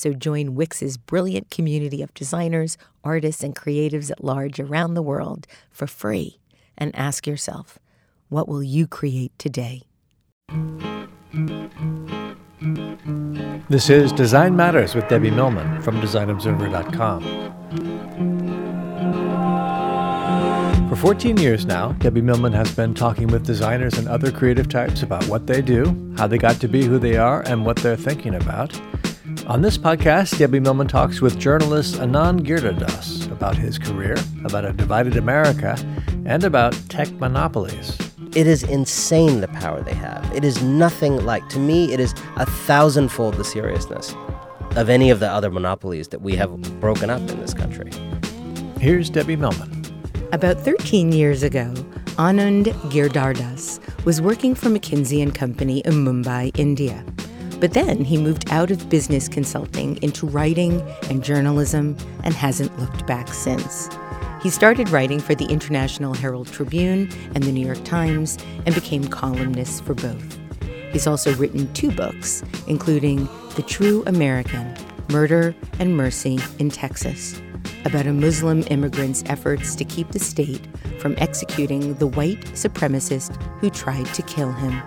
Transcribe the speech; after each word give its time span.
So 0.00 0.14
join 0.14 0.54
Wix's 0.54 0.96
brilliant 0.96 1.50
community 1.50 2.00
of 2.00 2.14
designers, 2.14 2.78
artists, 3.04 3.42
and 3.42 3.54
creatives 3.54 4.10
at 4.10 4.24
large 4.24 4.58
around 4.58 4.94
the 4.94 5.02
world 5.02 5.46
for 5.70 5.86
free 5.86 6.38
and 6.78 6.96
ask 6.96 7.26
yourself, 7.26 7.78
what 8.30 8.48
will 8.48 8.62
you 8.62 8.86
create 8.86 9.38
today? 9.38 9.82
This 13.68 13.90
is 13.90 14.10
Design 14.12 14.56
Matters 14.56 14.94
with 14.94 15.06
Debbie 15.08 15.30
Millman 15.30 15.82
from 15.82 16.00
DesignObserver.com. 16.00 18.29
For 21.00 21.14
14 21.14 21.38
years 21.38 21.64
now, 21.64 21.92
Debbie 21.92 22.20
Millman 22.20 22.52
has 22.52 22.76
been 22.76 22.92
talking 22.92 23.28
with 23.28 23.46
designers 23.46 23.96
and 23.96 24.06
other 24.06 24.30
creative 24.30 24.68
types 24.68 25.02
about 25.02 25.26
what 25.28 25.46
they 25.46 25.62
do, 25.62 26.14
how 26.18 26.26
they 26.26 26.36
got 26.36 26.60
to 26.60 26.68
be 26.68 26.84
who 26.84 26.98
they 26.98 27.16
are, 27.16 27.40
and 27.46 27.64
what 27.64 27.78
they're 27.78 27.96
thinking 27.96 28.34
about. 28.34 28.78
On 29.46 29.62
this 29.62 29.78
podcast, 29.78 30.36
Debbie 30.36 30.60
Millman 30.60 30.88
talks 30.88 31.22
with 31.22 31.38
journalist 31.38 31.94
Anand 31.94 32.40
Giridharadas 32.40 33.32
about 33.32 33.56
his 33.56 33.78
career, 33.78 34.14
about 34.44 34.66
a 34.66 34.74
divided 34.74 35.16
America, 35.16 35.74
and 36.26 36.44
about 36.44 36.74
tech 36.90 37.10
monopolies. 37.12 37.96
It 38.36 38.46
is 38.46 38.62
insane 38.64 39.40
the 39.40 39.48
power 39.48 39.80
they 39.80 39.94
have. 39.94 40.30
It 40.36 40.44
is 40.44 40.62
nothing 40.62 41.24
like, 41.24 41.48
to 41.48 41.58
me, 41.58 41.94
it 41.94 41.98
is 41.98 42.12
a 42.36 42.44
thousandfold 42.44 43.36
the 43.36 43.44
seriousness 43.44 44.14
of 44.76 44.90
any 44.90 45.08
of 45.08 45.18
the 45.18 45.30
other 45.30 45.50
monopolies 45.50 46.08
that 46.08 46.20
we 46.20 46.36
have 46.36 46.60
broken 46.78 47.08
up 47.08 47.22
in 47.30 47.40
this 47.40 47.54
country. 47.54 47.90
Here's 48.78 49.08
Debbie 49.08 49.36
Millman. 49.36 49.79
About 50.32 50.60
13 50.60 51.10
years 51.10 51.42
ago, 51.42 51.74
Anand 52.16 52.66
Giridharadas 52.92 53.80
was 54.04 54.20
working 54.20 54.54
for 54.54 54.68
McKinsey 54.68 55.34
Company 55.34 55.80
in 55.80 56.04
Mumbai, 56.04 56.56
India. 56.56 57.04
But 57.58 57.72
then 57.72 58.04
he 58.04 58.16
moved 58.16 58.48
out 58.52 58.70
of 58.70 58.88
business 58.88 59.26
consulting 59.26 60.00
into 60.04 60.28
writing 60.28 60.82
and 61.08 61.24
journalism 61.24 61.96
and 62.22 62.32
hasn't 62.32 62.78
looked 62.78 63.08
back 63.08 63.34
since. 63.34 63.88
He 64.40 64.50
started 64.50 64.90
writing 64.90 65.18
for 65.18 65.34
the 65.34 65.46
International 65.46 66.14
Herald 66.14 66.46
Tribune 66.46 67.10
and 67.34 67.42
the 67.42 67.50
New 67.50 67.66
York 67.66 67.82
Times 67.82 68.38
and 68.66 68.72
became 68.72 69.08
columnist 69.08 69.82
for 69.84 69.94
both. 69.94 70.38
He's 70.92 71.08
also 71.08 71.34
written 71.34 71.72
two 71.72 71.90
books, 71.90 72.44
including 72.68 73.28
The 73.56 73.64
True 73.66 74.04
American 74.06 74.76
Murder 75.10 75.56
and 75.80 75.96
Mercy 75.96 76.38
in 76.60 76.70
Texas, 76.70 77.42
about 77.84 78.06
a 78.06 78.12
Muslim 78.12 78.62
immigrant's 78.70 79.22
efforts 79.26 79.74
to 79.76 79.84
keep 79.84 80.08
the 80.10 80.18
state 80.18 80.66
from 80.98 81.14
executing 81.18 81.94
the 81.94 82.06
white 82.06 82.44
supremacist 82.52 83.40
who 83.60 83.70
tried 83.70 84.06
to 84.06 84.22
kill 84.22 84.52
him. 84.52 84.82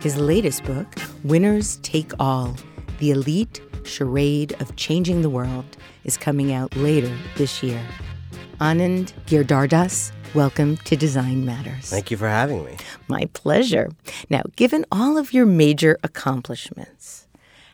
His 0.00 0.16
latest 0.16 0.64
book, 0.64 0.86
Winners 1.24 1.76
Take 1.82 2.12
All 2.18 2.54
The 2.98 3.10
Elite 3.10 3.60
Charade 3.84 4.60
of 4.60 4.76
Changing 4.76 5.22
the 5.22 5.30
World, 5.30 5.76
is 6.04 6.16
coming 6.16 6.52
out 6.52 6.74
later 6.76 7.14
this 7.36 7.62
year. 7.62 7.82
Anand 8.60 9.12
Giridharadas, 9.26 10.12
welcome 10.34 10.76
to 10.78 10.96
Design 10.96 11.44
Matters. 11.44 11.90
Thank 11.90 12.10
you 12.10 12.16
for 12.16 12.28
having 12.28 12.64
me. 12.64 12.76
My 13.08 13.28
pleasure. 13.32 13.90
Now, 14.30 14.44
given 14.56 14.86
all 14.90 15.18
of 15.18 15.32
your 15.32 15.44
major 15.46 15.98
accomplishments, 16.02 17.26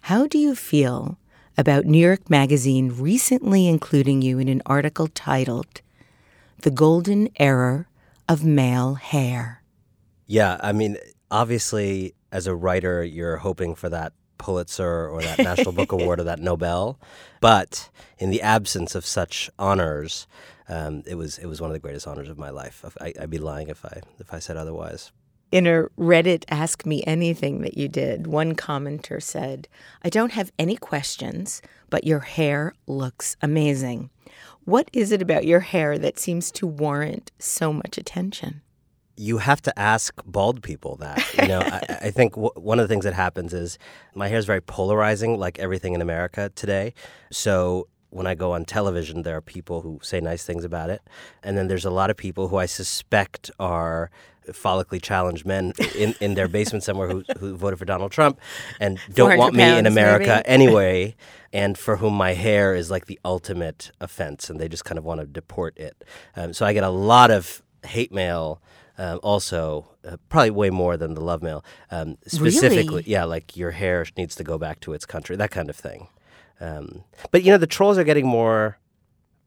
how 0.03 0.27
do 0.27 0.39
you 0.39 0.55
feel 0.55 1.19
about 1.57 1.85
New 1.85 1.99
York 1.99 2.31
Magazine 2.31 2.93
recently 2.97 3.69
including 3.69 4.23
you 4.23 4.39
in 4.39 4.49
an 4.49 4.63
article 4.67 5.09
titled 5.09 5.81
The 6.61 6.71
Golden 6.71 7.29
Era 7.37 7.87
of 8.29 8.45
Male 8.45 8.95
Hair? 8.95 9.63
Yeah, 10.27 10.59
I 10.63 10.73
mean, 10.73 10.97
obviously, 11.31 12.15
as 12.31 12.47
a 12.47 12.55
writer, 12.55 13.05
you're 13.05 13.39
hoping 13.39 13.75
for 13.75 13.89
that 13.89 14.13
Pulitzer 14.39 15.09
or 15.09 15.23
that 15.23 15.39
National 15.39 15.73
Book 15.73 15.93
Award 15.93 16.21
or 16.21 16.25
that 16.25 16.41
Nobel. 16.41 16.99
But 17.41 17.91
in 18.19 18.31
the 18.31 18.43
absence 18.43 18.95
of 18.95 19.07
such 19.07 19.51
honors, 19.59 20.27
um, 20.69 21.03
it 21.07 21.15
was 21.15 21.39
it 21.39 21.47
was 21.47 21.61
one 21.61 21.71
of 21.71 21.75
the 21.75 21.81
greatest 21.81 22.07
honors 22.07 22.29
of 22.29 22.39
my 22.39 22.51
life. 22.51 22.85
I, 23.01 23.13
would 23.21 23.31
be 23.31 23.39
lying 23.39 23.69
if 23.69 23.85
I 23.85 24.01
if 24.19 24.33
I 24.33 24.39
said 24.39 24.57
otherwise. 24.57 25.13
In 25.53 25.67
a 25.67 25.83
Reddit 25.99 26.45
Ask 26.49 26.87
Me 26.87 27.05
Anything 27.07 27.61
that 27.61 27.77
you 27.77 27.87
did, 27.87 28.27
one 28.27 28.55
commenter 28.55 29.23
said, 29.23 29.69
"I 30.03 30.09
don't 30.09 30.33
have 30.33 30.51
any 30.59 30.77
questions, 30.77 31.61
but 31.91 32.05
your 32.05 32.21
hair 32.21 32.73
looks 32.87 33.37
amazing. 33.43 34.09
What 34.65 34.89
is 34.95 35.13
it 35.13 35.21
about 35.21 35.45
your 35.45 35.61
hair 35.61 35.99
that 35.99 36.19
seems 36.19 36.51
to 36.53 36.67
warrant 36.67 37.31
so 37.39 37.71
much 37.71 37.99
attention?" 37.99 38.63
you 39.15 39.37
have 39.37 39.61
to 39.61 39.79
ask 39.79 40.23
bald 40.25 40.63
people 40.63 40.97
that. 40.97 41.23
You 41.39 41.47
know, 41.47 41.61
I, 41.61 41.99
I, 42.07 42.11
think 42.11 42.33
w- 42.33 42.51
one 42.57 42.81
of 42.81 42.89
the 42.89 42.93
things 42.93 43.05
that 43.05 43.13
happens 43.13 43.53
is 43.53 43.79
my 44.15 44.29
hair 44.29 44.39
is 44.39 44.47
very 44.47 44.63
polarizing, 44.63 45.39
like 45.39 45.59
everything 45.59 45.93
in 45.93 46.01
America 46.01 46.51
today. 46.55 46.95
So 47.31 47.89
when 48.09 48.27
I 48.27 48.35
go 48.35 48.53
on 48.53 48.65
television, 48.65 49.23
there 49.23 49.37
are 49.37 49.43
people 49.43 49.83
who 49.83 50.01
say 50.03 50.19
nice 50.21 50.45
things 50.45 50.65
about 50.65 50.89
it, 50.89 51.03
and 51.43 51.59
then 51.59 51.69
there's 51.69 51.85
a 51.85 51.91
lot 51.91 52.09
of 52.09 52.17
people 52.17 52.49
who 52.49 52.57
I 52.57 52.67
suspect 52.67 53.51
are 53.61 54.11
follically 54.49 55.01
challenged 55.01 55.47
men 55.47 55.73
in, 55.97 56.15
in 56.21 56.35
their 56.35 56.49
basement 56.49 56.85
somewhere 56.85 57.09
who, 57.09 57.25
who 57.39 57.57
voted 57.57 57.79
for 57.79 57.85
Donald 57.85 58.13
Trump 58.13 58.41
and 58.81 58.99
don't 59.13 59.39
want 59.39 59.55
me 59.55 59.79
in 59.79 59.87
America 59.87 60.43
anyway, 60.47 61.15
and 61.53 61.79
for 61.79 61.97
whom 61.97 62.15
my 62.15 62.33
hair 62.33 62.75
is 62.75 62.91
like 62.91 63.07
the 63.07 63.19
ultimate 63.25 63.91
offense, 64.01 64.51
and 64.51 64.61
they 64.61 64.69
just 64.69 64.85
kind 64.85 64.99
of 64.99 65.05
want 65.05 65.21
to 65.21 65.27
deport 65.27 65.77
it. 65.79 66.05
Um, 66.37 66.53
so 66.53 66.67
I 66.67 66.73
get 66.73 66.85
a 66.85 66.91
lot 66.91 67.31
of 67.31 67.63
hate 67.85 68.13
mail 68.13 68.61
um, 68.99 69.21
also, 69.23 69.89
uh, 70.07 70.17
probably 70.29 70.51
way 70.51 70.71
more 70.71 70.97
than 70.97 71.15
the 71.15 71.23
love 71.23 71.43
mail. 71.43 71.65
Um, 71.91 72.19
specifically, 72.27 72.97
really? 72.97 73.11
yeah, 73.11 73.25
like 73.25 73.57
your 73.57 73.71
hair 73.71 74.05
needs 74.17 74.35
to 74.37 74.45
go 74.45 74.59
back 74.59 74.81
to 74.81 74.93
its 74.93 75.07
country, 75.07 75.35
that 75.37 75.51
kind 75.51 75.71
of 75.71 75.77
thing. 75.77 76.09
Um, 76.61 77.05
but 77.31 77.43
you 77.43 77.51
know, 77.51 77.59
the 77.59 77.67
trolls 77.67 77.99
are 77.99 78.05
getting 78.05 78.27
more 78.27 78.79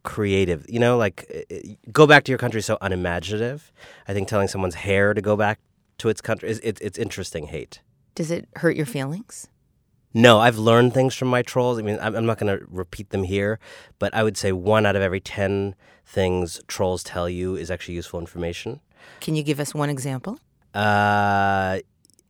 creative. 0.06 0.66
You 0.70 0.80
know, 0.80 0.98
like 0.98 1.46
uh, 1.52 1.56
go 1.92 2.08
back 2.08 2.24
to 2.26 2.32
your 2.32 2.40
country 2.40 2.62
so 2.62 2.78
unimaginative. 2.80 3.74
I 4.08 4.14
think 4.14 4.30
telling 4.30 4.48
someone's 4.48 4.76
hair 4.76 5.14
to 5.14 5.22
go 5.22 5.36
back 5.36 5.60
to 5.98 6.08
its 6.10 6.22
country 6.22 6.50
is 6.50 6.60
it, 6.60 6.78
it's 6.82 6.98
interesting 6.98 7.48
hate. 7.48 7.82
Does 8.14 8.32
it 8.32 8.48
hurt 8.56 8.78
your 8.78 8.86
feelings? 8.86 9.48
No, 10.14 10.40
I've 10.40 10.58
learned 10.58 10.94
things 10.94 11.14
from 11.14 11.28
my 11.28 11.42
trolls. 11.42 11.78
I 11.78 11.82
mean, 11.82 11.98
I'm, 12.02 12.16
I'm 12.16 12.26
not 12.26 12.38
going 12.38 12.58
to 12.58 12.66
repeat 12.70 13.10
them 13.10 13.24
here, 13.24 13.60
but 14.00 14.14
I 14.14 14.24
would 14.24 14.38
say 14.38 14.54
one 14.54 14.86
out 14.86 14.96
of 14.96 15.02
every 15.02 15.20
10 15.20 15.76
things 16.06 16.62
trolls 16.68 17.04
tell 17.04 17.28
you 17.28 17.58
is 17.58 17.70
actually 17.70 17.96
useful 17.96 18.22
information. 18.22 18.80
Can 19.20 19.36
you 19.36 19.44
give 19.44 19.60
us 19.60 19.76
one 19.76 19.90
example? 19.90 20.40
Uh, 20.74 21.80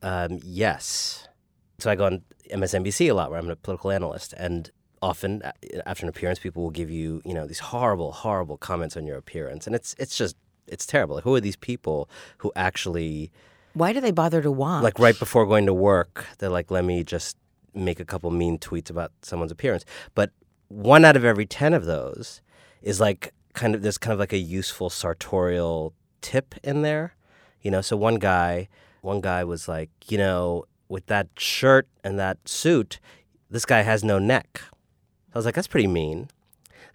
um, 0.01 0.39
yes. 0.43 1.27
So 1.77 1.91
I 1.91 1.95
go 1.95 2.05
on 2.05 2.23
MSNBC 2.51 3.11
a 3.11 3.13
lot, 3.13 3.29
where 3.29 3.37
I'm 3.37 3.51
a 3.51 3.55
political 3.55 3.91
analyst, 3.91 4.33
and 4.35 4.71
often 5.05 5.41
uh, 5.43 5.51
uh, 5.75 5.81
after 5.85 6.03
an 6.05 6.09
appearance, 6.09 6.39
people 6.39 6.63
will 6.63 6.71
give 6.71 6.89
you, 6.89 7.21
you 7.23 7.33
know, 7.33 7.45
these 7.45 7.59
horrible, 7.59 8.11
horrible 8.11 8.57
comments 8.57 8.97
on 8.97 9.05
your 9.05 9.17
appearance, 9.17 9.67
and 9.67 9.75
it's 9.75 9.95
it's 9.99 10.17
just 10.17 10.35
it's 10.67 10.85
terrible. 10.85 11.15
Like, 11.15 11.23
who 11.23 11.35
are 11.35 11.41
these 11.41 11.55
people 11.55 12.09
who 12.39 12.51
actually? 12.55 13.31
Why 13.73 13.93
do 13.93 14.01
they 14.01 14.11
bother 14.11 14.41
to 14.41 14.51
watch? 14.51 14.83
Like 14.83 14.99
right 14.99 15.17
before 15.17 15.45
going 15.45 15.67
to 15.67 15.73
work, 15.73 16.25
they're 16.39 16.49
like, 16.49 16.71
"Let 16.71 16.83
me 16.85 17.03
just 17.03 17.37
make 17.73 17.99
a 17.99 18.05
couple 18.05 18.31
mean 18.31 18.57
tweets 18.57 18.89
about 18.89 19.11
someone's 19.21 19.51
appearance." 19.51 19.85
But 20.15 20.31
one 20.69 21.05
out 21.05 21.15
of 21.15 21.23
every 21.23 21.45
ten 21.45 21.73
of 21.73 21.85
those 21.85 22.41
is 22.81 22.99
like 22.99 23.33
kind 23.53 23.75
of 23.75 23.83
there's 23.83 23.99
kind 23.99 24.13
of 24.13 24.19
like 24.19 24.33
a 24.33 24.37
useful 24.59 24.89
sartorial 24.89 25.93
tip 26.21 26.55
in 26.63 26.81
there. 26.81 27.15
You 27.61 27.71
know, 27.71 27.81
so 27.81 27.95
one 27.95 28.15
guy, 28.15 28.69
one 29.01 29.21
guy 29.21 29.43
was 29.43 29.67
like, 29.67 29.89
you 30.07 30.17
know, 30.17 30.65
with 30.87 31.05
that 31.07 31.27
shirt 31.37 31.87
and 32.03 32.17
that 32.19 32.37
suit, 32.47 32.99
this 33.49 33.65
guy 33.65 33.81
has 33.81 34.03
no 34.03 34.19
neck. 34.19 34.61
I 35.35 35.37
was 35.37 35.45
like, 35.45 35.53
that's 35.55 35.67
pretty 35.67 35.87
mean. 35.87 36.29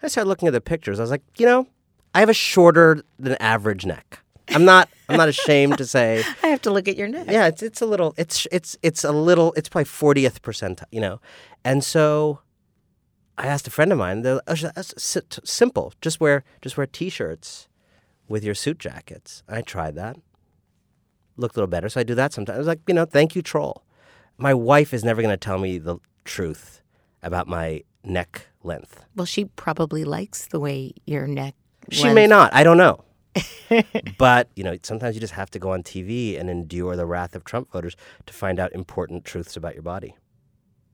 I 0.01 0.07
started 0.07 0.27
looking 0.27 0.47
at 0.47 0.51
the 0.51 0.61
pictures. 0.61 0.99
I 0.99 1.03
was 1.03 1.11
like, 1.11 1.21
you 1.37 1.45
know, 1.45 1.67
I 2.15 2.19
have 2.21 2.29
a 2.29 2.33
shorter 2.33 3.03
than 3.19 3.35
average 3.39 3.85
neck. 3.85 4.19
I'm 4.49 4.65
not. 4.65 4.89
I'm 5.07 5.15
not 5.17 5.29
ashamed 5.29 5.77
to 5.77 5.85
say. 5.85 6.23
I 6.43 6.47
have 6.47 6.61
to 6.63 6.71
look 6.71 6.87
at 6.87 6.97
your 6.97 7.07
neck. 7.07 7.27
Yeah, 7.29 7.47
it's 7.47 7.61
it's 7.63 7.79
a 7.81 7.85
little. 7.85 8.13
It's 8.17 8.47
it's 8.51 8.75
it's 8.81 9.03
a 9.03 9.11
little. 9.11 9.53
It's 9.55 9.69
probably 9.69 9.85
fortieth 9.85 10.41
percentile. 10.41 10.85
You 10.91 10.99
know, 11.01 11.21
and 11.63 11.83
so 11.83 12.39
I 13.37 13.47
asked 13.47 13.67
a 13.67 13.71
friend 13.71 13.91
of 13.93 13.97
mine. 13.99 14.23
they're, 14.23 14.41
"Oh, 14.47 14.55
That's 14.55 14.93
si- 15.01 15.21
t- 15.29 15.41
simple. 15.45 15.93
Just 16.01 16.19
wear 16.19 16.43
just 16.61 16.75
wear 16.75 16.87
t-shirts 16.87 17.69
with 18.27 18.43
your 18.43 18.55
suit 18.55 18.79
jackets. 18.79 19.43
I 19.47 19.61
tried 19.61 19.95
that. 19.95 20.17
Looked 21.37 21.55
a 21.55 21.59
little 21.59 21.67
better, 21.69 21.87
so 21.87 22.01
I 22.01 22.03
do 22.03 22.15
that 22.15 22.33
sometimes. 22.33 22.55
I 22.55 22.59
was 22.59 22.67
like, 22.67 22.81
you 22.87 22.93
know, 22.93 23.05
thank 23.05 23.35
you, 23.35 23.41
troll. 23.41 23.83
My 24.37 24.53
wife 24.53 24.93
is 24.93 25.03
never 25.03 25.21
going 25.21 25.33
to 25.33 25.37
tell 25.37 25.59
me 25.59 25.77
the 25.77 25.97
truth 26.25 26.81
about 27.23 27.47
my 27.47 27.83
neck 28.03 28.47
length. 28.63 29.05
Well, 29.15 29.25
she 29.25 29.45
probably 29.45 30.03
likes 30.03 30.47
the 30.47 30.59
way 30.59 30.93
your 31.05 31.27
neck. 31.27 31.55
She 31.89 32.11
may 32.13 32.27
not. 32.27 32.53
I 32.53 32.63
don't 32.63 32.77
know. 32.77 33.03
but 34.17 34.49
you 34.55 34.63
know, 34.63 34.77
sometimes 34.83 35.15
you 35.15 35.21
just 35.21 35.33
have 35.33 35.49
to 35.51 35.59
go 35.59 35.71
on 35.71 35.83
TV 35.83 36.39
and 36.39 36.49
endure 36.49 36.95
the 36.95 37.05
wrath 37.05 37.35
of 37.35 37.43
Trump 37.45 37.71
voters 37.71 37.95
to 38.25 38.33
find 38.33 38.59
out 38.59 38.73
important 38.73 39.23
truths 39.25 39.55
about 39.55 39.73
your 39.73 39.83
body. 39.83 40.15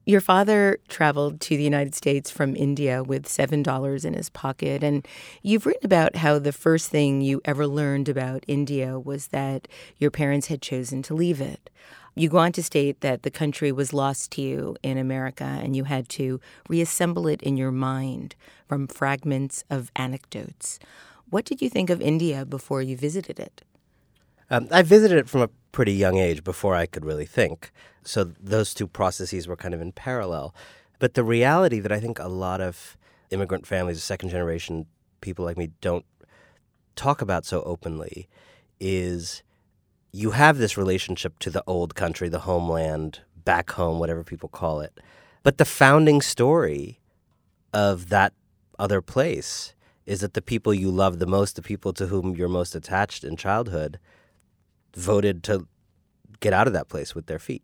Your 0.05 0.21
father 0.21 0.79
traveled 0.87 1.41
to 1.41 1.57
the 1.57 1.63
United 1.63 1.93
States 1.93 2.31
from 2.31 2.55
India 2.55 3.03
with 3.03 3.25
$7 3.25 4.05
in 4.05 4.13
his 4.13 4.29
pocket. 4.29 4.81
And 4.81 5.05
you've 5.41 5.65
written 5.65 5.85
about 5.85 6.15
how 6.15 6.39
the 6.39 6.53
first 6.53 6.89
thing 6.89 7.19
you 7.19 7.41
ever 7.43 7.67
learned 7.67 8.07
about 8.07 8.45
India 8.47 8.97
was 8.97 9.27
that 9.27 9.67
your 9.97 10.09
parents 10.09 10.47
had 10.47 10.61
chosen 10.61 11.01
to 11.03 11.13
leave 11.13 11.41
it. 11.41 11.69
You 12.17 12.29
go 12.29 12.39
on 12.39 12.51
to 12.53 12.63
state 12.63 13.01
that 13.01 13.21
the 13.21 13.29
country 13.29 13.71
was 13.71 13.93
lost 13.93 14.31
to 14.31 14.41
you 14.41 14.75
in 14.81 14.97
America 14.97 15.43
and 15.43 15.75
you 15.75 15.83
had 15.83 16.09
to 16.09 16.39
reassemble 16.67 17.27
it 17.27 17.43
in 17.43 17.57
your 17.57 17.71
mind 17.71 18.35
from 18.67 18.87
fragments 18.87 19.63
of 19.69 19.91
anecdotes. 19.95 20.79
What 21.29 21.45
did 21.45 21.61
you 21.61 21.69
think 21.69 21.91
of 21.91 22.01
India 22.01 22.43
before 22.43 22.81
you 22.81 22.97
visited 22.97 23.39
it? 23.39 23.61
Um, 24.49 24.67
I 24.71 24.81
visited 24.81 25.17
it 25.19 25.29
from 25.29 25.41
a 25.41 25.49
pretty 25.71 25.93
young 25.93 26.17
age 26.17 26.43
before 26.43 26.73
I 26.73 26.87
could 26.87 27.05
really 27.05 27.27
think. 27.27 27.71
So 28.03 28.23
those 28.23 28.73
two 28.73 28.87
processes 28.87 29.47
were 29.47 29.55
kind 29.55 29.75
of 29.75 29.81
in 29.81 29.91
parallel. 29.91 30.55
But 30.97 31.13
the 31.13 31.23
reality 31.23 31.79
that 31.79 31.91
I 31.91 31.99
think 31.99 32.17
a 32.17 32.27
lot 32.27 32.61
of 32.61 32.97
immigrant 33.29 33.67
families, 33.67 34.01
second 34.03 34.29
generation 34.29 34.87
people 35.21 35.45
like 35.45 35.57
me, 35.57 35.69
don't 35.81 36.05
talk 36.95 37.21
about 37.21 37.45
so 37.45 37.61
openly 37.61 38.27
is 38.79 39.43
you 40.17 40.31
have 40.31 40.57
this 40.57 40.77
relationship 40.77 41.37
to 41.37 41.51
the 41.51 41.63
old 41.67 41.93
country, 41.93 42.27
the 42.27 42.39
homeland, 42.39 43.19
back 43.45 43.69
home, 43.71 43.99
whatever 43.99 44.23
people 44.23 44.49
call 44.49 44.81
it. 44.81 44.99
But 45.43 45.59
the 45.59 45.65
founding 45.65 46.21
story 46.21 46.99
of 47.71 48.09
that 48.09 48.33
other 48.79 48.99
place 48.99 49.75
is 50.07 50.21
that 50.21 50.33
the 50.33 50.41
people 50.41 50.73
you 50.73 50.89
love 50.89 51.19
the 51.19 51.27
most, 51.27 51.55
the 51.55 51.61
people 51.61 51.93
to 51.93 52.07
whom 52.07 52.35
you're 52.35 52.49
most 52.49 52.73
attached 52.73 53.23
in 53.23 53.35
childhood, 53.35 53.99
voted 54.95 55.43
to 55.43 55.67
get 56.39 56.51
out 56.51 56.65
of 56.65 56.73
that 56.73 56.89
place 56.89 57.13
with 57.13 57.27
their 57.27 57.37
feet. 57.37 57.63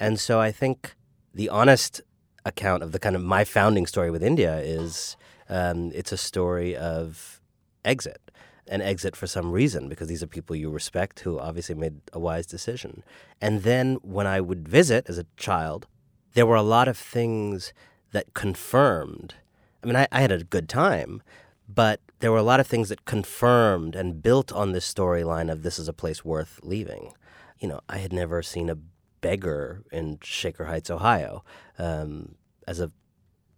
And 0.00 0.18
so 0.18 0.40
I 0.40 0.50
think 0.50 0.96
the 1.32 1.48
honest 1.48 2.00
account 2.44 2.82
of 2.82 2.90
the 2.90 2.98
kind 2.98 3.14
of 3.14 3.22
my 3.22 3.44
founding 3.44 3.86
story 3.86 4.10
with 4.10 4.22
India 4.22 4.58
is 4.58 5.16
um, 5.48 5.92
it's 5.94 6.10
a 6.10 6.16
story 6.16 6.74
of 6.74 7.40
exit. 7.84 8.23
An 8.66 8.80
exit 8.80 9.14
for 9.14 9.26
some 9.26 9.52
reason 9.52 9.88
because 9.88 10.08
these 10.08 10.22
are 10.22 10.26
people 10.26 10.56
you 10.56 10.70
respect 10.70 11.20
who 11.20 11.38
obviously 11.38 11.74
made 11.74 12.00
a 12.12 12.18
wise 12.18 12.46
decision. 12.46 13.02
And 13.40 13.62
then 13.62 13.96
when 14.02 14.26
I 14.26 14.40
would 14.40 14.66
visit 14.66 15.04
as 15.08 15.18
a 15.18 15.26
child, 15.36 15.86
there 16.32 16.46
were 16.46 16.56
a 16.56 16.62
lot 16.62 16.88
of 16.88 16.96
things 16.96 17.72
that 18.12 18.32
confirmed. 18.32 19.34
I 19.82 19.86
mean, 19.86 19.96
I, 19.96 20.08
I 20.10 20.20
had 20.20 20.32
a 20.32 20.44
good 20.44 20.68
time, 20.68 21.22
but 21.68 22.00
there 22.20 22.32
were 22.32 22.38
a 22.38 22.42
lot 22.42 22.60
of 22.60 22.66
things 22.66 22.88
that 22.88 23.04
confirmed 23.04 23.94
and 23.94 24.22
built 24.22 24.50
on 24.52 24.72
this 24.72 24.92
storyline 24.92 25.50
of 25.50 25.62
this 25.62 25.78
is 25.78 25.88
a 25.88 25.92
place 25.92 26.24
worth 26.24 26.60
leaving. 26.62 27.12
You 27.58 27.68
know, 27.68 27.80
I 27.88 27.98
had 27.98 28.12
never 28.12 28.42
seen 28.42 28.70
a 28.70 28.78
beggar 29.20 29.82
in 29.92 30.18
Shaker 30.22 30.66
Heights, 30.66 30.90
Ohio. 30.90 31.44
Um, 31.78 32.36
as 32.66 32.80
a 32.80 32.90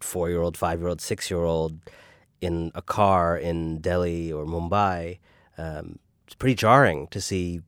four 0.00 0.28
year 0.30 0.40
old, 0.42 0.56
five 0.56 0.80
year 0.80 0.88
old, 0.88 1.00
six 1.00 1.30
year 1.30 1.44
old 1.44 1.80
in 2.40 2.72
a 2.74 2.82
car 2.82 3.36
in 3.36 3.78
Delhi 3.78 4.32
or 4.32 4.44
Mumbai, 4.44 5.18
um, 5.58 5.98
it's 6.26 6.34
pretty 6.34 6.54
jarring 6.54 7.08
to 7.08 7.20
see. 7.20 7.60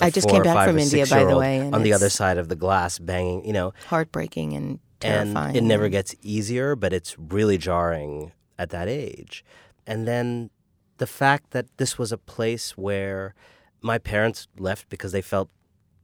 I 0.00 0.10
just 0.10 0.28
came 0.28 0.42
back 0.42 0.68
from 0.68 0.78
India, 0.78 1.06
by 1.06 1.24
the 1.24 1.36
way, 1.36 1.60
on 1.60 1.82
the 1.82 1.92
other 1.92 2.08
side 2.08 2.38
of 2.38 2.48
the 2.48 2.56
glass, 2.56 2.98
banging. 2.98 3.44
You 3.44 3.52
know, 3.52 3.72
heartbreaking 3.86 4.54
and 4.54 4.78
terrifying. 5.00 5.48
And 5.48 5.56
it 5.56 5.62
never 5.62 5.88
gets 5.88 6.14
easier, 6.22 6.74
but 6.74 6.92
it's 6.92 7.18
really 7.18 7.58
jarring 7.58 8.32
at 8.58 8.70
that 8.70 8.88
age. 8.88 9.44
And 9.86 10.06
then 10.06 10.50
the 10.98 11.06
fact 11.06 11.50
that 11.50 11.66
this 11.76 11.98
was 11.98 12.12
a 12.12 12.18
place 12.18 12.78
where 12.78 13.34
my 13.82 13.98
parents 13.98 14.46
left 14.58 14.88
because 14.88 15.12
they 15.12 15.22
felt 15.22 15.50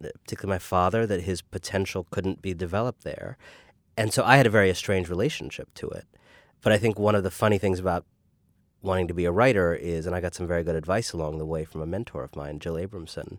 particularly 0.00 0.54
my 0.54 0.58
father, 0.58 1.06
that 1.06 1.22
his 1.22 1.42
potential 1.42 2.06
couldn't 2.10 2.42
be 2.42 2.54
developed 2.54 3.02
there. 3.04 3.36
And 3.96 4.12
so 4.12 4.24
I 4.24 4.36
had 4.36 4.46
a 4.46 4.50
very 4.50 4.70
estranged 4.70 5.08
relationship 5.08 5.72
to 5.74 5.88
it. 5.88 6.04
But 6.62 6.72
I 6.72 6.78
think 6.78 6.98
one 6.98 7.14
of 7.14 7.22
the 7.22 7.30
funny 7.30 7.58
things 7.58 7.78
about 7.78 8.04
wanting 8.82 9.08
to 9.08 9.14
be 9.14 9.24
a 9.24 9.32
writer 9.32 9.74
is, 9.74 10.06
and 10.06 10.14
I 10.14 10.20
got 10.20 10.34
some 10.34 10.46
very 10.46 10.62
good 10.62 10.76
advice 10.76 11.12
along 11.12 11.38
the 11.38 11.46
way 11.46 11.64
from 11.64 11.80
a 11.80 11.86
mentor 11.86 12.24
of 12.24 12.36
mine, 12.36 12.58
Jill 12.58 12.74
Abramson, 12.74 13.38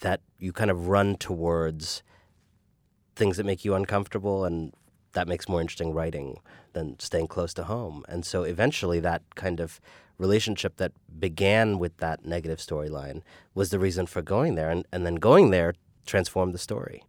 that 0.00 0.20
you 0.38 0.52
kind 0.52 0.70
of 0.70 0.88
run 0.88 1.16
towards 1.16 2.02
things 3.14 3.36
that 3.36 3.46
make 3.46 3.64
you 3.64 3.74
uncomfortable 3.74 4.44
and 4.44 4.72
that 5.12 5.26
makes 5.26 5.48
more 5.48 5.62
interesting 5.62 5.94
writing 5.94 6.38
than 6.74 6.98
staying 6.98 7.26
close 7.26 7.54
to 7.54 7.64
home. 7.64 8.04
And 8.08 8.24
so 8.24 8.42
eventually 8.42 9.00
that 9.00 9.22
kind 9.34 9.60
of 9.60 9.80
relationship 10.18 10.76
that 10.76 10.92
began 11.18 11.78
with 11.78 11.96
that 11.98 12.24
negative 12.24 12.58
storyline 12.58 13.22
was 13.54 13.70
the 13.70 13.78
reason 13.78 14.06
for 14.06 14.20
going 14.20 14.54
there. 14.54 14.70
And, 14.70 14.86
and 14.92 15.06
then 15.06 15.16
going 15.16 15.50
there 15.50 15.74
transformed 16.04 16.52
the 16.52 16.58
story. 16.58 17.02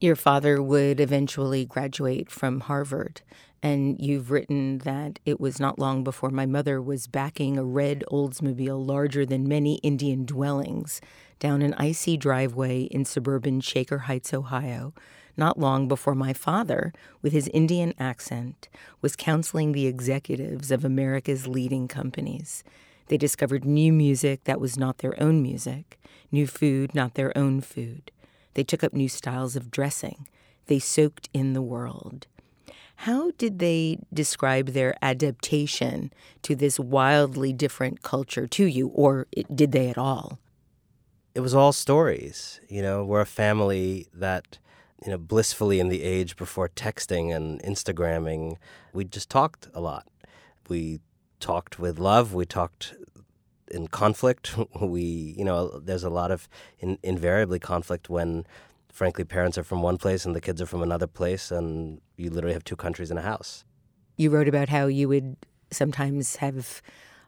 Your 0.00 0.16
father 0.16 0.62
would 0.62 1.00
eventually 1.00 1.64
graduate 1.64 2.30
from 2.30 2.60
Harvard. 2.60 3.22
And 3.62 4.00
you've 4.00 4.30
written 4.30 4.78
that 4.78 5.18
it 5.24 5.40
was 5.40 5.58
not 5.58 5.78
long 5.78 6.04
before 6.04 6.30
my 6.30 6.46
mother 6.46 6.80
was 6.80 7.06
backing 7.06 7.58
a 7.58 7.64
red 7.64 8.04
Oldsmobile 8.10 8.86
larger 8.86 9.26
than 9.26 9.48
many 9.48 9.76
Indian 9.76 10.24
dwellings 10.24 11.00
down 11.38 11.62
an 11.62 11.74
icy 11.74 12.16
driveway 12.16 12.82
in 12.82 13.04
suburban 13.04 13.60
Shaker 13.60 13.98
Heights, 14.00 14.32
Ohio, 14.32 14.94
not 15.36 15.58
long 15.58 15.86
before 15.88 16.14
my 16.14 16.32
father, 16.32 16.92
with 17.20 17.32
his 17.32 17.48
Indian 17.48 17.92
accent, 17.98 18.68
was 19.02 19.16
counseling 19.16 19.72
the 19.72 19.86
executives 19.86 20.70
of 20.70 20.84
America's 20.84 21.46
leading 21.46 21.88
companies. 21.88 22.64
They 23.08 23.18
discovered 23.18 23.64
new 23.64 23.92
music 23.92 24.44
that 24.44 24.60
was 24.60 24.78
not 24.78 24.98
their 24.98 25.20
own 25.22 25.42
music, 25.42 25.98
new 26.32 26.46
food 26.46 26.94
not 26.94 27.14
their 27.14 27.36
own 27.36 27.60
food. 27.60 28.10
They 28.54 28.64
took 28.64 28.82
up 28.82 28.94
new 28.94 29.08
styles 29.08 29.56
of 29.56 29.70
dressing. 29.70 30.26
They 30.66 30.78
soaked 30.78 31.28
in 31.32 31.52
the 31.52 31.62
world. 31.62 32.26
How 32.96 33.30
did 33.38 33.58
they 33.58 33.98
describe 34.12 34.68
their 34.68 34.94
adaptation 35.02 36.12
to 36.42 36.54
this 36.56 36.80
wildly 36.80 37.52
different 37.52 38.02
culture 38.02 38.46
to 38.46 38.64
you, 38.64 38.88
or 38.88 39.26
did 39.54 39.72
they 39.72 39.88
at 39.88 39.98
all? 39.98 40.38
It 41.34 41.40
was 41.40 41.54
all 41.54 41.72
stories. 41.72 42.60
You 42.68 42.80
know, 42.80 43.04
we're 43.04 43.20
a 43.20 43.26
family 43.26 44.08
that 44.14 44.58
you 45.04 45.10
know, 45.10 45.18
blissfully 45.18 45.80
in 45.80 45.88
the 45.88 46.02
age 46.02 46.36
before 46.36 46.68
texting 46.68 47.34
and 47.34 47.62
Instagramming, 47.62 48.56
we 48.92 49.04
just 49.04 49.28
talked 49.28 49.68
a 49.74 49.80
lot. 49.80 50.06
We 50.68 51.00
talked 51.38 51.78
with 51.78 51.98
love. 51.98 52.32
We 52.32 52.46
talked 52.46 52.94
in 53.70 53.88
conflict. 53.88 54.56
We, 54.80 55.34
you 55.36 55.44
know, 55.44 55.78
there's 55.78 56.04
a 56.04 56.10
lot 56.10 56.30
of 56.30 56.48
in, 56.78 56.98
invariably 57.02 57.58
conflict 57.58 58.08
when, 58.08 58.46
frankly, 58.96 59.24
parents 59.24 59.58
are 59.58 59.62
from 59.62 59.82
one 59.82 59.98
place 59.98 60.24
and 60.24 60.34
the 60.34 60.40
kids 60.40 60.62
are 60.62 60.66
from 60.66 60.82
another 60.82 61.06
place, 61.06 61.50
and 61.50 62.00
you 62.16 62.30
literally 62.30 62.54
have 62.54 62.64
two 62.64 62.76
countries 62.76 63.10
in 63.10 63.18
a 63.18 63.22
house. 63.22 63.62
You 64.16 64.30
wrote 64.30 64.48
about 64.48 64.70
how 64.70 64.86
you 64.86 65.06
would 65.08 65.36
sometimes 65.70 66.36
have 66.36 66.80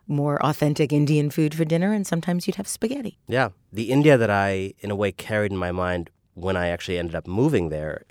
more 0.06 0.42
authentic 0.42 0.94
Indian 0.94 1.28
food 1.28 1.54
for 1.54 1.66
dinner, 1.66 1.92
and 1.92 2.06
sometimes 2.06 2.46
you'd 2.46 2.56
have 2.56 2.66
spaghetti. 2.66 3.18
Yeah. 3.28 3.50
The 3.70 3.90
India 3.90 4.16
that 4.16 4.30
I, 4.30 4.72
in 4.78 4.90
a 4.90 4.96
way, 4.96 5.12
carried 5.12 5.52
in 5.52 5.58
my 5.58 5.70
mind 5.70 6.08
when 6.32 6.56
I 6.56 6.68
actually 6.68 6.98
ended 6.98 7.14
up 7.14 7.26
moving 7.26 7.68
there 7.68 8.04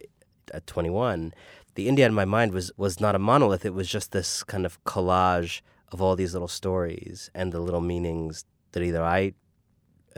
at 0.53 0.67
21, 0.67 1.33
the 1.73 1.87
India 1.87 2.05
in 2.05 2.13
my 2.13 2.25
mind 2.25 2.51
was 2.51 2.71
was 2.77 2.99
not 2.99 3.15
a 3.15 3.19
monolith. 3.19 3.65
It 3.65 3.73
was 3.73 3.89
just 3.89 4.11
this 4.11 4.43
kind 4.43 4.65
of 4.67 4.83
collage 4.83 5.61
of 5.91 5.99
all 5.99 6.15
these 6.15 6.33
little 6.33 6.47
stories 6.47 7.31
and 7.33 7.51
the 7.51 7.59
little 7.59 7.81
meanings 7.81 8.45
that 8.73 8.83
either 8.83 9.03
I 9.03 9.33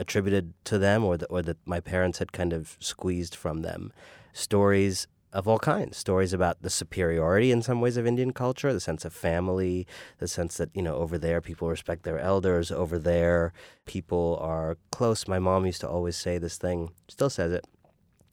attributed 0.00 0.54
to 0.64 0.78
them 0.78 1.04
or 1.04 1.16
that 1.16 1.26
or 1.30 1.42
that 1.42 1.58
my 1.64 1.78
parents 1.78 2.18
had 2.18 2.32
kind 2.32 2.52
of 2.52 2.76
squeezed 2.80 3.34
from 3.34 3.62
them. 3.62 3.92
Stories 4.32 5.06
of 5.32 5.46
all 5.46 5.60
kinds. 5.60 5.96
Stories 5.96 6.32
about 6.32 6.60
the 6.62 6.70
superiority 6.70 7.52
in 7.52 7.62
some 7.62 7.80
ways 7.80 7.96
of 7.96 8.04
Indian 8.04 8.32
culture, 8.32 8.72
the 8.72 8.80
sense 8.80 9.04
of 9.04 9.12
family, 9.12 9.86
the 10.18 10.26
sense 10.26 10.56
that, 10.56 10.70
you 10.74 10.82
know, 10.82 10.96
over 10.96 11.16
there 11.18 11.40
people 11.40 11.68
respect 11.68 12.02
their 12.02 12.18
elders, 12.18 12.72
over 12.72 12.98
there 12.98 13.52
people 13.86 14.36
are 14.40 14.76
close. 14.90 15.28
My 15.28 15.38
mom 15.38 15.66
used 15.66 15.82
to 15.82 15.88
always 15.88 16.16
say 16.16 16.38
this 16.38 16.58
thing, 16.58 16.90
still 17.08 17.30
says 17.30 17.52
it 17.52 17.64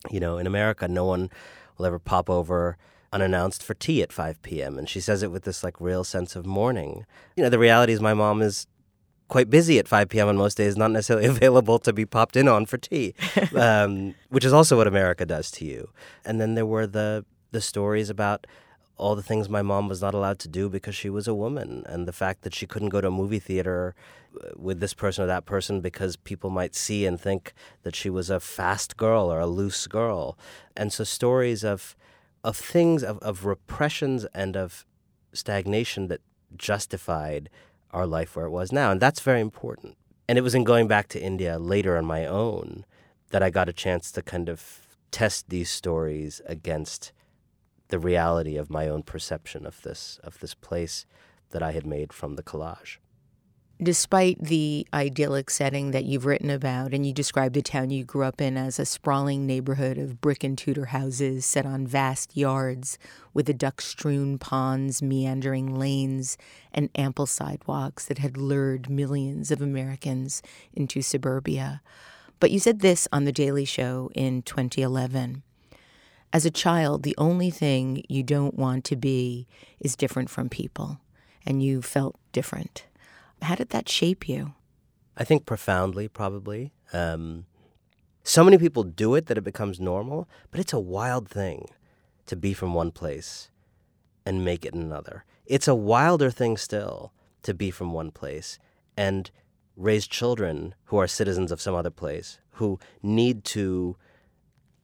you 0.09 0.19
know, 0.19 0.37
in 0.37 0.47
America, 0.47 0.87
no 0.87 1.05
one 1.05 1.29
will 1.77 1.85
ever 1.85 1.99
pop 1.99 2.29
over 2.29 2.77
unannounced 3.11 3.63
for 3.63 3.73
tea 3.73 4.01
at 4.01 4.11
5 4.11 4.41
p.m. 4.41 4.77
And 4.77 4.87
she 4.87 4.99
says 4.99 5.23
it 5.23 5.31
with 5.31 5.43
this 5.43 5.63
like 5.63 5.79
real 5.79 6.03
sense 6.03 6.35
of 6.35 6.45
mourning. 6.45 7.05
You 7.35 7.43
know, 7.43 7.49
the 7.49 7.59
reality 7.59 7.93
is 7.93 8.01
my 8.01 8.13
mom 8.13 8.41
is 8.41 8.67
quite 9.27 9.49
busy 9.49 9.79
at 9.79 9.87
5 9.87 10.09
p.m. 10.09 10.27
on 10.27 10.37
most 10.37 10.57
days, 10.57 10.77
not 10.77 10.91
necessarily 10.91 11.27
available 11.35 11.79
to 11.79 11.93
be 11.93 12.05
popped 12.05 12.35
in 12.35 12.47
on 12.47 12.65
for 12.65 12.77
tea, 12.77 13.13
um, 13.55 14.15
which 14.29 14.45
is 14.45 14.53
also 14.53 14.77
what 14.77 14.87
America 14.87 15.25
does 15.25 15.51
to 15.51 15.65
you. 15.65 15.89
And 16.25 16.39
then 16.39 16.55
there 16.55 16.65
were 16.65 16.87
the 16.87 17.25
the 17.51 17.61
stories 17.61 18.09
about 18.09 18.45
all 18.97 19.15
the 19.15 19.23
things 19.23 19.47
my 19.47 19.61
mom 19.61 19.87
was 19.87 20.01
not 20.01 20.13
allowed 20.13 20.37
to 20.39 20.49
do 20.49 20.69
because 20.69 20.95
she 20.95 21.09
was 21.09 21.27
a 21.27 21.33
woman, 21.33 21.83
and 21.87 22.07
the 22.07 22.13
fact 22.13 22.41
that 22.41 22.53
she 22.53 22.65
couldn't 22.65 22.89
go 22.89 22.99
to 22.99 23.07
a 23.07 23.11
movie 23.11 23.39
theater 23.39 23.95
uh, 24.35 24.49
with 24.55 24.79
this 24.79 24.93
person 24.93 25.23
or 25.23 25.27
that 25.27 25.45
person 25.45 25.81
because 25.81 26.15
people 26.15 26.49
might 26.49 26.75
see 26.75 27.05
and 27.05 27.21
think 27.21 27.53
that 27.83 27.95
she 27.95 28.09
was 28.09 28.29
a 28.29 28.39
fast 28.39 28.97
girl 28.97 29.31
or 29.31 29.39
a 29.39 29.47
loose 29.47 29.87
girl. 29.87 30.37
And 30.75 30.91
so 30.91 31.03
stories 31.03 31.63
of 31.63 31.95
of 32.43 32.55
things 32.55 33.03
of, 33.03 33.19
of 33.19 33.45
repressions 33.45 34.25
and 34.33 34.55
of 34.55 34.85
stagnation 35.33 36.07
that 36.07 36.21
justified 36.55 37.49
our 37.97 38.07
life 38.07 38.35
where 38.35 38.45
it 38.45 38.51
was 38.51 38.71
now. 38.71 38.91
And 38.91 39.01
that's 39.01 39.19
very 39.19 39.41
important. 39.41 39.97
And 40.29 40.37
it 40.37 40.41
was 40.41 40.55
in 40.55 40.63
going 40.63 40.87
back 40.87 41.07
to 41.09 41.21
India 41.21 41.57
later 41.57 41.97
on 41.97 42.05
my 42.05 42.25
own 42.25 42.85
that 43.31 43.43
I 43.43 43.49
got 43.49 43.69
a 43.69 43.73
chance 43.73 44.11
to 44.13 44.21
kind 44.21 44.49
of 44.49 44.87
test 45.11 45.49
these 45.49 45.69
stories 45.69 46.41
against 46.45 47.11
the 47.89 47.99
reality 47.99 48.57
of 48.57 48.69
my 48.69 48.87
own 48.87 49.03
perception 49.03 49.65
of 49.65 49.81
this 49.81 50.19
of 50.23 50.39
this 50.39 50.53
place 50.53 51.05
that 51.51 51.63
I 51.63 51.71
had 51.71 51.85
made 51.85 52.11
from 52.11 52.35
the 52.35 52.43
collage. 52.43 52.97
Despite 53.81 54.43
the 54.43 54.87
idyllic 54.91 55.51
setting 55.51 55.91
that 55.91 56.05
you've 56.05 56.25
written 56.25 56.49
about, 56.49 56.95
and 56.95 57.05
you 57.05 57.13
describe 57.13 57.53
the 57.53 57.61
town 57.61 57.91
you 57.91 58.03
grew 58.03 58.23
up 58.23 58.41
in 58.41 58.57
as 58.57 58.79
a 58.79 58.87
sprawling 58.87 59.45
neighborhood 59.45 59.99
of 59.99 60.19
brick 60.19 60.43
and 60.43 60.57
Tudor 60.57 60.85
houses 60.85 61.45
set 61.45 61.63
on 61.63 61.85
vast 61.85 62.35
yards 62.35 62.97
with 63.35 63.45
the 63.45 63.53
duck 63.53 63.79
strewn 63.79 64.39
ponds, 64.39 65.03
meandering 65.03 65.75
lanes, 65.75 66.39
and 66.73 66.89
ample 66.95 67.27
sidewalks 67.27 68.05
that 68.05 68.17
had 68.17 68.35
lured 68.35 68.89
millions 68.89 69.51
of 69.51 69.61
Americans 69.61 70.41
into 70.73 71.03
suburbia. 71.03 71.83
But 72.39 72.49
you 72.49 72.59
said 72.59 72.79
this 72.79 73.07
on 73.11 73.25
The 73.25 73.31
Daily 73.31 73.65
Show 73.65 74.09
in 74.15 74.41
2011. 74.41 75.43
As 76.33 76.47
a 76.47 76.51
child, 76.51 77.03
the 77.03 77.15
only 77.19 77.51
thing 77.51 78.03
you 78.09 78.23
don't 78.23 78.55
want 78.55 78.85
to 78.85 78.95
be 78.95 79.45
is 79.79 79.95
different 79.95 80.31
from 80.31 80.49
people, 80.49 80.99
and 81.45 81.61
you 81.61 81.83
felt 81.83 82.15
different. 82.31 82.87
How 83.41 83.55
did 83.55 83.69
that 83.69 83.89
shape 83.89 84.27
you? 84.27 84.53
I 85.15 85.23
think 85.23 85.45
profoundly, 85.45 86.07
probably. 86.07 86.73
Um, 86.93 87.45
so 88.23 88.43
many 88.43 88.57
people 88.57 88.83
do 88.83 89.15
it 89.15 89.27
that 89.27 89.37
it 89.37 89.43
becomes 89.43 89.79
normal, 89.79 90.27
but 90.51 90.59
it's 90.59 90.73
a 90.73 90.79
wild 90.79 91.29
thing 91.29 91.69
to 92.25 92.35
be 92.35 92.53
from 92.53 92.73
one 92.73 92.91
place 92.91 93.49
and 94.25 94.43
make 94.43 94.65
it 94.65 94.73
another. 94.73 95.23
It's 95.45 95.67
a 95.67 95.75
wilder 95.75 96.29
thing 96.29 96.57
still 96.57 97.13
to 97.43 97.53
be 97.53 97.71
from 97.71 97.93
one 97.93 98.11
place 98.11 98.59
and 98.97 99.31
raise 99.77 100.07
children 100.07 100.75
who 100.85 100.97
are 100.97 101.07
citizens 101.07 101.51
of 101.51 101.61
some 101.61 101.75
other 101.75 101.89
place, 101.89 102.39
who 102.53 102.79
need 103.01 103.45
to, 103.45 103.95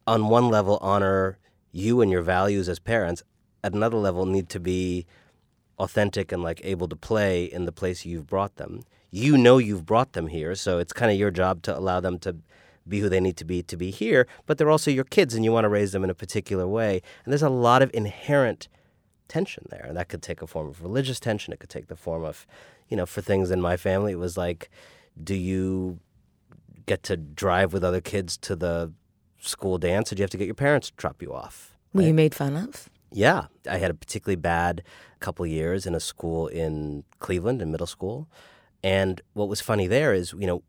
on 0.07 0.29
one 0.29 0.49
level, 0.49 0.77
honor 0.81 1.37
you 1.71 1.99
and 2.01 2.11
your 2.11 2.21
values 2.21 2.69
as 2.69 2.79
parents, 2.79 3.23
at 3.63 3.73
another 3.73 3.97
level, 3.97 4.25
need 4.25 4.47
to 4.49 4.59
be 4.59 5.05
authentic 5.83 6.31
and 6.31 6.41
like 6.41 6.61
able 6.63 6.87
to 6.87 6.95
play 6.95 7.45
in 7.45 7.65
the 7.65 7.71
place 7.71 8.05
you've 8.05 8.27
brought 8.27 8.55
them. 8.55 8.83
You 9.11 9.37
know 9.37 9.57
you've 9.57 9.85
brought 9.85 10.13
them 10.13 10.27
here, 10.27 10.55
so 10.55 10.79
it's 10.79 10.93
kind 10.93 11.11
of 11.11 11.17
your 11.17 11.31
job 11.31 11.61
to 11.63 11.77
allow 11.77 11.99
them 11.99 12.17
to 12.19 12.37
be 12.87 12.99
who 12.99 13.09
they 13.09 13.19
need 13.19 13.37
to 13.37 13.45
be 13.45 13.63
to 13.63 13.77
be 13.77 13.91
here, 13.91 14.27
but 14.45 14.57
they're 14.57 14.69
also 14.69 14.91
your 14.91 15.03
kids 15.05 15.33
and 15.35 15.45
you 15.45 15.51
want 15.51 15.65
to 15.65 15.69
raise 15.69 15.91
them 15.91 16.03
in 16.03 16.09
a 16.09 16.15
particular 16.15 16.67
way. 16.67 17.01
And 17.23 17.31
there's 17.31 17.43
a 17.43 17.49
lot 17.49 17.81
of 17.81 17.91
inherent 17.93 18.67
tension 19.27 19.65
there. 19.69 19.85
And 19.87 19.95
that 19.95 20.09
could 20.09 20.21
take 20.21 20.41
a 20.41 20.47
form 20.47 20.67
of 20.67 20.81
religious 20.81 21.19
tension, 21.19 21.53
it 21.53 21.59
could 21.59 21.69
take 21.69 21.87
the 21.87 21.95
form 21.95 22.23
of, 22.23 22.45
you 22.89 22.97
know, 22.97 23.05
for 23.05 23.21
things 23.21 23.51
in 23.51 23.61
my 23.61 23.77
family 23.77 24.11
it 24.11 24.19
was 24.19 24.37
like 24.37 24.69
do 25.21 25.35
you 25.35 25.99
get 26.85 27.03
to 27.03 27.15
drive 27.15 27.71
with 27.73 27.83
other 27.83 28.01
kids 28.01 28.37
to 28.37 28.55
the 28.55 28.91
school 29.39 29.77
dance 29.77 30.11
or 30.11 30.15
do 30.15 30.21
you 30.21 30.23
have 30.23 30.29
to 30.31 30.37
get 30.37 30.45
your 30.45 30.55
parents 30.55 30.89
to 30.89 30.95
drop 30.95 31.21
you 31.21 31.33
off? 31.33 31.77
Were 31.93 32.01
you 32.01 32.13
made 32.13 32.33
fun 32.33 32.57
of? 32.57 32.89
Yeah, 33.13 33.45
I 33.69 33.77
had 33.77 33.91
a 33.91 33.93
particularly 33.93 34.37
bad 34.37 34.83
couple 35.19 35.45
years 35.45 35.85
in 35.85 35.93
a 35.93 35.99
school 35.99 36.47
in 36.47 37.03
Cleveland 37.19 37.61
in 37.61 37.71
middle 37.71 37.87
school, 37.87 38.27
and 38.83 39.21
what 39.33 39.47
was 39.47 39.61
funny 39.61 39.87
there 39.87 40.13
is 40.13 40.33
you 40.33 40.47
know 40.47 40.63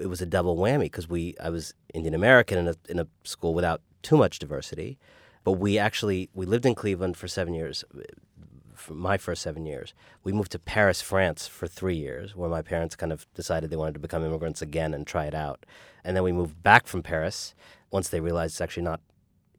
it 0.00 0.06
was 0.06 0.20
a 0.20 0.26
double 0.26 0.56
whammy 0.56 0.84
because 0.84 1.08
we 1.08 1.36
I 1.40 1.50
was 1.50 1.74
Indian 1.92 2.14
American 2.14 2.58
in 2.58 2.68
a 2.68 2.74
in 2.88 2.98
a 2.98 3.06
school 3.24 3.52
without 3.54 3.82
too 4.02 4.16
much 4.16 4.38
diversity, 4.38 4.98
but 5.44 5.52
we 5.52 5.78
actually 5.78 6.30
we 6.34 6.46
lived 6.46 6.64
in 6.64 6.74
Cleveland 6.74 7.16
for 7.16 7.28
seven 7.28 7.54
years. 7.54 7.84
Uh, 7.94 8.02
for 8.74 8.92
my 8.92 9.16
first 9.16 9.40
seven 9.40 9.64
years, 9.64 9.94
we 10.22 10.32
moved 10.32 10.52
to 10.52 10.58
Paris, 10.58 11.00
France, 11.00 11.46
for 11.46 11.66
three 11.66 11.96
years, 11.96 12.36
where 12.36 12.50
my 12.50 12.60
parents 12.60 12.94
kind 12.94 13.10
of 13.10 13.26
decided 13.34 13.70
they 13.70 13.76
wanted 13.76 13.94
to 13.94 14.00
become 14.00 14.22
immigrants 14.22 14.60
again 14.60 14.92
and 14.92 15.06
try 15.06 15.24
it 15.24 15.34
out. 15.34 15.64
And 16.04 16.14
then 16.14 16.22
we 16.22 16.30
moved 16.30 16.62
back 16.62 16.86
from 16.86 17.02
Paris 17.02 17.54
once 17.90 18.10
they 18.10 18.20
realized 18.20 18.52
it's 18.52 18.60
actually 18.60 18.82
not 18.82 19.00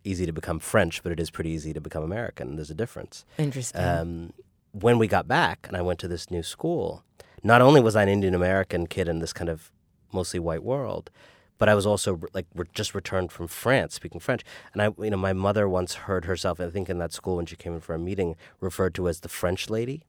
easy 0.07 0.25
to 0.25 0.31
become 0.31 0.59
French, 0.59 1.03
but 1.03 1.11
it 1.11 1.19
is 1.19 1.29
pretty 1.29 1.49
easy 1.51 1.73
to 1.73 1.81
become 1.81 2.03
American. 2.03 2.55
There's 2.55 2.71
a 2.71 2.75
difference. 2.75 3.25
Interesting. 3.37 3.83
Um, 3.83 4.33
when 4.71 4.97
we 4.97 5.07
got 5.07 5.27
back 5.27 5.65
and 5.67 5.75
I 5.75 5.81
went 5.81 5.99
to 5.99 6.07
this 6.07 6.29
new 6.29 6.43
school, 6.43 7.03
not 7.43 7.61
only 7.61 7.81
was 7.81 7.95
I 7.95 8.03
an 8.03 8.09
Indian 8.09 8.33
American 8.33 8.87
kid 8.87 9.07
in 9.07 9.19
this 9.19 9.33
kind 9.33 9.49
of 9.49 9.71
mostly 10.11 10.39
white 10.39 10.63
world, 10.63 11.09
but 11.57 11.69
I 11.69 11.75
was 11.75 11.85
also 11.85 12.21
like 12.33 12.45
re- 12.55 12.67
just 12.73 12.93
returned 12.93 13.31
from 13.31 13.47
France 13.47 13.95
speaking 13.95 14.19
French. 14.19 14.43
And 14.73 14.81
I, 14.81 14.93
you 15.03 15.09
know, 15.09 15.17
my 15.17 15.33
mother 15.33 15.67
once 15.67 15.95
heard 15.95 16.25
herself, 16.25 16.59
I 16.59 16.69
think 16.69 16.89
in 16.89 16.99
that 16.99 17.13
school 17.13 17.37
when 17.37 17.45
she 17.45 17.55
came 17.55 17.73
in 17.73 17.81
for 17.81 17.95
a 17.95 17.99
meeting, 17.99 18.35
referred 18.59 18.93
to 18.95 19.07
as 19.07 19.21
the 19.21 19.29
French 19.29 19.69
lady, 19.69 20.03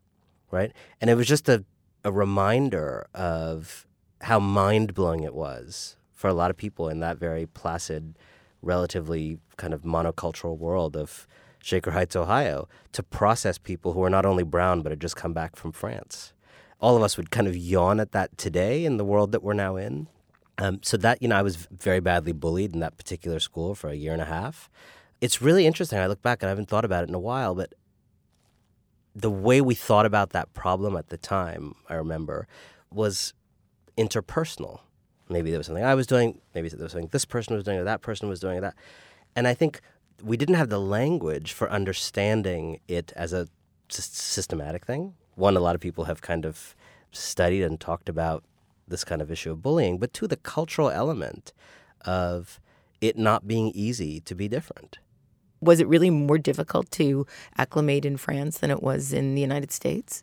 right? 0.50 0.72
And 1.00 1.10
it 1.10 1.14
was 1.14 1.26
just 1.26 1.48
a, 1.48 1.64
a 2.04 2.12
reminder 2.12 3.06
of 3.14 3.86
how 4.22 4.40
mind 4.40 4.94
blowing 4.94 5.22
it 5.22 5.34
was 5.34 5.96
for 6.12 6.28
a 6.28 6.34
lot 6.34 6.50
of 6.50 6.56
people 6.56 6.88
in 6.88 7.00
that 7.00 7.16
very 7.16 7.46
placid 7.46 8.18
relatively 8.62 9.38
kind 9.56 9.74
of 9.74 9.82
monocultural 9.82 10.56
world 10.56 10.96
of 10.96 11.26
Shaker 11.62 11.92
Heights, 11.92 12.16
Ohio, 12.16 12.68
to 12.92 13.02
process 13.02 13.58
people 13.58 13.92
who 13.92 14.02
are 14.02 14.10
not 14.10 14.24
only 14.24 14.44
brown 14.44 14.82
but 14.82 14.92
had 14.92 15.00
just 15.00 15.16
come 15.16 15.32
back 15.32 15.56
from 15.56 15.72
France. 15.72 16.32
All 16.80 16.96
of 16.96 17.02
us 17.02 17.16
would 17.16 17.30
kind 17.30 17.48
of 17.48 17.56
yawn 17.56 17.98
at 18.00 18.12
that 18.12 18.36
today 18.38 18.84
in 18.84 18.96
the 18.96 19.04
world 19.04 19.32
that 19.32 19.42
we're 19.42 19.52
now 19.52 19.76
in. 19.76 20.08
Um, 20.58 20.80
so 20.82 20.96
that 20.96 21.22
you 21.22 21.28
know, 21.28 21.36
I 21.36 21.42
was 21.42 21.68
very 21.70 22.00
badly 22.00 22.32
bullied 22.32 22.74
in 22.74 22.80
that 22.80 22.96
particular 22.96 23.38
school 23.38 23.74
for 23.74 23.90
a 23.90 23.94
year 23.94 24.12
and 24.12 24.22
a 24.22 24.26
half. 24.26 24.68
It's 25.20 25.42
really 25.42 25.66
interesting. 25.66 25.98
I 25.98 26.06
look 26.06 26.22
back 26.22 26.42
and 26.42 26.48
I 26.48 26.50
haven't 26.50 26.68
thought 26.68 26.84
about 26.84 27.04
it 27.04 27.08
in 27.08 27.14
a 27.14 27.20
while, 27.20 27.54
but 27.54 27.74
the 29.14 29.30
way 29.30 29.60
we 29.60 29.74
thought 29.74 30.06
about 30.06 30.30
that 30.30 30.54
problem 30.54 30.96
at 30.96 31.08
the 31.08 31.16
time, 31.16 31.74
I 31.88 31.94
remember, 31.94 32.46
was 32.92 33.34
interpersonal. 33.96 34.80
Maybe 35.28 35.50
there 35.50 35.58
was 35.58 35.66
something 35.66 35.84
I 35.84 35.94
was 35.94 36.06
doing. 36.06 36.40
Maybe 36.54 36.68
there 36.68 36.82
was 36.82 36.92
something 36.92 37.08
this 37.12 37.24
person 37.24 37.54
was 37.54 37.64
doing 37.64 37.78
or 37.78 37.84
that 37.84 38.02
person 38.02 38.28
was 38.28 38.40
doing 38.40 38.58
or 38.58 38.60
that. 38.62 38.74
And 39.36 39.46
I 39.46 39.54
think 39.54 39.80
we 40.22 40.36
didn't 40.36 40.56
have 40.56 40.68
the 40.68 40.80
language 40.80 41.52
for 41.52 41.70
understanding 41.70 42.80
it 42.88 43.12
as 43.14 43.32
a 43.32 43.48
systematic 43.88 44.84
thing. 44.84 45.14
One, 45.34 45.56
a 45.56 45.60
lot 45.60 45.74
of 45.74 45.80
people 45.80 46.04
have 46.04 46.20
kind 46.20 46.44
of 46.44 46.74
studied 47.12 47.62
and 47.62 47.78
talked 47.78 48.08
about 48.08 48.44
this 48.86 49.04
kind 49.04 49.22
of 49.22 49.30
issue 49.30 49.52
of 49.52 49.62
bullying, 49.62 49.98
but 49.98 50.12
two, 50.12 50.26
the 50.26 50.36
cultural 50.36 50.90
element 50.90 51.52
of 52.04 52.60
it 53.00 53.16
not 53.16 53.46
being 53.46 53.70
easy 53.74 54.20
to 54.20 54.34
be 54.34 54.48
different. 54.48 54.98
Was 55.60 55.80
it 55.80 55.88
really 55.88 56.10
more 56.10 56.38
difficult 56.38 56.90
to 56.92 57.26
acclimate 57.56 58.04
in 58.04 58.16
France 58.16 58.58
than 58.58 58.70
it 58.70 58.82
was 58.82 59.12
in 59.12 59.34
the 59.34 59.40
United 59.40 59.72
States? 59.72 60.22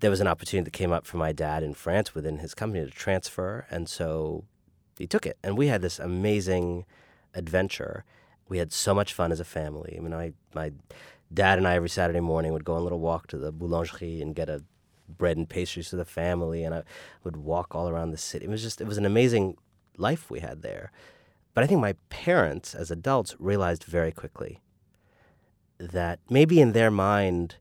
There 0.00 0.10
was 0.10 0.20
an 0.20 0.26
opportunity 0.26 0.64
that 0.64 0.72
came 0.72 0.92
up 0.92 1.06
for 1.06 1.16
my 1.16 1.32
dad 1.32 1.62
in 1.62 1.74
France 1.74 2.14
within 2.14 2.38
his 2.38 2.54
company 2.54 2.84
to 2.84 2.90
transfer, 2.90 3.66
and 3.70 3.88
so 3.88 4.44
he 4.98 5.06
took 5.06 5.26
it. 5.26 5.38
And 5.42 5.56
we 5.56 5.68
had 5.68 5.82
this 5.82 5.98
amazing 5.98 6.84
adventure. 7.34 8.04
We 8.48 8.58
had 8.58 8.72
so 8.72 8.94
much 8.94 9.12
fun 9.12 9.32
as 9.32 9.40
a 9.40 9.44
family. 9.44 9.94
I 9.96 10.00
mean, 10.00 10.14
I, 10.14 10.32
my 10.54 10.72
dad 11.32 11.58
and 11.58 11.66
I 11.66 11.74
every 11.74 11.88
Saturday 11.88 12.20
morning 12.20 12.52
would 12.52 12.64
go 12.64 12.74
on 12.74 12.80
a 12.80 12.82
little 12.82 13.00
walk 13.00 13.26
to 13.28 13.38
the 13.38 13.52
boulangerie 13.52 14.20
and 14.20 14.34
get 14.34 14.48
a 14.48 14.62
bread 15.08 15.36
and 15.36 15.48
pastries 15.48 15.88
for 15.88 15.96
the 15.96 16.04
family, 16.04 16.64
and 16.64 16.74
I 16.74 16.82
would 17.24 17.36
walk 17.36 17.74
all 17.74 17.88
around 17.88 18.10
the 18.10 18.18
city. 18.18 18.44
It 18.44 18.50
was 18.50 18.62
just 18.62 18.80
it 18.80 18.86
was 18.86 18.98
an 18.98 19.06
amazing 19.06 19.56
life 19.96 20.30
we 20.30 20.40
had 20.40 20.62
there. 20.62 20.92
But 21.54 21.64
I 21.64 21.66
think 21.66 21.80
my 21.80 21.94
parents, 22.10 22.74
as 22.74 22.90
adults, 22.90 23.34
realized 23.38 23.84
very 23.84 24.12
quickly 24.12 24.60
that 25.78 26.18
maybe 26.28 26.60
in 26.60 26.72
their 26.72 26.90
mind 26.90 27.56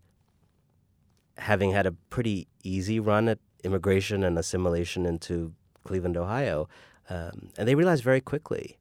having 1.37 1.71
had 1.71 1.85
a 1.85 1.91
pretty 2.09 2.47
easy 2.63 2.99
run 2.99 3.27
at 3.27 3.39
immigration 3.63 4.23
and 4.23 4.37
assimilation 4.37 5.05
into 5.05 5.53
Cleveland, 5.83 6.17
Ohio, 6.17 6.67
um, 7.09 7.49
and 7.57 7.67
they 7.67 7.75
realized 7.75 8.03
very 8.03 8.21
quickly 8.21 8.77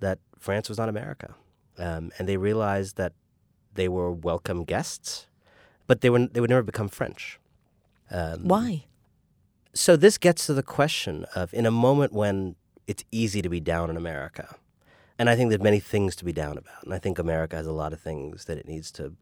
that 0.00 0.18
France 0.38 0.68
was 0.68 0.78
not 0.78 0.88
America, 0.88 1.34
um, 1.78 2.10
and 2.18 2.28
they 2.28 2.36
realized 2.36 2.96
that 2.96 3.12
they 3.72 3.88
were 3.88 4.12
welcome 4.12 4.64
guests, 4.64 5.26
but 5.86 6.00
they 6.00 6.10
were 6.10 6.26
they 6.26 6.40
would 6.40 6.50
never 6.50 6.62
become 6.62 6.88
French. 6.88 7.40
Um, 8.10 8.46
Why? 8.46 8.84
So 9.72 9.96
this 9.96 10.18
gets 10.18 10.46
to 10.46 10.54
the 10.54 10.62
question 10.62 11.24
of 11.34 11.52
in 11.52 11.66
a 11.66 11.70
moment 11.70 12.12
when 12.12 12.54
it's 12.86 13.04
easy 13.10 13.42
to 13.42 13.48
be 13.48 13.60
down 13.60 13.90
in 13.90 13.96
America, 13.96 14.56
and 15.18 15.28
I 15.28 15.36
think 15.36 15.50
there's 15.50 15.62
many 15.62 15.80
things 15.80 16.14
to 16.16 16.24
be 16.24 16.32
down 16.32 16.58
about, 16.58 16.84
and 16.84 16.94
I 16.94 16.98
think 16.98 17.18
America 17.18 17.56
has 17.56 17.66
a 17.66 17.72
lot 17.72 17.92
of 17.92 18.00
things 18.00 18.44
that 18.44 18.58
it 18.58 18.68
needs 18.68 18.92
to 18.92 19.14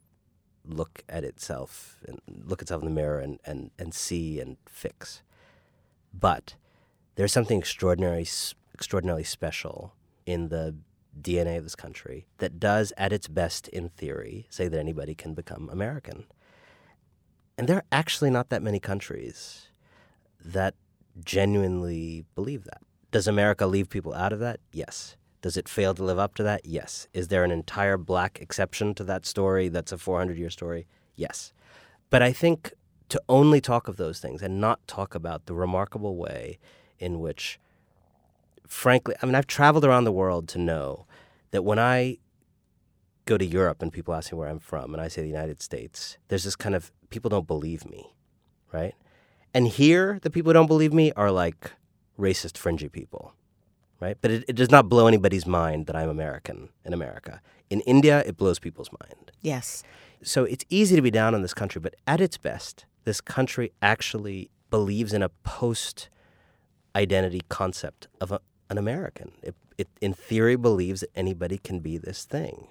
look 0.64 1.02
at 1.09 1.25
itself 1.25 1.99
and 2.07 2.21
look 2.28 2.62
itself 2.62 2.83
in 2.83 2.88
the 2.88 2.95
mirror 2.95 3.21
and, 3.21 3.38
and, 3.45 3.71
and 3.78 3.95
see 3.95 4.40
and 4.40 4.57
fix. 4.66 5.23
But 6.12 6.54
there's 7.16 7.33
something 7.33 7.59
extraordinary, 7.59 8.26
extraordinarily 8.75 9.25
special 9.25 9.95
in 10.26 10.49
the 10.49 10.75
DNA 11.21 11.59
of 11.59 11.64
this 11.64 11.76
country 11.76 12.26
that 12.38 12.59
does, 12.59 12.92
at 12.97 13.12
its 13.12 13.28
best 13.28 13.69
in 13.69 13.90
theory, 13.90 14.47
say 14.50 14.69
that 14.69 14.78
anybody 14.78 15.14
can 15.14 15.35
become 15.35 15.69
American. 15.71 16.25
And 17.59 17.69
there 17.69 17.76
are 17.76 17.85
actually 17.92 18.31
not 18.31 18.49
that 18.49 18.62
many 18.62 18.81
countries 18.81 19.69
that 20.42 20.75
genuinely 21.25 22.25
believe 22.35 22.64
that. 22.64 22.81
Does 23.11 23.28
America 23.28 23.66
leave 23.66 23.90
people 23.90 24.14
out 24.14 24.33
of 24.33 24.38
that? 24.40 24.61
Yes. 24.73 25.16
Does 25.42 25.56
it 25.56 25.68
fail 25.68 25.92
to 25.94 26.04
live 26.04 26.18
up 26.18 26.34
to 26.37 26.42
that? 26.44 26.64
Yes. 26.64 27.08
Is 27.12 27.28
there 27.28 27.44
an 27.44 27.50
entire 27.50 27.99
black 27.99 28.40
exception 28.40 28.94
to 28.94 29.04
that 29.04 29.26
story 29.26 29.68
that's 29.68 29.92
a 29.92 29.99
400 29.99 30.38
year 30.38 30.50
story? 30.50 30.87
Yes. 31.16 31.52
But 32.11 32.22
I 32.22 32.32
think 32.32 32.72
to 33.08 33.20
only 33.28 33.61
talk 33.61 33.88
of 33.88 33.96
those 33.96 34.20
things 34.20 34.40
and 34.40 34.61
not 34.61 34.87
talk 34.87 35.14
about 35.14 35.46
the 35.46 35.54
remarkable 35.54 36.16
way 36.16 36.58
in 36.99 37.20
which, 37.20 37.58
frankly, 38.66 39.14
I 39.20 39.26
mean, 39.26 39.34
I've 39.34 39.46
traveled 39.46 39.84
around 39.84 40.04
the 40.04 40.12
world 40.12 40.49
to 40.49 40.58
know 40.58 41.06
that 41.50 41.62
when 41.62 41.78
I 41.78 42.18
go 43.25 43.37
to 43.37 43.44
Europe 43.44 43.82
and 43.82 43.92
people 43.92 44.14
ask 44.14 44.32
me 44.32 44.38
where 44.38 44.49
I'm 44.49 44.61
from 44.61 44.94
and 44.94 45.02
I 45.02 45.08
say 45.08 45.22
the 45.22 45.28
United 45.28 45.61
States, 45.61 46.16
there's 46.28 46.44
this 46.44 46.56
kind 46.56 46.75
of 46.75 46.92
people 47.11 47.28
don't 47.28 47.46
believe 47.46 47.84
me, 47.84 48.14
right? 48.72 48.94
And 49.52 49.68
here, 49.68 50.18
the 50.22 50.30
people 50.30 50.50
who 50.50 50.54
don't 50.54 50.66
believe 50.66 50.92
me 50.92 51.12
are 51.12 51.30
like 51.30 51.72
racist, 52.18 52.56
fringy 52.56 52.88
people, 52.88 53.34
right? 54.02 54.18
But 54.21 54.32
it, 54.32 54.44
it 54.49 54.56
does 54.56 54.71
not 54.71 54.88
blow 54.88 55.06
anybody's 55.06 55.47
mind 55.47 55.87
that 55.87 55.94
I'm 55.94 56.09
American 56.09 56.71
in 56.85 56.92
America. 56.92 57.40
In 57.71 57.80
India, 57.82 58.23
it 58.26 58.37
blows 58.37 58.59
people's 58.59 58.90
mind. 59.00 59.30
Yes. 59.40 59.85
So 60.23 60.44
it's 60.44 60.64
easy 60.68 60.97
to 60.97 61.02
be 61.02 61.11
down 61.11 61.35
on 61.35 61.42
this 61.42 61.54
country, 61.54 61.80
but 61.80 61.94
at 62.06 62.21
its 62.21 62.37
best, 62.37 62.85
this 63.04 63.21
country 63.21 63.73
actually 63.80 64.50
believes 64.71 65.12
in 65.12 65.23
a 65.23 65.28
post 65.28 66.09
identity 66.97 67.42
concept 67.49 68.09
of 68.21 68.32
a, 68.32 68.40
an 68.68 68.76
American. 68.76 69.32
It, 69.42 69.54
it, 69.78 69.88
in 70.00 70.12
theory, 70.12 70.56
believes 70.56 71.00
that 71.00 71.11
anybody 71.14 71.59
can 71.59 71.78
be 71.78 71.97
this 71.97 72.25
thing. 72.25 72.68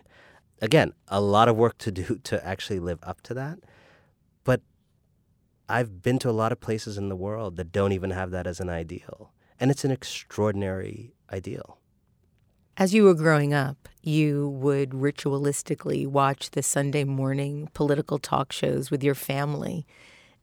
Again, 0.61 0.93
a 1.07 1.21
lot 1.21 1.47
of 1.47 1.55
work 1.55 1.77
to 1.79 1.91
do 1.91 2.19
to 2.23 2.45
actually 2.45 2.79
live 2.79 3.00
up 3.03 3.21
to 3.21 3.33
that. 3.35 3.59
But 4.43 4.61
I've 5.69 6.01
been 6.01 6.19
to 6.19 6.29
a 6.29 6.31
lot 6.31 6.51
of 6.51 6.59
places 6.59 6.97
in 6.97 7.07
the 7.07 7.15
world 7.15 7.55
that 7.55 7.71
don't 7.71 7.93
even 7.93 8.11
have 8.11 8.31
that 8.31 8.47
as 8.47 8.59
an 8.59 8.69
ideal. 8.69 9.31
And 9.59 9.69
it's 9.69 9.85
an 9.85 9.91
extraordinary 9.91 11.13
ideal. 11.31 11.77
As 12.77 12.93
you 12.93 13.03
were 13.03 13.13
growing 13.13 13.53
up, 13.53 13.89
you 14.01 14.50
would 14.50 14.91
ritualistically 14.91 16.07
watch 16.07 16.51
the 16.51 16.63
Sunday 16.63 17.03
morning 17.03 17.69
political 17.73 18.17
talk 18.17 18.51
shows 18.51 18.89
with 18.89 19.03
your 19.03 19.15
family, 19.15 19.85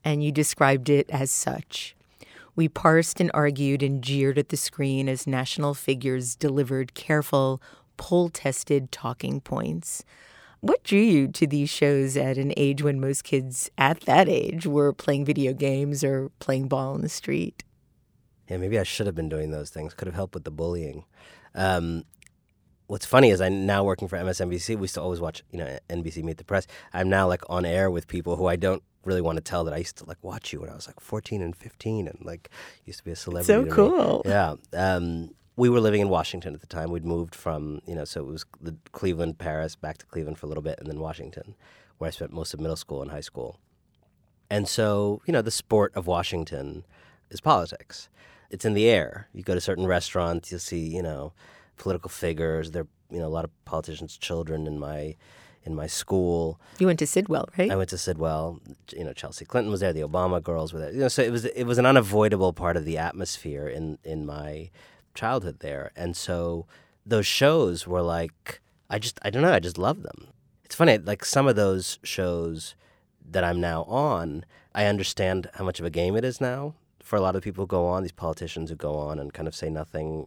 and 0.04 0.22
you 0.22 0.30
described 0.30 0.88
it 0.88 1.08
as 1.10 1.30
such. 1.30 1.96
We 2.54 2.68
parsed 2.68 3.20
and 3.20 3.30
argued 3.34 3.82
and 3.82 4.02
jeered 4.02 4.38
at 4.38 4.50
the 4.50 4.56
screen 4.56 5.08
as 5.08 5.26
national 5.26 5.74
figures 5.74 6.36
delivered 6.36 6.94
careful, 6.94 7.62
poll 7.96 8.28
tested 8.28 8.92
talking 8.92 9.40
points. 9.40 10.04
What 10.60 10.82
drew 10.82 10.98
you 10.98 11.28
to 11.28 11.46
these 11.46 11.70
shows 11.70 12.16
at 12.16 12.36
an 12.36 12.52
age 12.56 12.82
when 12.82 13.00
most 13.00 13.22
kids 13.22 13.70
at 13.78 14.00
that 14.02 14.28
age 14.28 14.66
were 14.66 14.92
playing 14.92 15.24
video 15.24 15.52
games 15.52 16.02
or 16.02 16.30
playing 16.40 16.66
ball 16.66 16.96
in 16.96 17.02
the 17.02 17.08
street? 17.08 17.62
Yeah, 18.48 18.56
maybe 18.56 18.78
I 18.78 18.82
should 18.82 19.06
have 19.06 19.14
been 19.14 19.28
doing 19.28 19.50
those 19.50 19.70
things. 19.70 19.94
Could 19.94 20.08
have 20.08 20.14
helped 20.14 20.34
with 20.34 20.44
the 20.44 20.50
bullying. 20.50 21.04
Um, 21.54 22.04
what's 22.86 23.06
funny 23.06 23.30
is 23.30 23.40
I'm 23.40 23.66
now 23.66 23.84
working 23.84 24.08
for 24.08 24.16
MSNBC. 24.16 24.76
We 24.76 24.82
used 24.82 24.94
to 24.94 25.02
always 25.02 25.20
watch, 25.20 25.42
you 25.50 25.58
know, 25.58 25.78
NBC 25.88 26.22
Meet 26.22 26.38
the 26.38 26.44
Press. 26.44 26.66
I'm 26.92 27.08
now 27.08 27.28
like 27.28 27.42
on 27.48 27.64
air 27.64 27.90
with 27.90 28.08
people 28.08 28.36
who 28.36 28.46
I 28.46 28.56
don't 28.56 28.82
really 29.04 29.20
want 29.20 29.36
to 29.36 29.42
tell 29.42 29.64
that 29.64 29.74
I 29.74 29.78
used 29.78 29.96
to 29.98 30.04
like 30.04 30.18
watch 30.22 30.52
you 30.52 30.60
when 30.60 30.70
I 30.70 30.74
was 30.74 30.86
like 30.86 31.00
14 31.00 31.40
and 31.42 31.54
15 31.54 32.08
and 32.08 32.18
like 32.24 32.50
used 32.84 32.98
to 32.98 33.04
be 33.04 33.12
a 33.12 33.16
celebrity. 33.16 33.70
So 33.70 33.74
cool. 33.74 34.22
Me. 34.24 34.30
Yeah. 34.30 34.54
Um, 34.72 35.34
we 35.56 35.68
were 35.68 35.80
living 35.80 36.00
in 36.00 36.08
Washington 36.08 36.54
at 36.54 36.60
the 36.60 36.66
time. 36.66 36.90
We'd 36.90 37.04
moved 37.04 37.34
from, 37.34 37.80
you 37.84 37.94
know, 37.94 38.04
so 38.04 38.20
it 38.20 38.26
was 38.26 38.46
the 38.60 38.76
Cleveland, 38.92 39.38
Paris, 39.38 39.74
back 39.74 39.98
to 39.98 40.06
Cleveland 40.06 40.38
for 40.38 40.46
a 40.46 40.48
little 40.48 40.62
bit, 40.62 40.78
and 40.78 40.88
then 40.88 41.00
Washington, 41.00 41.56
where 41.98 42.08
I 42.08 42.10
spent 42.12 42.32
most 42.32 42.54
of 42.54 42.60
middle 42.60 42.76
school 42.76 43.02
and 43.02 43.10
high 43.10 43.20
school. 43.20 43.58
And 44.48 44.68
so, 44.68 45.20
you 45.26 45.32
know, 45.32 45.42
the 45.42 45.50
sport 45.50 45.92
of 45.96 46.06
Washington 46.06 46.86
is 47.28 47.40
politics. 47.40 48.08
It's 48.50 48.64
in 48.64 48.74
the 48.74 48.88
air. 48.88 49.28
You 49.32 49.42
go 49.42 49.54
to 49.54 49.60
certain 49.60 49.86
restaurants, 49.86 50.50
you'll 50.50 50.60
see, 50.60 50.88
you 50.88 51.02
know, 51.02 51.32
political 51.76 52.08
figures. 52.08 52.70
There, 52.70 52.86
you 53.10 53.18
know, 53.18 53.26
a 53.26 53.28
lot 53.28 53.44
of 53.44 53.50
politicians' 53.64 54.16
children 54.16 54.66
in 54.66 54.78
my 54.78 55.16
in 55.64 55.74
my 55.74 55.86
school. 55.86 56.60
You 56.78 56.86
went 56.86 56.98
to 57.00 57.06
Sidwell, 57.06 57.48
right? 57.58 57.70
I 57.70 57.76
went 57.76 57.90
to 57.90 57.98
Sidwell. 57.98 58.60
You 58.92 59.04
know, 59.04 59.12
Chelsea 59.12 59.44
Clinton 59.44 59.70
was 59.70 59.80
there. 59.80 59.92
The 59.92 60.00
Obama 60.00 60.42
girls 60.42 60.72
were 60.72 60.80
there. 60.80 60.92
You 60.92 61.00
know, 61.00 61.08
so 61.08 61.22
it 61.22 61.32
was 61.32 61.44
it 61.44 61.64
was 61.64 61.78
an 61.78 61.86
unavoidable 61.86 62.52
part 62.52 62.76
of 62.76 62.84
the 62.84 62.98
atmosphere 62.98 63.68
in 63.68 63.98
in 64.04 64.24
my 64.24 64.70
childhood 65.14 65.60
there. 65.60 65.90
And 65.96 66.16
so 66.16 66.66
those 67.04 67.26
shows 67.26 67.86
were 67.86 68.02
like, 68.02 68.60
I 68.88 68.98
just, 68.98 69.18
I 69.22 69.30
don't 69.30 69.42
know, 69.42 69.52
I 69.52 69.60
just 69.60 69.78
love 69.78 70.02
them. 70.02 70.28
It's 70.64 70.74
funny, 70.74 70.98
like 70.98 71.24
some 71.24 71.48
of 71.48 71.56
those 71.56 71.98
shows 72.02 72.74
that 73.30 73.44
I'm 73.44 73.60
now 73.60 73.84
on, 73.84 74.44
I 74.74 74.84
understand 74.86 75.50
how 75.54 75.64
much 75.64 75.80
of 75.80 75.86
a 75.86 75.90
game 75.90 76.16
it 76.16 76.24
is 76.24 76.40
now 76.40 76.74
for 77.08 77.16
a 77.16 77.22
lot 77.22 77.34
of 77.34 77.42
people 77.42 77.62
who 77.62 77.66
go 77.68 77.86
on, 77.86 78.02
these 78.02 78.12
politicians 78.12 78.68
who 78.68 78.76
go 78.76 78.94
on 78.96 79.18
and 79.18 79.32
kind 79.32 79.48
of 79.48 79.54
say 79.54 79.70
nothing 79.70 80.26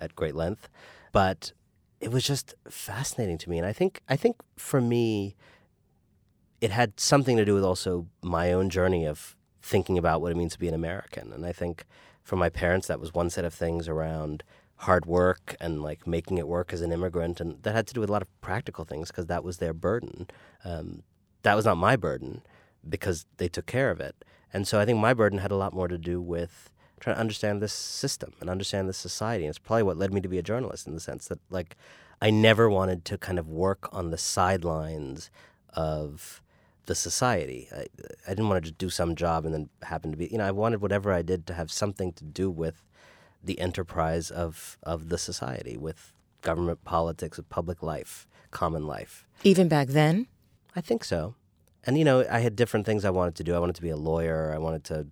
at 0.00 0.16
great 0.16 0.34
length. 0.34 0.66
But 1.12 1.52
it 2.00 2.10
was 2.10 2.24
just 2.24 2.54
fascinating 2.70 3.36
to 3.36 3.50
me. 3.50 3.58
And 3.58 3.66
I 3.66 3.74
think, 3.74 4.00
I 4.08 4.16
think 4.16 4.36
for 4.56 4.80
me, 4.80 5.36
it 6.62 6.70
had 6.70 6.98
something 6.98 7.36
to 7.36 7.44
do 7.44 7.52
with 7.52 7.64
also 7.64 8.06
my 8.22 8.50
own 8.50 8.70
journey 8.70 9.04
of 9.04 9.36
thinking 9.60 9.98
about 9.98 10.22
what 10.22 10.32
it 10.32 10.38
means 10.38 10.54
to 10.54 10.58
be 10.58 10.68
an 10.68 10.74
American. 10.74 11.34
And 11.34 11.44
I 11.44 11.52
think 11.52 11.84
for 12.22 12.36
my 12.36 12.48
parents, 12.48 12.86
that 12.86 12.98
was 12.98 13.12
one 13.12 13.28
set 13.28 13.44
of 13.44 13.52
things 13.52 13.86
around 13.86 14.42
hard 14.76 15.04
work 15.04 15.54
and 15.60 15.82
like 15.82 16.06
making 16.06 16.38
it 16.38 16.48
work 16.48 16.72
as 16.72 16.80
an 16.80 16.92
immigrant, 16.92 17.40
and 17.40 17.62
that 17.62 17.74
had 17.74 17.86
to 17.88 17.94
do 17.94 18.00
with 18.00 18.08
a 18.08 18.12
lot 18.12 18.22
of 18.22 18.40
practical 18.40 18.84
things 18.86 19.08
because 19.08 19.26
that 19.26 19.44
was 19.44 19.58
their 19.58 19.74
burden. 19.74 20.28
Um, 20.64 21.02
that 21.42 21.54
was 21.54 21.66
not 21.66 21.76
my 21.76 21.96
burden 21.96 22.42
because 22.88 23.26
they 23.36 23.48
took 23.48 23.66
care 23.66 23.90
of 23.90 24.00
it, 24.00 24.16
and 24.52 24.66
so 24.66 24.80
I 24.80 24.84
think 24.84 24.98
my 24.98 25.14
burden 25.14 25.38
had 25.38 25.50
a 25.50 25.56
lot 25.56 25.72
more 25.72 25.88
to 25.88 25.98
do 25.98 26.20
with 26.20 26.70
trying 27.00 27.16
to 27.16 27.20
understand 27.20 27.60
this 27.60 27.72
system 27.72 28.32
and 28.40 28.48
understand 28.48 28.88
this 28.88 28.96
society. 28.96 29.44
And 29.44 29.50
it's 29.50 29.58
probably 29.58 29.82
what 29.82 29.98
led 29.98 30.12
me 30.12 30.20
to 30.20 30.28
be 30.28 30.38
a 30.38 30.42
journalist 30.42 30.86
in 30.86 30.94
the 30.94 31.00
sense 31.00 31.28
that 31.28 31.38
like 31.50 31.76
I 32.22 32.30
never 32.30 32.70
wanted 32.70 33.04
to 33.06 33.18
kind 33.18 33.38
of 33.38 33.48
work 33.48 33.88
on 33.92 34.10
the 34.10 34.18
sidelines 34.18 35.30
of 35.74 36.40
the 36.86 36.94
society. 36.94 37.68
I, 37.72 37.86
I 38.26 38.30
didn't 38.30 38.48
want 38.48 38.64
to 38.64 38.70
just 38.70 38.78
do 38.78 38.88
some 38.88 39.14
job 39.14 39.44
and 39.44 39.52
then 39.52 39.68
happen 39.82 40.10
to 40.12 40.16
be, 40.16 40.28
you 40.28 40.38
know, 40.38 40.46
I 40.46 40.52
wanted 40.52 40.80
whatever 40.80 41.12
I 41.12 41.22
did 41.22 41.46
to 41.48 41.54
have 41.54 41.70
something 41.70 42.12
to 42.14 42.24
do 42.24 42.50
with 42.50 42.82
the 43.42 43.60
enterprise 43.60 44.30
of, 44.30 44.78
of 44.82 45.08
the 45.08 45.18
society, 45.18 45.76
with 45.76 46.12
government 46.42 46.84
politics, 46.84 47.36
with 47.36 47.48
public 47.48 47.82
life, 47.82 48.26
common 48.50 48.86
life. 48.86 49.26
Even 49.44 49.68
back 49.68 49.88
then? 49.88 50.26
I 50.74 50.80
think 50.80 51.04
so. 51.04 51.34
And, 51.86 51.96
you 51.96 52.04
know, 52.04 52.26
I 52.30 52.40
had 52.40 52.56
different 52.56 52.84
things 52.84 53.04
I 53.04 53.10
wanted 53.10 53.36
to 53.36 53.44
do. 53.44 53.54
I 53.54 53.58
wanted 53.58 53.76
to 53.76 53.82
be 53.82 53.90
a 53.90 53.96
lawyer. 53.96 54.52
I 54.54 54.58
wanted 54.58 54.84
to 54.84 55.06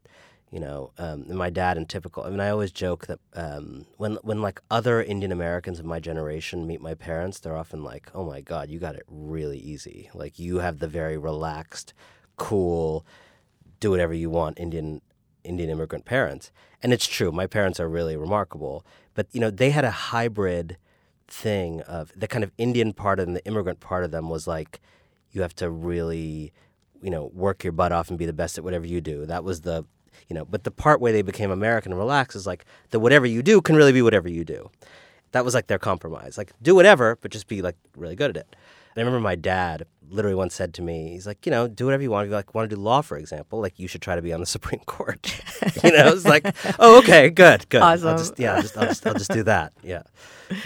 you 0.55 0.61
know, 0.61 0.93
um, 0.99 1.37
my 1.37 1.51
dad 1.51 1.77
and 1.77 1.89
typical. 1.89 2.23
I 2.23 2.31
mean, 2.31 2.39
I 2.39 2.51
always 2.51 2.71
joke 2.71 3.09
that 3.09 3.19
um, 3.35 3.87
when 3.97 4.15
when 4.23 4.41
like 4.41 4.61
other 4.71 5.03
Indian 5.03 5.33
Americans 5.33 5.81
of 5.81 5.85
my 5.85 5.99
generation 5.99 6.65
meet 6.65 6.81
my 6.81 6.95
parents, 6.95 7.41
they're 7.41 7.57
often 7.57 7.83
like, 7.83 8.09
"Oh 8.15 8.25
my 8.25 8.41
God, 8.41 8.71
you 8.71 8.79
got 8.79 8.95
it 8.95 9.03
really 9.09 9.59
easy. 9.59 10.11
Like 10.15 10.39
you 10.39 10.59
have 10.59 10.79
the 10.79 10.87
very 10.87 11.19
relaxed, 11.19 11.93
cool, 12.37 13.05
do 13.81 13.91
whatever 13.91 14.15
you 14.15 14.31
want 14.31 14.61
Indian 14.61 15.01
Indian 15.43 15.71
immigrant 15.71 16.05
parents." 16.05 16.53
And 16.85 16.93
it's 16.93 17.09
true. 17.09 17.33
My 17.33 17.49
parents 17.49 17.81
are 17.81 17.89
really 17.89 18.17
remarkable, 18.17 18.87
but 19.15 19.27
you 19.33 19.41
know, 19.41 19.51
they 19.51 19.71
had 19.71 19.85
a 19.85 19.91
hybrid 19.91 20.77
thing 21.27 21.81
of 21.81 22.13
the 22.15 22.29
kind 22.29 22.45
of 22.45 22.53
Indian 22.59 22.93
part 22.93 23.19
and 23.19 23.35
the 23.35 23.45
immigrant 23.45 23.81
part 23.81 24.05
of 24.05 24.13
them 24.13 24.29
was 24.29 24.47
like, 24.47 24.81
you 25.33 25.43
have 25.43 25.55
to 25.57 25.69
really 25.69 26.53
you 27.05 27.11
know 27.11 27.31
work 27.35 27.63
your 27.63 27.73
butt 27.73 27.93
off 27.93 28.09
and 28.09 28.19
be 28.19 28.25
the 28.25 28.33
best 28.33 28.57
at 28.57 28.65
whatever 28.65 28.87
you 28.87 29.01
do. 29.01 29.27
That 29.27 29.45
was 29.45 29.61
the 29.61 29.85
you 30.29 30.35
know, 30.35 30.45
but 30.45 30.65
the 30.65 30.71
part 30.71 31.01
where 31.01 31.13
they 31.13 31.23
became 31.23 31.51
American 31.51 31.93
and 31.93 31.99
relaxed 31.99 32.35
is 32.35 32.47
like 32.47 32.65
that 32.91 33.01
whatever 33.01 33.27
you 33.27 33.43
do 33.43 33.61
can 33.61 33.77
really 33.77 33.93
be 33.93 34.01
whatever 34.01 34.29
you 34.29 34.45
do. 34.45 34.71
That 35.33 35.45
was 35.45 35.55
like 35.55 35.67
their 35.67 35.79
compromise. 35.79 36.39
Like 36.39 36.53
do 36.63 36.75
whatever, 36.75 37.19
but 37.21 37.31
just 37.31 37.47
be 37.47 37.61
like 37.61 37.77
really 37.97 38.17
good 38.17 38.31
at 38.31 38.37
it. 38.37 38.57
And 38.95 39.03
I 39.03 39.05
remember 39.05 39.21
my 39.21 39.35
dad 39.35 39.87
literally 40.15 40.35
once 40.35 40.55
said 40.55 40.73
to 40.75 40.83
me, 40.83 41.11
he's 41.11 41.27
like, 41.27 41.45
you 41.45 41.51
know, 41.51 41.67
do 41.69 41.85
whatever 41.85 42.03
you 42.03 42.11
want. 42.11 42.27
If 42.27 42.31
you 42.31 42.37
like 42.37 42.55
want 42.55 42.71
to 42.71 42.77
do 42.77 42.81
law, 42.81 43.03
for 43.03 43.17
example, 43.17 43.61
like 43.61 43.79
you 43.79 43.89
should 43.89 44.01
try 44.01 44.17
to 44.17 44.23
be 44.23 44.33
on 44.33 44.41
the 44.41 44.47
Supreme 44.57 44.81
Court. 44.87 45.43
you 45.83 45.93
know, 45.93 46.09
it's 46.09 46.25
like, 46.25 46.47
oh, 46.79 46.99
okay, 46.99 47.31
good, 47.31 47.69
good. 47.69 47.83
Awesome. 47.83 48.09
I'll 48.09 48.19
just, 48.19 48.39
yeah, 48.39 48.55
I'll 48.55 48.63
just, 48.63 48.77
I'll 48.79 48.87
just, 48.87 49.07
I'll 49.07 49.15
just 49.15 49.31
do 49.31 49.43
that. 49.43 49.73
Yeah. 49.83 50.03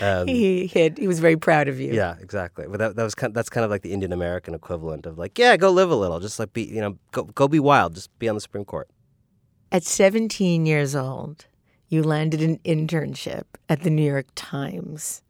Um, 0.00 0.26
he, 0.26 0.66
he, 0.66 0.80
had, 0.80 0.98
he 0.98 1.08
was 1.08 1.20
very 1.20 1.36
proud 1.36 1.68
of 1.68 1.80
you. 1.80 1.92
Yeah, 1.92 2.16
exactly. 2.20 2.66
But 2.68 2.78
that, 2.78 2.96
that 2.96 3.02
was 3.02 3.14
kind 3.14 3.30
of, 3.30 3.34
that's 3.34 3.48
kind 3.48 3.64
of 3.64 3.70
like 3.70 3.82
the 3.82 3.92
Indian 3.92 4.12
American 4.12 4.54
equivalent 4.54 5.06
of 5.06 5.18
like, 5.18 5.38
yeah, 5.38 5.56
go 5.56 5.70
live 5.70 5.90
a 5.90 5.96
little, 5.96 6.20
just 6.20 6.38
like 6.38 6.52
be, 6.52 6.64
you 6.64 6.80
know, 6.80 6.98
go, 7.12 7.24
go 7.24 7.48
be 7.48 7.60
wild, 7.60 7.94
just 7.94 8.16
be 8.18 8.28
on 8.28 8.34
the 8.34 8.40
Supreme 8.40 8.64
Court. 8.64 8.88
At 9.70 9.84
17 9.84 10.66
years 10.66 10.94
old, 10.94 11.46
you 11.88 12.02
landed 12.02 12.42
an 12.42 12.58
internship 12.64 13.44
at 13.68 13.82
the 13.82 13.90
New 13.90 14.04
York 14.04 14.26
Times. 14.34 15.22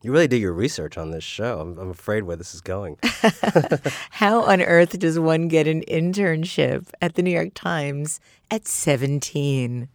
You 0.00 0.12
really 0.12 0.28
did 0.28 0.40
your 0.40 0.52
research 0.52 0.96
on 0.96 1.10
this 1.10 1.24
show. 1.24 1.58
I'm, 1.58 1.76
I'm 1.76 1.90
afraid 1.90 2.22
where 2.22 2.36
this 2.36 2.54
is 2.54 2.60
going. 2.60 2.98
How 4.10 4.42
on 4.42 4.62
earth 4.62 4.96
does 4.98 5.18
one 5.18 5.48
get 5.48 5.66
an 5.66 5.82
internship 5.88 6.86
at 7.02 7.16
the 7.16 7.22
New 7.22 7.32
York 7.32 7.50
Times 7.54 8.20
at 8.48 8.68
17? 8.68 9.88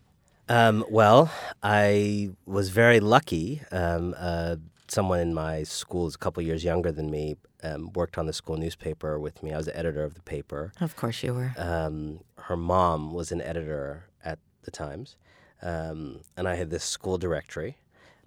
Um, 0.49 0.83
well, 0.89 1.31
I 1.61 2.31
was 2.45 2.67
very 2.67 2.99
lucky. 2.99 3.61
Um, 3.71 4.13
uh, 4.17 4.57
someone 4.89 5.21
in 5.21 5.33
my 5.33 5.63
school 5.63 6.07
is 6.07 6.15
a 6.15 6.17
couple 6.17 6.43
years 6.43 6.65
younger 6.65 6.91
than 6.91 7.09
me. 7.09 7.37
Um, 7.63 7.93
worked 7.93 8.17
on 8.17 8.25
the 8.25 8.33
school 8.33 8.57
newspaper 8.57 9.17
with 9.17 9.41
me. 9.41 9.53
I 9.53 9.57
was 9.57 9.67
the 9.67 9.77
editor 9.77 10.03
of 10.03 10.15
the 10.15 10.21
paper. 10.21 10.73
Of 10.81 10.97
course 10.97 11.23
you 11.23 11.33
were. 11.33 11.53
Um, 11.57 12.19
her 12.37 12.57
mom 12.57 13.13
was 13.13 13.31
an 13.31 13.41
editor 13.41 14.03
at 14.25 14.37
the 14.63 14.71
Times, 14.71 15.15
um, 15.61 16.19
and 16.35 16.45
I 16.45 16.55
had 16.55 16.71
this 16.71 16.83
school 16.83 17.17
directory, 17.17 17.77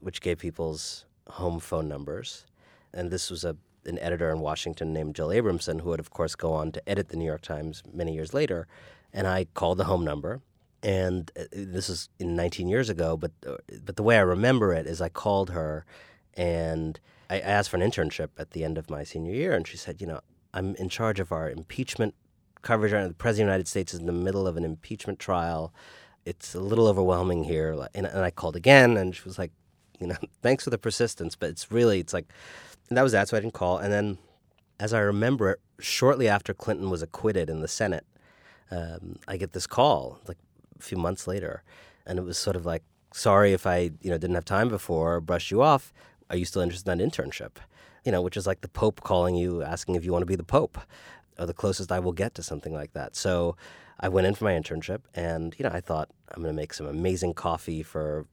which 0.00 0.22
gave 0.22 0.38
people's 0.38 1.04
home 1.28 1.60
phone 1.60 1.88
numbers. 1.88 2.46
And 2.92 3.10
this 3.10 3.30
was 3.30 3.44
a 3.44 3.56
an 3.86 3.98
editor 4.00 4.30
in 4.30 4.40
Washington 4.40 4.92
named 4.92 5.14
Jill 5.14 5.28
Abramson, 5.28 5.80
who 5.80 5.90
would, 5.90 6.00
of 6.00 6.10
course, 6.10 6.34
go 6.34 6.52
on 6.52 6.72
to 6.72 6.88
edit 6.88 7.08
the 7.08 7.16
New 7.16 7.24
York 7.24 7.42
Times 7.42 7.82
many 7.92 8.14
years 8.14 8.34
later. 8.34 8.66
And 9.12 9.26
I 9.26 9.46
called 9.54 9.78
the 9.78 9.84
home 9.84 10.04
number, 10.04 10.40
and 10.82 11.30
uh, 11.38 11.44
this 11.52 11.88
is 11.88 12.08
in 12.18 12.36
19 12.36 12.68
years 12.68 12.90
ago. 12.90 13.16
But 13.16 13.32
uh, 13.46 13.56
but 13.84 13.96
the 13.96 14.02
way 14.02 14.18
I 14.18 14.22
remember 14.22 14.72
it 14.72 14.86
is, 14.86 15.00
I 15.00 15.08
called 15.08 15.50
her, 15.50 15.86
and 16.34 17.00
I 17.30 17.38
asked 17.38 17.70
for 17.70 17.76
an 17.76 17.88
internship 17.88 18.30
at 18.36 18.50
the 18.50 18.64
end 18.64 18.76
of 18.76 18.90
my 18.90 19.04
senior 19.04 19.32
year, 19.32 19.54
and 19.54 19.66
she 19.66 19.76
said, 19.76 20.00
you 20.00 20.06
know, 20.06 20.20
I'm 20.52 20.74
in 20.76 20.88
charge 20.88 21.18
of 21.18 21.32
our 21.32 21.50
impeachment 21.50 22.14
coverage. 22.62 22.92
The 22.92 23.14
President 23.14 23.20
of 23.30 23.36
the 23.36 23.40
United 23.42 23.68
States 23.68 23.94
is 23.94 24.00
in 24.00 24.06
the 24.06 24.12
middle 24.12 24.46
of 24.46 24.56
an 24.56 24.64
impeachment 24.64 25.18
trial. 25.18 25.72
It's 26.24 26.54
a 26.54 26.60
little 26.60 26.88
overwhelming 26.88 27.44
here. 27.44 27.72
And, 27.94 28.06
and 28.06 28.24
I 28.24 28.30
called 28.30 28.56
again, 28.56 28.96
and 28.96 29.14
she 29.14 29.22
was 29.24 29.38
like, 29.38 29.52
you 30.00 30.06
know, 30.06 30.16
thanks 30.42 30.64
for 30.64 30.70
the 30.70 30.78
persistence, 30.78 31.36
but 31.36 31.50
it's 31.50 31.70
really, 31.70 32.00
it's 32.00 32.12
like, 32.12 32.26
that 32.90 33.02
was 33.02 33.12
that, 33.12 33.28
so 33.28 33.36
I 33.36 33.40
didn't 33.40 33.54
call. 33.54 33.78
And 33.78 33.92
then, 33.92 34.18
as 34.78 34.92
I 34.92 35.00
remember 35.00 35.50
it, 35.50 35.60
shortly 35.80 36.28
after 36.28 36.54
Clinton 36.54 36.90
was 36.90 37.02
acquitted 37.02 37.50
in 37.50 37.60
the 37.60 37.68
Senate, 37.68 38.06
um, 38.70 39.18
I 39.26 39.36
get 39.36 39.52
this 39.52 39.66
call, 39.66 40.20
like 40.26 40.38
a 40.78 40.82
few 40.82 40.98
months 40.98 41.26
later, 41.26 41.62
and 42.06 42.18
it 42.18 42.22
was 42.22 42.38
sort 42.38 42.56
of 42.56 42.66
like, 42.66 42.82
sorry 43.12 43.52
if 43.52 43.66
I, 43.66 43.90
you 44.00 44.10
know, 44.10 44.18
didn't 44.18 44.34
have 44.34 44.44
time 44.44 44.68
before 44.68 45.16
or 45.16 45.20
brushed 45.20 45.50
you 45.50 45.62
off. 45.62 45.92
Are 46.30 46.36
you 46.36 46.44
still 46.44 46.62
interested 46.62 46.90
in 46.90 46.98
that 46.98 47.04
internship? 47.04 47.56
You 48.04 48.12
know, 48.12 48.22
which 48.22 48.36
is 48.36 48.46
like 48.46 48.60
the 48.60 48.68
Pope 48.68 49.00
calling 49.02 49.34
you, 49.34 49.62
asking 49.62 49.94
if 49.94 50.04
you 50.04 50.12
want 50.12 50.22
to 50.22 50.26
be 50.26 50.36
the 50.36 50.44
Pope, 50.44 50.78
or 51.38 51.46
the 51.46 51.54
closest 51.54 51.90
I 51.90 51.98
will 51.98 52.12
get 52.12 52.34
to 52.34 52.42
something 52.42 52.72
like 52.72 52.92
that. 52.92 53.16
So 53.16 53.56
I 53.98 54.08
went 54.08 54.26
in 54.26 54.34
for 54.34 54.44
my 54.44 54.52
internship, 54.52 55.02
and 55.14 55.54
you 55.58 55.64
know, 55.64 55.70
I 55.72 55.80
thought 55.80 56.10
I'm 56.30 56.42
going 56.42 56.54
to 56.54 56.60
make 56.60 56.74
some 56.74 56.86
amazing 56.86 57.34
coffee 57.34 57.82
for 57.82 58.26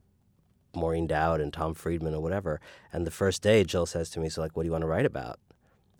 Maureen 0.76 1.08
Dowd 1.08 1.42
and 1.42 1.54
Tom 1.54 1.74
Friedman 1.74 2.14
or 2.14 2.22
whatever. 2.22 2.60
And 2.92 3.06
the 3.08 3.12
first 3.12 3.42
day, 3.42 3.64
Jill 3.64 3.86
says 3.86 4.10
to 4.12 4.20
me, 4.20 4.30
"So, 4.30 4.42
like, 4.42 4.56
what 4.56 4.64
do 4.64 4.68
you 4.68 4.72
want 4.72 4.84
to 4.84 4.88
write 4.88 5.06
about?" 5.06 5.40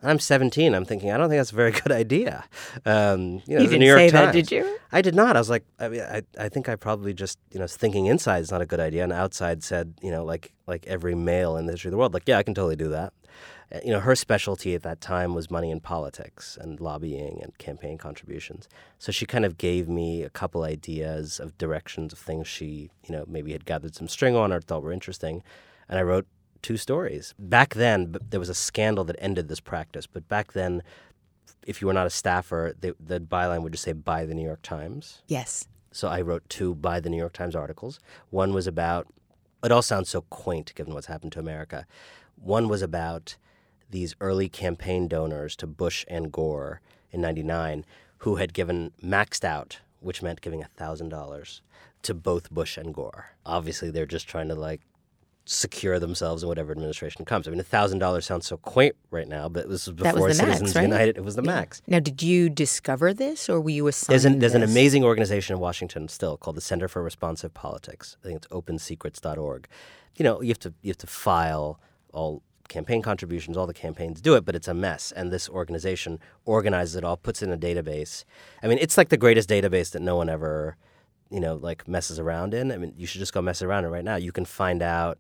And 0.02 0.12
I'm 0.12 0.20
17. 0.20 0.76
I'm 0.76 0.84
thinking, 0.84 1.12
I 1.12 1.18
don't 1.18 1.30
think 1.30 1.40
that's 1.40 1.54
a 1.54 1.56
very 1.56 1.72
good 1.84 1.92
idea. 1.92 2.44
Um, 2.86 3.42
you 3.48 3.56
know, 3.56 3.62
you 3.62 3.70
didn't 3.70 3.80
New 3.80 3.88
York 3.88 4.00
say 4.00 4.10
Times. 4.10 4.26
that, 4.28 4.34
did 4.34 4.52
you? 4.52 4.78
I 4.92 5.02
did 5.02 5.16
not. 5.16 5.38
I 5.38 5.40
was 5.40 5.50
like, 5.50 5.64
I, 5.80 5.88
mean, 5.88 6.02
I, 6.02 6.24
I 6.38 6.50
think 6.50 6.68
I 6.68 6.76
probably 6.76 7.14
just, 7.14 7.40
you 7.52 7.60
know, 7.60 7.68
thinking 7.68 8.08
inside 8.08 8.40
is 8.40 8.52
not 8.52 8.62
a 8.62 8.66
good 8.66 8.82
idea, 8.82 9.04
and 9.04 9.14
outside 9.14 9.64
said, 9.64 9.94
you 10.02 10.12
know, 10.12 10.26
like 10.26 10.52
like 10.68 10.86
every 10.88 11.16
male 11.16 11.56
in 11.58 11.66
the 11.68 11.74
history 11.74 11.88
of 11.90 11.94
the 11.94 11.98
world, 11.98 12.14
like, 12.14 12.24
yeah, 12.28 12.38
I 12.38 12.44
can 12.44 12.54
totally 12.54 12.76
do 12.76 12.90
that. 12.90 13.14
You 13.84 13.92
know, 13.92 14.00
her 14.02 14.16
specialty 14.16 14.76
at 14.76 14.84
that 14.84 15.02
time 15.02 15.34
was 15.34 15.50
money 15.50 15.72
in 15.72 15.80
politics 15.80 16.60
and 16.62 16.80
lobbying 16.80 17.40
and 17.42 17.58
campaign 17.58 17.98
contributions. 17.98 18.70
So 19.00 19.12
she 19.12 19.26
kind 19.26 19.46
of 19.46 19.58
gave 19.58 19.90
me 19.90 20.22
a 20.22 20.30
couple 20.30 20.64
ideas 20.64 21.40
of 21.40 21.58
directions 21.58 22.14
of 22.14 22.20
things 22.20 22.48
she, 22.48 22.92
you 23.08 23.16
know, 23.16 23.26
maybe 23.28 23.52
had 23.52 23.66
gathered 23.66 23.96
some 23.96 24.08
string 24.08 24.36
on 24.36 24.54
or 24.54 24.62
thought 24.62 24.84
were 24.84 24.92
interesting. 24.92 25.42
And 25.90 25.98
I 25.98 26.04
wrote 26.04 26.28
two 26.62 26.78
stories. 26.78 27.34
Back 27.40 27.74
then, 27.74 28.16
there 28.30 28.40
was 28.40 28.50
a 28.50 28.54
scandal 28.54 29.04
that 29.06 29.16
ended 29.18 29.48
this 29.48 29.60
practice, 29.60 30.06
but 30.06 30.28
back 30.28 30.54
then, 30.54 30.84
if 31.66 31.82
you 31.82 31.88
were 31.88 31.94
not 31.94 32.08
a 32.08 32.12
staffer, 32.12 32.76
they, 32.80 32.94
the 33.00 33.20
byline 33.20 33.64
would 33.64 33.72
just 33.72 33.84
say 33.84 33.94
by 33.94 34.26
the 34.26 34.36
New 34.36 34.46
York 34.46 34.62
Times. 34.62 35.24
Yes. 35.28 35.68
So 35.92 36.10
I 36.10 36.22
wrote 36.22 36.48
two 36.48 36.76
by 36.76 37.00
the 37.00 37.10
New 37.10 37.18
York 37.18 37.34
Times 37.34 37.56
articles. 37.56 38.00
One 38.30 38.54
was 38.54 38.68
about, 38.68 39.08
it 39.64 39.72
all 39.72 39.82
sounds 39.82 40.10
so 40.10 40.22
quaint 40.22 40.74
given 40.76 40.94
what's 40.94 41.08
happened 41.08 41.32
to 41.34 41.40
America. 41.40 41.88
One 42.36 42.68
was 42.68 42.82
about 42.82 43.36
these 43.94 44.16
early 44.20 44.50
campaign 44.50 45.08
donors 45.08 45.56
to 45.56 45.68
Bush 45.68 46.04
and 46.10 46.32
Gore 46.32 46.82
in 47.12 47.22
99 47.22 47.86
who 48.20 48.36
had 48.36 48.54
given 48.54 48.92
maxed 49.04 49.44
out, 49.44 49.80
which 50.00 50.22
meant 50.22 50.42
giving 50.42 50.66
$1,000 50.78 51.62
to 52.02 52.14
both 52.14 52.50
Bush 52.52 52.78
and 52.78 52.94
Gore. 52.94 53.28
Obviously, 53.46 53.92
they're 53.92 54.06
just 54.06 54.28
trying 54.28 54.48
to 54.48 54.56
like 54.56 54.82
secure 55.46 56.00
themselves 56.00 56.42
in 56.42 56.50
whatever 56.50 56.72
administration 56.72 57.26
comes. 57.26 57.48
I 57.48 57.52
mean, 57.52 57.62
thousand 57.64 58.00
dollars 58.00 58.26
sounds 58.26 58.48
so 58.48 58.58
quaint 58.58 58.96
right 59.12 59.28
now, 59.28 59.50
but 59.50 59.70
this 59.70 59.88
was 59.88 59.96
before 59.96 60.28
was 60.28 60.38
Citizens 60.38 60.70
max, 60.70 60.76
right? 60.76 60.84
United. 60.84 61.18
It 61.18 61.24
was 61.24 61.36
the 61.36 61.42
max. 61.42 61.82
Now, 61.86 62.00
did 62.00 62.24
you 62.24 62.50
discover 62.50 63.14
this, 63.14 63.50
or 63.50 63.60
were 63.60 63.70
you 63.70 63.88
assigned? 63.88 64.14
There's 64.14 64.26
an, 64.26 64.40
there's 64.40 64.56
an 64.56 64.64
amazing 64.64 65.04
organization 65.04 65.56
in 65.56 65.60
Washington 65.60 66.08
still 66.08 66.38
called 66.38 66.56
the 66.56 66.62
Center 66.62 66.88
for 66.88 67.04
Responsive 67.04 67.54
Politics. 67.54 68.16
I 68.24 68.28
think 68.28 68.38
it's 68.38 68.48
OpenSecrets.org. 68.48 69.68
You 70.16 70.24
know, 70.24 70.42
you 70.42 70.48
have 70.50 70.60
to 70.60 70.74
you 70.82 70.92
have 70.92 70.98
to 71.00 71.08
file 71.08 71.80
all 72.14 72.42
campaign 72.74 73.02
contributions, 73.04 73.56
all 73.56 73.68
the 73.68 73.74
campaigns 73.74 74.20
do 74.20 74.34
it, 74.36 74.44
but 74.44 74.56
it's 74.56 74.68
a 74.68 74.74
mess. 74.74 75.14
And 75.16 75.32
this 75.32 75.48
organization 75.48 76.20
organizes 76.46 76.96
it 76.96 77.04
all, 77.04 77.16
puts 77.16 77.42
it 77.42 77.46
in 77.46 77.54
a 77.54 77.58
database. 77.58 78.26
I 78.64 78.68
mean, 78.68 78.80
it's 78.82 78.98
like 78.98 79.10
the 79.10 79.18
greatest 79.18 79.48
database 79.48 79.92
that 79.92 80.02
no 80.02 80.16
one 80.16 80.28
ever, 80.28 80.76
you 81.30 81.40
know, 81.40 81.56
like 81.56 81.88
messes 81.88 82.20
around 82.20 82.54
in. 82.54 82.72
I 82.72 82.78
mean, 82.78 82.94
you 82.98 83.06
should 83.06 83.20
just 83.20 83.34
go 83.34 83.42
mess 83.42 83.62
around 83.62 83.86
in 83.86 83.92
right 83.92 84.04
now. 84.04 84.16
You 84.16 84.32
can 84.32 84.46
find 84.46 84.82
out, 84.82 85.20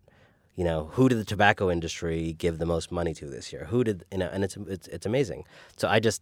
you 0.55 0.63
know, 0.63 0.89
who 0.93 1.07
did 1.09 1.19
the 1.19 1.25
tobacco 1.25 1.69
industry 1.69 2.33
give 2.33 2.57
the 2.57 2.65
most 2.65 2.91
money 2.91 3.13
to 3.13 3.25
this 3.25 3.53
year? 3.53 3.65
Who 3.65 3.83
did, 3.83 4.03
you 4.11 4.17
know, 4.17 4.29
and 4.33 4.43
it's 4.43 4.57
it's, 4.67 4.87
it's 4.87 5.05
amazing. 5.05 5.45
So 5.77 5.87
I 5.87 5.99
just 5.99 6.21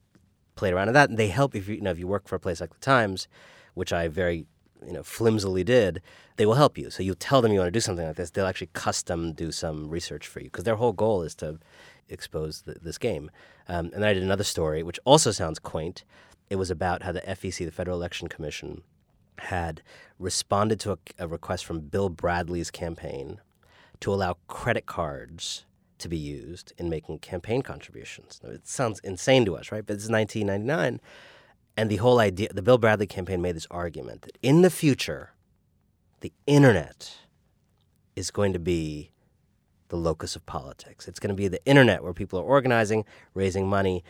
played 0.56 0.74
around 0.74 0.88
with 0.88 0.96
that, 0.96 1.10
and 1.10 1.18
they 1.18 1.28
help 1.28 1.56
if 1.56 1.68
you, 1.68 1.76
you 1.76 1.82
know, 1.82 1.92
if 1.92 2.00
you 2.00 2.08
work 2.08 2.28
for 2.28 2.36
a 2.36 2.40
place 2.40 2.60
like 2.62 2.74
the 2.74 2.80
Times, 2.80 3.28
which 3.74 3.94
I 3.94 4.08
very 4.10 4.46
you 4.86 4.94
know 4.94 5.04
flimsily 5.04 5.64
did, 5.64 6.02
they 6.38 6.46
will 6.46 6.56
help 6.56 6.78
you. 6.78 6.90
So 6.90 7.04
you 7.04 7.16
tell 7.16 7.42
them 7.42 7.52
you 7.52 7.60
want 7.60 7.68
to 7.68 7.72
do 7.72 7.82
something 7.82 8.06
like 8.06 8.16
this, 8.16 8.32
they'll 8.32 8.48
actually 8.48 8.70
custom 8.74 9.34
do 9.34 9.52
some 9.52 9.90
research 9.90 10.28
for 10.28 10.40
you 10.40 10.46
because 10.46 10.64
their 10.64 10.76
whole 10.76 10.94
goal 10.94 11.22
is 11.22 11.36
to 11.36 11.60
expose 12.10 12.64
the, 12.64 12.76
this 12.82 12.98
game. 12.98 13.32
Um, 13.68 13.86
and 13.86 14.04
then 14.04 14.04
I 14.04 14.14
did 14.14 14.24
another 14.24 14.44
story, 14.44 14.84
which 14.84 15.00
also 15.06 15.32
sounds 15.32 15.60
quaint. 15.60 16.04
It 16.50 16.58
was 16.58 16.70
about 16.70 17.04
how 17.04 17.12
the 17.12 17.22
FEC, 17.22 17.66
the 17.66 17.72
Federal 17.72 17.98
Election 17.98 18.28
Commission, 18.28 18.84
had 19.40 19.82
responded 20.20 20.80
to 20.82 20.92
a, 20.92 20.98
a 21.20 21.28
request 21.28 21.66
from 21.66 21.80
Bill 21.80 22.10
Bradley's 22.10 22.70
campaign 22.72 23.40
to 24.02 24.14
allow 24.14 24.38
credit 24.48 24.86
cards 24.86 25.66
to 26.00 26.10
be 26.10 26.18
used 26.18 26.74
in 26.78 26.90
making 26.90 27.20
campaign 27.20 27.62
contributions. 27.62 28.42
It 28.44 28.68
sounds 28.68 29.00
insane 29.00 29.46
to 29.46 29.56
us, 29.56 29.72
right? 29.72 29.86
But 29.86 29.96
this 29.96 30.04
is 30.04 30.10
1999. 30.10 31.00
And 31.82 31.90
the 31.90 31.96
whole 31.96 32.20
idea, 32.20 32.48
the 32.54 32.62
Bill 32.62 32.78
Bradley 32.78 33.08
campaign 33.08 33.42
made 33.42 33.56
this 33.56 33.66
argument 33.72 34.22
that 34.22 34.38
in 34.44 34.62
the 34.62 34.70
future, 34.70 35.34
the 36.20 36.32
internet 36.46 37.12
is 38.16 38.30
going 38.30 38.54
to 38.54 38.60
be 38.60 39.10
the 39.88 39.96
locus 39.96 40.36
of 40.36 40.46
politics. 40.46 41.08
It's 41.08 41.20
going 41.20 41.30
to 41.32 41.36
be 41.36 41.48
the 41.48 41.60
internet 41.66 42.04
where 42.04 42.14
people 42.14 42.40
are 42.40 42.44
organizing, 42.44 43.04
raising 43.34 43.68
money, 43.68 44.04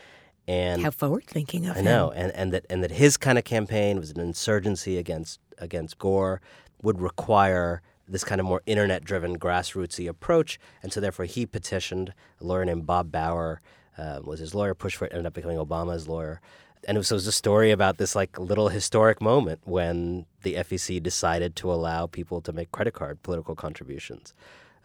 and 0.49 0.81
how 0.81 0.91
forward 0.91 1.23
thinking 1.25 1.65
of 1.65 1.77
it. 1.77 1.79
I 1.79 1.81
know, 1.83 2.11
and, 2.11 2.33
and 2.33 2.51
that 2.51 2.65
and 2.69 2.83
that 2.83 2.91
his 2.91 3.15
kind 3.15 3.37
of 3.37 3.45
campaign 3.45 3.99
was 3.99 4.11
an 4.11 4.19
insurgency 4.19 4.97
against 4.97 5.39
against 5.57 5.97
Gore 5.97 6.41
would 6.81 6.99
require 6.99 7.81
this 8.05 8.25
kind 8.25 8.41
of 8.41 8.47
more 8.47 8.61
internet 8.65 9.05
driven 9.05 9.39
grassrootsy 9.39 10.09
approach, 10.09 10.59
and 10.83 10.91
so 10.91 10.99
therefore 10.99 11.23
he 11.23 11.45
petitioned 11.45 12.13
a 12.41 12.43
lawyer 12.43 12.65
named 12.65 12.85
Bob 12.85 13.13
Bauer 13.13 13.61
uh, 13.97 14.19
was 14.23 14.41
his 14.41 14.53
lawyer, 14.53 14.73
pushed 14.73 14.97
for 14.97 15.05
it, 15.05 15.13
ended 15.13 15.25
up 15.25 15.33
becoming 15.33 15.57
Obama's 15.57 16.09
lawyer 16.09 16.41
and 16.87 16.97
it 16.97 16.99
was, 16.99 17.11
it 17.11 17.15
was, 17.15 17.27
a 17.27 17.31
story 17.31 17.71
about 17.71 17.97
this 17.97 18.15
like 18.15 18.39
little 18.39 18.69
historic 18.69 19.21
moment 19.21 19.61
when 19.65 20.25
the 20.43 20.55
FEC 20.55 21.01
decided 21.01 21.55
to 21.57 21.71
allow 21.71 22.07
people 22.07 22.41
to 22.41 22.51
make 22.51 22.71
credit 22.71 22.93
card 22.93 23.21
political 23.23 23.55
contributions. 23.55 24.33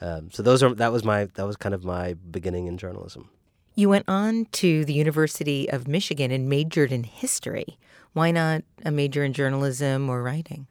Um, 0.00 0.30
so 0.30 0.42
those 0.42 0.62
are 0.62 0.74
that 0.74 0.92
was 0.92 1.04
my 1.04 1.26
that 1.34 1.46
was 1.46 1.56
kind 1.56 1.74
of 1.74 1.84
my 1.84 2.14
beginning 2.14 2.66
in 2.66 2.76
journalism. 2.76 3.30
You 3.74 3.88
went 3.88 4.04
on 4.08 4.46
to 4.52 4.84
the 4.84 4.92
University 4.92 5.68
of 5.70 5.86
Michigan 5.86 6.30
and 6.30 6.48
majored 6.48 6.92
in 6.92 7.04
history. 7.04 7.78
Why 8.12 8.30
not 8.30 8.62
a 8.84 8.90
major 8.90 9.24
in 9.24 9.32
journalism 9.32 10.08
or 10.08 10.22
writing? 10.22 10.66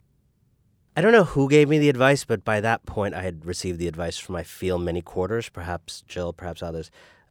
I 0.98 1.02
don't 1.02 1.12
know 1.12 1.26
who 1.26 1.50
gave 1.50 1.68
me 1.68 1.78
the 1.78 1.90
advice, 1.90 2.24
but 2.24 2.46
by 2.46 2.62
that 2.62 2.86
point 2.86 3.14
I 3.14 3.22
had 3.22 3.46
received 3.46 3.80
the 3.80 3.88
advice 3.88 4.18
from 4.18 4.36
I 4.36 4.44
feel 4.44 4.80
many 4.80 5.02
quarters, 5.02 5.50
perhaps 5.50 6.04
Jill, 6.08 6.34
perhaps 6.34 6.64
others, 6.64 6.90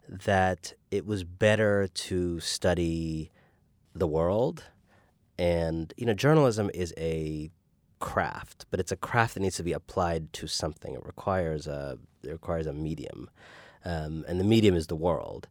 that 0.08 0.74
it 0.90 1.06
was 1.06 1.24
better 1.24 1.88
to 1.88 2.40
study 2.40 3.32
the 3.94 4.06
world. 4.06 4.64
And, 5.38 5.92
you 5.96 6.06
know, 6.06 6.14
journalism 6.14 6.70
is 6.74 6.94
a 6.96 7.50
craft, 8.00 8.66
but 8.70 8.80
it's 8.80 8.92
a 8.92 8.96
craft 8.96 9.34
that 9.34 9.40
needs 9.40 9.56
to 9.56 9.62
be 9.62 9.72
applied 9.72 10.32
to 10.34 10.46
something. 10.46 10.94
It 10.94 11.04
requires 11.04 11.66
a, 11.66 11.98
it 12.22 12.30
requires 12.30 12.66
a 12.66 12.72
medium. 12.72 13.30
Um, 13.84 14.24
and 14.28 14.40
the 14.40 14.44
medium 14.44 14.74
is 14.74 14.86
the 14.86 14.96
world. 14.96 15.48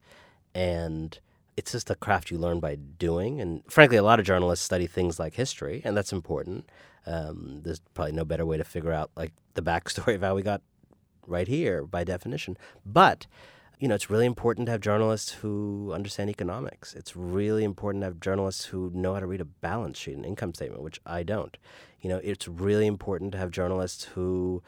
And 0.55 1.19
it's 1.57 1.71
just 1.71 1.89
a 1.89 1.95
craft 1.95 2.31
you 2.31 2.37
learn 2.37 2.59
by 2.59 2.75
doing. 2.75 3.41
And 3.41 3.63
frankly, 3.69 3.97
a 3.97 4.03
lot 4.03 4.19
of 4.19 4.25
journalists 4.25 4.65
study 4.65 4.87
things 4.87 5.19
like 5.19 5.35
history, 5.35 5.81
and 5.83 5.95
that's 5.95 6.13
important. 6.13 6.69
Um, 7.05 7.61
there's 7.63 7.81
probably 7.93 8.13
no 8.13 8.25
better 8.25 8.45
way 8.45 8.57
to 8.57 8.63
figure 8.63 8.93
out 8.93 9.11
like 9.15 9.33
the 9.53 9.61
backstory 9.61 10.15
of 10.15 10.21
how 10.21 10.35
we 10.35 10.41
got 10.41 10.61
right 11.27 11.47
here 11.47 11.85
by 11.85 12.03
definition. 12.03 12.57
But 12.85 13.27
you 13.79 13.87
know, 13.87 13.95
it's 13.95 14.09
really 14.09 14.25
important 14.25 14.67
to 14.67 14.71
have 14.71 14.81
journalists 14.81 15.31
who 15.31 15.91
understand 15.93 16.29
economics. 16.29 16.93
It's 16.93 17.15
really 17.15 17.63
important 17.63 18.01
to 18.01 18.05
have 18.05 18.19
journalists 18.19 18.65
who 18.65 18.91
know 18.93 19.13
how 19.13 19.19
to 19.19 19.27
read 19.27 19.41
a 19.41 19.45
balance 19.45 19.97
sheet, 19.97 20.15
an 20.15 20.23
income 20.25 20.53
statement, 20.53 20.83
which 20.83 21.01
I 21.05 21.23
don't. 21.23 21.57
You 22.01 22.09
know, 22.09 22.21
it's 22.23 22.47
really 22.47 22.87
important 22.87 23.31
to 23.33 23.37
have 23.37 23.51
journalists 23.51 24.05
who 24.05 24.61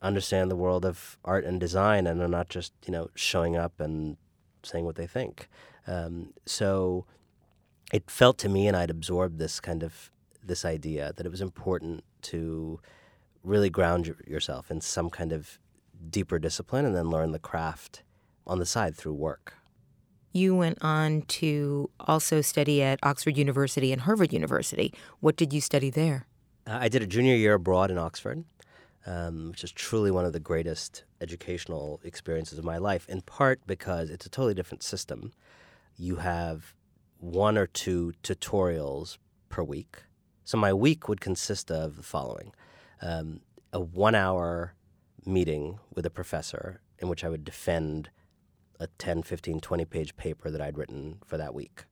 understand 0.00 0.50
the 0.50 0.56
world 0.56 0.84
of 0.84 1.18
art 1.24 1.44
and 1.44 1.58
design 1.58 2.06
and 2.06 2.20
are 2.20 2.28
not 2.28 2.48
just, 2.48 2.72
you 2.86 2.92
know, 2.92 3.10
showing 3.14 3.56
up 3.56 3.80
and 3.80 4.16
saying 4.62 4.84
what 4.84 4.96
they 4.96 5.06
think. 5.06 5.48
Um, 5.86 6.32
so 6.46 7.06
it 7.92 8.10
felt 8.10 8.38
to 8.38 8.48
me, 8.48 8.66
and 8.66 8.76
I'd 8.76 8.90
absorbed 8.90 9.38
this 9.38 9.60
kind 9.60 9.82
of 9.82 10.10
this 10.42 10.64
idea 10.64 11.12
that 11.16 11.24
it 11.24 11.30
was 11.30 11.40
important 11.40 12.04
to 12.20 12.80
really 13.42 13.70
ground 13.70 14.14
yourself 14.26 14.70
in 14.70 14.80
some 14.80 15.10
kind 15.10 15.32
of 15.32 15.58
deeper 16.10 16.38
discipline 16.38 16.84
and 16.84 16.94
then 16.94 17.08
learn 17.08 17.32
the 17.32 17.38
craft 17.38 18.02
on 18.46 18.58
the 18.58 18.66
side 18.66 18.96
through 18.96 19.14
work. 19.14 19.54
You 20.32 20.56
went 20.56 20.78
on 20.80 21.22
to 21.22 21.90
also 22.00 22.40
study 22.40 22.82
at 22.82 22.98
Oxford 23.02 23.36
University 23.36 23.92
and 23.92 24.02
Harvard 24.02 24.32
University. 24.32 24.92
What 25.20 25.36
did 25.36 25.52
you 25.52 25.60
study 25.60 25.90
there? 25.90 26.26
Uh, 26.66 26.78
I 26.80 26.88
did 26.88 27.02
a 27.02 27.06
junior 27.06 27.36
year 27.36 27.54
abroad 27.54 27.90
in 27.90 27.98
Oxford, 27.98 28.44
um, 29.06 29.50
which 29.50 29.62
is 29.62 29.70
truly 29.70 30.10
one 30.10 30.24
of 30.24 30.32
the 30.32 30.40
greatest 30.40 31.04
educational 31.20 32.00
experiences 32.02 32.58
of 32.58 32.64
my 32.64 32.78
life, 32.78 33.08
in 33.08 33.20
part 33.20 33.60
because 33.66 34.10
it's 34.10 34.26
a 34.26 34.28
totally 34.28 34.54
different 34.54 34.82
system. 34.82 35.32
You 35.96 36.16
have 36.16 36.74
one 37.18 37.56
or 37.56 37.68
two 37.68 38.12
tutorials 38.22 39.18
per 39.48 39.62
week. 39.62 40.02
So 40.42 40.58
my 40.58 40.72
week 40.72 41.08
would 41.08 41.20
consist 41.20 41.70
of 41.70 41.96
the 41.96 42.02
following 42.02 42.52
um, 43.00 43.40
a 43.72 43.80
one 43.80 44.14
hour 44.14 44.74
meeting 45.24 45.78
with 45.94 46.04
a 46.04 46.10
professor 46.10 46.80
in 46.98 47.08
which 47.08 47.24
I 47.24 47.28
would 47.28 47.44
defend 47.44 48.10
a 48.80 48.88
10, 48.98 49.22
15, 49.22 49.60
20 49.60 49.84
page 49.84 50.16
paper 50.16 50.50
that 50.50 50.60
I'd 50.60 50.78
written 50.78 51.18
for 51.24 51.36
that 51.36 51.54
week. 51.54 51.84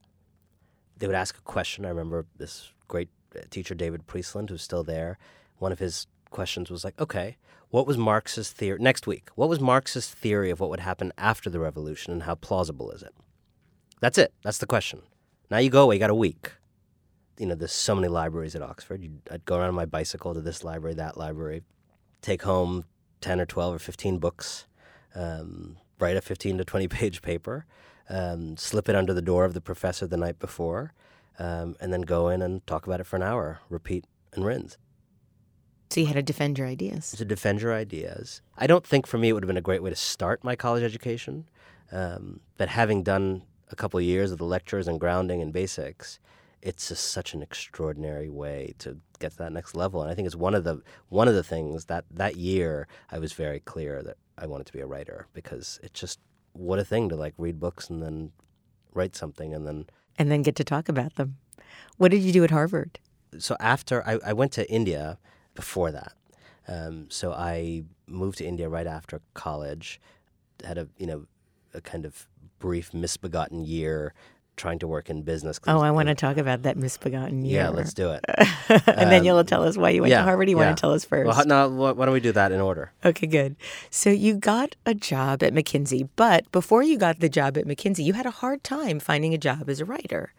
They 0.96 1.06
would 1.06 1.16
ask 1.16 1.36
a 1.36 1.42
question. 1.42 1.84
I 1.84 1.88
remember 1.88 2.26
this 2.36 2.72
great 2.88 3.08
uh, 3.36 3.40
teacher, 3.50 3.74
David 3.74 4.06
Priestland, 4.06 4.50
who's 4.50 4.62
still 4.62 4.84
there. 4.84 5.18
One 5.58 5.72
of 5.72 5.78
his 5.78 6.06
questions 6.30 6.70
was 6.70 6.84
like, 6.84 7.00
okay, 7.00 7.36
what 7.70 7.86
was 7.86 7.96
Marx's 7.96 8.50
theory 8.50 8.78
next 8.80 9.06
week? 9.06 9.28
What 9.34 9.48
was 9.48 9.60
Marx's 9.60 10.08
theory 10.08 10.50
of 10.50 10.60
what 10.60 10.70
would 10.70 10.80
happen 10.80 11.12
after 11.16 11.48
the 11.48 11.60
revolution 11.60 12.12
and 12.12 12.24
how 12.24 12.34
plausible 12.34 12.90
is 12.90 13.02
it? 13.02 13.14
That's 14.00 14.18
it. 14.18 14.32
That's 14.42 14.58
the 14.58 14.66
question. 14.66 15.02
Now 15.50 15.58
you 15.58 15.70
go 15.70 15.84
away, 15.84 15.94
you 15.96 16.00
got 16.00 16.10
a 16.10 16.14
week. 16.14 16.52
You 17.38 17.46
know, 17.46 17.54
there's 17.54 17.72
so 17.72 17.94
many 17.94 18.08
libraries 18.08 18.54
at 18.54 18.62
Oxford. 18.62 19.08
I'd 19.30 19.44
go 19.44 19.56
around 19.56 19.68
on 19.68 19.74
my 19.74 19.86
bicycle 19.86 20.34
to 20.34 20.40
this 20.40 20.64
library, 20.64 20.94
that 20.96 21.16
library, 21.16 21.62
take 22.20 22.42
home 22.42 22.84
10 23.20 23.40
or 23.40 23.46
12 23.46 23.76
or 23.76 23.78
15 23.78 24.18
books, 24.18 24.66
um, 25.14 25.76
write 25.98 26.16
a 26.16 26.20
15 26.20 26.59
to 26.59 26.64
20 26.64 26.88
page 27.00 27.22
paper, 27.22 27.66
um, 28.09 28.57
slip 28.57 28.88
it 28.88 28.96
under 28.96 29.14
the 29.14 29.22
door 29.22 29.44
of 29.44 29.55
the 29.55 29.61
professor 29.61 30.07
the 30.07 30.16
night 30.16 30.38
before, 30.38 30.92
um, 31.38 31.76
and 31.81 31.92
then 31.92 32.02
go 32.02 32.28
in 32.28 32.42
and 32.42 32.66
talk 32.66 32.87
about 32.87 33.00
it 33.00 33.07
for 33.07 33.16
an 33.16 33.22
hour, 33.22 33.61
repeat 33.68 34.05
and 34.35 34.44
rinse. 34.44 34.76
So 35.90 36.00
you 36.00 36.07
had 36.07 36.14
to 36.14 36.22
defend 36.22 36.57
your 36.57 36.66
ideas. 36.66 37.11
To 37.12 37.24
defend 37.24 37.61
your 37.61 37.74
ideas. 37.74 38.40
I 38.57 38.66
don't 38.66 38.87
think 38.87 39.07
for 39.07 39.18
me 39.18 39.28
it 39.28 39.33
would 39.35 39.42
have 39.42 39.48
been 39.48 39.59
a 39.59 39.61
great 39.62 39.83
way 39.83 39.90
to 39.90 39.96
start 39.96 40.42
my 40.42 40.57
college 40.57 40.83
education, 40.83 41.48
um, 41.90 42.40
but 42.57 42.70
having 42.70 43.02
done 43.02 43.42
a 43.70 43.76
couple 43.76 43.98
of 43.98 44.05
years 44.05 44.33
of 44.33 44.38
the 44.38 44.44
lectures 44.44 44.88
and 44.88 44.98
grounding 44.98 45.42
and 45.42 45.52
basics, 45.52 46.18
it's 46.62 46.88
just 46.88 47.11
such 47.11 47.35
an 47.35 47.42
extraordinary 47.42 48.31
way 48.31 48.74
to 48.78 48.98
get 49.18 49.33
to 49.33 49.38
that 49.38 49.52
next 49.52 49.74
level. 49.74 50.00
And 50.00 50.11
I 50.11 50.14
think 50.14 50.26
it's 50.26 50.37
one 50.37 50.55
of 50.55 50.64
the 50.64 50.81
one 51.09 51.28
of 51.28 51.35
the 51.35 51.42
things 51.42 51.87
that 51.87 52.05
that 52.11 52.37
year 52.37 52.87
I 53.11 53.18
was 53.18 53.33
very 53.33 53.61
clear 53.61 54.02
that 54.02 54.16
I 54.38 54.46
wanted 54.46 54.66
to 54.66 54.72
be 54.72 54.80
a 54.80 54.86
writer 54.86 55.26
because 55.32 55.78
it's 55.82 55.98
just 55.98 56.18
what 56.52 56.78
a 56.78 56.84
thing 56.84 57.08
to 57.08 57.16
like 57.16 57.34
read 57.38 57.58
books 57.60 57.88
and 57.90 58.02
then 58.02 58.32
write 58.94 59.16
something 59.16 59.54
and 59.54 59.66
then 59.66 59.86
and 60.18 60.30
then 60.30 60.42
get 60.42 60.56
to 60.56 60.64
talk 60.64 60.88
about 60.88 61.14
them. 61.16 61.36
What 61.96 62.10
did 62.10 62.22
you 62.22 62.32
do 62.32 62.44
at 62.44 62.50
Harvard? 62.50 62.98
So 63.38 63.56
after 63.60 64.06
I, 64.06 64.18
I 64.24 64.32
went 64.32 64.52
to 64.52 64.70
India 64.70 65.18
before 65.54 65.90
that. 65.92 66.12
Um, 66.68 67.06
so 67.10 67.32
I 67.32 67.84
moved 68.06 68.38
to 68.38 68.46
India 68.46 68.68
right 68.68 68.86
after 68.86 69.20
college. 69.34 70.00
Had 70.64 70.78
a 70.78 70.88
you 70.96 71.06
know 71.06 71.26
a 71.74 71.80
kind 71.80 72.04
of 72.04 72.28
brief 72.58 72.94
misbegotten 72.94 73.64
year 73.64 74.14
trying 74.56 74.78
to 74.78 74.86
work 74.86 75.08
in 75.10 75.22
business. 75.22 75.58
Oh, 75.66 75.80
I 75.80 75.90
want 75.90 76.08
to 76.08 76.14
talk 76.14 76.36
about 76.36 76.62
that 76.62 76.76
misbegotten 76.76 77.44
year. 77.44 77.62
Yeah, 77.62 77.68
let's 77.70 77.94
do 77.94 78.10
it. 78.10 78.24
and 78.68 78.88
um, 78.88 79.08
then 79.08 79.24
you'll 79.24 79.42
tell 79.44 79.64
us 79.64 79.76
why 79.76 79.90
you 79.90 80.02
went 80.02 80.10
yeah, 80.10 80.18
to 80.18 80.24
Harvard. 80.24 80.48
You 80.48 80.58
yeah. 80.58 80.66
want 80.66 80.76
to 80.76 80.80
tell 80.80 80.92
us 80.92 81.04
first? 81.04 81.26
Well, 81.26 81.46
no, 81.46 81.92
why 81.92 82.04
don't 82.04 82.12
we 82.12 82.20
do 82.20 82.32
that 82.32 82.52
in 82.52 82.60
order? 82.60 82.92
Okay, 83.04 83.26
good. 83.26 83.56
So 83.90 84.10
you 84.10 84.34
got 84.34 84.76
a 84.86 84.94
job 84.94 85.42
at 85.42 85.54
McKinsey, 85.54 86.08
but 86.16 86.50
before 86.52 86.82
you 86.82 86.98
got 86.98 87.20
the 87.20 87.28
job 87.28 87.56
at 87.56 87.66
McKinsey, 87.66 88.04
you 88.04 88.12
had 88.12 88.26
a 88.26 88.30
hard 88.30 88.62
time 88.62 89.00
finding 89.00 89.34
a 89.34 89.38
job 89.38 89.68
as 89.68 89.80
a 89.80 89.84
writer. 89.84 90.32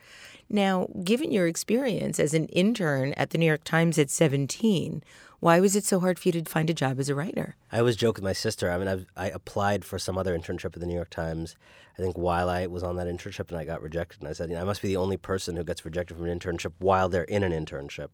Now, 0.50 0.88
given 1.04 1.32
your 1.32 1.48
experience 1.48 2.20
as 2.20 2.34
an 2.34 2.46
intern 2.48 3.14
at 3.14 3.32
the 3.32 3.38
New 3.38 3.46
York 3.46 3.64
Times 3.64 3.98
at 3.98 4.10
17, 4.10 5.04
why 5.44 5.60
was 5.60 5.76
it 5.76 5.84
so 5.84 6.00
hard 6.00 6.18
for 6.18 6.30
you 6.30 6.32
to 6.32 6.50
find 6.50 6.70
a 6.70 6.74
job 6.74 7.02
as 7.02 7.10
a 7.10 7.16
writer? 7.16 7.58
I 7.70 7.80
always 7.80 7.98
joke 7.98 8.16
with 8.16 8.24
my 8.24 8.32
sister. 8.32 8.72
I 8.72 8.78
mean, 8.78 8.88
I've, 8.88 9.06
I 9.18 9.28
applied 9.28 9.84
for 9.84 10.00
some 10.00 10.18
other 10.18 10.40
internship 10.40 10.74
at 10.74 10.80
the 10.80 10.86
New 10.86 10.96
York 10.96 11.10
Times. 11.10 11.58
I 12.00 12.02
think 12.02 12.18
while 12.18 12.48
I 12.48 12.66
was 12.66 12.82
on 12.82 12.96
that 12.96 13.08
internship 13.08 13.50
and 13.50 13.58
I 13.58 13.66
got 13.66 13.82
rejected, 13.82 14.22
and 14.22 14.30
I 14.30 14.32
said, 14.32 14.50
you 14.50 14.56
know, 14.56 14.62
I 14.62 14.64
must 14.64 14.82
be 14.82 14.88
the 14.88 14.96
only 14.96 15.18
person 15.18 15.58
who 15.58 15.66
gets 15.66 15.84
rejected 15.84 16.16
from 16.16 16.28
an 16.28 16.40
internship 16.40 16.72
while 16.80 17.10
they're 17.10 17.26
in 17.26 17.44
an 17.44 17.52
internship 17.52 18.12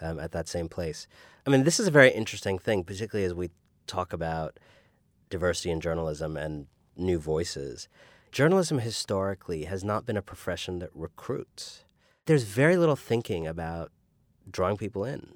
um, 0.00 0.18
at 0.18 0.32
that 0.32 0.48
same 0.48 0.70
place. 0.70 1.06
I 1.46 1.50
mean, 1.50 1.64
this 1.64 1.78
is 1.78 1.86
a 1.86 1.90
very 1.90 2.12
interesting 2.12 2.58
thing, 2.58 2.84
particularly 2.84 3.26
as 3.26 3.34
we 3.34 3.50
talk 3.86 4.14
about 4.14 4.58
diversity 5.28 5.70
in 5.70 5.82
journalism 5.82 6.38
and 6.38 6.66
new 6.96 7.18
voices. 7.18 7.88
Journalism 8.32 8.78
historically 8.78 9.64
has 9.64 9.84
not 9.84 10.06
been 10.06 10.16
a 10.16 10.22
profession 10.22 10.78
that 10.78 10.90
recruits. 10.94 11.84
There's 12.24 12.44
very 12.44 12.78
little 12.78 12.96
thinking 12.96 13.46
about 13.46 13.92
drawing 14.50 14.78
people 14.78 15.04
in 15.04 15.34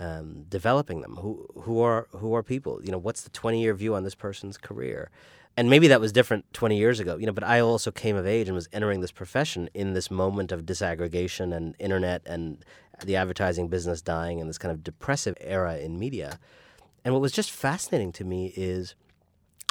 um, 0.00 0.44
developing 0.48 1.02
them. 1.02 1.16
Who 1.16 1.46
who 1.62 1.80
are 1.80 2.08
who 2.10 2.34
are 2.34 2.42
people? 2.42 2.80
You 2.82 2.90
know, 2.90 2.98
what's 2.98 3.22
the 3.22 3.30
twenty 3.30 3.62
year 3.62 3.74
view 3.74 3.94
on 3.94 4.02
this 4.02 4.14
person's 4.14 4.56
career? 4.56 5.10
And 5.56 5.68
maybe 5.68 5.88
that 5.88 6.00
was 6.00 6.10
different 6.10 6.52
twenty 6.52 6.78
years 6.78 6.98
ago. 6.98 7.16
You 7.16 7.26
know, 7.26 7.32
but 7.32 7.44
I 7.44 7.60
also 7.60 7.90
came 7.90 8.16
of 8.16 8.26
age 8.26 8.48
and 8.48 8.54
was 8.54 8.68
entering 8.72 9.00
this 9.00 9.12
profession 9.12 9.68
in 9.74 9.92
this 9.92 10.10
moment 10.10 10.50
of 10.50 10.64
disaggregation 10.64 11.54
and 11.54 11.76
internet 11.78 12.22
and 12.26 12.64
the 13.04 13.16
advertising 13.16 13.68
business 13.68 14.02
dying 14.02 14.40
and 14.40 14.48
this 14.48 14.58
kind 14.58 14.72
of 14.72 14.82
depressive 14.82 15.36
era 15.40 15.76
in 15.76 15.98
media. 15.98 16.38
And 17.04 17.14
what 17.14 17.20
was 17.20 17.32
just 17.32 17.50
fascinating 17.50 18.12
to 18.12 18.24
me 18.24 18.52
is 18.56 18.94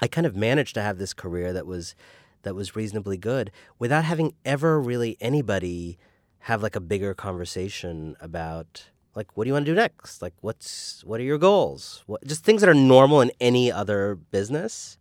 I 0.02 0.08
kind 0.08 0.26
of 0.26 0.36
managed 0.36 0.76
to 0.76 0.82
have 0.82 0.98
this 0.98 1.14
career 1.14 1.54
that 1.54 1.66
was 1.66 1.96
that 2.44 2.56
was 2.56 2.76
reasonably 2.76 3.18
good 3.18 3.52
without 3.80 4.06
having 4.06 4.34
ever 4.46 4.80
really 4.80 5.18
anybody 5.20 5.98
have 6.44 6.64
like 6.64 6.76
a 6.76 6.80
bigger 6.80 7.14
conversation 7.14 8.16
about 8.22 8.90
like 9.20 9.36
what 9.36 9.44
do 9.44 9.50
you 9.50 9.54
want 9.54 9.66
to 9.66 9.72
do 9.72 9.76
next? 9.76 10.22
Like 10.22 10.34
what's 10.42 11.04
what 11.04 11.20
are 11.20 11.30
your 11.32 11.38
goals? 11.38 12.04
What, 12.08 12.26
just 12.26 12.44
things 12.44 12.62
that 12.62 12.70
are 12.70 12.82
normal 12.96 13.22
in 13.22 13.32
any 13.40 13.72
other 13.72 14.16
business. 14.16 14.98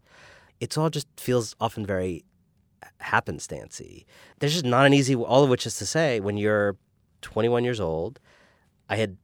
It's 0.61 0.77
all 0.77 0.91
just 0.91 1.09
feels 1.17 1.55
often 1.61 1.87
very 1.87 2.25
happenstancy. 3.01 4.05
There's 4.39 4.55
just 4.55 4.65
not 4.65 4.87
an 4.87 4.93
easy 4.93 5.15
all 5.15 5.45
of 5.45 5.51
which 5.51 5.67
is 5.67 5.79
to 5.79 5.87
say 5.87 6.21
when 6.21 6.37
you're 6.37 6.77
21 7.23 7.65
years 7.65 7.81
old 7.81 8.21
i 8.89 8.97
had 8.97 9.17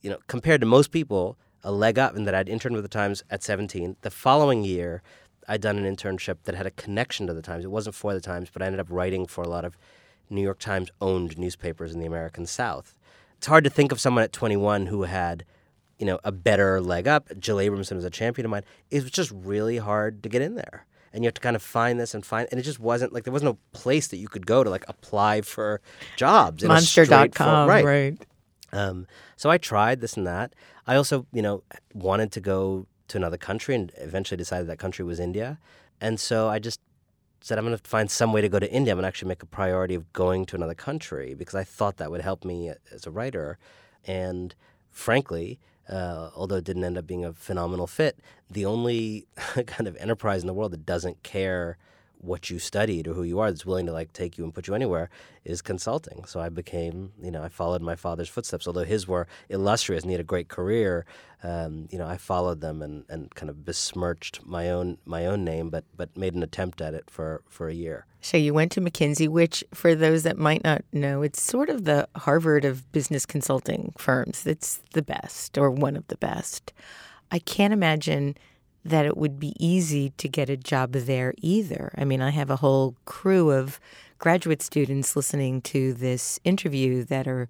you 0.00 0.10
know 0.10 0.18
compared 0.26 0.60
to 0.60 0.66
most 0.66 0.90
people 0.90 1.38
a 1.62 1.72
leg 1.72 1.98
up 1.98 2.16
in 2.16 2.24
that 2.24 2.34
i'd 2.34 2.48
interned 2.48 2.74
with 2.74 2.84
the 2.84 2.88
times 2.88 3.22
at 3.30 3.42
17 3.42 3.96
the 4.02 4.10
following 4.10 4.64
year 4.64 5.02
i'd 5.48 5.60
done 5.60 5.78
an 5.78 5.96
internship 5.96 6.36
that 6.44 6.54
had 6.54 6.66
a 6.66 6.70
connection 6.72 7.26
to 7.26 7.34
the 7.34 7.42
times. 7.42 7.64
It 7.64 7.70
wasn't 7.70 7.94
for 7.94 8.14
the 8.14 8.20
times 8.20 8.48
but 8.52 8.62
i 8.62 8.66
ended 8.66 8.80
up 8.80 8.86
writing 8.90 9.26
for 9.26 9.42
a 9.42 9.48
lot 9.48 9.64
of 9.64 9.76
new 10.30 10.42
york 10.42 10.58
times 10.58 10.90
owned 11.00 11.38
newspapers 11.38 11.92
in 11.92 12.00
the 12.00 12.06
american 12.06 12.46
south 12.46 12.94
it's 13.38 13.46
hard 13.46 13.64
to 13.64 13.70
think 13.70 13.92
of 13.92 14.00
someone 14.00 14.24
at 14.24 14.32
21 14.32 14.86
who 14.86 15.04
had, 15.04 15.44
you 15.98 16.04
know, 16.04 16.18
a 16.24 16.32
better 16.32 16.80
leg 16.80 17.06
up. 17.06 17.28
Jill 17.38 17.56
Abramson 17.56 17.94
was 17.94 18.04
a 18.04 18.10
champion 18.10 18.44
of 18.44 18.50
mine. 18.50 18.64
It 18.90 19.02
was 19.04 19.12
just 19.12 19.30
really 19.30 19.78
hard 19.78 20.24
to 20.24 20.28
get 20.28 20.42
in 20.42 20.56
there. 20.56 20.86
And 21.12 21.22
you 21.22 21.28
have 21.28 21.34
to 21.34 21.40
kind 21.40 21.56
of 21.56 21.62
find 21.62 21.98
this 21.98 22.14
and 22.14 22.26
find, 22.26 22.48
and 22.50 22.58
it 22.58 22.64
just 22.64 22.80
wasn't 22.80 23.12
like 23.12 23.24
there 23.24 23.32
was 23.32 23.44
no 23.44 23.56
place 23.72 24.08
that 24.08 24.18
you 24.18 24.28
could 24.28 24.44
go 24.44 24.62
to 24.62 24.68
like 24.68 24.84
apply 24.88 25.42
for 25.42 25.80
jobs. 26.16 26.64
Monster.com, 26.64 27.68
right? 27.68 27.84
right. 27.84 28.26
Um, 28.72 29.06
so 29.36 29.48
I 29.48 29.56
tried 29.56 30.00
this 30.00 30.16
and 30.16 30.26
that. 30.26 30.52
I 30.86 30.96
also, 30.96 31.24
you 31.32 31.40
know, 31.40 31.62
wanted 31.94 32.32
to 32.32 32.40
go 32.40 32.86
to 33.06 33.16
another 33.16 33.38
country, 33.38 33.74
and 33.74 33.90
eventually 33.96 34.36
decided 34.36 34.66
that 34.66 34.78
country 34.78 35.04
was 35.04 35.18
India. 35.18 35.58
And 36.00 36.20
so 36.20 36.48
I 36.48 36.58
just 36.58 36.80
said, 37.40 37.58
I'm 37.58 37.64
going 37.64 37.76
to 37.76 37.88
find 37.88 38.10
some 38.10 38.32
way 38.32 38.40
to 38.40 38.48
go 38.48 38.58
to 38.58 38.70
India. 38.70 38.92
I'm 38.92 38.96
going 38.96 39.04
to 39.04 39.08
actually 39.08 39.28
make 39.28 39.42
a 39.42 39.46
priority 39.46 39.94
of 39.94 40.12
going 40.12 40.44
to 40.46 40.56
another 40.56 40.74
country 40.74 41.34
because 41.34 41.54
I 41.54 41.64
thought 41.64 41.96
that 41.98 42.10
would 42.10 42.20
help 42.20 42.44
me 42.44 42.72
as 42.92 43.06
a 43.06 43.10
writer. 43.10 43.58
And 44.06 44.54
frankly, 44.90 45.58
uh, 45.88 46.30
although 46.34 46.56
it 46.56 46.64
didn't 46.64 46.84
end 46.84 46.98
up 46.98 47.06
being 47.06 47.24
a 47.24 47.32
phenomenal 47.32 47.86
fit, 47.86 48.18
the 48.50 48.66
only 48.66 49.26
kind 49.66 49.86
of 49.86 49.96
enterprise 49.96 50.42
in 50.42 50.46
the 50.46 50.54
world 50.54 50.72
that 50.72 50.84
doesn't 50.84 51.22
care 51.22 51.78
what 52.20 52.50
you 52.50 52.58
studied 52.58 53.06
or 53.06 53.14
who 53.14 53.22
you 53.22 53.38
are 53.38 53.50
that's 53.50 53.64
willing 53.64 53.86
to 53.86 53.92
like 53.92 54.12
take 54.12 54.36
you 54.36 54.44
and 54.44 54.52
put 54.52 54.66
you 54.66 54.74
anywhere 54.74 55.08
is 55.44 55.62
consulting. 55.62 56.24
So 56.24 56.40
I 56.40 56.48
became, 56.48 57.12
you 57.22 57.30
know, 57.30 57.42
I 57.42 57.48
followed 57.48 57.80
my 57.80 57.94
father's 57.96 58.28
footsteps. 58.28 58.66
Although 58.66 58.84
his 58.84 59.06
were 59.06 59.26
illustrious 59.48 60.02
and 60.02 60.10
he 60.10 60.14
had 60.14 60.20
a 60.20 60.24
great 60.24 60.48
career, 60.48 61.06
um, 61.42 61.88
you 61.90 61.98
know, 61.98 62.06
I 62.06 62.16
followed 62.16 62.60
them 62.60 62.82
and, 62.82 63.04
and 63.08 63.34
kind 63.34 63.48
of 63.48 63.64
besmirched 63.64 64.44
my 64.44 64.70
own 64.70 64.98
my 65.04 65.26
own 65.26 65.44
name, 65.44 65.70
but 65.70 65.84
but 65.96 66.16
made 66.16 66.34
an 66.34 66.42
attempt 66.42 66.80
at 66.80 66.94
it 66.94 67.08
for 67.08 67.42
for 67.48 67.68
a 67.68 67.74
year. 67.74 68.06
So 68.20 68.36
you 68.36 68.52
went 68.52 68.72
to 68.72 68.80
McKinsey, 68.80 69.28
which, 69.28 69.62
for 69.72 69.94
those 69.94 70.24
that 70.24 70.36
might 70.36 70.64
not 70.64 70.82
know, 70.92 71.22
it's 71.22 71.40
sort 71.40 71.68
of 71.68 71.84
the 71.84 72.08
Harvard 72.16 72.64
of 72.64 72.90
business 72.90 73.24
consulting 73.24 73.92
firms. 73.96 74.44
It's 74.44 74.82
the 74.92 75.02
best 75.02 75.56
or 75.56 75.70
one 75.70 75.96
of 75.96 76.06
the 76.08 76.16
best. 76.16 76.72
I 77.30 77.38
can't 77.38 77.72
imagine 77.72 78.36
that 78.88 79.06
it 79.06 79.16
would 79.16 79.38
be 79.38 79.54
easy 79.58 80.10
to 80.16 80.28
get 80.28 80.50
a 80.50 80.56
job 80.56 80.92
there 80.92 81.34
either. 81.38 81.92
I 81.96 82.04
mean, 82.04 82.20
I 82.20 82.30
have 82.30 82.50
a 82.50 82.56
whole 82.56 82.96
crew 83.04 83.50
of 83.50 83.80
graduate 84.18 84.62
students 84.62 85.14
listening 85.14 85.60
to 85.62 85.94
this 85.94 86.40
interview 86.44 87.04
that 87.04 87.28
are 87.28 87.48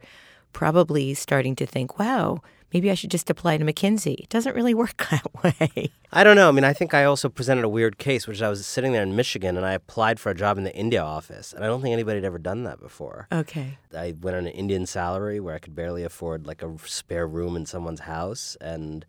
probably 0.52 1.14
starting 1.14 1.56
to 1.56 1.66
think, 1.66 1.98
wow, 1.98 2.42
maybe 2.72 2.90
I 2.90 2.94
should 2.94 3.10
just 3.10 3.30
apply 3.30 3.56
to 3.58 3.64
McKinsey. 3.64 4.14
It 4.18 4.28
doesn't 4.28 4.54
really 4.54 4.74
work 4.82 5.08
that 5.10 5.26
way. 5.42 5.90
I 6.12 6.24
don't 6.24 6.36
know. 6.36 6.48
I 6.48 6.52
mean, 6.52 6.64
I 6.64 6.72
think 6.72 6.94
I 6.94 7.04
also 7.04 7.28
presented 7.28 7.64
a 7.64 7.68
weird 7.68 7.98
case, 7.98 8.26
which 8.26 8.42
I 8.42 8.48
was 8.48 8.66
sitting 8.66 8.92
there 8.92 9.02
in 9.02 9.16
Michigan 9.16 9.56
and 9.56 9.64
I 9.64 9.72
applied 9.72 10.20
for 10.20 10.30
a 10.30 10.34
job 10.34 10.58
in 10.58 10.64
the 10.64 10.74
India 10.74 11.02
office. 11.02 11.52
And 11.52 11.64
I 11.64 11.66
don't 11.66 11.80
think 11.80 11.92
anybody 11.92 12.16
had 12.16 12.24
ever 12.24 12.38
done 12.38 12.64
that 12.64 12.80
before. 12.80 13.28
Okay. 13.32 13.78
I 13.96 14.14
went 14.20 14.36
on 14.36 14.46
an 14.46 14.52
Indian 14.52 14.86
salary 14.86 15.40
where 15.40 15.54
I 15.54 15.58
could 15.58 15.74
barely 15.74 16.04
afford 16.04 16.46
like 16.46 16.62
a 16.62 16.74
spare 16.84 17.26
room 17.26 17.56
in 17.56 17.66
someone's 17.66 18.00
house. 18.00 18.56
And 18.60 19.04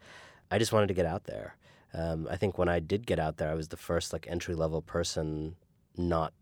I 0.51 0.57
just 0.57 0.73
wanted 0.73 0.87
to 0.87 0.93
get 0.93 1.05
out 1.05 1.25
there. 1.25 1.55
Um, 1.93 2.27
I 2.29 2.35
think 2.37 2.57
when 2.57 2.69
I 2.69 2.79
did 2.79 3.07
get 3.07 3.19
out 3.19 3.37
there, 3.37 3.49
I 3.49 3.55
was 3.55 3.69
the 3.69 3.77
first 3.77 4.13
like 4.13 4.27
entry 4.29 4.55
level 4.55 4.81
person 4.81 5.55
not 5.97 6.33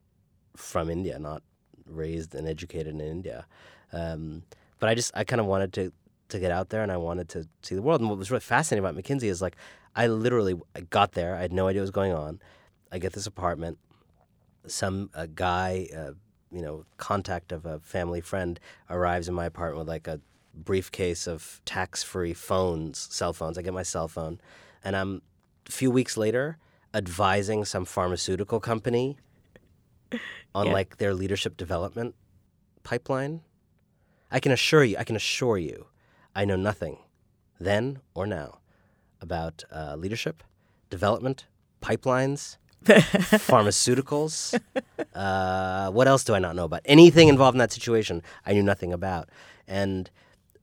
from 0.55 0.89
India, 0.89 1.17
not 1.19 1.43
raised 1.85 2.35
and 2.35 2.47
educated 2.47 2.93
in 2.93 3.01
India. 3.01 3.45
Um, 3.93 4.43
but 4.79 4.89
I 4.89 4.95
just 4.95 5.11
I 5.15 5.23
kind 5.23 5.39
of 5.39 5.45
wanted 5.45 5.73
to 5.73 5.93
to 6.29 6.39
get 6.39 6.51
out 6.51 6.69
there 6.69 6.83
and 6.83 6.91
I 6.91 6.97
wanted 6.97 7.29
to 7.29 7.47
see 7.61 7.75
the 7.75 7.81
world. 7.81 8.01
And 8.01 8.09
what 8.09 8.19
was 8.19 8.29
really 8.29 8.41
fascinating 8.41 8.85
about 8.85 9.01
McKinsey 9.01 9.29
is 9.29 9.41
like 9.41 9.55
I 9.95 10.07
literally 10.07 10.55
got 10.89 11.13
there, 11.13 11.35
I 11.35 11.41
had 11.41 11.53
no 11.53 11.67
idea 11.67 11.81
what 11.81 11.83
was 11.83 11.91
going 11.91 12.13
on. 12.13 12.39
I 12.91 12.99
get 12.99 13.13
this 13.13 13.27
apartment. 13.27 13.77
Some 14.67 15.09
a 15.13 15.27
guy, 15.27 15.87
uh, 15.95 16.11
you 16.51 16.61
know, 16.61 16.85
contact 16.97 17.51
of 17.51 17.65
a 17.65 17.79
family 17.79 18.21
friend 18.21 18.59
arrives 18.89 19.27
in 19.27 19.33
my 19.33 19.45
apartment 19.45 19.79
with 19.79 19.87
like 19.87 20.07
a 20.07 20.19
briefcase 20.53 21.27
of 21.27 21.61
tax-free 21.65 22.33
phones, 22.33 23.07
cell 23.11 23.33
phones. 23.33 23.57
I 23.57 23.61
get 23.61 23.73
my 23.73 23.83
cell 23.83 24.07
phone, 24.07 24.39
and 24.83 24.95
I'm 24.95 25.21
few 25.69 25.91
weeks 25.91 26.17
later 26.17 26.57
advising 26.93 27.65
some 27.65 27.85
pharmaceutical 27.85 28.59
company 28.59 29.17
on 30.55 30.67
Yeah. 30.67 30.73
like 30.73 30.97
their 30.97 31.13
leadership 31.13 31.57
development 31.57 32.15
pipeline. 32.83 33.41
I 34.31 34.39
can 34.39 34.51
assure 34.51 34.83
you, 34.83 34.97
I 34.97 35.03
can 35.03 35.15
assure 35.15 35.57
you, 35.57 35.87
I 36.35 36.45
know 36.45 36.55
nothing 36.55 36.97
then 37.59 37.99
or 38.13 38.25
now 38.27 38.59
about 39.21 39.63
uh, 39.73 39.95
leadership, 39.95 40.43
development, 40.89 41.45
pipelines, 41.81 42.57
pharmaceuticals. 42.85 44.59
Uh, 45.13 45.91
what 45.91 46.07
else 46.07 46.23
do 46.23 46.33
I 46.33 46.39
not 46.39 46.55
know 46.55 46.65
about? 46.65 46.81
Anything 46.85 47.27
involved 47.27 47.55
in 47.55 47.59
that 47.59 47.71
situation, 47.71 48.21
I 48.45 48.53
knew 48.53 48.63
nothing 48.63 48.93
about. 48.93 49.29
And 49.67 50.09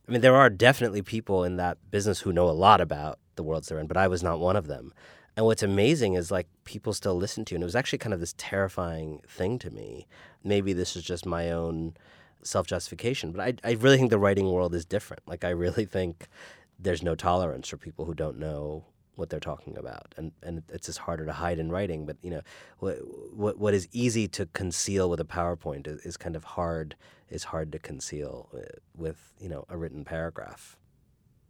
I 0.09 0.13
mean, 0.13 0.21
there 0.21 0.37
are 0.37 0.51
definitely 0.51 1.03
people 1.03 1.45
in 1.45 1.57
that 1.57 1.79
business 1.91 2.21
who 2.21 2.33
know 2.33 2.49
a 2.49 2.53
lot 2.53 2.81
about 2.81 3.19
the 3.37 3.43
worlds 3.43 3.69
they're 3.69 3.79
in, 3.79 3.87
but 3.87 3.97
I 3.97 4.09
was 4.09 4.23
not 4.23 4.41
one 4.41 4.57
of 4.57 4.67
them. 4.67 4.93
And 5.37 5.47
what's 5.47 5.63
amazing 5.63 6.15
is 6.15 6.31
like 6.31 6.47
people 6.65 6.93
still 6.93 7.17
listen 7.17 7.45
to 7.45 7.53
you. 7.53 7.57
And 7.57 7.63
it 7.63 7.67
was 7.67 7.77
actually 7.77 7.99
kind 7.99 8.15
of 8.15 8.21
this 8.21 8.35
terrifying 8.39 9.21
thing 9.29 9.59
to 9.61 9.71
me. 9.71 10.07
Maybe 10.45 10.73
this 10.73 10.95
is 10.95 11.03
just 11.03 11.27
my 11.27 11.51
own 11.51 11.97
self 12.43 12.67
justification, 12.67 13.33
but 13.33 13.41
I, 13.41 13.55
I 13.69 13.73
really 13.73 13.97
think 13.97 14.11
the 14.11 14.19
writing 14.19 14.51
world 14.53 14.75
is 14.75 14.85
different. 14.85 15.23
Like, 15.27 15.45
I 15.45 15.51
really 15.51 15.85
think 15.97 16.29
there's 16.79 17.03
no 17.03 17.15
tolerance 17.15 17.69
for 17.69 17.77
people 17.77 18.05
who 18.05 18.15
don't 18.15 18.39
know 18.39 18.85
what 19.17 19.31
they're 19.31 19.41
talking 19.41 19.77
about. 19.77 20.15
And, 20.17 20.33
and 20.43 20.63
it's 20.73 20.87
just 20.87 20.99
harder 20.99 21.25
to 21.27 21.33
hide 21.33 21.59
in 21.59 21.71
writing. 21.71 22.05
But, 22.05 22.17
you 22.23 22.31
know, 22.31 22.43
what, 22.79 22.99
what, 23.33 23.59
what 23.59 23.75
is 23.75 23.89
easy 23.93 24.27
to 24.29 24.47
conceal 24.47 25.09
with 25.09 25.21
a 25.21 25.25
PowerPoint 25.25 25.87
is, 25.87 26.01
is 26.01 26.17
kind 26.17 26.35
of 26.37 26.45
hard, 26.45 26.97
is 27.31 27.45
hard 27.45 27.73
to 27.73 27.79
conceal 27.79 28.49
uh, 28.55 28.61
with, 28.97 29.33
you 29.39 29.49
know, 29.49 29.65
a 29.69 29.77
written 29.77 30.05
paragraph. 30.05 30.77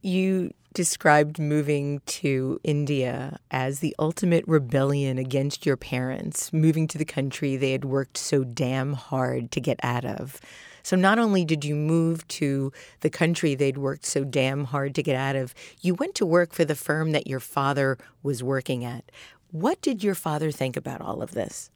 You 0.04 0.52
described 0.74 1.38
moving 1.38 2.00
to 2.04 2.60
India 2.62 3.38
as 3.50 3.78
the 3.78 3.94
ultimate 3.98 4.44
rebellion 4.46 5.18
against 5.18 5.64
your 5.64 5.76
parents, 5.76 6.52
moving 6.52 6.86
to 6.88 6.98
the 6.98 7.04
country 7.04 7.56
they 7.56 7.72
had 7.72 7.84
worked 7.84 8.18
so 8.18 8.44
damn 8.44 8.92
hard 8.92 9.50
to 9.52 9.60
get 9.60 9.80
out 9.82 10.04
of. 10.04 10.40
So, 10.82 10.94
not 10.94 11.18
only 11.18 11.46
did 11.46 11.64
you 11.64 11.74
move 11.74 12.28
to 12.28 12.70
the 13.00 13.08
country 13.08 13.54
they'd 13.54 13.78
worked 13.78 14.04
so 14.04 14.24
damn 14.24 14.64
hard 14.64 14.94
to 14.96 15.02
get 15.02 15.16
out 15.16 15.36
of, 15.36 15.54
you 15.80 15.94
went 15.94 16.14
to 16.16 16.26
work 16.26 16.52
for 16.52 16.66
the 16.66 16.74
firm 16.74 17.12
that 17.12 17.26
your 17.26 17.40
father 17.40 17.96
was 18.22 18.42
working 18.42 18.84
at. 18.84 19.10
What 19.50 19.80
did 19.80 20.04
your 20.04 20.14
father 20.14 20.50
think 20.50 20.76
about 20.76 21.00
all 21.00 21.22
of 21.22 21.30
this? 21.30 21.70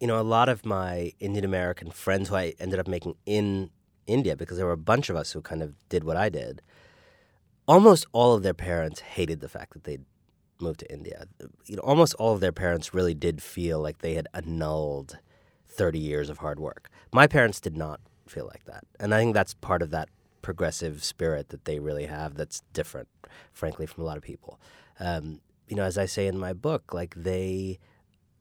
you 0.00 0.06
know, 0.06 0.20
a 0.20 0.22
lot 0.22 0.48
of 0.48 0.66
my 0.66 1.12
Indian 1.20 1.44
American 1.44 1.90
friends 1.90 2.28
who 2.28 2.36
I 2.36 2.54
ended 2.58 2.78
up 2.78 2.88
making 2.88 3.14
in 3.26 3.70
India, 4.06 4.36
because 4.36 4.56
there 4.56 4.66
were 4.66 4.72
a 4.72 4.76
bunch 4.76 5.08
of 5.08 5.16
us 5.16 5.32
who 5.32 5.40
kind 5.40 5.62
of 5.62 5.74
did 5.88 6.04
what 6.04 6.16
I 6.16 6.28
did, 6.28 6.60
almost 7.66 8.06
all 8.12 8.34
of 8.34 8.42
their 8.42 8.54
parents 8.54 9.00
hated 9.00 9.40
the 9.40 9.48
fact 9.48 9.72
that 9.74 9.84
they'd 9.84 10.04
moved 10.60 10.80
to 10.80 10.92
India. 10.92 11.26
You 11.66 11.76
know, 11.76 11.82
almost 11.82 12.14
all 12.14 12.34
of 12.34 12.40
their 12.40 12.52
parents 12.52 12.94
really 12.94 13.14
did 13.14 13.42
feel 13.42 13.80
like 13.80 13.98
they 13.98 14.14
had 14.14 14.28
annulled 14.34 15.18
30 15.66 15.98
years 15.98 16.30
of 16.30 16.38
hard 16.38 16.60
work. 16.60 16.88
My 17.12 17.26
parents 17.26 17.60
did 17.60 17.76
not 17.76 18.00
feel 18.28 18.46
like 18.46 18.64
that. 18.64 18.84
And 19.00 19.14
I 19.14 19.18
think 19.18 19.34
that's 19.34 19.54
part 19.54 19.82
of 19.82 19.90
that 19.90 20.08
progressive 20.42 21.02
spirit 21.02 21.48
that 21.48 21.64
they 21.64 21.78
really 21.78 22.06
have 22.06 22.34
that's 22.34 22.62
different, 22.72 23.08
frankly, 23.52 23.86
from 23.86 24.04
a 24.04 24.06
lot 24.06 24.16
of 24.16 24.22
people. 24.22 24.60
Um, 25.00 25.40
you 25.68 25.76
know, 25.76 25.84
as 25.84 25.98
I 25.98 26.06
say 26.06 26.26
in 26.26 26.38
my 26.38 26.52
book, 26.52 26.92
like 26.92 27.14
they, 27.16 27.78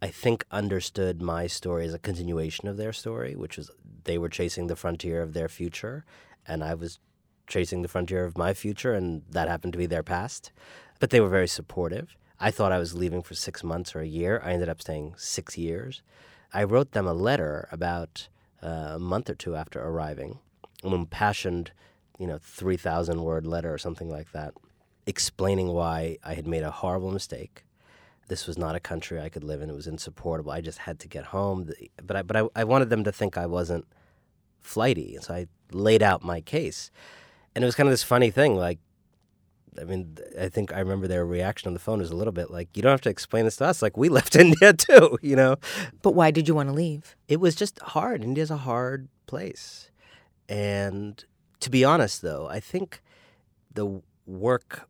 I 0.01 0.09
think, 0.09 0.45
understood 0.51 1.21
my 1.21 1.47
story 1.47 1.85
as 1.85 1.93
a 1.93 1.99
continuation 1.99 2.67
of 2.67 2.77
their 2.77 2.93
story, 2.93 3.35
which 3.35 3.57
was 3.57 3.71
they 4.03 4.17
were 4.17 4.29
chasing 4.29 4.67
the 4.67 4.75
frontier 4.75 5.21
of 5.21 5.33
their 5.33 5.47
future, 5.47 6.03
and 6.45 6.63
I 6.63 6.73
was 6.73 6.99
chasing 7.47 7.81
the 7.81 7.87
frontier 7.87 8.25
of 8.25 8.37
my 8.37 8.53
future, 8.53 8.93
and 8.93 9.23
that 9.29 9.47
happened 9.47 9.73
to 9.73 9.79
be 9.79 9.85
their 9.85 10.03
past. 10.03 10.51
But 10.99 11.09
they 11.09 11.19
were 11.19 11.29
very 11.29 11.47
supportive. 11.47 12.15
I 12.39 12.51
thought 12.51 12.71
I 12.71 12.77
was 12.77 12.93
leaving 12.93 13.21
for 13.21 13.35
six 13.35 13.63
months 13.63 13.95
or 13.95 14.01
a 14.01 14.07
year. 14.07 14.41
I 14.43 14.53
ended 14.53 14.69
up 14.69 14.81
staying 14.81 15.13
six 15.17 15.57
years. 15.57 16.01
I 16.53 16.63
wrote 16.63 16.91
them 16.91 17.07
a 17.07 17.13
letter 17.13 17.67
about 17.71 18.27
uh, 18.61 18.93
a 18.93 18.99
month 18.99 19.29
or 19.29 19.35
two 19.35 19.55
after 19.55 19.81
arriving, 19.81 20.39
an 20.83 20.93
impassioned, 20.93 21.71
you 22.19 22.27
know, 22.27 22.39
3,000 22.41 23.23
word 23.23 23.45
letter 23.45 23.73
or 23.73 23.77
something 23.77 24.09
like 24.09 24.31
that, 24.31 24.53
explaining 25.05 25.69
why 25.69 26.17
I 26.23 26.33
had 26.33 26.47
made 26.47 26.63
a 26.63 26.71
horrible 26.71 27.11
mistake. 27.11 27.63
This 28.27 28.47
was 28.47 28.57
not 28.57 28.75
a 28.75 28.79
country 28.79 29.19
I 29.19 29.29
could 29.29 29.43
live 29.43 29.61
in. 29.61 29.69
It 29.69 29.75
was 29.75 29.87
insupportable. 29.87 30.51
I 30.51 30.61
just 30.61 30.79
had 30.79 30.99
to 30.99 31.07
get 31.07 31.25
home. 31.25 31.69
But 32.01 32.17
I, 32.17 32.21
but 32.21 32.35
I, 32.37 32.47
I 32.55 32.63
wanted 32.63 32.89
them 32.89 33.03
to 33.03 33.11
think 33.11 33.37
I 33.37 33.45
wasn't 33.45 33.85
flighty. 34.61 35.17
So 35.21 35.33
I 35.33 35.47
laid 35.71 36.01
out 36.01 36.23
my 36.23 36.39
case. 36.39 36.89
And 37.55 37.63
it 37.63 37.65
was 37.65 37.75
kind 37.75 37.87
of 37.87 37.91
this 37.93 38.03
funny 38.03 38.31
thing. 38.31 38.55
Like, 38.55 38.79
I 39.79 39.83
mean, 39.85 40.17
I 40.39 40.49
think 40.49 40.73
I 40.73 40.79
remember 40.79 41.07
their 41.07 41.25
reaction 41.25 41.67
on 41.67 41.73
the 41.73 41.79
phone 41.79 41.99
was 41.99 42.11
a 42.11 42.15
little 42.15 42.33
bit 42.33 42.51
like, 42.51 42.75
you 42.75 42.81
don't 42.81 42.91
have 42.91 43.01
to 43.01 43.09
explain 43.09 43.45
this 43.45 43.57
to 43.57 43.65
us. 43.65 43.81
Like, 43.81 43.97
we 43.97 44.09
left 44.17 44.35
India 44.35 44.73
too, 44.73 45.17
you 45.21 45.35
know? 45.35 45.57
But 46.01 46.11
why 46.11 46.31
did 46.31 46.47
you 46.47 46.55
want 46.55 46.69
to 46.69 46.75
leave? 46.75 47.15
It 47.27 47.39
was 47.39 47.55
just 47.55 47.79
hard. 47.79 48.23
India's 48.23 48.51
a 48.51 48.57
hard 48.57 49.07
place. 49.25 49.89
And 50.49 51.23
to 51.59 51.69
be 51.69 51.83
honest, 51.83 52.21
though, 52.21 52.47
I 52.47 52.59
think 52.59 53.01
the 53.73 54.01
work 54.25 54.87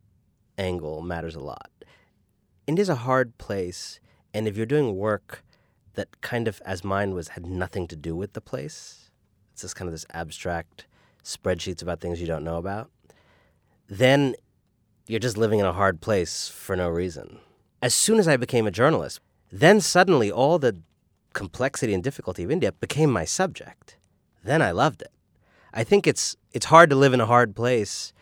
angle 0.58 1.02
matters 1.02 1.34
a 1.34 1.40
lot. 1.40 1.70
India's 2.66 2.88
a 2.88 2.96
hard 2.96 3.36
place. 3.38 4.00
And 4.32 4.48
if 4.48 4.56
you're 4.56 4.66
doing 4.66 4.96
work 4.96 5.44
that 5.94 6.20
kind 6.20 6.48
of, 6.48 6.60
as 6.64 6.82
mine 6.82 7.14
was, 7.14 7.28
had 7.28 7.46
nothing 7.46 7.86
to 7.88 7.96
do 7.96 8.16
with 8.16 8.32
the 8.32 8.40
place, 8.40 9.10
it's 9.52 9.62
just 9.62 9.76
kind 9.76 9.88
of 9.88 9.92
this 9.92 10.06
abstract 10.12 10.86
spreadsheets 11.24 11.82
about 11.82 12.00
things 12.00 12.20
you 12.20 12.26
don't 12.26 12.44
know 12.44 12.56
about, 12.58 12.90
then 13.88 14.34
you're 15.06 15.20
just 15.20 15.36
living 15.36 15.58
in 15.58 15.66
a 15.66 15.72
hard 15.72 16.00
place 16.00 16.48
for 16.48 16.76
no 16.76 16.88
reason. 16.88 17.38
As 17.82 17.94
soon 17.94 18.18
as 18.18 18.28
I 18.28 18.36
became 18.36 18.66
a 18.66 18.70
journalist, 18.70 19.20
then 19.50 19.80
suddenly 19.80 20.30
all 20.30 20.58
the 20.58 20.76
complexity 21.32 21.92
and 21.92 22.02
difficulty 22.02 22.44
of 22.44 22.50
India 22.50 22.72
became 22.72 23.10
my 23.10 23.24
subject. 23.24 23.96
Then 24.42 24.62
I 24.62 24.70
loved 24.70 25.02
it. 25.02 25.12
I 25.72 25.84
think 25.84 26.06
it's 26.06 26.36
it's 26.52 26.66
hard 26.66 26.88
to 26.90 26.96
live 26.96 27.12
in 27.12 27.20
a 27.20 27.26
hard 27.26 27.56
place 27.56 28.12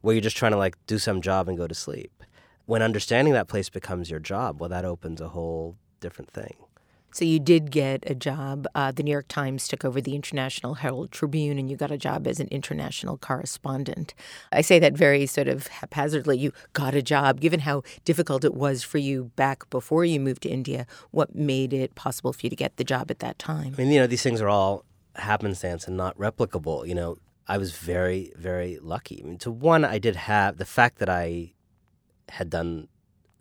where 0.00 0.14
you're 0.14 0.20
just 0.20 0.36
trying 0.36 0.52
to 0.52 0.58
like 0.58 0.76
do 0.86 0.98
some 0.98 1.20
job 1.20 1.48
and 1.48 1.56
go 1.56 1.66
to 1.66 1.74
sleep. 1.74 2.24
When 2.66 2.82
understanding 2.82 3.32
that 3.34 3.48
place 3.48 3.70
becomes 3.70 4.10
your 4.10 4.20
job, 4.20 4.60
well 4.60 4.68
that 4.68 4.84
opens 4.84 5.20
a 5.20 5.28
whole 5.28 5.76
different 6.00 6.30
thing. 6.32 6.56
So 7.12 7.24
you 7.24 7.38
did 7.38 7.70
get 7.70 8.04
a 8.06 8.14
job. 8.14 8.66
Uh, 8.74 8.92
the 8.92 9.02
New 9.02 9.10
York 9.10 9.28
Times 9.28 9.68
took 9.68 9.84
over 9.84 10.02
the 10.02 10.14
International 10.14 10.74
Herald 10.74 11.10
Tribune, 11.10 11.58
and 11.58 11.70
you 11.70 11.76
got 11.76 11.90
a 11.90 11.96
job 11.96 12.26
as 12.26 12.40
an 12.40 12.48
international 12.48 13.16
correspondent. 13.16 14.14
I 14.52 14.60
say 14.60 14.78
that 14.80 14.92
very 14.92 15.24
sort 15.24 15.48
of 15.48 15.66
haphazardly. 15.68 16.36
You 16.38 16.52
got 16.74 16.94
a 16.94 17.00
job, 17.00 17.40
given 17.40 17.60
how 17.60 17.84
difficult 18.04 18.44
it 18.44 18.54
was 18.54 18.82
for 18.82 18.98
you 18.98 19.32
back 19.36 19.68
before 19.70 20.04
you 20.04 20.20
moved 20.20 20.42
to 20.42 20.50
India. 20.50 20.86
What 21.10 21.34
made 21.34 21.72
it 21.72 21.94
possible 21.94 22.34
for 22.34 22.40
you 22.42 22.50
to 22.50 22.56
get 22.56 22.76
the 22.76 22.84
job 22.84 23.10
at 23.10 23.20
that 23.20 23.38
time? 23.38 23.74
I 23.78 23.82
mean, 23.82 23.92
you 23.92 24.00
know, 24.00 24.06
these 24.06 24.22
things 24.22 24.42
are 24.42 24.48
all 24.48 24.84
happenstance 25.14 25.86
and 25.86 25.96
not 25.96 26.18
replicable. 26.18 26.86
You 26.86 26.94
know, 26.94 27.16
I 27.48 27.58
was 27.58 27.72
very, 27.72 28.32
very 28.36 28.78
lucky. 28.82 29.22
I 29.22 29.26
mean, 29.26 29.38
to 29.38 29.50
one, 29.50 29.84
I 29.84 29.98
did 29.98 30.16
have 30.16 30.58
the 30.58 30.64
fact 30.64 30.98
that 30.98 31.08
I 31.08 31.54
had 32.28 32.50
done 32.50 32.88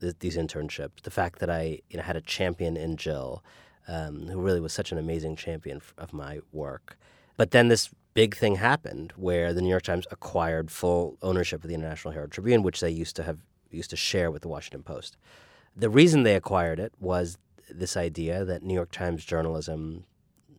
th- 0.06 0.20
these 0.20 0.38
internships, 0.38 1.02
the 1.04 1.12
fact 1.12 1.40
that 1.40 1.50
I 1.50 1.82
you 1.90 1.98
know 1.98 2.04
had 2.04 2.16
a 2.16 2.22
champion 2.22 2.78
in 2.78 2.96
Jill 2.96 3.44
um, 3.88 4.28
who 4.28 4.40
really 4.40 4.60
was 4.60 4.74
such 4.74 4.92
an 4.92 4.98
amazing 4.98 5.36
champion 5.36 5.82
of 5.98 6.14
my 6.14 6.40
work. 6.52 6.98
But 7.38 7.52
then 7.52 7.68
this 7.68 7.90
big 8.14 8.36
thing 8.36 8.56
happened 8.56 9.14
where 9.18 9.54
the 9.54 9.62
New 9.62 9.70
York 9.70 9.84
Times 9.84 10.08
acquired 10.10 10.72
full 10.72 11.18
ownership 11.22 11.64
of 11.64 11.68
the 11.68 11.76
International 11.76 12.14
Herald 12.14 12.32
Tribune, 12.32 12.64
which 12.64 12.80
they 12.80 12.90
used 12.90 13.16
to 13.18 13.24
have 13.24 13.40
used 13.72 13.90
to 13.90 13.98
share 13.98 14.32
with 14.32 14.42
the 14.42 14.48
Washington 14.48 14.84
Post. 14.84 15.18
The 15.76 15.90
reason 15.90 16.24
they 16.24 16.36
acquired 16.36 16.80
it 16.80 16.94
was 17.00 17.38
this 17.70 17.98
idea 17.98 18.46
that 18.46 18.64
New 18.64 18.74
York 18.74 18.92
Times 18.92 19.26
journalism 19.26 20.06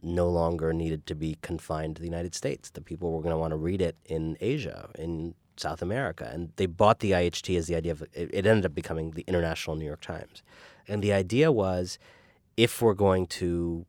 no 0.02 0.28
longer 0.28 0.72
needed 0.72 1.06
to 1.06 1.14
be 1.14 1.38
confined 1.40 1.96
to 1.96 2.02
the 2.02 2.08
United 2.08 2.34
States. 2.34 2.70
The 2.70 2.80
people 2.82 3.12
were 3.12 3.22
going 3.22 3.32
to 3.32 3.38
want 3.38 3.52
to 3.52 3.56
read 3.56 3.80
it 3.80 3.96
in 4.04 4.36
Asia, 4.40 4.90
in 4.98 5.34
South 5.56 5.82
America, 5.82 6.30
and 6.32 6.52
they 6.56 6.66
bought 6.66 7.00
the 7.00 7.12
IHT 7.12 7.56
as 7.56 7.66
the 7.66 7.76
idea 7.76 7.92
of 7.92 8.02
it, 8.12 8.30
ended 8.32 8.66
up 8.66 8.74
becoming 8.74 9.12
the 9.12 9.24
International 9.26 9.76
New 9.76 9.84
York 9.84 10.00
Times, 10.00 10.42
and 10.88 11.02
the 11.02 11.12
idea 11.12 11.50
was 11.52 11.98
if 12.56 12.80
we're 12.80 12.94
going 12.94 13.26
to 13.26 13.86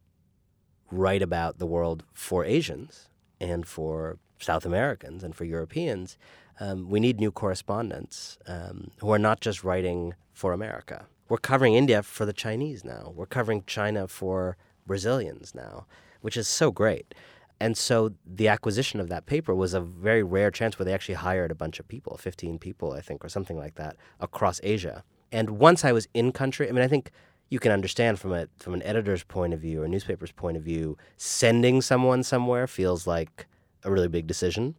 write 0.91 1.22
about 1.22 1.59
the 1.59 1.65
world 1.65 2.03
for 2.13 2.45
Asians 2.45 3.09
and 3.39 3.65
for 3.65 4.18
South 4.39 4.65
Americans 4.65 5.24
and 5.24 5.36
for 5.36 5.45
Europeans, 5.45 6.18
um, 6.59 6.89
we 6.89 6.99
need 6.99 7.20
new 7.20 7.32
correspondents 7.32 8.38
um, 8.47 8.91
who 8.97 9.11
are 9.11 9.20
not 9.20 9.41
just 9.41 9.63
writing 9.63 10.13
for 10.34 10.53
America. 10.53 11.05
We're 11.30 11.38
covering 11.38 11.74
India 11.74 12.03
for 12.03 12.26
the 12.26 12.34
Chinese 12.34 12.84
now. 12.86 13.11
We're 13.15 13.26
covering 13.26 13.63
China 13.68 14.07
for 14.07 14.57
Brazilians 14.86 15.53
now, 15.53 15.86
which 16.22 16.38
is 16.38 16.47
so 16.47 16.72
great. 16.72 17.13
And 17.60 17.76
so 17.78 18.14
the 18.26 18.47
acquisition 18.47 18.99
of 18.99 19.10
that 19.10 19.26
paper 19.26 19.55
was 19.55 19.74
a 19.74 19.82
very 19.82 20.24
rare 20.24 20.51
chance 20.51 20.78
where 20.78 20.86
they 20.86 20.93
actually 20.93 21.16
hired 21.16 21.51
a 21.51 21.55
bunch 21.55 21.80
of 21.80 21.88
people, 21.88 22.18
15 22.18 22.60
people, 22.60 22.93
I 22.93 23.01
think, 23.01 23.26
or 23.26 23.30
something 23.30 23.58
like 23.58 23.76
that, 23.76 23.95
across 24.20 24.60
Asia. 24.64 25.03
And 25.32 25.51
once 25.51 25.84
I 25.84 25.91
was 25.91 26.08
in 26.14 26.32
country, 26.32 26.70
I 26.70 26.72
mean, 26.72 26.84
I 26.84 26.88
think 26.88 27.12
you 27.49 27.60
can 27.60 27.72
understand 27.72 28.20
from 28.20 28.34
a 28.34 28.47
from 28.60 28.74
an 28.74 28.84
editor's 28.84 29.24
point 29.24 29.53
of 29.53 29.60
view 29.60 29.82
or 29.82 29.86
a 29.86 29.88
newspaper's 29.88 30.32
point 30.32 30.58
of 30.58 30.64
view, 30.64 30.97
sending 31.16 31.82
someone 31.82 32.24
somewhere 32.24 32.68
feels 32.68 33.08
like 33.08 33.47
a 33.84 33.91
really 33.91 34.08
big 34.08 34.28
decision. 34.28 34.76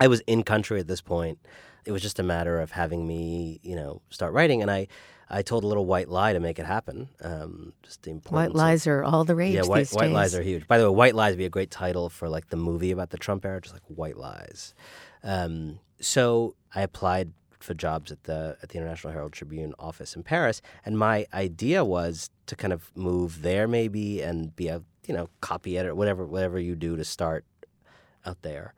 I 0.00 0.08
was 0.08 0.20
in 0.26 0.42
country 0.42 0.80
at 0.80 0.86
this 0.86 1.00
point. 1.00 1.38
It 1.88 1.92
was 1.92 2.02
just 2.02 2.18
a 2.18 2.22
matter 2.22 2.60
of 2.60 2.70
having 2.70 3.06
me, 3.06 3.60
you 3.62 3.74
know, 3.74 4.02
start 4.10 4.34
writing, 4.34 4.60
and 4.60 4.70
I, 4.70 4.88
I 5.30 5.40
told 5.40 5.64
a 5.64 5.66
little 5.66 5.86
white 5.86 6.10
lie 6.10 6.34
to 6.34 6.38
make 6.38 6.58
it 6.58 6.66
happen. 6.66 7.08
Um, 7.22 7.72
just 7.82 8.02
the 8.02 8.10
importance. 8.10 8.52
White 8.52 8.54
lies 8.54 8.86
of, 8.86 8.92
are 8.92 9.04
all 9.04 9.24
the 9.24 9.34
rage 9.34 9.54
yeah, 9.54 9.62
white, 9.62 9.88
white 9.88 10.10
lies 10.10 10.34
are 10.34 10.42
huge. 10.42 10.68
By 10.68 10.76
the 10.76 10.92
way, 10.92 10.94
white 10.94 11.14
lies 11.14 11.32
would 11.32 11.38
be 11.38 11.46
a 11.46 11.50
great 11.50 11.70
title 11.70 12.10
for 12.10 12.28
like 12.28 12.50
the 12.50 12.58
movie 12.58 12.90
about 12.90 13.08
the 13.08 13.16
Trump 13.16 13.42
era, 13.46 13.58
just 13.58 13.74
like 13.74 13.84
white 13.86 14.18
lies. 14.18 14.74
Um, 15.24 15.80
so 15.98 16.56
I 16.74 16.82
applied 16.82 17.32
for 17.58 17.72
jobs 17.72 18.12
at 18.12 18.24
the 18.24 18.58
at 18.62 18.68
the 18.68 18.76
International 18.76 19.14
Herald 19.14 19.32
Tribune 19.32 19.72
office 19.78 20.14
in 20.14 20.22
Paris, 20.22 20.60
and 20.84 20.98
my 20.98 21.26
idea 21.32 21.86
was 21.86 22.28
to 22.46 22.54
kind 22.54 22.74
of 22.74 22.94
move 22.94 23.40
there 23.40 23.66
maybe 23.66 24.20
and 24.20 24.54
be 24.54 24.68
a 24.68 24.82
you 25.06 25.14
know 25.14 25.30
copy 25.40 25.78
editor, 25.78 25.94
whatever 25.94 26.26
whatever 26.26 26.58
you 26.58 26.76
do 26.76 26.96
to 26.96 27.04
start 27.04 27.46
out 28.26 28.42
there. 28.42 28.74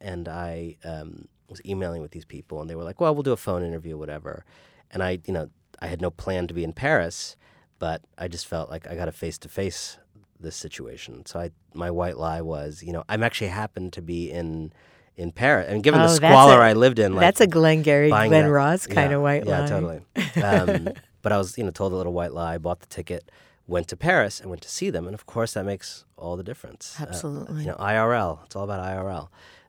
And 0.00 0.28
I 0.28 0.76
um, 0.84 1.26
was 1.48 1.60
emailing 1.64 2.02
with 2.02 2.10
these 2.10 2.24
people, 2.24 2.60
and 2.60 2.68
they 2.68 2.74
were 2.74 2.84
like, 2.84 3.00
"Well, 3.00 3.14
we'll 3.14 3.22
do 3.22 3.32
a 3.32 3.36
phone 3.36 3.62
interview, 3.62 3.96
whatever." 3.96 4.44
And 4.90 5.02
I, 5.02 5.18
you 5.26 5.32
know, 5.32 5.50
I 5.80 5.86
had 5.86 6.00
no 6.00 6.10
plan 6.10 6.46
to 6.46 6.54
be 6.54 6.64
in 6.64 6.72
Paris, 6.72 7.36
but 7.78 8.02
I 8.16 8.28
just 8.28 8.46
felt 8.46 8.70
like 8.70 8.88
I 8.88 8.94
got 8.94 9.08
a 9.08 9.12
face 9.12 9.38
to 9.38 9.48
face 9.48 9.98
this 10.40 10.56
situation. 10.56 11.24
So 11.26 11.40
I, 11.40 11.50
my 11.74 11.90
white 11.90 12.16
lie 12.16 12.40
was, 12.40 12.82
you 12.82 12.92
know, 12.92 13.04
I'm 13.08 13.22
actually 13.22 13.48
happened 13.48 13.92
to 13.94 14.02
be 14.02 14.30
in 14.30 14.72
in 15.16 15.32
Paris. 15.32 15.66
And 15.68 15.82
given 15.82 16.00
oh, 16.00 16.04
the 16.04 16.14
squalor 16.14 16.60
a, 16.60 16.70
I 16.70 16.72
lived 16.74 16.98
in, 16.98 17.14
like, 17.14 17.20
that's 17.20 17.40
a 17.40 17.46
Glengarry 17.46 18.10
Glen 18.10 18.30
that, 18.30 18.50
Ross 18.50 18.86
kind 18.86 19.10
yeah, 19.10 19.16
of 19.16 19.22
white 19.22 19.46
yeah, 19.46 19.60
lie. 19.60 19.66
totally. 19.66 20.00
Um, 20.42 20.88
but 21.22 21.32
I 21.32 21.38
was, 21.38 21.56
you 21.56 21.64
know, 21.64 21.70
told 21.70 21.92
a 21.92 21.96
little 21.96 22.12
white 22.12 22.32
lie, 22.32 22.58
bought 22.58 22.80
the 22.80 22.86
ticket, 22.86 23.30
went 23.66 23.88
to 23.88 23.96
Paris, 23.96 24.40
and 24.40 24.50
went 24.50 24.62
to 24.62 24.68
see 24.68 24.90
them, 24.90 25.06
and 25.06 25.14
of 25.14 25.26
course 25.26 25.54
that 25.54 25.64
makes 25.64 26.04
all 26.16 26.36
the 26.36 26.44
difference. 26.44 26.96
Absolutely. 27.00 27.56
Uh, 27.56 27.60
you 27.60 27.66
know, 27.66 27.76
IRL. 27.76 28.44
It's 28.44 28.54
all 28.54 28.64
about 28.64 28.84
IRL, 28.84 29.28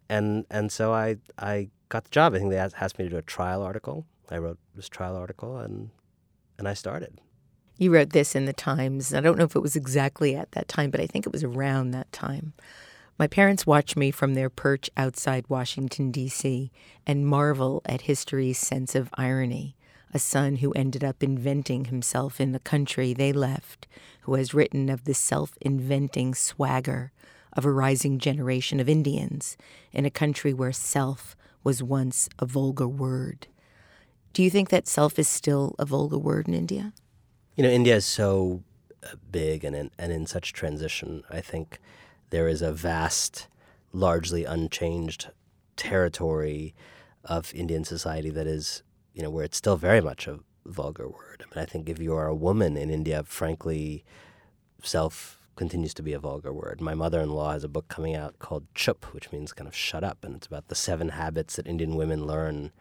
and 0.09 0.45
and 0.49 0.71
so 0.71 0.93
I 0.93 1.17
I 1.37 1.69
got 1.89 2.05
the 2.05 2.09
job. 2.09 2.33
I 2.33 2.39
think 2.39 2.51
they 2.51 2.57
asked 2.57 2.99
me 2.99 3.05
to 3.05 3.09
do 3.09 3.17
a 3.17 3.21
trial 3.21 3.61
article. 3.61 4.05
I 4.29 4.37
wrote 4.37 4.59
this 4.75 4.89
trial 4.89 5.15
article, 5.15 5.57
and 5.57 5.89
and 6.57 6.67
I 6.67 6.73
started. 6.73 7.19
You 7.77 7.93
wrote 7.93 8.09
this 8.09 8.35
in 8.35 8.45
the 8.45 8.53
Times. 8.53 9.13
I 9.13 9.21
don't 9.21 9.37
know 9.37 9.43
if 9.43 9.55
it 9.55 9.61
was 9.61 9.75
exactly 9.75 10.35
at 10.35 10.51
that 10.53 10.67
time, 10.67 10.89
but 10.89 10.99
I 10.99 11.05
think 11.05 11.27
it 11.27 11.33
was 11.33 11.43
around 11.43 11.91
that 11.91 12.11
time. 12.11 12.53
My 13.19 13.27
parents 13.27 13.67
watch 13.67 13.95
me 13.95 14.09
from 14.09 14.33
their 14.33 14.49
perch 14.49 14.89
outside 14.97 15.45
Washington, 15.47 16.11
D.C., 16.11 16.71
and 17.05 17.25
marvel 17.25 17.81
at 17.85 18.01
history's 18.01 18.57
sense 18.57 18.95
of 18.95 19.09
irony. 19.15 19.75
A 20.13 20.19
son 20.19 20.57
who 20.57 20.71
ended 20.71 21.03
up 21.03 21.21
inventing 21.21 21.85
himself 21.85 22.39
in 22.39 22.51
the 22.51 22.59
country 22.59 23.13
they 23.13 23.31
left, 23.31 23.87
who 24.21 24.35
has 24.35 24.53
written 24.53 24.89
of 24.89 25.03
the 25.03 25.13
self 25.13 25.57
inventing 25.61 26.33
swagger 26.33 27.11
of 27.57 27.65
a 27.65 27.71
rising 27.71 28.19
generation 28.19 28.79
of 28.79 28.87
Indians 28.87 29.57
in 29.91 30.05
a 30.05 30.11
country 30.11 30.53
where 30.53 30.71
self 30.71 31.35
was 31.63 31.83
once 31.83 32.29
a 32.39 32.45
vulgar 32.45 32.87
word. 32.87 33.47
Do 34.31 34.43
you 34.43 34.49
think 34.49 34.69
that 34.69 34.87
self 34.87 35.17
is 35.17 35.27
still 35.27 35.75
a 35.79 35.85
vulgar 35.85 36.19
word 36.19 36.47
in 36.47 36.53
India? 36.53 36.93
You 37.55 37.63
know, 37.63 37.69
India 37.69 37.95
is 37.95 38.05
so 38.05 38.63
uh, 39.03 39.15
big 39.31 39.63
and 39.63 39.75
in, 39.75 39.91
and 39.97 40.11
in 40.11 40.27
such 40.27 40.53
transition. 40.53 41.23
I 41.31 41.41
think 41.41 41.79
there 42.29 42.47
is 42.47 42.61
a 42.61 42.71
vast, 42.71 43.47
largely 43.91 44.45
unchanged 44.45 45.29
territory 45.75 46.75
of 47.23 47.53
Indian 47.55 47.83
society 47.83 48.29
that 48.29 48.47
is, 48.47 48.83
you 49.13 49.23
know, 49.23 49.29
where 49.31 49.43
it's 49.43 49.57
still 49.57 49.77
very 49.77 50.01
much 50.01 50.27
a 50.27 50.39
vulgar 50.65 51.07
word. 51.07 51.43
I 51.43 51.55
mean, 51.55 51.63
I 51.63 51.65
think 51.65 51.89
if 51.89 51.99
you 51.99 52.13
are 52.13 52.27
a 52.27 52.35
woman 52.35 52.77
in 52.77 52.91
India, 52.91 53.23
frankly, 53.23 54.03
self 54.83 55.36
continues 55.57 55.93
to 55.95 56.03
be 56.03 56.13
a 56.13 56.19
vulgar 56.19 56.53
word. 56.53 56.79
My 56.79 56.93
mother 56.93 57.19
in 57.19 57.31
law 57.31 57.51
has 57.51 57.63
a 57.63 57.69
book 57.69 57.87
coming 57.89 58.15
out 58.15 58.39
called 58.39 58.65
Chup, 58.73 59.13
which 59.13 59.31
means 59.31 59.51
kind 59.51 59.67
of 59.67 59.75
shut 59.75 60.03
up, 60.03 60.23
and 60.23 60.35
it's 60.35 60.47
about 60.47 60.69
the 60.69 60.75
seven 60.75 61.09
habits 61.09 61.57
that 61.57 61.67
Indian 61.67 61.95
women 61.95 62.25
learn 62.25 62.71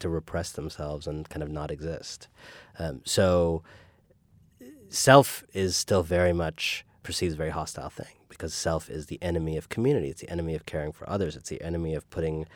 to 0.00 0.08
repress 0.08 0.52
themselves 0.52 1.06
and 1.06 1.28
kind 1.28 1.42
of 1.42 1.48
not 1.48 1.70
exist. 1.70 2.28
Um, 2.78 3.00
so, 3.04 3.62
self 4.88 5.44
is 5.54 5.76
still 5.76 6.02
very 6.02 6.32
much 6.32 6.84
perceived 7.02 7.30
as 7.30 7.34
a 7.34 7.38
very 7.38 7.50
hostile 7.50 7.90
thing 7.90 8.14
because 8.28 8.52
self 8.52 8.90
is 8.90 9.06
the 9.06 9.22
enemy 9.22 9.56
of 9.56 9.68
community. 9.68 10.08
It's 10.08 10.20
the 10.20 10.30
enemy 10.30 10.54
of 10.54 10.66
caring 10.66 10.92
for 10.92 11.08
others. 11.08 11.36
It's 11.36 11.48
the 11.48 11.62
enemy 11.62 11.94
of 11.94 12.08
putting 12.10 12.46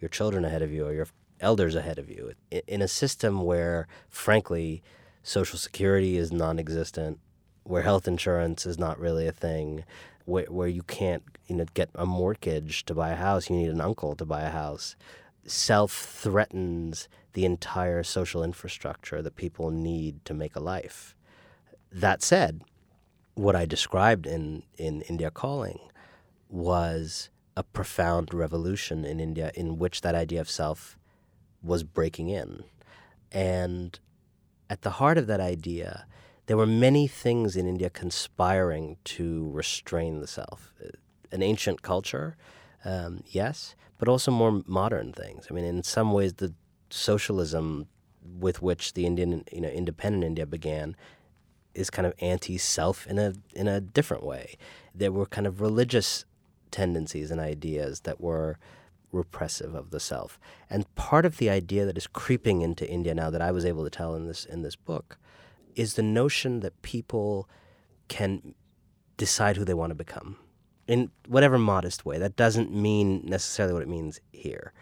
your 0.00 0.08
children 0.08 0.44
ahead 0.44 0.62
of 0.62 0.72
you 0.72 0.86
or 0.86 0.92
your 0.92 1.06
elders 1.40 1.74
ahead 1.74 1.98
of 1.98 2.10
you. 2.10 2.32
In 2.66 2.82
a 2.82 2.88
system 2.88 3.42
where, 3.42 3.86
frankly, 4.08 4.82
social 5.22 5.58
security 5.58 6.16
is 6.16 6.32
non 6.32 6.58
existent, 6.58 7.20
where 7.68 7.82
health 7.82 8.08
insurance 8.08 8.64
is 8.64 8.78
not 8.78 8.98
really 8.98 9.26
a 9.26 9.32
thing, 9.32 9.84
where, 10.24 10.46
where 10.46 10.68
you 10.68 10.82
can't 10.82 11.22
you 11.46 11.56
know, 11.56 11.66
get 11.74 11.90
a 11.94 12.06
mortgage 12.06 12.84
to 12.86 12.94
buy 12.94 13.10
a 13.10 13.16
house, 13.16 13.50
you 13.50 13.56
need 13.56 13.68
an 13.68 13.80
uncle 13.80 14.16
to 14.16 14.24
buy 14.24 14.40
a 14.40 14.50
house. 14.50 14.96
Self 15.44 15.92
threatens 15.92 17.08
the 17.34 17.44
entire 17.44 18.02
social 18.02 18.42
infrastructure 18.42 19.20
that 19.20 19.36
people 19.36 19.70
need 19.70 20.24
to 20.24 20.32
make 20.32 20.56
a 20.56 20.60
life. 20.60 21.14
That 21.92 22.22
said, 22.22 22.62
what 23.34 23.54
I 23.54 23.66
described 23.66 24.26
in, 24.26 24.62
in 24.78 25.02
India 25.02 25.30
Calling 25.30 25.78
was 26.48 27.28
a 27.54 27.62
profound 27.62 28.32
revolution 28.32 29.04
in 29.04 29.20
India 29.20 29.52
in 29.54 29.78
which 29.78 30.00
that 30.00 30.14
idea 30.14 30.40
of 30.40 30.48
self 30.48 30.96
was 31.62 31.82
breaking 31.82 32.30
in. 32.30 32.64
And 33.30 33.98
at 34.70 34.82
the 34.82 34.90
heart 34.90 35.18
of 35.18 35.26
that 35.26 35.40
idea, 35.40 36.06
there 36.48 36.56
were 36.56 36.66
many 36.66 37.06
things 37.06 37.56
in 37.56 37.66
India 37.66 37.90
conspiring 37.90 38.96
to 39.04 39.50
restrain 39.50 40.20
the 40.20 40.26
self. 40.26 40.72
An 41.30 41.42
ancient 41.42 41.82
culture, 41.82 42.38
um, 42.86 43.22
yes, 43.26 43.76
but 43.98 44.08
also 44.08 44.30
more 44.30 44.62
modern 44.66 45.12
things. 45.12 45.46
I 45.50 45.52
mean, 45.52 45.66
in 45.66 45.82
some 45.82 46.10
ways, 46.10 46.32
the 46.34 46.54
socialism 46.88 47.86
with 48.22 48.62
which 48.62 48.94
the 48.94 49.04
Indian, 49.04 49.44
you 49.52 49.60
know, 49.60 49.68
independent 49.68 50.24
India 50.24 50.46
began 50.46 50.96
is 51.74 51.90
kind 51.90 52.06
of 52.06 52.14
anti-self 52.20 53.06
in 53.06 53.18
a 53.18 53.34
in 53.54 53.68
a 53.68 53.78
different 53.78 54.24
way. 54.24 54.56
There 54.94 55.12
were 55.12 55.26
kind 55.26 55.46
of 55.46 55.60
religious 55.60 56.24
tendencies 56.70 57.30
and 57.30 57.40
ideas 57.40 58.00
that 58.00 58.22
were 58.22 58.58
repressive 59.12 59.74
of 59.74 59.90
the 59.90 60.00
self. 60.00 60.40
And 60.70 60.92
part 60.94 61.26
of 61.26 61.36
the 61.36 61.50
idea 61.50 61.84
that 61.84 61.98
is 61.98 62.06
creeping 62.06 62.62
into 62.62 62.88
India 62.88 63.14
now 63.14 63.28
that 63.28 63.42
I 63.42 63.52
was 63.52 63.66
able 63.66 63.84
to 63.84 63.90
tell 63.90 64.14
in 64.14 64.26
this 64.26 64.46
in 64.46 64.62
this 64.62 64.76
book 64.76 65.18
is 65.78 65.94
the 65.94 66.02
notion 66.02 66.60
that 66.60 66.82
people 66.82 67.48
can 68.08 68.54
decide 69.16 69.56
who 69.56 69.64
they 69.64 69.74
want 69.74 69.90
to 69.90 69.94
become 69.94 70.36
in 70.88 71.10
whatever 71.28 71.56
modest 71.56 72.04
way. 72.04 72.18
That 72.18 72.34
doesn't 72.34 72.74
mean 72.74 73.22
necessarily 73.24 73.74
what 73.74 73.82
it 73.82 73.88
means 73.88 74.20
here. 74.32 74.72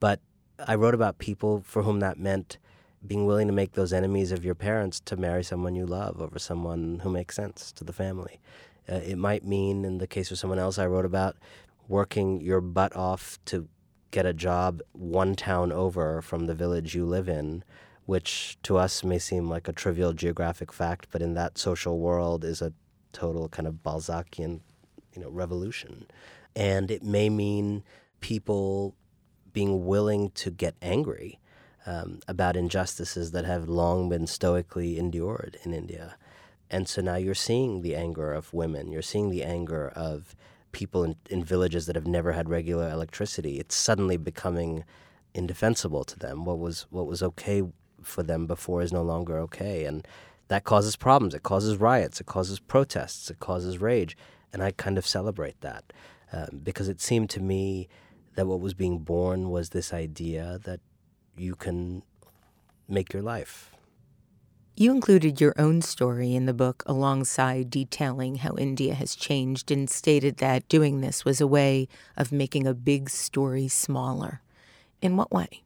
But 0.00 0.18
I 0.66 0.74
wrote 0.74 0.94
about 0.94 1.18
people 1.18 1.62
for 1.64 1.82
whom 1.82 2.00
that 2.00 2.18
meant 2.18 2.58
being 3.06 3.26
willing 3.26 3.46
to 3.46 3.52
make 3.52 3.72
those 3.72 3.92
enemies 3.92 4.32
of 4.32 4.44
your 4.44 4.54
parents 4.56 4.98
to 5.00 5.16
marry 5.16 5.44
someone 5.44 5.76
you 5.76 5.86
love 5.86 6.20
over 6.20 6.38
someone 6.38 7.00
who 7.02 7.10
makes 7.10 7.36
sense 7.36 7.70
to 7.72 7.84
the 7.84 7.92
family. 7.92 8.40
Uh, 8.88 8.96
it 8.96 9.18
might 9.18 9.44
mean, 9.44 9.84
in 9.84 9.98
the 9.98 10.06
case 10.08 10.30
of 10.32 10.38
someone 10.38 10.58
else 10.58 10.78
I 10.78 10.86
wrote 10.86 11.04
about, 11.04 11.36
working 11.86 12.40
your 12.40 12.60
butt 12.60 12.96
off 12.96 13.38
to 13.46 13.68
get 14.10 14.26
a 14.26 14.32
job 14.32 14.80
one 14.92 15.34
town 15.36 15.70
over 15.70 16.20
from 16.20 16.46
the 16.46 16.54
village 16.54 16.94
you 16.94 17.06
live 17.06 17.28
in, 17.28 17.62
which 18.12 18.58
to 18.62 18.76
us 18.76 19.02
may 19.02 19.18
seem 19.18 19.48
like 19.48 19.68
a 19.68 19.72
trivial 19.72 20.12
geographic 20.12 20.70
fact, 20.70 21.06
but 21.10 21.22
in 21.22 21.32
that 21.32 21.56
social 21.56 21.98
world 21.98 22.44
is 22.44 22.60
a 22.60 22.74
total 23.14 23.48
kind 23.48 23.66
of 23.66 23.76
Balzacian, 23.82 24.60
you 25.14 25.22
know, 25.22 25.30
revolution. 25.30 26.04
And 26.54 26.90
it 26.90 27.02
may 27.02 27.30
mean 27.30 27.82
people 28.20 28.94
being 29.54 29.86
willing 29.86 30.28
to 30.42 30.50
get 30.50 30.74
angry 30.82 31.40
um, 31.86 32.20
about 32.28 32.54
injustices 32.54 33.30
that 33.30 33.46
have 33.46 33.66
long 33.66 34.10
been 34.10 34.26
stoically 34.26 34.98
endured 34.98 35.56
in 35.64 35.72
India. 35.72 36.16
And 36.68 36.86
so 36.86 37.00
now 37.00 37.16
you're 37.16 37.34
seeing 37.34 37.80
the 37.80 37.96
anger 37.96 38.34
of 38.34 38.52
women, 38.52 38.92
you're 38.92 39.00
seeing 39.00 39.30
the 39.30 39.42
anger 39.42 39.88
of 39.88 40.36
people 40.72 41.02
in, 41.02 41.16
in 41.30 41.42
villages 41.42 41.86
that 41.86 41.96
have 41.96 42.06
never 42.06 42.32
had 42.32 42.50
regular 42.50 42.90
electricity. 42.90 43.58
It's 43.58 43.74
suddenly 43.74 44.18
becoming 44.18 44.84
indefensible 45.32 46.04
to 46.04 46.18
them. 46.18 46.44
What 46.44 46.58
was 46.58 46.86
what 46.90 47.06
was 47.06 47.22
okay 47.22 47.62
for 48.06 48.22
them 48.22 48.46
before 48.46 48.82
is 48.82 48.92
no 48.92 49.02
longer 49.02 49.38
okay, 49.40 49.84
and 49.84 50.06
that 50.48 50.64
causes 50.64 50.96
problems. 50.96 51.34
It 51.34 51.42
causes 51.42 51.76
riots. 51.76 52.20
It 52.20 52.26
causes 52.26 52.60
protests. 52.60 53.30
It 53.30 53.40
causes 53.40 53.80
rage, 53.80 54.16
and 54.52 54.62
I 54.62 54.72
kind 54.72 54.98
of 54.98 55.06
celebrate 55.06 55.60
that 55.60 55.92
um, 56.32 56.60
because 56.62 56.88
it 56.88 57.00
seemed 57.00 57.30
to 57.30 57.40
me 57.40 57.88
that 58.34 58.46
what 58.46 58.60
was 58.60 58.74
being 58.74 58.98
born 58.98 59.50
was 59.50 59.70
this 59.70 59.92
idea 59.92 60.58
that 60.64 60.80
you 61.36 61.54
can 61.54 62.02
make 62.88 63.12
your 63.12 63.22
life. 63.22 63.70
You 64.74 64.90
included 64.90 65.38
your 65.38 65.54
own 65.58 65.82
story 65.82 66.34
in 66.34 66.46
the 66.46 66.54
book 66.54 66.82
alongside 66.86 67.68
detailing 67.68 68.36
how 68.36 68.54
India 68.56 68.94
has 68.94 69.14
changed 69.14 69.70
and 69.70 69.88
stated 69.88 70.38
that 70.38 70.66
doing 70.68 71.02
this 71.02 71.26
was 71.26 71.42
a 71.42 71.46
way 71.46 71.88
of 72.16 72.32
making 72.32 72.66
a 72.66 72.72
big 72.72 73.10
story 73.10 73.68
smaller. 73.68 74.40
In 75.02 75.16
what 75.16 75.30
way? 75.30 75.62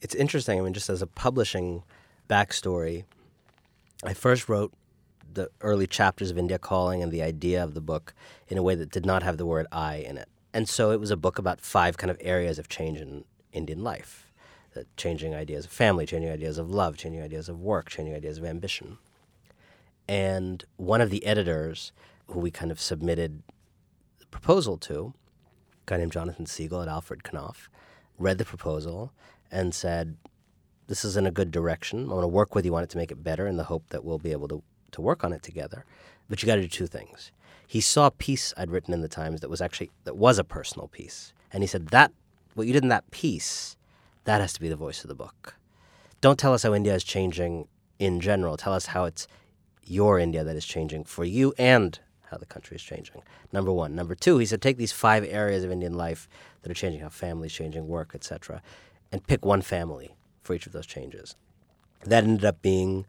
It's 0.00 0.14
interesting. 0.14 0.58
I 0.58 0.62
mean, 0.62 0.74
just 0.74 0.90
as 0.90 1.02
a 1.02 1.06
publishing 1.06 1.82
backstory, 2.28 3.04
I 4.04 4.14
first 4.14 4.48
wrote 4.48 4.72
the 5.32 5.50
early 5.60 5.86
chapters 5.86 6.30
of 6.30 6.38
India 6.38 6.58
Calling 6.58 7.02
and 7.02 7.12
the 7.12 7.22
idea 7.22 7.62
of 7.62 7.74
the 7.74 7.80
book 7.80 8.14
in 8.48 8.58
a 8.58 8.62
way 8.62 8.74
that 8.74 8.90
did 8.90 9.04
not 9.04 9.22
have 9.22 9.36
the 9.36 9.46
word 9.46 9.66
I 9.72 9.96
in 9.96 10.16
it. 10.16 10.28
And 10.52 10.68
so 10.68 10.90
it 10.90 11.00
was 11.00 11.10
a 11.10 11.16
book 11.16 11.38
about 11.38 11.60
five 11.60 11.96
kind 11.96 12.10
of 12.10 12.16
areas 12.20 12.58
of 12.58 12.68
change 12.68 12.98
in 12.98 13.24
Indian 13.52 13.82
life 13.82 14.26
changing 14.96 15.34
ideas 15.34 15.64
of 15.64 15.70
family, 15.70 16.06
changing 16.06 16.30
ideas 16.30 16.58
of 16.58 16.70
love, 16.70 16.96
changing 16.96 17.22
ideas 17.22 17.48
of 17.48 17.60
work, 17.60 17.88
changing 17.88 18.14
ideas 18.14 18.38
of 18.38 18.44
ambition. 18.44 18.98
And 20.08 20.64
one 20.76 21.00
of 21.00 21.10
the 21.10 21.24
editors 21.24 21.92
who 22.28 22.40
we 22.40 22.50
kind 22.50 22.70
of 22.70 22.80
submitted 22.80 23.42
the 24.18 24.26
proposal 24.26 24.76
to, 24.78 25.14
a 25.86 25.90
guy 25.90 25.96
named 25.96 26.12
Jonathan 26.12 26.46
Segal 26.46 26.82
at 26.82 26.88
Alfred 26.88 27.22
Knopf, 27.22 27.68
read 28.18 28.38
the 28.38 28.44
proposal 28.44 29.12
and 29.50 29.74
said, 29.74 30.16
This 30.86 31.04
is 31.04 31.16
in 31.16 31.26
a 31.26 31.30
good 31.30 31.50
direction. 31.50 32.10
I 32.10 32.14
want 32.14 32.24
to 32.24 32.28
work 32.28 32.54
with 32.54 32.64
you 32.64 32.74
on 32.74 32.82
it 32.82 32.90
to 32.90 32.98
make 32.98 33.10
it 33.10 33.22
better 33.22 33.46
in 33.46 33.56
the 33.56 33.64
hope 33.64 33.84
that 33.90 34.04
we'll 34.04 34.18
be 34.18 34.32
able 34.32 34.48
to, 34.48 34.62
to 34.92 35.00
work 35.00 35.24
on 35.24 35.32
it 35.32 35.42
together. 35.42 35.84
But 36.28 36.42
you 36.42 36.46
got 36.46 36.56
to 36.56 36.62
do 36.62 36.68
two 36.68 36.86
things 36.86 37.30
he 37.66 37.80
saw 37.80 38.06
a 38.06 38.10
piece 38.10 38.54
I'd 38.56 38.70
written 38.70 38.94
in 38.94 39.00
the 39.00 39.08
Times 39.08 39.40
that 39.40 39.50
was 39.50 39.60
actually 39.60 39.90
that 40.04 40.16
was 40.16 40.38
a 40.38 40.44
personal 40.44 40.88
piece, 40.88 41.32
and 41.52 41.62
he 41.62 41.66
said 41.66 41.88
that 41.88 42.12
what 42.54 42.66
you 42.66 42.72
did 42.72 42.84
in 42.84 42.88
that 42.88 43.10
piece, 43.10 43.76
that 44.24 44.40
has 44.40 44.52
to 44.54 44.60
be 44.60 44.68
the 44.68 44.76
voice 44.76 45.04
of 45.04 45.08
the 45.08 45.14
book. 45.14 45.56
Don't 46.20 46.38
tell 46.38 46.54
us 46.54 46.62
how 46.62 46.72
India 46.72 46.94
is 46.94 47.04
changing 47.04 47.68
in 47.98 48.20
general. 48.20 48.56
Tell 48.56 48.72
us 48.72 48.86
how 48.86 49.04
it's 49.04 49.26
your 49.84 50.18
India 50.18 50.42
that 50.42 50.56
is 50.56 50.64
changing 50.64 51.04
for 51.04 51.24
you 51.24 51.52
and 51.58 51.98
how 52.30 52.36
the 52.36 52.46
country 52.46 52.76
is 52.76 52.82
changing. 52.82 53.22
Number 53.52 53.72
one. 53.72 53.94
Number 53.94 54.14
two, 54.14 54.38
he 54.38 54.46
said 54.46 54.62
take 54.62 54.76
these 54.76 54.92
five 54.92 55.24
areas 55.24 55.64
of 55.64 55.70
Indian 55.70 55.94
life 55.94 56.28
that 56.62 56.70
are 56.70 56.74
changing, 56.74 57.00
how 57.00 57.08
families 57.08 57.52
changing, 57.52 57.88
work, 57.88 58.12
etc., 58.14 58.62
and 59.12 59.26
pick 59.26 59.44
one 59.44 59.62
family 59.62 60.16
for 60.42 60.54
each 60.54 60.66
of 60.66 60.72
those 60.72 60.86
changes. 60.86 61.36
That 62.04 62.24
ended 62.24 62.44
up 62.44 62.62
being 62.62 63.06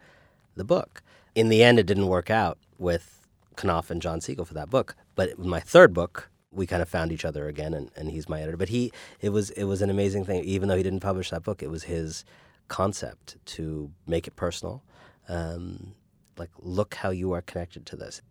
the 0.55 0.63
book. 0.63 1.01
In 1.35 1.49
the 1.49 1.63
end, 1.63 1.79
it 1.79 1.85
didn't 1.85 2.07
work 2.07 2.29
out 2.29 2.57
with 2.77 3.27
Knopf 3.63 3.89
and 3.89 4.01
John 4.01 4.19
Segal 4.19 4.45
for 4.45 4.53
that 4.53 4.69
book. 4.69 4.95
But 5.15 5.37
my 5.39 5.59
third 5.59 5.93
book, 5.93 6.29
we 6.51 6.65
kind 6.65 6.81
of 6.81 6.89
found 6.89 7.11
each 7.11 7.25
other 7.25 7.47
again, 7.47 7.73
and, 7.73 7.91
and 7.95 8.09
he's 8.09 8.29
my 8.29 8.41
editor. 8.41 8.57
But 8.57 8.69
he, 8.69 8.91
it 9.21 9.29
was 9.29 9.49
it 9.51 9.65
was 9.65 9.81
an 9.81 9.89
amazing 9.89 10.25
thing. 10.25 10.43
Even 10.43 10.69
though 10.69 10.77
he 10.77 10.83
didn't 10.83 11.01
publish 11.01 11.29
that 11.29 11.43
book, 11.43 11.61
it 11.61 11.69
was 11.69 11.83
his 11.83 12.25
concept 12.67 13.37
to 13.45 13.91
make 14.05 14.27
it 14.27 14.35
personal. 14.35 14.83
Um, 15.29 15.93
like, 16.37 16.49
look 16.59 16.95
how 16.95 17.09
you 17.09 17.31
are 17.33 17.41
connected 17.41 17.85
to 17.87 17.95
this. 17.95 18.21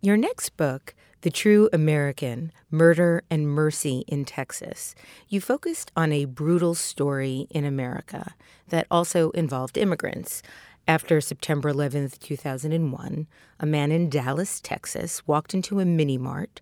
Your 0.00 0.16
next 0.16 0.56
book, 0.56 0.94
The 1.22 1.30
True 1.30 1.68
American 1.72 2.52
Murder 2.70 3.24
and 3.28 3.48
Mercy 3.48 4.04
in 4.06 4.24
Texas, 4.24 4.94
you 5.28 5.40
focused 5.40 5.90
on 5.96 6.12
a 6.12 6.24
brutal 6.24 6.76
story 6.76 7.48
in 7.50 7.64
America 7.64 8.36
that 8.68 8.86
also 8.92 9.30
involved 9.30 9.76
immigrants. 9.76 10.40
After 10.86 11.20
September 11.20 11.70
11, 11.70 12.10
2001, 12.20 13.26
a 13.58 13.66
man 13.66 13.90
in 13.90 14.08
Dallas, 14.08 14.60
Texas, 14.60 15.26
walked 15.26 15.52
into 15.52 15.80
a 15.80 15.84
mini 15.84 16.16
mart, 16.16 16.60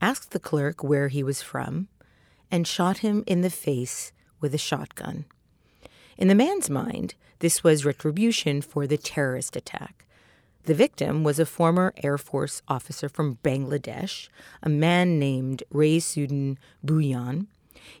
asked 0.00 0.30
the 0.30 0.40
clerk 0.40 0.82
where 0.82 1.08
he 1.08 1.22
was 1.22 1.42
from, 1.42 1.88
and 2.50 2.66
shot 2.66 2.98
him 2.98 3.22
in 3.26 3.42
the 3.42 3.50
face 3.50 4.12
with 4.40 4.54
a 4.54 4.58
shotgun. 4.58 5.26
In 6.16 6.28
the 6.28 6.34
man's 6.34 6.70
mind, 6.70 7.16
this 7.40 7.62
was 7.62 7.84
retribution 7.84 8.62
for 8.62 8.86
the 8.86 8.96
terrorist 8.96 9.56
attack. 9.56 10.06
The 10.68 10.74
victim 10.74 11.24
was 11.24 11.38
a 11.38 11.46
former 11.46 11.94
Air 12.04 12.18
Force 12.18 12.60
officer 12.68 13.08
from 13.08 13.38
Bangladesh, 13.42 14.28
a 14.62 14.68
man 14.68 15.18
named 15.18 15.62
Raisuddin 15.72 16.58
Bhuiyan, 16.84 17.46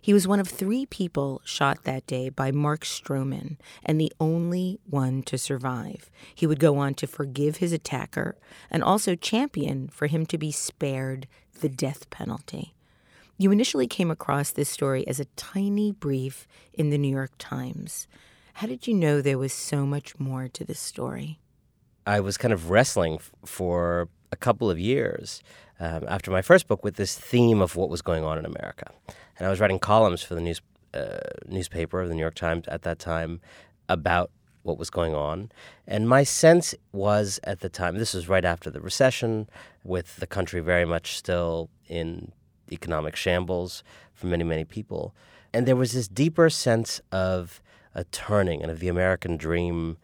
he 0.02 0.12
was 0.12 0.28
one 0.28 0.38
of 0.38 0.48
three 0.48 0.84
people 0.84 1.40
shot 1.46 1.84
that 1.84 2.06
day 2.06 2.28
by 2.28 2.52
Mark 2.52 2.84
Stroman 2.84 3.56
and 3.82 3.98
the 3.98 4.12
only 4.20 4.78
one 4.84 5.22
to 5.22 5.38
survive. 5.38 6.10
He 6.34 6.46
would 6.46 6.60
go 6.60 6.76
on 6.76 6.92
to 6.96 7.06
forgive 7.06 7.56
his 7.56 7.72
attacker 7.72 8.36
and 8.70 8.84
also 8.84 9.14
champion 9.14 9.88
for 9.88 10.06
him 10.06 10.26
to 10.26 10.36
be 10.36 10.52
spared 10.52 11.26
the 11.62 11.70
death 11.70 12.10
penalty. 12.10 12.74
You 13.38 13.50
initially 13.50 13.86
came 13.86 14.10
across 14.10 14.50
this 14.50 14.68
story 14.68 15.06
as 15.06 15.18
a 15.18 15.26
tiny 15.36 15.90
brief 15.90 16.46
in 16.74 16.90
the 16.90 16.98
New 16.98 17.08
York 17.08 17.32
Times. 17.38 18.06
How 18.54 18.66
did 18.66 18.86
you 18.86 18.92
know 18.92 19.22
there 19.22 19.38
was 19.38 19.54
so 19.54 19.86
much 19.86 20.18
more 20.18 20.48
to 20.48 20.64
this 20.64 20.80
story? 20.80 21.38
I 22.08 22.20
was 22.20 22.36
kind 22.36 22.54
of 22.54 22.70
wrestling 22.70 23.14
f- 23.14 23.30
for 23.44 24.08
a 24.32 24.36
couple 24.36 24.70
of 24.70 24.78
years 24.78 25.42
um, 25.78 26.04
after 26.08 26.30
my 26.30 26.42
first 26.42 26.66
book 26.66 26.82
with 26.82 26.96
this 26.96 27.16
theme 27.16 27.60
of 27.60 27.76
what 27.76 27.88
was 27.88 28.02
going 28.02 28.24
on 28.24 28.38
in 28.38 28.44
America 28.44 28.92
and 29.38 29.46
I 29.46 29.50
was 29.50 29.60
writing 29.60 29.78
columns 29.78 30.22
for 30.22 30.34
the 30.34 30.40
news 30.40 30.60
uh, 30.94 31.18
newspaper, 31.46 32.06
the 32.06 32.14
New 32.14 32.20
York 32.20 32.34
Times, 32.34 32.66
at 32.68 32.82
that 32.82 32.98
time 32.98 33.40
about 33.88 34.30
what 34.62 34.78
was 34.78 34.90
going 34.90 35.14
on. 35.14 35.52
And 35.86 36.08
my 36.08 36.24
sense 36.24 36.74
was 36.92 37.38
at 37.44 37.60
the 37.60 37.68
time, 37.68 37.98
this 37.98 38.14
was 38.14 38.28
right 38.28 38.44
after 38.44 38.70
the 38.70 38.80
recession, 38.80 39.48
with 39.84 40.16
the 40.16 40.26
country 40.26 40.60
very 40.60 40.86
much 40.86 41.16
still 41.16 41.68
in 41.88 42.32
economic 42.72 43.16
shambles 43.16 43.84
for 44.14 44.26
many, 44.26 44.44
many 44.44 44.64
people. 44.64 45.14
And 45.52 45.66
there 45.66 45.76
was 45.76 45.92
this 45.92 46.08
deeper 46.08 46.50
sense 46.50 47.00
of 47.12 47.60
a 47.94 48.04
turning 48.04 48.62
and 48.62 48.70
of 48.70 48.80
the 48.80 48.88
American 48.88 49.36
dream 49.36 49.98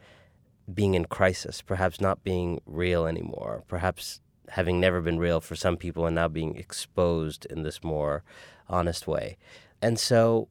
being 0.72 0.94
in 0.94 1.04
crisis, 1.04 1.60
perhaps 1.60 2.00
not 2.00 2.24
being 2.24 2.60
real 2.66 3.06
anymore, 3.06 3.64
perhaps 3.68 4.20
having 4.50 4.80
never 4.80 5.00
been 5.00 5.18
real 5.18 5.40
for 5.40 5.56
some 5.56 5.76
people 5.76 6.06
and 6.06 6.14
now 6.14 6.28
being 6.28 6.56
exposed 6.56 7.46
in 7.46 7.62
this 7.62 7.82
more 7.82 8.22
honest 8.68 9.06
way. 9.06 9.36
And 9.82 9.98
so 9.98 10.48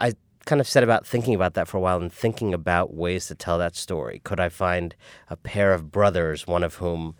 I 0.00 0.14
kind 0.44 0.60
of 0.60 0.68
set 0.68 0.82
about 0.82 1.06
thinking 1.06 1.34
about 1.34 1.54
that 1.54 1.68
for 1.68 1.78
a 1.78 1.80
while 1.80 2.00
and 2.00 2.12
thinking 2.12 2.52
about 2.52 2.94
ways 2.94 3.26
to 3.26 3.34
tell 3.34 3.58
that 3.58 3.76
story. 3.76 4.20
Could 4.24 4.40
I 4.40 4.48
find 4.48 4.94
a 5.28 5.36
pair 5.36 5.72
of 5.72 5.90
brothers, 5.90 6.46
one 6.46 6.62
of 6.62 6.76
whom 6.76 7.14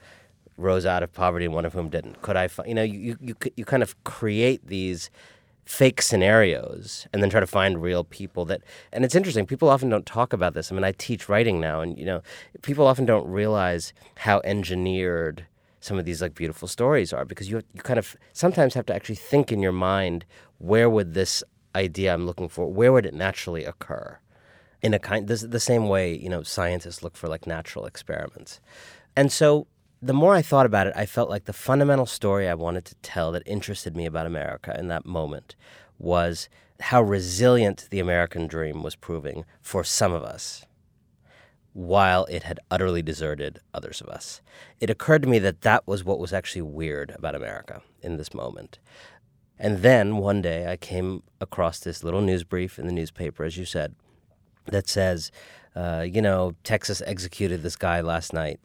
rose 0.57 0.87
out 0.87 1.03
of 1.03 1.12
poverty 1.12 1.45
and 1.47 1.55
one 1.55 1.64
of 1.64 1.72
whom 1.72 1.89
didn't? 1.89 2.22
Could 2.22 2.37
I 2.37 2.49
find, 2.49 2.68
you 2.68 2.74
know, 2.74 2.82
you, 2.82 3.16
you, 3.20 3.35
you 3.57 3.64
kind 3.64 3.82
of 3.82 4.03
create 4.05 4.66
these 4.66 5.11
fake 5.64 6.02
scenarios 6.02 7.06
and 7.12 7.22
then 7.22 7.30
try 7.30 7.40
to 7.40 7.46
find 7.46 7.80
real 7.80 8.04
people 8.04 8.44
that 8.44 8.60
and 8.92 9.04
it's 9.04 9.14
interesting 9.14 9.46
people 9.46 9.68
often 9.68 9.88
don't 9.88 10.06
talk 10.06 10.32
about 10.32 10.54
this. 10.54 10.70
I 10.70 10.74
mean 10.74 10.84
i 10.84 10.92
teach 10.92 11.28
writing 11.28 11.60
now 11.60 11.80
and 11.80 11.98
you 11.98 12.04
know 12.04 12.22
people 12.62 12.86
often 12.86 13.06
don't 13.06 13.26
realize 13.26 13.92
how 14.16 14.40
engineered 14.44 15.46
some 15.80 15.98
of 15.98 16.04
these 16.06 16.22
like 16.22 16.34
beautiful 16.34 16.66
stories 16.66 17.12
are 17.12 17.24
because 17.24 17.50
you 17.50 17.62
you 17.72 17.82
kind 17.82 17.98
of 17.98 18.16
sometimes 18.32 18.74
have 18.74 18.86
to 18.86 18.94
actually 18.94 19.14
think 19.14 19.52
in 19.52 19.60
your 19.60 19.72
mind 19.72 20.24
where 20.58 20.88
would 20.88 21.14
this 21.14 21.42
idea 21.74 22.14
I'm 22.14 22.26
looking 22.26 22.48
for 22.48 22.70
where 22.72 22.92
would 22.92 23.06
it 23.06 23.14
naturally 23.14 23.64
occur? 23.64 24.18
In 24.82 24.94
a 24.94 24.98
kind 24.98 25.28
this 25.28 25.42
the 25.42 25.60
same 25.60 25.88
way 25.88 26.14
you 26.14 26.28
know 26.28 26.42
scientists 26.42 27.02
look 27.02 27.16
for 27.16 27.28
like 27.28 27.46
natural 27.46 27.86
experiments. 27.86 28.60
And 29.16 29.30
so 29.30 29.66
the 30.05 30.12
more 30.12 30.34
I 30.34 30.42
thought 30.42 30.66
about 30.66 30.86
it, 30.86 30.92
I 30.94 31.07
felt 31.07 31.30
like 31.30 31.46
the 31.46 31.55
fundamental 31.55 32.05
story 32.05 32.46
I 32.46 32.55
wanted 32.55 32.84
to 32.86 32.94
tell 32.96 33.32
that 33.32 33.42
interested 33.46 33.96
me 33.96 34.05
about 34.05 34.26
America 34.26 34.76
in 34.78 34.88
that 34.88 35.07
moment 35.07 35.57
was 35.98 36.50
how 36.78 37.00
resilient 37.00 37.88
the 37.90 38.00
American 38.00 38.46
dream 38.46 38.82
was 38.82 38.96
proving 38.96 39.46
for 39.62 39.82
some 39.82 40.12
of 40.12 40.22
us 40.22 40.66
while 41.72 42.26
it 42.26 42.42
had 42.42 42.61
utterly 42.70 43.00
deserted 43.00 43.61
others 43.72 44.02
of 44.02 44.09
us. 44.09 44.42
It 44.78 44.90
occurred 44.90 45.22
to 45.22 45.28
me 45.28 45.38
that 45.38 45.62
that 45.62 45.86
was 45.86 46.05
what 46.05 46.18
was 46.18 46.34
actually 46.34 46.62
weird 46.62 47.12
about 47.16 47.34
America 47.34 47.80
in 48.02 48.18
this 48.18 48.34
moment. 48.34 48.78
And 49.59 49.78
then 49.78 50.18
one 50.18 50.42
day 50.42 50.70
I 50.70 50.76
came 50.76 51.22
across 51.40 51.78
this 51.78 52.05
little 52.05 52.20
news 52.20 52.44
brief 52.44 52.78
in 52.78 52.86
the 52.86 52.92
newspaper, 52.92 53.42
as 53.42 53.57
you 53.57 53.64
said, 53.64 53.94
that 54.66 54.86
says, 54.86 55.32
uh, 55.74 56.05
you 56.07 56.20
know, 56.20 56.55
Texas 56.62 57.02
executed 57.07 57.62
this 57.62 57.76
guy 57.76 58.02
last 58.02 58.34
night. 58.34 58.61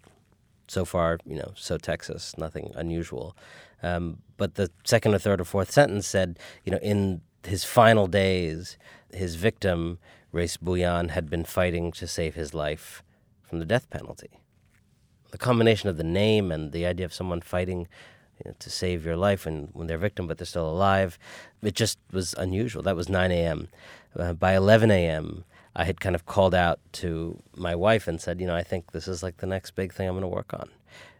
So 0.69 0.85
far, 0.85 1.17
you 1.25 1.35
know, 1.35 1.51
so 1.55 1.77
Texas, 1.77 2.37
nothing 2.37 2.71
unusual. 2.75 3.35
Um, 3.81 4.19
but 4.37 4.53
the 4.53 4.69
second 4.83 5.15
or 5.15 5.17
third 5.17 5.41
or 5.41 5.45
fourth 5.45 5.71
sentence 5.71 6.05
said, 6.05 6.37
you 6.63 6.71
know, 6.71 6.77
in 6.77 7.21
his 7.43 7.63
final 7.63 8.05
days, 8.05 8.77
his 9.11 9.35
victim 9.35 9.97
Rais 10.31 10.57
Bhuiyan 10.57 11.09
had 11.09 11.29
been 11.29 11.43
fighting 11.43 11.91
to 11.93 12.05
save 12.05 12.35
his 12.35 12.53
life 12.53 13.01
from 13.41 13.59
the 13.59 13.65
death 13.65 13.89
penalty. 13.89 14.29
The 15.31 15.39
combination 15.39 15.89
of 15.89 15.97
the 15.97 16.03
name 16.03 16.51
and 16.51 16.71
the 16.71 16.85
idea 16.85 17.05
of 17.05 17.13
someone 17.13 17.41
fighting 17.41 17.87
you 18.37 18.51
know, 18.51 18.55
to 18.59 18.69
save 18.69 19.05
your 19.05 19.17
life 19.17 19.45
when, 19.45 19.69
when 19.73 19.87
they're 19.87 19.97
victim 19.97 20.27
but 20.27 20.37
they're 20.37 20.45
still 20.45 20.69
alive, 20.69 21.17
it 21.63 21.73
just 21.73 21.97
was 22.11 22.35
unusual. 22.35 22.83
That 22.83 22.95
was 22.95 23.09
9 23.09 23.31
a.m. 23.31 23.69
Uh, 24.15 24.33
by 24.33 24.55
11 24.55 24.91
a.m., 24.91 25.45
I 25.75 25.85
had 25.85 25.99
kind 25.99 26.15
of 26.15 26.25
called 26.25 26.55
out 26.55 26.79
to 26.93 27.41
my 27.55 27.75
wife 27.75 28.07
and 28.07 28.19
said, 28.19 28.41
you 28.41 28.47
know, 28.47 28.55
I 28.55 28.63
think 28.63 28.91
this 28.91 29.07
is 29.07 29.23
like 29.23 29.37
the 29.37 29.47
next 29.47 29.71
big 29.71 29.93
thing 29.93 30.07
I'm 30.07 30.15
going 30.15 30.23
to 30.23 30.27
work 30.27 30.53
on. 30.53 30.69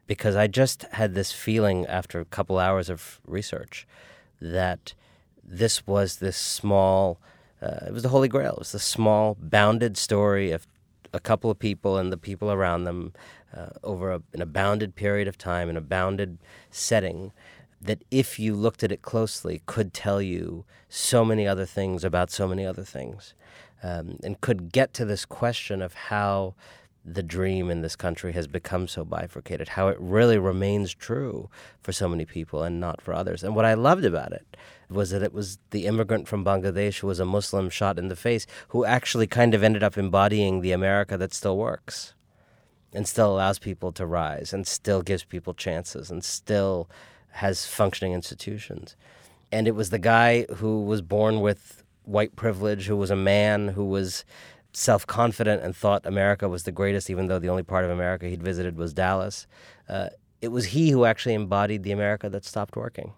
Because 0.08 0.36
I 0.36 0.48
just 0.48 0.84
had 0.92 1.14
this 1.14 1.32
feeling 1.32 1.86
after 1.86 2.20
a 2.20 2.26
couple 2.26 2.58
hours 2.58 2.90
of 2.90 3.22
research 3.26 3.88
that 4.42 4.94
this 5.44 5.86
was 5.86 6.18
this 6.18 6.38
small 6.38 7.20
uh, 7.62 7.86
it 7.88 7.94
was 7.94 8.04
the 8.04 8.10
Holy 8.10 8.28
Grail. 8.28 8.54
It 8.54 8.60
was 8.60 8.72
the 8.72 8.80
small, 8.80 9.36
bounded 9.40 9.98
story 9.98 10.52
of 10.52 10.66
a 11.14 11.20
couple 11.20 11.52
of 11.52 11.60
people 11.60 11.98
and 11.98 12.12
the 12.12 12.18
people 12.18 12.52
around 12.52 12.86
them 12.86 13.14
uh, 13.56 13.70
over 13.84 14.12
a, 14.12 14.22
in 14.34 14.42
a 14.42 14.46
bounded 14.46 14.96
period 14.96 15.28
of 15.28 15.38
time 15.38 15.70
in 15.70 15.76
a 15.76 15.82
bounded 15.82 16.38
setting 16.72 17.32
that 17.82 18.04
if 18.12 18.40
you 18.40 18.56
looked 18.56 18.84
at 18.84 18.92
it 18.92 19.02
closely 19.02 19.62
could 19.66 19.94
tell 19.94 20.22
you 20.22 20.66
so 20.88 21.26
many 21.26 21.48
other 21.48 21.66
things 21.66 22.04
about 22.04 22.30
so 22.30 22.48
many 22.48 22.66
other 22.66 22.84
things 22.84 23.34
um, 23.84 24.20
and 24.24 24.42
could 24.42 24.72
get 24.72 24.94
to 24.96 25.06
this 25.06 25.26
question 25.26 25.82
of 25.82 25.94
how 25.94 26.56
the 27.06 27.24
dream 27.24 27.70
in 27.70 27.82
this 27.82 27.96
country 27.96 28.34
has 28.34 28.48
become 28.48 28.88
so 28.88 29.04
bifurcated, 29.04 29.70
how 29.70 29.88
it 29.88 29.98
really 30.00 30.38
remains 30.38 30.94
true 30.94 31.50
for 31.82 31.92
so 31.92 32.08
many 32.08 32.26
people 32.26 32.62
and 32.64 32.80
not 32.80 33.02
for 33.02 33.14
others. 33.14 33.44
And 33.44 33.56
what 33.56 33.66
I 33.66 33.74
loved 33.74 34.06
about 34.06 34.32
it 34.34 34.58
was 34.90 35.12
that 35.12 35.24
it 35.24 35.34
was 35.34 35.60
the 35.72 35.86
immigrant 35.86 36.28
from 36.28 36.44
Bangladesh 36.44 37.00
who 37.00 37.08
was 37.08 37.20
a 37.20 37.26
Muslim 37.26 37.70
shot 37.70 37.98
in 37.98 38.10
the 38.10 38.16
face 38.16 38.46
who 38.70 38.86
actually 38.86 39.28
kind 39.28 39.54
of 39.54 39.64
ended 39.64 39.84
up 39.84 39.98
embodying 39.98 40.62
the 40.62 40.72
America 40.72 41.18
that 41.18 41.34
still 41.34 41.58
works 41.58 42.14
and 42.94 43.08
still 43.08 43.32
allows 43.32 43.60
people 43.60 43.92
to 43.94 44.06
rise 44.06 44.52
and 44.52 44.66
still 44.66 45.02
gives 45.02 45.24
people 45.24 45.54
chances 45.54 46.10
and 46.10 46.24
still 46.24 46.90
has 47.34 47.66
functioning 47.66 48.14
institutions. 48.14 48.96
And 49.52 49.68
it 49.68 49.76
was 49.76 49.90
the 49.90 50.00
guy 50.00 50.46
who 50.56 50.84
was 50.84 51.02
born 51.02 51.40
with 51.42 51.84
white 52.10 52.36
privilege, 52.36 52.88
who 52.88 52.98
was 52.98 53.12
a 53.12 53.16
man, 53.16 53.70
who 53.70 53.86
was 53.86 54.26
self 54.74 55.06
confident 55.08 55.64
and 55.64 55.76
thought 55.76 56.06
America 56.06 56.48
was 56.48 56.64
the 56.64 56.72
greatest, 56.72 57.10
even 57.10 57.28
though 57.28 57.40
the 57.40 57.50
only 57.50 57.64
part 57.64 57.86
of 57.86 57.92
America 57.92 58.28
he'd 58.28 58.44
visited 58.44 58.78
was 58.78 58.94
Dallas. 58.94 59.48
Uh, 59.88 60.10
it 60.42 60.50
was 60.50 60.66
he 60.68 60.90
who 60.92 61.06
actually 61.06 61.34
embodied 61.34 61.84
the 61.84 61.92
America 61.92 62.30
that 62.30 62.46
stopped 62.46 62.76
working. 62.76 63.14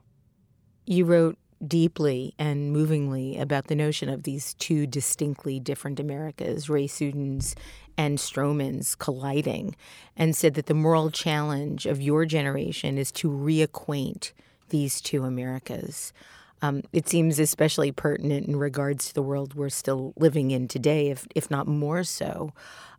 You 0.86 1.06
wrote 1.06 1.38
deeply 1.66 2.34
and 2.40 2.72
movingly 2.72 3.38
about 3.38 3.68
the 3.68 3.76
notion 3.76 4.10
of 4.10 4.24
these 4.24 4.56
two 4.56 4.88
distinctly 4.88 5.60
different 5.60 6.00
Americas, 6.00 6.68
Raisuddin's 6.68 7.56
and 7.98 8.18
Stroman's 8.18 8.96
colliding, 8.96 9.76
and 10.16 10.36
said 10.36 10.56
that 10.56 10.66
the 10.66 10.74
moral 10.74 11.12
challenge 11.12 11.86
of 11.86 12.02
your 12.02 12.26
generation 12.26 12.98
is 12.98 13.12
to 13.12 13.30
reacquaint 13.30 14.32
these 14.70 15.02
two 15.02 15.24
Americas. 15.24 16.14
Um, 16.62 16.84
it 16.94 17.10
seems 17.10 17.40
especially 17.40 17.92
pertinent 17.92 18.48
in 18.48 18.56
regards 18.56 19.08
to 19.08 19.14
the 19.14 19.24
world 19.24 19.56
we're 19.56 19.70
still 19.70 20.14
living 20.16 20.52
in 20.52 20.68
today, 20.68 21.10
if 21.10 21.28
if 21.36 21.50
not 21.50 21.68
more 21.68 22.04
so. 22.04 22.54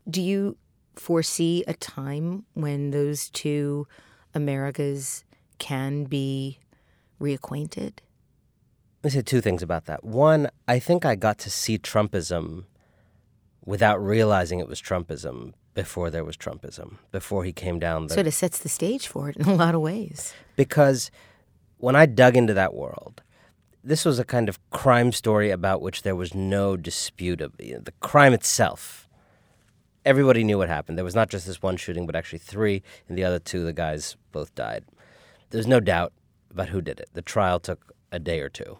Do 0.08 0.20
you 0.20 0.56
foresee 0.96 1.64
a 1.66 1.74
time 1.74 2.44
when 2.54 2.90
those 2.90 3.30
two 3.30 3.86
Americas 4.34 5.24
can 5.58 6.04
be 6.04 6.58
reacquainted? 7.20 7.98
Let 9.02 9.04
me 9.04 9.10
say 9.10 9.22
two 9.22 9.40
things 9.40 9.62
about 9.62 9.86
that. 9.86 10.04
One, 10.04 10.48
I 10.68 10.78
think 10.78 11.04
I 11.04 11.14
got 11.14 11.38
to 11.38 11.50
see 11.50 11.78
Trumpism 11.78 12.64
without 13.64 14.02
realizing 14.02 14.60
it 14.60 14.68
was 14.68 14.80
Trumpism 14.80 15.54
before 15.74 16.10
there 16.10 16.24
was 16.24 16.36
Trumpism, 16.36 16.98
before 17.10 17.44
he 17.44 17.52
came 17.52 17.78
down. 17.78 18.06
The, 18.06 18.14
so 18.14 18.20
it 18.20 18.30
sets 18.32 18.58
the 18.58 18.68
stage 18.68 19.06
for 19.06 19.28
it 19.28 19.36
in 19.36 19.46
a 19.46 19.54
lot 19.54 19.74
of 19.74 19.80
ways. 19.80 20.34
Because 20.56 21.10
when 21.78 21.96
I 21.96 22.06
dug 22.06 22.36
into 22.36 22.54
that 22.54 22.74
world, 22.74 23.22
this 23.84 24.04
was 24.04 24.18
a 24.18 24.24
kind 24.24 24.48
of 24.48 24.58
crime 24.70 25.12
story 25.12 25.50
about 25.50 25.82
which 25.82 26.02
there 26.02 26.16
was 26.16 26.34
no 26.34 26.76
dispute 26.76 27.40
of 27.40 27.52
you 27.58 27.74
know, 27.74 27.80
the 27.80 27.92
crime 28.00 28.32
itself. 28.32 29.08
Everybody 30.04 30.44
knew 30.44 30.58
what 30.58 30.68
happened. 30.68 30.98
There 30.98 31.04
was 31.04 31.14
not 31.14 31.30
just 31.30 31.46
this 31.46 31.62
one 31.62 31.76
shooting, 31.76 32.06
but 32.06 32.16
actually 32.16 32.40
three, 32.40 32.82
and 33.08 33.16
the 33.16 33.24
other 33.24 33.38
two, 33.38 33.64
the 33.64 33.72
guys 33.72 34.16
both 34.32 34.54
died. 34.54 34.84
There's 35.50 35.66
no 35.66 35.80
doubt 35.80 36.12
about 36.50 36.68
who 36.68 36.80
did 36.80 37.00
it. 37.00 37.08
The 37.12 37.22
trial 37.22 37.60
took 37.60 37.92
a 38.10 38.18
day 38.18 38.40
or 38.40 38.48
two. 38.48 38.78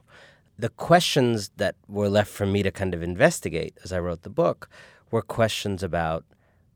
The 0.58 0.68
questions 0.68 1.50
that 1.56 1.76
were 1.88 2.08
left 2.08 2.30
for 2.30 2.46
me 2.46 2.62
to 2.62 2.70
kind 2.70 2.94
of 2.94 3.02
investigate 3.02 3.76
as 3.84 3.92
I 3.92 4.00
wrote 4.00 4.22
the 4.22 4.30
book 4.30 4.68
were 5.10 5.22
questions 5.22 5.82
about 5.82 6.24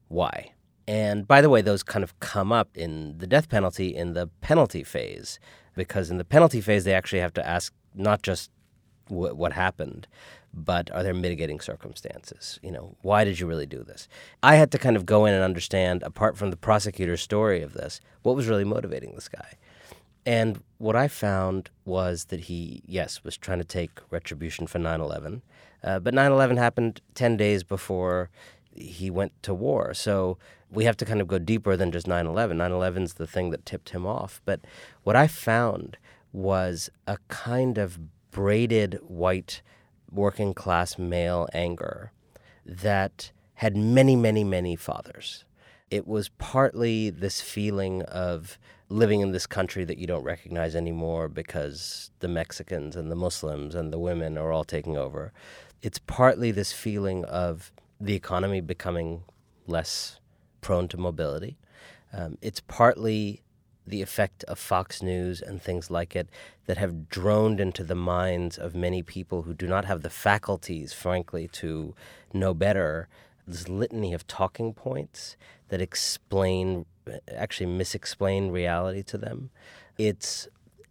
why. 0.08 0.52
And 0.88 1.26
by 1.26 1.40
the 1.40 1.50
way, 1.50 1.60
those 1.62 1.82
kind 1.82 2.04
of 2.04 2.18
come 2.20 2.52
up 2.52 2.76
in 2.76 3.18
the 3.18 3.26
death 3.26 3.48
penalty 3.48 3.94
in 3.94 4.14
the 4.14 4.28
penalty 4.40 4.84
phase, 4.84 5.38
because 5.74 6.10
in 6.10 6.18
the 6.18 6.24
penalty 6.24 6.60
phase, 6.60 6.84
they 6.84 6.94
actually 6.94 7.20
have 7.20 7.34
to 7.34 7.46
ask 7.46 7.72
not 7.96 8.22
just 8.22 8.50
w- 9.08 9.34
what 9.34 9.52
happened, 9.52 10.06
but 10.52 10.90
are 10.92 11.02
there 11.02 11.14
mitigating 11.14 11.60
circumstances? 11.60 12.58
You 12.62 12.72
know, 12.72 12.96
why 13.02 13.24
did 13.24 13.40
you 13.40 13.46
really 13.46 13.66
do 13.66 13.82
this? 13.82 14.08
I 14.42 14.56
had 14.56 14.70
to 14.72 14.78
kind 14.78 14.96
of 14.96 15.04
go 15.04 15.26
in 15.26 15.34
and 15.34 15.44
understand, 15.44 16.02
apart 16.02 16.36
from 16.36 16.50
the 16.50 16.56
prosecutor's 16.56 17.20
story 17.20 17.62
of 17.62 17.74
this, 17.74 18.00
what 18.22 18.36
was 18.36 18.48
really 18.48 18.64
motivating 18.64 19.14
this 19.14 19.28
guy. 19.28 19.54
And 20.24 20.62
what 20.78 20.96
I 20.96 21.06
found 21.06 21.70
was 21.84 22.26
that 22.26 22.40
he, 22.40 22.82
yes, 22.84 23.22
was 23.22 23.36
trying 23.36 23.58
to 23.58 23.64
take 23.64 24.00
retribution 24.10 24.66
for 24.66 24.78
9 24.78 25.00
11. 25.00 25.42
Uh, 25.84 26.00
but 26.00 26.14
9 26.14 26.32
11 26.32 26.56
happened 26.56 27.00
10 27.14 27.36
days 27.36 27.62
before 27.62 28.30
he 28.74 29.08
went 29.08 29.40
to 29.42 29.54
war. 29.54 29.94
So 29.94 30.36
we 30.70 30.84
have 30.84 30.96
to 30.96 31.04
kind 31.04 31.20
of 31.20 31.28
go 31.28 31.38
deeper 31.38 31.76
than 31.76 31.92
just 31.92 32.08
9 32.08 32.26
11. 32.26 32.56
9 32.56 32.72
11 32.72 33.02
is 33.04 33.14
the 33.14 33.26
thing 33.26 33.50
that 33.50 33.64
tipped 33.64 33.90
him 33.90 34.04
off. 34.04 34.40
But 34.44 34.60
what 35.04 35.14
I 35.14 35.28
found 35.28 35.96
was 36.36 36.90
a 37.06 37.16
kind 37.28 37.78
of 37.78 37.98
braided 38.30 38.98
white 39.02 39.62
working 40.12 40.52
class 40.52 40.98
male 40.98 41.48
anger 41.54 42.12
that 42.66 43.32
had 43.54 43.74
many, 43.74 44.14
many, 44.14 44.44
many 44.44 44.76
fathers. 44.76 45.46
It 45.90 46.06
was 46.06 46.28
partly 46.36 47.08
this 47.08 47.40
feeling 47.40 48.02
of 48.02 48.58
living 48.90 49.22
in 49.22 49.32
this 49.32 49.46
country 49.46 49.82
that 49.86 49.96
you 49.96 50.06
don't 50.06 50.24
recognize 50.24 50.76
anymore 50.76 51.28
because 51.28 52.10
the 52.20 52.28
Mexicans 52.28 52.96
and 52.96 53.10
the 53.10 53.16
Muslims 53.16 53.74
and 53.74 53.90
the 53.90 53.98
women 53.98 54.36
are 54.36 54.52
all 54.52 54.64
taking 54.64 54.94
over. 54.94 55.32
It's 55.80 55.98
partly 55.98 56.50
this 56.50 56.70
feeling 56.70 57.24
of 57.24 57.72
the 57.98 58.14
economy 58.14 58.60
becoming 58.60 59.22
less 59.66 60.20
prone 60.60 60.86
to 60.88 60.98
mobility. 60.98 61.56
Um, 62.12 62.36
it's 62.42 62.60
partly 62.60 63.42
the 63.86 64.02
effect 64.02 64.44
of 64.44 64.58
Fox 64.58 65.02
News 65.02 65.40
and 65.40 65.62
things 65.62 65.90
like 65.90 66.16
it 66.16 66.28
that 66.66 66.78
have 66.78 67.08
droned 67.08 67.60
into 67.60 67.84
the 67.84 67.94
minds 67.94 68.58
of 68.58 68.74
many 68.74 69.02
people 69.02 69.42
who 69.42 69.54
do 69.54 69.66
not 69.66 69.84
have 69.84 70.02
the 70.02 70.10
faculties, 70.10 70.92
frankly, 70.92 71.48
to 71.48 71.94
know 72.32 72.52
better. 72.52 73.08
This 73.46 73.68
litany 73.68 74.12
of 74.12 74.26
talking 74.26 74.74
points 74.74 75.36
that 75.68 75.80
explain, 75.80 76.84
actually 77.32 77.66
misexplain 77.66 78.50
reality 78.50 79.02
to 79.04 79.18
them. 79.18 79.50
It's 79.96 80.48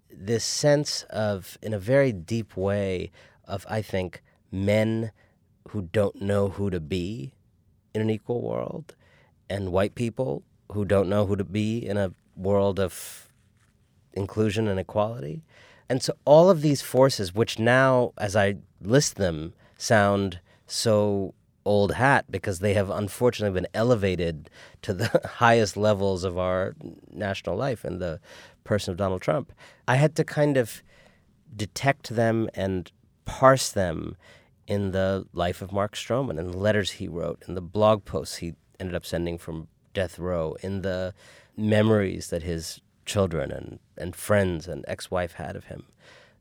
this 0.10 0.46
sense 0.46 1.04
of, 1.10 1.58
in 1.62 1.74
a 1.74 1.80
very 1.80 2.14
deep 2.14 2.56
way, 2.56 3.12
of, 3.46 3.66
I 3.70 3.82
think, 3.82 4.24
men 4.52 5.12
who 5.70 5.82
don't 5.82 6.22
know 6.22 6.50
who 6.50 6.70
to 6.70 6.80
be 6.80 7.34
in 7.94 8.02
an 8.02 8.10
equal 8.10 8.42
world 8.42 8.96
and 9.50 9.72
white 9.72 9.96
people 9.96 10.44
who 10.72 10.86
don't 10.86 11.10
know 11.10 11.26
who 11.26 11.36
to 11.36 11.44
be 11.44 11.86
in 11.86 11.98
a 11.98 12.14
world 12.36 12.80
of 12.80 13.30
inclusion 14.14 14.68
and 14.68 14.80
equality. 14.80 15.44
And 15.90 16.02
so 16.02 16.14
all 16.26 16.50
of 16.50 16.62
these 16.62 16.82
forces, 16.82 17.34
which 17.36 17.60
now, 17.60 18.14
as 18.18 18.36
I 18.36 18.56
list 18.82 19.16
them, 19.16 19.54
sound 19.78 20.40
so 20.66 21.34
old 21.66 21.94
hat 21.94 22.26
because 22.30 22.60
they 22.60 22.74
have 22.76 22.90
unfortunately 22.90 23.60
been 23.60 23.70
elevated 23.74 24.50
to 24.84 24.94
the 24.94 25.22
highest 25.36 25.76
levels 25.76 26.24
of 26.24 26.38
our 26.38 26.76
national 27.12 27.56
life 27.56 27.84
in 27.84 28.00
the 28.00 28.20
person 28.64 28.92
of 28.92 28.98
Donald 28.98 29.22
Trump. 29.22 29.52
I 29.88 29.96
had 29.96 30.16
to 30.16 30.24
kind 30.24 30.58
of 30.58 30.84
detect 31.56 32.10
them 32.10 32.50
and 32.54 32.92
parse 33.26 33.72
them 33.72 34.16
in 34.68 34.92
the 34.92 35.26
life 35.34 35.62
of 35.62 35.72
Mark 35.72 35.96
Stroman, 35.96 36.40
in 36.40 36.52
the 36.52 36.58
letters 36.58 36.92
he 36.92 37.08
wrote, 37.08 37.44
in 37.48 37.54
the 37.54 37.62
blog 37.62 38.04
posts 38.06 38.38
he 38.38 38.56
ended 38.80 38.96
up 38.96 39.06
sending 39.06 39.38
from 39.38 39.68
death 39.94 40.18
row, 40.18 40.56
in 40.62 40.82
the 40.82 41.14
memories 41.58 42.30
that 42.30 42.44
his 42.44 42.82
children 43.06 43.52
and, 43.52 43.80
and 43.98 44.16
friends 44.16 44.68
and 44.68 44.84
ex 44.88 45.12
wife 45.12 45.34
had 45.34 45.56
of 45.56 45.66
him. 45.66 45.84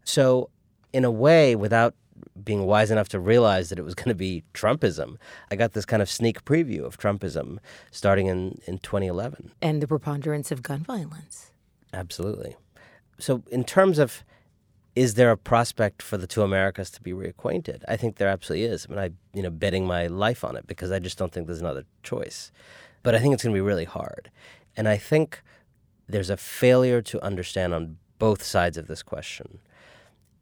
So, 0.05 0.51
in 0.93 1.05
a 1.05 1.11
way, 1.11 1.57
without 1.57 1.95
being 2.43 2.65
wise 2.65 2.91
enough 2.91 3.09
to 3.11 3.21
realize 3.21 3.69
that 3.69 3.79
it 3.79 3.85
was 3.85 3.95
going 4.01 4.09
to 4.09 4.15
be 4.15 4.45
Trumpism, 4.55 5.17
I 5.51 5.57
got 5.57 5.73
this 5.73 5.85
kind 5.85 6.03
of 6.03 6.09
sneak 6.09 6.45
preview 6.45 6.85
of 6.85 6.99
Trumpism 6.99 7.59
starting 7.91 8.27
in, 8.27 8.61
in 8.67 8.79
2011. 8.79 9.53
And 9.63 9.83
the 9.83 9.89
preponderance 9.89 10.51
of 10.51 10.63
gun 10.63 10.81
violence. 10.81 11.53
Absolutely. 11.93 12.57
So, 13.19 13.43
in 13.51 13.65
terms 13.65 13.99
of 13.99 14.25
is 14.95 15.15
there 15.15 15.33
a 15.33 15.37
prospect 15.37 16.03
for 16.03 16.17
the 16.17 16.27
two 16.27 16.43
Americas 16.43 16.91
to 16.93 17.03
be 17.03 17.13
reacquainted? 17.13 17.83
I 17.89 17.97
think 17.97 18.17
there 18.17 18.29
absolutely 18.29 18.67
is. 18.67 18.87
I 18.89 18.93
mean, 18.93 18.99
I 19.01 19.11
you 19.37 19.43
know 19.43 19.51
betting 19.51 19.87
my 19.87 20.07
life 20.07 20.45
on 20.45 20.57
it 20.57 20.67
because 20.67 20.91
I 20.93 20.99
just 20.99 21.19
don't 21.19 21.33
think 21.33 21.47
there's 21.47 21.61
another 21.61 21.85
choice. 22.03 22.53
But 23.03 23.15
I 23.15 23.19
think 23.19 23.35
it's 23.35 23.43
going 23.43 23.53
to 23.53 23.57
be 23.57 23.61
really 23.61 23.85
hard, 23.85 24.31
and 24.77 24.89
I 24.89 24.97
think 24.97 25.43
there's 26.09 26.31
a 26.31 26.37
failure 26.37 27.01
to 27.03 27.25
understand 27.25 27.75
on 27.75 27.97
both 28.19 28.43
sides 28.43 28.77
of 28.77 28.87
this 28.87 29.03
question. 29.03 29.61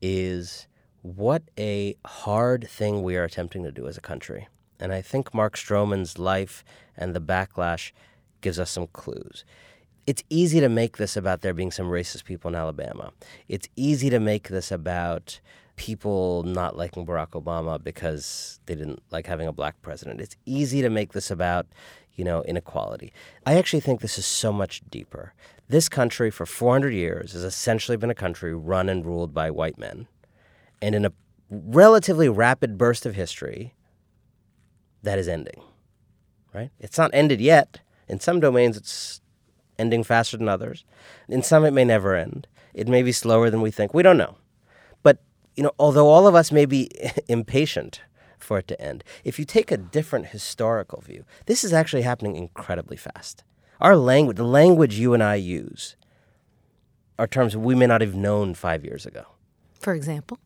Is 0.00 0.66
what 1.02 1.42
a 1.58 1.96
hard 2.06 2.68
thing 2.68 3.02
we 3.02 3.16
are 3.16 3.24
attempting 3.24 3.64
to 3.64 3.72
do 3.72 3.86
as 3.86 3.96
a 3.96 4.00
country. 4.00 4.48
And 4.80 4.92
I 4.92 5.00
think 5.02 5.34
Mark 5.34 5.56
Stroman's 5.56 6.18
life 6.18 6.64
and 6.96 7.14
the 7.14 7.20
backlash 7.20 7.92
gives 8.40 8.58
us 8.58 8.70
some 8.70 8.88
clues. 8.88 9.44
It's 10.06 10.24
easy 10.28 10.58
to 10.60 10.68
make 10.68 10.96
this 10.96 11.16
about 11.16 11.42
there 11.42 11.54
being 11.54 11.70
some 11.70 11.86
racist 11.86 12.24
people 12.24 12.48
in 12.48 12.56
Alabama. 12.56 13.12
It's 13.48 13.68
easy 13.76 14.10
to 14.10 14.18
make 14.18 14.48
this 14.48 14.72
about 14.72 15.40
people 15.76 16.42
not 16.42 16.76
liking 16.76 17.06
Barack 17.06 17.30
Obama 17.30 17.82
because 17.82 18.60
they 18.66 18.74
didn't 18.74 19.02
like 19.10 19.26
having 19.26 19.46
a 19.46 19.52
black 19.52 19.80
president. 19.82 20.20
It's 20.20 20.36
easy 20.44 20.82
to 20.82 20.90
make 20.90 21.12
this 21.12 21.30
about, 21.30 21.66
you 22.14 22.24
know, 22.24 22.42
inequality. 22.42 23.12
I 23.46 23.56
actually 23.56 23.80
think 23.80 24.00
this 24.00 24.18
is 24.18 24.26
so 24.26 24.52
much 24.52 24.82
deeper. 24.90 25.34
This 25.68 25.88
country 25.88 26.30
for 26.30 26.44
400 26.44 26.92
years 26.92 27.32
has 27.32 27.44
essentially 27.44 27.96
been 27.96 28.10
a 28.10 28.14
country 28.14 28.54
run 28.54 28.88
and 28.88 29.04
ruled 29.06 29.32
by 29.32 29.50
white 29.50 29.78
men 29.78 30.06
and 30.82 30.96
in 30.96 31.06
a 31.06 31.12
relatively 31.48 32.28
rapid 32.28 32.76
burst 32.76 33.06
of 33.06 33.14
history, 33.14 33.74
that 35.02 35.18
is 35.18 35.28
ending. 35.28 35.62
Right? 36.52 36.70
It's 36.80 36.98
not 36.98 37.10
ended 37.14 37.40
yet. 37.40 37.80
In 38.08 38.20
some 38.20 38.40
domains, 38.40 38.76
it's 38.76 39.20
ending 39.78 40.02
faster 40.02 40.36
than 40.36 40.48
others. 40.48 40.84
In 41.28 41.42
some, 41.42 41.64
it 41.64 41.70
may 41.70 41.84
never 41.84 42.14
end. 42.14 42.46
It 42.74 42.88
may 42.88 43.02
be 43.02 43.12
slower 43.12 43.48
than 43.48 43.62
we 43.62 43.70
think. 43.70 43.94
We 43.94 44.02
don't 44.02 44.18
know. 44.18 44.36
But 45.02 45.22
you 45.54 45.62
know, 45.62 45.72
although 45.78 46.08
all 46.08 46.26
of 46.26 46.34
us 46.34 46.50
may 46.50 46.66
be 46.66 46.90
impatient 47.28 48.00
for 48.42 48.58
it 48.58 48.68
to 48.68 48.80
end, 48.80 49.04
if 49.24 49.38
you 49.38 49.44
take 49.44 49.70
a 49.70 49.76
different 49.76 50.26
historical 50.26 51.00
view, 51.00 51.24
this 51.46 51.64
is 51.64 51.72
actually 51.72 52.02
happening 52.02 52.36
incredibly 52.36 52.96
fast. 52.96 53.44
Our 53.80 53.96
language, 53.96 54.36
the 54.36 54.44
language 54.44 54.98
you 54.98 55.14
and 55.14 55.22
I 55.22 55.34
use, 55.36 55.96
are 57.18 57.26
terms 57.26 57.56
we 57.56 57.74
may 57.74 57.86
not 57.86 58.00
have 58.00 58.14
known 58.14 58.54
five 58.54 58.84
years 58.84 59.06
ago. 59.06 59.24
For 59.78 59.94
example? 59.94 60.38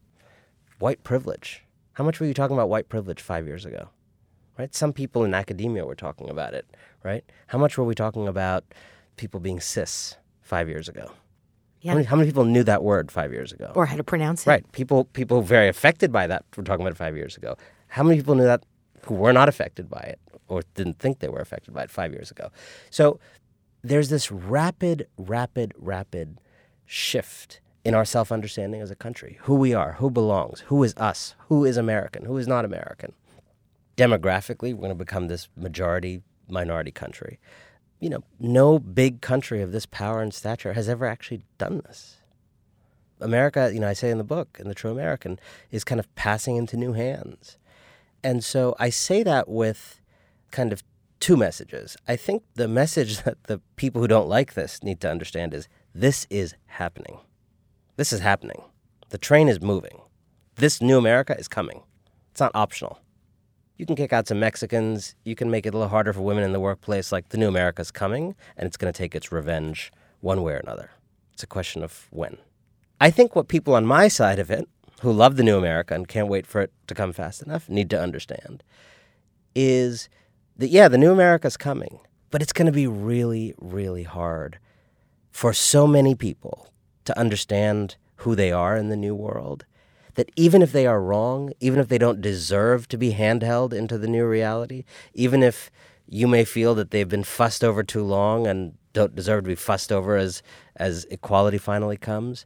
white 0.79 1.03
privilege. 1.03 1.63
How 1.93 2.03
much 2.03 2.19
were 2.19 2.25
you 2.25 2.33
talking 2.33 2.55
about 2.55 2.69
white 2.69 2.89
privilege 2.89 3.21
five 3.21 3.47
years 3.47 3.65
ago? 3.65 3.89
Right? 4.57 4.73
Some 4.73 4.93
people 4.93 5.23
in 5.23 5.33
academia 5.33 5.85
were 5.85 5.95
talking 5.95 6.29
about 6.29 6.53
it, 6.53 6.65
right? 7.03 7.23
How 7.47 7.57
much 7.57 7.77
were 7.77 7.83
we 7.83 7.93
talking 7.93 8.27
about 8.27 8.63
people 9.15 9.39
being 9.39 9.59
cis 9.59 10.17
five 10.41 10.67
years 10.67 10.89
ago? 10.89 11.11
Yeah. 11.81 11.91
How, 11.91 11.95
many, 11.95 12.07
how 12.07 12.15
many 12.15 12.27
people 12.27 12.45
knew 12.45 12.63
that 12.63 12.83
word 12.83 13.11
five 13.11 13.31
years 13.31 13.51
ago? 13.51 13.71
Or 13.75 13.85
how 13.85 13.95
to 13.95 14.03
pronounce 14.03 14.47
it? 14.47 14.49
Right. 14.49 14.71
People 14.71 15.05
people 15.05 15.41
very 15.43 15.67
affected 15.67 16.11
by 16.11 16.25
that 16.25 16.43
were 16.55 16.63
talking 16.63 16.81
about 16.81 16.93
it 16.93 16.97
five 16.97 17.15
years 17.15 17.37
ago. 17.37 17.55
How 17.87 18.03
many 18.03 18.17
people 18.17 18.35
knew 18.35 18.43
that 18.43 18.63
who 19.03 19.15
were 19.15 19.33
not 19.33 19.49
affected 19.49 19.89
by 19.89 20.01
it 20.01 20.19
or 20.47 20.61
didn't 20.75 20.99
think 20.99 21.19
they 21.19 21.29
were 21.29 21.39
affected 21.39 21.73
by 21.73 21.83
it 21.83 21.91
five 21.91 22.11
years 22.11 22.31
ago? 22.31 22.51
So 22.89 23.19
there's 23.83 24.09
this 24.09 24.31
rapid, 24.31 25.07
rapid, 25.17 25.73
rapid 25.77 26.39
shift 26.85 27.61
in 27.83 27.93
our 27.93 28.05
self 28.05 28.31
understanding 28.31 28.81
as 28.81 28.91
a 28.91 28.95
country 28.95 29.37
who 29.41 29.55
we 29.55 29.73
are, 29.73 29.93
who 29.93 30.09
belongs, 30.09 30.61
who 30.67 30.83
is 30.83 30.93
us, 30.97 31.35
who 31.47 31.63
is 31.63 31.77
American, 31.77 32.25
who 32.25 32.37
is 32.37 32.47
not 32.47 32.65
American. 32.65 33.13
Demographically, 33.95 34.73
we're 34.73 34.81
going 34.81 34.89
to 34.89 34.95
become 34.95 35.27
this 35.27 35.47
majority 35.55 36.21
minority 36.49 36.91
country. 36.91 37.39
You 37.99 38.09
know, 38.09 38.23
no 38.39 38.77
big 38.77 39.21
country 39.21 39.61
of 39.61 39.71
this 39.71 39.85
power 39.85 40.21
and 40.21 40.33
stature 40.33 40.73
has 40.73 40.87
ever 40.87 41.05
actually 41.05 41.41
done 41.57 41.81
this. 41.85 42.17
America, 43.19 43.71
you 43.73 43.79
know, 43.79 43.87
I 43.87 43.93
say 43.93 44.11
in 44.11 44.17
the 44.17 44.23
book, 44.23 44.57
in 44.59 44.67
The 44.67 44.75
True 44.75 44.91
American, 44.91 45.39
is 45.71 45.83
kind 45.83 45.99
of 45.99 46.13
passing 46.15 46.55
into 46.55 46.77
new 46.77 46.93
hands. 46.93 47.57
And 48.27 48.43
so 48.43 48.75
I 48.77 48.89
say 48.89 49.23
that 49.23 49.47
with 49.47 50.01
kind 50.51 50.73
of 50.73 50.83
two 51.21 51.37
messages. 51.37 51.95
I 52.09 52.17
think 52.17 52.43
the 52.55 52.67
message 52.67 53.19
that 53.23 53.41
the 53.45 53.61
people 53.77 54.01
who 54.01 54.07
don't 54.09 54.27
like 54.27 54.53
this 54.53 54.83
need 54.83 54.99
to 54.99 55.09
understand 55.09 55.53
is 55.53 55.69
this 55.95 56.27
is 56.29 56.53
happening. 56.65 57.19
This 57.95 58.11
is 58.11 58.19
happening. 58.19 58.63
The 59.11 59.17
train 59.17 59.47
is 59.47 59.61
moving. 59.61 60.01
This 60.55 60.81
new 60.81 60.97
America 60.97 61.39
is 61.39 61.47
coming. 61.47 61.83
It's 62.31 62.41
not 62.41 62.51
optional. 62.53 62.99
You 63.77 63.85
can 63.85 63.95
kick 63.95 64.11
out 64.11 64.27
some 64.27 64.41
Mexicans. 64.41 65.15
You 65.23 65.35
can 65.35 65.49
make 65.49 65.65
it 65.65 65.73
a 65.73 65.77
little 65.77 65.87
harder 65.87 66.11
for 66.11 66.19
women 66.19 66.43
in 66.43 66.51
the 66.51 66.59
workplace. 66.59 67.13
Like 67.13 67.29
the 67.29 67.37
new 67.37 67.47
America 67.47 67.81
is 67.81 67.91
coming, 67.91 68.35
and 68.57 68.67
it's 68.67 68.75
going 68.75 68.91
to 68.91 68.97
take 68.97 69.15
its 69.15 69.31
revenge 69.31 69.89
one 70.19 70.43
way 70.43 70.51
or 70.51 70.57
another. 70.57 70.91
It's 71.31 71.43
a 71.43 71.47
question 71.47 71.81
of 71.81 72.07
when. 72.09 72.35
I 72.99 73.09
think 73.09 73.37
what 73.37 73.47
people 73.47 73.73
on 73.73 73.85
my 73.85 74.09
side 74.09 74.37
of 74.39 74.51
it, 74.51 74.67
who 75.01 75.11
love 75.11 75.35
the 75.35 75.43
new 75.43 75.57
America 75.57 75.93
and 75.93 76.07
can't 76.07 76.27
wait 76.27 76.47
for 76.47 76.61
it 76.61 76.71
to 76.87 76.95
come 76.95 77.13
fast 77.13 77.41
enough, 77.41 77.69
need 77.69 77.89
to 77.89 78.01
understand 78.01 78.63
is 79.55 80.09
that, 80.55 80.69
yeah, 80.69 80.87
the 80.87 80.97
new 80.97 81.11
America 81.11 81.47
is 81.47 81.57
coming, 81.57 81.99
but 82.29 82.41
it's 82.41 82.53
going 82.53 82.65
to 82.65 82.71
be 82.71 82.87
really, 82.87 83.53
really 83.57 84.03
hard 84.03 84.59
for 85.31 85.53
so 85.53 85.87
many 85.87 86.15
people 86.15 86.69
to 87.05 87.17
understand 87.17 87.95
who 88.17 88.35
they 88.35 88.51
are 88.51 88.75
in 88.77 88.89
the 88.89 88.95
new 88.95 89.15
world. 89.15 89.65
That 90.15 90.31
even 90.35 90.61
if 90.61 90.71
they 90.71 90.87
are 90.87 91.01
wrong, 91.01 91.53
even 91.59 91.79
if 91.79 91.89
they 91.89 91.99
don't 91.99 92.21
deserve 92.21 92.87
to 92.89 92.97
be 92.97 93.13
handheld 93.13 93.71
into 93.71 93.97
the 93.97 94.07
new 94.07 94.25
reality, 94.25 94.83
even 95.13 95.43
if 95.43 95.69
you 96.07 96.27
may 96.27 96.43
feel 96.43 96.73
that 96.75 96.89
they've 96.89 97.07
been 97.07 97.23
fussed 97.23 97.63
over 97.63 97.83
too 97.83 98.03
long 98.03 98.47
and 98.47 98.73
don't 98.93 99.15
deserve 99.15 99.43
to 99.43 99.49
be 99.49 99.55
fussed 99.55 99.91
over 99.91 100.17
as, 100.17 100.41
as 100.75 101.05
equality 101.11 101.59
finally 101.59 101.97
comes, 101.97 102.45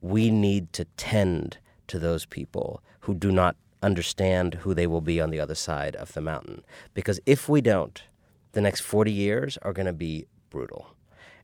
we 0.00 0.30
need 0.30 0.72
to 0.72 0.86
tend 0.96 1.58
to 1.88 1.98
those 1.98 2.26
people 2.26 2.82
who 3.00 3.14
do 3.14 3.30
not 3.30 3.56
understand 3.82 4.54
who 4.54 4.74
they 4.74 4.86
will 4.86 5.00
be 5.00 5.20
on 5.20 5.30
the 5.30 5.40
other 5.40 5.54
side 5.54 5.94
of 5.96 6.12
the 6.12 6.20
mountain. 6.20 6.64
Because 6.94 7.20
if 7.26 7.48
we 7.48 7.60
don't, 7.60 8.02
the 8.52 8.60
next 8.60 8.80
40 8.80 9.12
years 9.12 9.58
are 9.62 9.72
going 9.72 9.86
to 9.86 9.92
be 9.92 10.26
brutal 10.50 10.94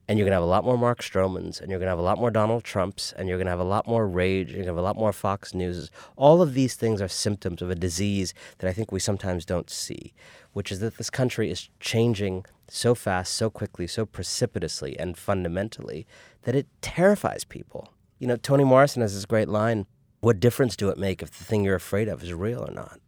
and 0.07 0.17
you're 0.17 0.25
going 0.25 0.31
to 0.31 0.35
have 0.35 0.43
a 0.43 0.45
lot 0.45 0.65
more 0.65 0.77
Mark 0.77 1.01
Stromans, 1.01 1.61
and 1.61 1.69
you're 1.69 1.79
going 1.79 1.87
to 1.87 1.91
have 1.91 1.99
a 1.99 2.01
lot 2.01 2.17
more 2.17 2.31
Donald 2.31 2.65
Trumps, 2.65 3.13
and 3.15 3.29
you're 3.29 3.37
going 3.37 3.45
to 3.45 3.51
have 3.51 3.59
a 3.59 3.63
lot 3.63 3.87
more 3.87 4.07
rage, 4.07 4.47
and 4.47 4.57
you're 4.57 4.65
going 4.65 4.75
to 4.75 4.79
have 4.79 4.83
a 4.83 4.87
lot 4.87 4.97
more 4.97 5.13
Fox 5.13 5.53
News. 5.53 5.89
All 6.17 6.41
of 6.41 6.53
these 6.53 6.75
things 6.75 7.01
are 7.01 7.07
symptoms 7.07 7.61
of 7.61 7.69
a 7.69 7.75
disease 7.75 8.33
that 8.57 8.69
I 8.69 8.73
think 8.73 8.91
we 8.91 8.99
sometimes 8.99 9.45
don't 9.45 9.69
see, 9.69 10.13
which 10.51 10.69
is 10.69 10.79
that 10.79 10.97
this 10.97 11.09
country 11.09 11.49
is 11.49 11.69
changing 11.79 12.45
so 12.67 12.93
fast, 12.93 13.33
so 13.33 13.49
quickly, 13.49 13.87
so 13.87 14.05
precipitously, 14.05 14.99
and 14.99 15.17
fundamentally 15.17 16.05
that 16.43 16.55
it 16.55 16.67
terrifies 16.81 17.45
people. 17.45 17.93
You 18.19 18.27
know, 18.27 18.35
Toni 18.35 18.63
Morrison 18.63 19.01
has 19.01 19.13
this 19.13 19.25
great 19.25 19.47
line 19.47 19.85
What 20.21 20.39
difference 20.39 20.75
do 20.75 20.89
it 20.89 20.97
make 20.97 21.21
if 21.21 21.31
the 21.31 21.43
thing 21.43 21.63
you're 21.63 21.75
afraid 21.75 22.07
of 22.07 22.23
is 22.23 22.33
real 22.33 22.63
or 22.63 22.71
not? 22.71 22.99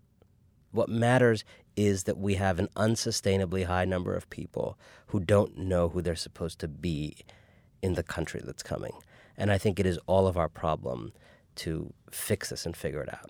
What 0.71 0.89
matters 0.89 1.45
is 1.75 2.03
that 2.03 2.17
we 2.17 2.35
have 2.35 2.57
an 2.57 2.69
unsustainably 2.75 3.65
high 3.65 3.85
number 3.85 4.15
of 4.15 4.29
people 4.31 4.77
who 5.07 5.19
don't 5.19 5.57
know 5.57 5.89
who 5.89 6.01
they're 6.01 6.15
supposed 6.15 6.59
to 6.59 6.67
be 6.67 7.17
in 7.83 7.93
the 7.93 8.03
country 8.03 8.41
that's 8.43 8.63
coming. 8.63 8.93
And 9.37 9.51
I 9.51 9.59
think 9.59 9.79
it 9.79 9.85
is 9.85 9.99
all 10.07 10.25
of 10.25 10.37
our 10.37 10.49
problem 10.49 11.13
to 11.57 11.93
fix 12.09 12.49
this 12.49 12.65
and 12.65 12.75
figure 12.75 13.01
it 13.01 13.13
out. 13.13 13.29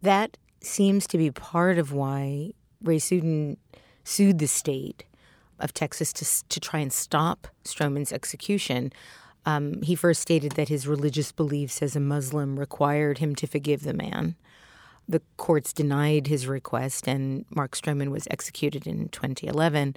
That 0.00 0.38
seems 0.62 1.06
to 1.08 1.18
be 1.18 1.30
part 1.30 1.78
of 1.78 1.92
why 1.92 2.52
Raisuddin 2.82 3.58
sued 4.04 4.38
the 4.38 4.46
state 4.46 5.04
of 5.60 5.74
Texas 5.74 6.12
to, 6.14 6.48
to 6.48 6.60
try 6.60 6.80
and 6.80 6.92
stop 6.92 7.48
Stroman's 7.64 8.12
execution. 8.12 8.92
Um, 9.46 9.82
he 9.82 9.94
first 9.94 10.22
stated 10.22 10.52
that 10.52 10.68
his 10.68 10.86
religious 10.86 11.32
beliefs 11.32 11.82
as 11.82 11.94
a 11.94 12.00
Muslim 12.00 12.58
required 12.58 13.18
him 13.18 13.34
to 13.36 13.46
forgive 13.46 13.82
the 13.82 13.94
man. 13.94 14.36
the 15.06 15.20
courts 15.36 15.72
denied 15.72 16.28
his 16.28 16.46
request, 16.46 17.06
and 17.06 17.44
Mark 17.50 17.72
Stroman 17.76 18.08
was 18.08 18.26
executed 18.30 18.86
in 18.86 19.08
2011. 19.10 19.94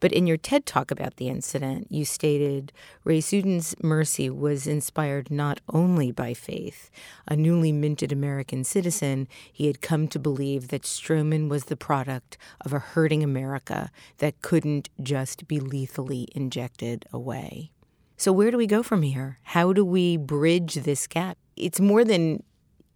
But 0.00 0.12
in 0.12 0.26
your 0.26 0.36
TED 0.36 0.66
talk 0.66 0.90
about 0.90 1.16
the 1.16 1.28
incident, 1.28 1.88
you 1.90 2.04
stated 2.04 2.72
Raisuddin's 3.04 3.74
mercy 3.82 4.28
was 4.28 4.66
inspired 4.66 5.30
not 5.30 5.60
only 5.72 6.12
by 6.12 6.34
faith. 6.34 6.90
A 7.26 7.36
newly 7.36 7.72
minted 7.72 8.12
American 8.12 8.62
citizen, 8.64 9.26
he 9.52 9.66
had 9.66 9.80
come 9.80 10.08
to 10.08 10.18
believe 10.18 10.68
that 10.68 10.82
Stroman 10.82 11.48
was 11.48 11.64
the 11.66 11.76
product 11.76 12.36
of 12.62 12.72
a 12.72 12.78
hurting 12.78 13.22
America 13.22 13.90
that 14.18 14.42
couldn't 14.42 14.90
just 15.02 15.48
be 15.48 15.60
lethally 15.60 16.28
injected 16.34 17.06
away. 17.12 17.72
So, 18.16 18.32
where 18.32 18.50
do 18.50 18.56
we 18.56 18.66
go 18.66 18.82
from 18.82 19.02
here? 19.02 19.38
How 19.42 19.72
do 19.72 19.84
we 19.84 20.16
bridge 20.16 20.74
this 20.74 21.06
gap? 21.06 21.36
It's 21.56 21.80
more 21.80 22.04
than 22.04 22.42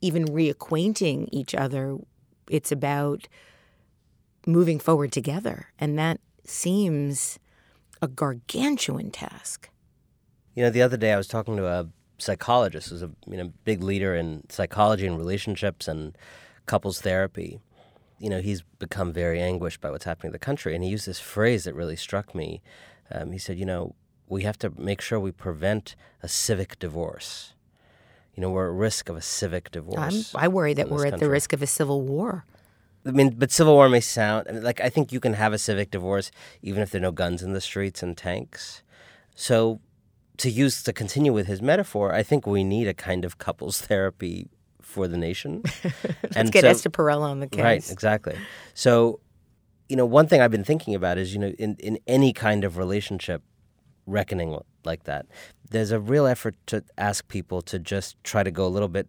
even 0.00 0.24
reacquainting 0.26 1.28
each 1.30 1.54
other, 1.54 1.98
it's 2.48 2.72
about 2.72 3.28
moving 4.46 4.78
forward 4.78 5.12
together. 5.12 5.68
And 5.78 5.98
that 5.98 6.20
seems 6.44 7.38
a 8.00 8.08
gargantuan 8.08 9.10
task. 9.10 9.68
You 10.54 10.64
know, 10.64 10.70
the 10.70 10.82
other 10.82 10.96
day 10.96 11.12
I 11.12 11.16
was 11.16 11.28
talking 11.28 11.56
to 11.56 11.66
a 11.66 11.88
psychologist 12.18 12.90
who's 12.90 13.02
a 13.02 13.10
you 13.26 13.36
know 13.36 13.52
big 13.64 13.82
leader 13.82 14.14
in 14.14 14.44
psychology 14.48 15.06
and 15.06 15.16
relationships 15.16 15.86
and 15.86 16.16
couples 16.66 17.00
therapy. 17.00 17.60
You 18.18 18.30
know, 18.30 18.40
he's 18.40 18.62
become 18.78 19.12
very 19.12 19.40
anguished 19.40 19.80
by 19.80 19.90
what's 19.90 20.04
happening 20.04 20.28
in 20.28 20.32
the 20.32 20.38
country, 20.38 20.74
and 20.74 20.84
he 20.84 20.90
used 20.90 21.06
this 21.06 21.20
phrase 21.20 21.64
that 21.64 21.74
really 21.74 21.96
struck 21.96 22.34
me. 22.34 22.60
Um, 23.10 23.32
he 23.32 23.38
said, 23.38 23.58
"You 23.58 23.64
know, 23.64 23.94
we 24.30 24.44
have 24.44 24.56
to 24.60 24.72
make 24.78 25.02
sure 25.02 25.20
we 25.20 25.32
prevent 25.32 25.96
a 26.22 26.28
civic 26.28 26.78
divorce. 26.78 27.52
You 28.34 28.40
know, 28.40 28.50
we're 28.50 28.68
at 28.68 28.74
risk 28.74 29.08
of 29.08 29.16
a 29.16 29.20
civic 29.20 29.70
divorce. 29.70 30.34
I'm, 30.34 30.40
I 30.44 30.48
worry 30.48 30.72
that 30.74 30.88
we're 30.88 31.04
at 31.04 31.10
country. 31.10 31.26
the 31.26 31.30
risk 31.30 31.52
of 31.52 31.60
a 31.60 31.66
civil 31.66 32.00
war." 32.00 32.46
I 33.04 33.10
mean, 33.10 33.34
but 33.36 33.50
civil 33.50 33.74
war 33.74 33.88
may 33.88 34.00
sound 34.00 34.62
like 34.62 34.80
I 34.80 34.88
think 34.88 35.12
you 35.12 35.20
can 35.20 35.34
have 35.34 35.52
a 35.52 35.58
civic 35.58 35.90
divorce 35.90 36.30
even 36.62 36.82
if 36.82 36.90
there 36.90 37.00
are 37.00 37.02
no 37.02 37.12
guns 37.12 37.42
in 37.42 37.52
the 37.52 37.60
streets 37.60 38.02
and 38.02 38.16
tanks. 38.16 38.82
So, 39.34 39.80
to 40.36 40.50
use 40.50 40.82
to 40.84 40.92
continue 40.92 41.32
with 41.32 41.46
his 41.46 41.60
metaphor, 41.60 42.14
I 42.14 42.22
think 42.22 42.46
we 42.46 42.62
need 42.62 42.86
a 42.86 42.94
kind 42.94 43.24
of 43.24 43.38
couples 43.38 43.80
therapy 43.90 44.48
for 44.80 45.08
the 45.08 45.16
nation. 45.16 45.62
Let's 45.84 46.36
and 46.36 46.52
get 46.52 46.62
so, 46.62 46.68
Esther 46.68 46.90
Perel 46.90 47.22
on 47.22 47.40
the 47.40 47.48
case. 47.48 47.62
Right, 47.62 47.90
exactly. 47.90 48.36
So, 48.74 49.20
you 49.88 49.96
know, 49.96 50.06
one 50.06 50.28
thing 50.28 50.40
I've 50.40 50.50
been 50.50 50.64
thinking 50.64 50.94
about 50.94 51.18
is, 51.18 51.32
you 51.34 51.40
know, 51.40 51.48
in, 51.58 51.76
in 51.76 51.98
any 52.06 52.32
kind 52.32 52.64
of 52.64 52.76
relationship 52.76 53.42
reckoning 54.06 54.58
like 54.84 55.04
that, 55.04 55.26
there's 55.70 55.90
a 55.90 56.00
real 56.00 56.26
effort 56.26 56.56
to 56.66 56.84
ask 56.98 57.28
people 57.28 57.62
to 57.62 57.78
just 57.78 58.22
try 58.24 58.42
to 58.42 58.50
go 58.50 58.66
a 58.66 58.68
little 58.68 58.88
bit 58.88 59.08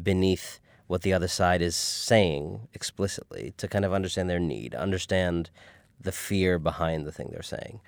beneath 0.00 0.60
what 0.86 1.02
the 1.02 1.12
other 1.12 1.28
side 1.28 1.62
is 1.62 1.76
saying 1.76 2.68
explicitly 2.74 3.54
to 3.56 3.68
kind 3.68 3.84
of 3.84 3.92
understand 3.92 4.28
their 4.28 4.40
need, 4.40 4.74
understand 4.74 5.50
the 6.00 6.12
fear 6.12 6.58
behind 6.58 7.06
the 7.06 7.12
thing 7.12 7.28
they're 7.30 7.42
saying. 7.42 7.80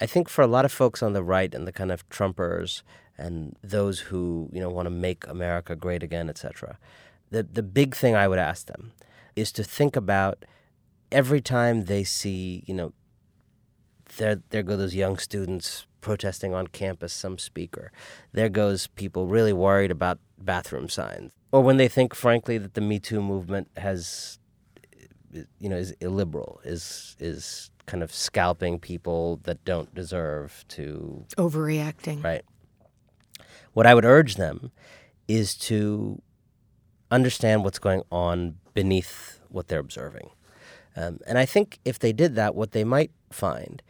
I 0.00 0.06
think 0.06 0.28
for 0.28 0.42
a 0.42 0.46
lot 0.46 0.64
of 0.64 0.72
folks 0.72 1.02
on 1.02 1.12
the 1.12 1.22
right 1.22 1.54
and 1.54 1.66
the 1.66 1.72
kind 1.72 1.92
of 1.92 2.08
Trumpers 2.08 2.82
and 3.16 3.56
those 3.62 4.00
who 4.00 4.48
you 4.52 4.60
know 4.60 4.70
want 4.70 4.86
to 4.86 4.90
make 4.90 5.26
America 5.26 5.76
great 5.76 6.02
again, 6.02 6.28
etc., 6.28 6.78
the 7.30 7.42
the 7.42 7.62
big 7.62 7.94
thing 7.94 8.14
I 8.14 8.28
would 8.28 8.38
ask 8.38 8.66
them 8.66 8.92
is 9.36 9.52
to 9.52 9.64
think 9.64 9.96
about 9.96 10.44
every 11.12 11.40
time 11.40 11.84
they 11.84 12.04
see 12.04 12.64
you 12.66 12.74
know 12.74 12.92
there 14.16 14.42
there 14.50 14.62
go 14.62 14.76
those 14.76 14.94
young 14.94 15.18
students 15.18 15.86
protesting 16.00 16.54
on 16.54 16.66
campus 16.68 17.12
some 17.12 17.38
speaker. 17.38 17.92
There 18.32 18.48
goes 18.48 18.86
people 18.86 19.26
really 19.26 19.52
worried 19.52 19.90
about 19.90 20.18
bathroom 20.38 20.88
signs. 20.88 21.32
Or 21.52 21.62
when 21.62 21.76
they 21.76 21.88
think, 21.88 22.14
frankly, 22.14 22.58
that 22.58 22.74
the 22.74 22.80
Me 22.80 22.98
Too 22.98 23.20
movement 23.20 23.68
has, 23.76 24.38
you 25.32 25.68
know, 25.68 25.76
is 25.76 25.92
illiberal, 26.00 26.60
is 26.64 27.16
is 27.18 27.70
kind 27.86 28.02
of 28.02 28.14
scalping 28.14 28.78
people 28.78 29.40
that 29.42 29.64
don't 29.64 29.92
deserve 29.94 30.64
to 30.68 31.26
overreacting. 31.36 32.22
Right. 32.22 32.44
What 33.72 33.86
I 33.86 33.94
would 33.94 34.04
urge 34.04 34.36
them 34.36 34.70
is 35.26 35.56
to 35.56 36.22
understand 37.10 37.64
what's 37.64 37.78
going 37.78 38.02
on 38.10 38.56
beneath 38.74 39.40
what 39.48 39.68
they're 39.68 39.80
observing. 39.80 40.30
Um, 40.96 41.18
and 41.26 41.38
I 41.38 41.46
think 41.46 41.78
if 41.84 41.98
they 41.98 42.12
did 42.12 42.34
that, 42.36 42.54
what 42.54 42.72
they 42.72 42.84
might 42.84 43.10
find 43.30 43.82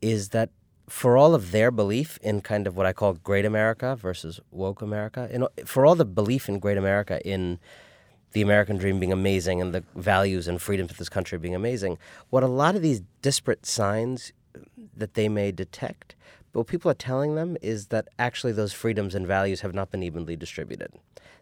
is 0.00 0.30
that 0.30 0.50
for 0.88 1.16
all 1.16 1.34
of 1.34 1.52
their 1.52 1.70
belief 1.70 2.18
in 2.22 2.40
kind 2.40 2.66
of 2.66 2.76
what 2.76 2.86
I 2.86 2.92
call 2.92 3.14
great 3.14 3.44
America 3.44 3.96
versus 3.96 4.40
woke 4.50 4.82
America, 4.82 5.28
know, 5.32 5.48
for 5.64 5.86
all 5.86 5.94
the 5.94 6.04
belief 6.04 6.48
in 6.48 6.58
great 6.58 6.78
America, 6.78 7.20
in 7.26 7.58
the 8.32 8.42
American 8.42 8.76
dream 8.76 8.98
being 8.98 9.12
amazing 9.12 9.60
and 9.60 9.74
the 9.74 9.84
values 9.94 10.48
and 10.48 10.60
freedoms 10.60 10.90
of 10.90 10.96
this 10.96 11.08
country 11.08 11.38
being 11.38 11.54
amazing, 11.54 11.98
what 12.30 12.42
a 12.42 12.48
lot 12.48 12.74
of 12.74 12.82
these 12.82 13.02
disparate 13.20 13.66
signs 13.66 14.32
that 14.96 15.14
they 15.14 15.28
may 15.28 15.52
detect, 15.52 16.14
but 16.52 16.60
what 16.60 16.66
people 16.66 16.90
are 16.90 16.94
telling 16.94 17.34
them 17.34 17.56
is 17.62 17.86
that 17.86 18.08
actually 18.18 18.52
those 18.52 18.72
freedoms 18.72 19.14
and 19.14 19.26
values 19.26 19.62
have 19.62 19.74
not 19.74 19.90
been 19.90 20.02
evenly 20.02 20.36
distributed. 20.36 20.92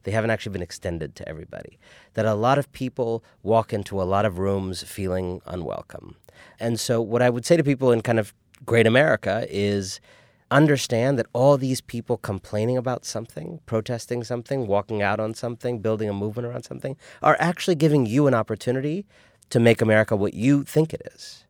They 0.05 0.12
haven't 0.12 0.30
actually 0.30 0.53
been 0.53 0.62
extended 0.62 1.14
to 1.16 1.28
everybody. 1.28 1.78
That 2.14 2.26
a 2.26 2.34
lot 2.34 2.59
of 2.59 2.70
people 2.72 3.22
walk 3.43 3.72
into 3.72 4.01
a 4.01 4.05
lot 4.05 4.24
of 4.24 4.38
rooms 4.38 4.82
feeling 4.82 5.43
unwelcome. 5.47 6.16
And 6.59 6.80
so, 6.80 7.03
what 7.03 7.22
I 7.22 7.28
would 7.28 7.45
say 7.45 7.57
to 7.57 7.64
people 7.64 7.93
in 7.93 8.01
kind 8.01 8.18
of 8.18 8.32
great 8.65 8.87
America 8.87 9.47
is 9.49 10.01
understand 10.51 11.19
that 11.19 11.27
all 11.33 11.57
these 11.57 11.81
people 11.81 12.17
complaining 12.17 12.77
about 12.77 13.05
something, 13.05 13.61
protesting 13.67 14.25
something, 14.25 14.67
walking 14.67 15.01
out 15.01 15.21
on 15.21 15.33
something, 15.33 15.79
building 15.79 16.09
a 16.09 16.13
movement 16.13 16.47
around 16.47 16.65
something, 16.65 16.97
are 17.23 17.37
actually 17.39 17.77
giving 17.77 18.05
you 18.05 18.27
an 18.27 18.35
opportunity 18.35 19.07
to 19.49 19.61
make 19.61 19.81
America 19.81 20.17
what 20.17 20.35
you 20.35 20.65
think 20.65 20.93
it 20.93 21.03
is. 21.15 21.45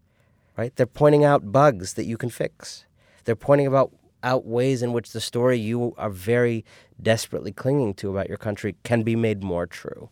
Right? 0.56 0.74
They're 0.76 0.86
pointing 0.86 1.24
out 1.24 1.52
bugs 1.52 1.94
that 1.94 2.04
you 2.04 2.18
can 2.18 2.28
fix. 2.28 2.84
They're 3.24 3.36
pointing 3.36 3.66
about 3.66 3.92
out 4.22 4.44
ways 4.44 4.82
in 4.82 4.92
which 4.92 5.12
the 5.12 5.20
story 5.20 5.58
you 5.58 5.94
are 5.96 6.10
very 6.10 6.62
desperately 7.02 7.52
clinging 7.52 7.94
to 7.94 8.10
about 8.10 8.28
your 8.28 8.36
country 8.36 8.76
can 8.82 9.02
be 9.02 9.16
made 9.16 9.42
more 9.42 9.66
true. 9.66 10.10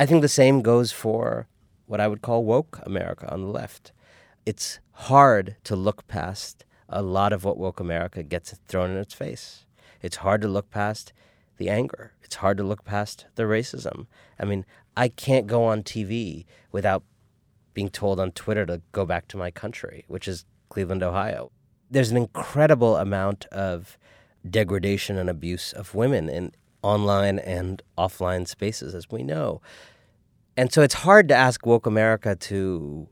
I 0.00 0.06
think 0.06 0.20
the 0.20 0.28
same 0.28 0.62
goes 0.62 0.90
for 0.90 1.46
what 1.86 2.00
I 2.00 2.08
would 2.08 2.22
call 2.22 2.44
woke 2.44 2.80
America 2.84 3.32
on 3.32 3.42
the 3.42 3.48
left 3.48 3.92
it's 4.46 4.80
hard 5.08 5.56
to 5.64 5.74
look 5.74 6.06
past 6.08 6.66
a 6.88 7.00
lot 7.00 7.32
of 7.32 7.42
what 7.42 7.56
woke 7.56 7.80
America 7.80 8.22
gets 8.22 8.54
thrown 8.68 8.90
in 8.90 8.98
its 8.98 9.14
face. 9.14 9.64
It's 10.02 10.16
hard 10.16 10.42
to 10.42 10.48
look 10.48 10.70
past 10.70 11.14
the 11.56 11.70
anger. 11.70 12.12
It's 12.22 12.36
hard 12.36 12.58
to 12.58 12.64
look 12.64 12.84
past 12.84 13.26
the 13.34 13.44
racism. 13.44 14.06
I 14.38 14.44
mean, 14.44 14.66
I 14.96 15.08
can't 15.08 15.46
go 15.46 15.64
on 15.64 15.82
TV 15.82 16.44
without 16.70 17.02
being 17.72 17.88
told 17.88 18.20
on 18.20 18.32
Twitter 18.32 18.66
to 18.66 18.82
go 18.92 19.06
back 19.06 19.26
to 19.28 19.38
my 19.38 19.50
country, 19.50 20.04
which 20.08 20.28
is 20.28 20.44
Cleveland, 20.68 21.02
Ohio. 21.02 21.50
There's 21.90 22.10
an 22.10 22.16
incredible 22.16 22.96
amount 22.96 23.46
of 23.46 23.96
degradation 24.48 25.16
and 25.16 25.30
abuse 25.30 25.72
of 25.72 25.94
women 25.94 26.28
in 26.28 26.52
online 26.82 27.38
and 27.38 27.82
offline 27.96 28.46
spaces, 28.46 28.94
as 28.94 29.10
we 29.10 29.22
know. 29.22 29.60
And 30.56 30.72
so 30.72 30.82
it's 30.82 30.94
hard 30.94 31.28
to 31.28 31.34
ask 31.34 31.64
woke 31.64 31.86
America 31.86 32.36
to 32.36 33.08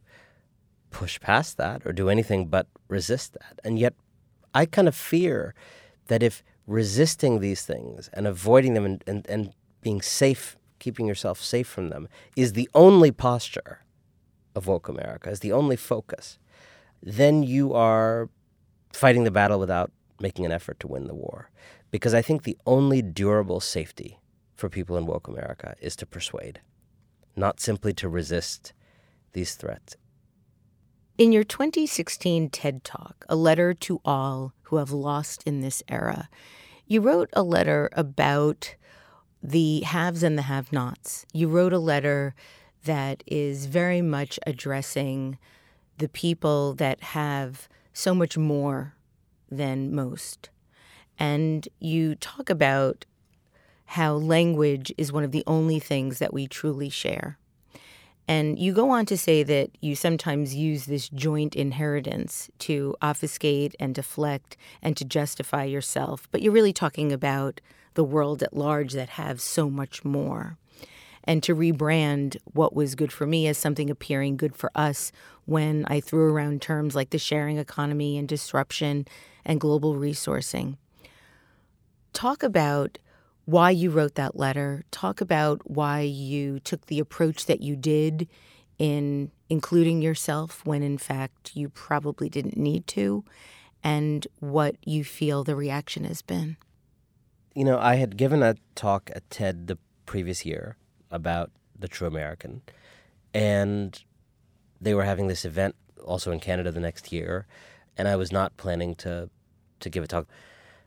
push 0.90 1.20
past 1.20 1.56
that 1.56 1.86
or 1.86 1.92
do 1.92 2.08
anything 2.08 2.46
but 2.46 2.66
resist 2.88 3.34
that. 3.34 3.60
And 3.64 3.78
yet, 3.78 3.94
I 4.54 4.66
kind 4.66 4.88
of 4.88 4.94
fear 4.94 5.54
that 6.06 6.22
if 6.22 6.42
resisting 6.66 7.40
these 7.40 7.62
things 7.64 8.08
and 8.12 8.26
avoiding 8.26 8.74
them 8.74 8.84
and, 8.84 9.04
and, 9.06 9.26
and 9.28 9.52
being 9.82 10.00
safe, 10.00 10.56
keeping 10.78 11.06
yourself 11.06 11.40
safe 11.40 11.66
from 11.66 11.88
them, 11.88 12.08
is 12.36 12.52
the 12.52 12.68
only 12.74 13.10
posture 13.10 13.84
of 14.54 14.66
woke 14.66 14.88
America, 14.88 15.30
is 15.30 15.40
the 15.40 15.52
only 15.52 15.76
focus, 15.76 16.38
then 17.02 17.42
you 17.42 17.72
are 17.72 18.28
fighting 18.92 19.24
the 19.24 19.30
battle 19.30 19.58
without 19.58 19.92
making 20.20 20.44
an 20.44 20.52
effort 20.52 20.80
to 20.80 20.88
win 20.88 21.06
the 21.06 21.14
war. 21.14 21.50
Because 21.90 22.12
I 22.12 22.22
think 22.22 22.42
the 22.42 22.58
only 22.66 23.00
durable 23.02 23.60
safety 23.60 24.18
for 24.54 24.68
people 24.68 24.96
in 24.96 25.06
woke 25.06 25.28
America 25.28 25.74
is 25.80 25.96
to 25.96 26.06
persuade, 26.06 26.60
not 27.36 27.60
simply 27.60 27.92
to 27.94 28.08
resist 28.08 28.72
these 29.32 29.54
threats. 29.54 29.96
In 31.18 31.32
your 31.32 31.42
2016 31.42 32.48
TED 32.50 32.84
Talk, 32.84 33.26
A 33.28 33.34
Letter 33.34 33.74
to 33.74 34.00
All 34.04 34.52
Who 34.62 34.76
Have 34.76 34.92
Lost 34.92 35.42
in 35.42 35.62
This 35.62 35.82
Era, 35.88 36.28
you 36.86 37.00
wrote 37.00 37.28
a 37.32 37.42
letter 37.42 37.88
about 37.94 38.76
the 39.42 39.80
haves 39.80 40.22
and 40.22 40.38
the 40.38 40.42
have 40.42 40.72
nots. 40.72 41.26
You 41.32 41.48
wrote 41.48 41.72
a 41.72 41.80
letter 41.80 42.36
that 42.84 43.24
is 43.26 43.66
very 43.66 44.00
much 44.00 44.38
addressing 44.46 45.38
the 45.96 46.08
people 46.08 46.74
that 46.74 47.02
have 47.02 47.68
so 47.92 48.14
much 48.14 48.38
more 48.38 48.94
than 49.50 49.92
most. 49.92 50.50
And 51.18 51.66
you 51.80 52.14
talk 52.14 52.48
about 52.48 53.06
how 53.86 54.14
language 54.14 54.94
is 54.96 55.10
one 55.10 55.24
of 55.24 55.32
the 55.32 55.42
only 55.48 55.80
things 55.80 56.20
that 56.20 56.32
we 56.32 56.46
truly 56.46 56.88
share. 56.88 57.38
And 58.28 58.58
you 58.58 58.74
go 58.74 58.90
on 58.90 59.06
to 59.06 59.16
say 59.16 59.42
that 59.42 59.70
you 59.80 59.96
sometimes 59.96 60.54
use 60.54 60.84
this 60.84 61.08
joint 61.08 61.56
inheritance 61.56 62.50
to 62.58 62.94
obfuscate 63.00 63.74
and 63.80 63.94
deflect 63.94 64.56
and 64.82 64.94
to 64.98 65.04
justify 65.06 65.64
yourself, 65.64 66.28
but 66.30 66.42
you're 66.42 66.52
really 66.52 66.74
talking 66.74 67.10
about 67.10 67.62
the 67.94 68.04
world 68.04 68.42
at 68.42 68.54
large 68.54 68.92
that 68.92 69.08
have 69.08 69.40
so 69.40 69.70
much 69.70 70.04
more. 70.04 70.58
and 71.28 71.42
to 71.42 71.54
rebrand 71.54 72.38
what 72.54 72.74
was 72.74 72.94
good 72.94 73.12
for 73.12 73.26
me 73.26 73.46
as 73.46 73.58
something 73.58 73.90
appearing 73.90 74.34
good 74.34 74.56
for 74.56 74.70
us 74.74 75.12
when 75.44 75.84
I 75.86 76.00
threw 76.00 76.32
around 76.32 76.62
terms 76.62 76.94
like 76.94 77.10
the 77.10 77.18
sharing 77.18 77.58
economy 77.58 78.16
and 78.16 78.26
disruption 78.26 79.06
and 79.44 79.60
global 79.60 79.94
resourcing. 79.94 80.78
Talk 82.14 82.42
about 82.42 82.96
why 83.48 83.70
you 83.70 83.88
wrote 83.88 84.14
that 84.16 84.36
letter. 84.36 84.84
Talk 84.90 85.22
about 85.22 85.62
why 85.64 86.00
you 86.02 86.60
took 86.60 86.84
the 86.84 86.98
approach 86.98 87.46
that 87.46 87.62
you 87.62 87.76
did 87.76 88.28
in 88.78 89.30
including 89.48 90.02
yourself 90.02 90.60
when 90.66 90.82
in 90.82 90.98
fact 90.98 91.56
you 91.56 91.70
probably 91.70 92.28
didn't 92.28 92.58
need 92.58 92.86
to, 92.88 93.24
and 93.82 94.26
what 94.40 94.76
you 94.84 95.02
feel 95.02 95.44
the 95.44 95.56
reaction 95.56 96.04
has 96.04 96.20
been. 96.20 96.58
You 97.54 97.64
know, 97.64 97.78
I 97.78 97.94
had 97.94 98.18
given 98.18 98.42
a 98.42 98.56
talk 98.74 99.10
at 99.16 99.30
TED 99.30 99.66
the 99.66 99.78
previous 100.04 100.44
year 100.44 100.76
about 101.10 101.50
the 101.74 101.88
true 101.88 102.06
American, 102.06 102.60
and 103.32 103.98
they 104.78 104.92
were 104.92 105.04
having 105.04 105.28
this 105.28 105.46
event 105.46 105.74
also 106.04 106.32
in 106.32 106.38
Canada 106.38 106.70
the 106.70 106.80
next 106.80 107.12
year, 107.12 107.46
and 107.96 108.08
I 108.08 108.16
was 108.16 108.30
not 108.30 108.58
planning 108.58 108.94
to 108.96 109.30
to 109.80 109.88
give 109.88 110.04
a 110.04 110.06
talk. 110.06 110.26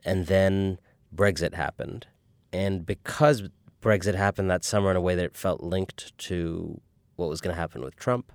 And 0.04 0.28
then 0.28 0.78
Brexit 1.12 1.54
happened, 1.54 2.06
and 2.52 2.84
because 2.84 3.48
Brexit 3.80 4.14
happened 4.14 4.50
that 4.50 4.64
summer 4.64 4.90
in 4.90 4.96
a 4.96 5.00
way 5.00 5.14
that 5.14 5.24
it 5.24 5.36
felt 5.36 5.62
linked 5.62 6.16
to 6.18 6.80
what 7.16 7.28
was 7.28 7.40
going 7.40 7.54
to 7.54 7.60
happen 7.60 7.82
with 7.82 7.96
Trump, 7.96 8.32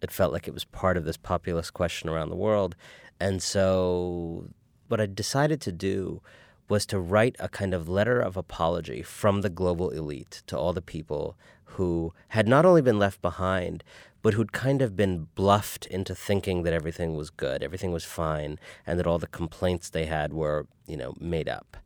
it 0.00 0.10
felt 0.10 0.32
like 0.32 0.46
it 0.46 0.54
was 0.54 0.64
part 0.64 0.96
of 0.96 1.04
this 1.04 1.16
populist 1.16 1.72
question 1.72 2.08
around 2.08 2.28
the 2.28 2.36
world. 2.36 2.76
And 3.18 3.42
so, 3.42 4.50
what 4.88 5.00
I 5.00 5.06
decided 5.06 5.60
to 5.62 5.72
do 5.72 6.20
was 6.68 6.86
to 6.86 6.98
write 6.98 7.36
a 7.38 7.48
kind 7.48 7.74
of 7.74 7.88
letter 7.88 8.20
of 8.20 8.36
apology 8.36 9.02
from 9.02 9.40
the 9.40 9.50
global 9.50 9.90
elite 9.90 10.42
to 10.46 10.58
all 10.58 10.72
the 10.72 10.82
people 10.82 11.36
who 11.64 12.12
had 12.28 12.46
not 12.46 12.64
only 12.64 12.82
been 12.82 12.98
left 12.98 13.20
behind, 13.20 13.82
but 14.22 14.34
who'd 14.34 14.52
kind 14.52 14.80
of 14.80 14.96
been 14.96 15.28
bluffed 15.34 15.86
into 15.86 16.14
thinking 16.14 16.62
that 16.62 16.72
everything 16.72 17.14
was 17.14 17.30
good, 17.30 17.62
everything 17.62 17.92
was 17.92 18.04
fine, 18.04 18.58
and 18.86 18.98
that 18.98 19.06
all 19.06 19.18
the 19.18 19.26
complaints 19.26 19.90
they 19.90 20.06
had 20.06 20.32
were, 20.32 20.66
you 20.86 20.96
know, 20.96 21.14
made 21.20 21.48
up. 21.48 21.76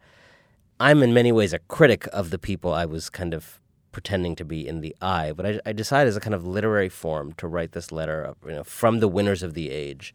I'm 0.80 1.02
in 1.02 1.12
many 1.12 1.32
ways 1.32 1.52
a 1.52 1.58
critic 1.58 2.06
of 2.12 2.30
the 2.30 2.38
people 2.38 2.72
I 2.72 2.86
was 2.86 3.10
kind 3.10 3.34
of 3.34 3.60
pretending 3.90 4.36
to 4.36 4.44
be 4.44 4.66
in 4.66 4.80
the 4.80 4.94
eye, 5.00 5.32
but 5.32 5.44
I, 5.44 5.60
I 5.66 5.72
decided 5.72 6.08
as 6.08 6.16
a 6.16 6.20
kind 6.20 6.34
of 6.34 6.46
literary 6.46 6.88
form 6.88 7.32
to 7.34 7.48
write 7.48 7.72
this 7.72 7.90
letter 7.90 8.34
you 8.44 8.52
know, 8.52 8.64
from 8.64 9.00
the 9.00 9.08
winners 9.08 9.42
of 9.42 9.54
the 9.54 9.70
age 9.70 10.14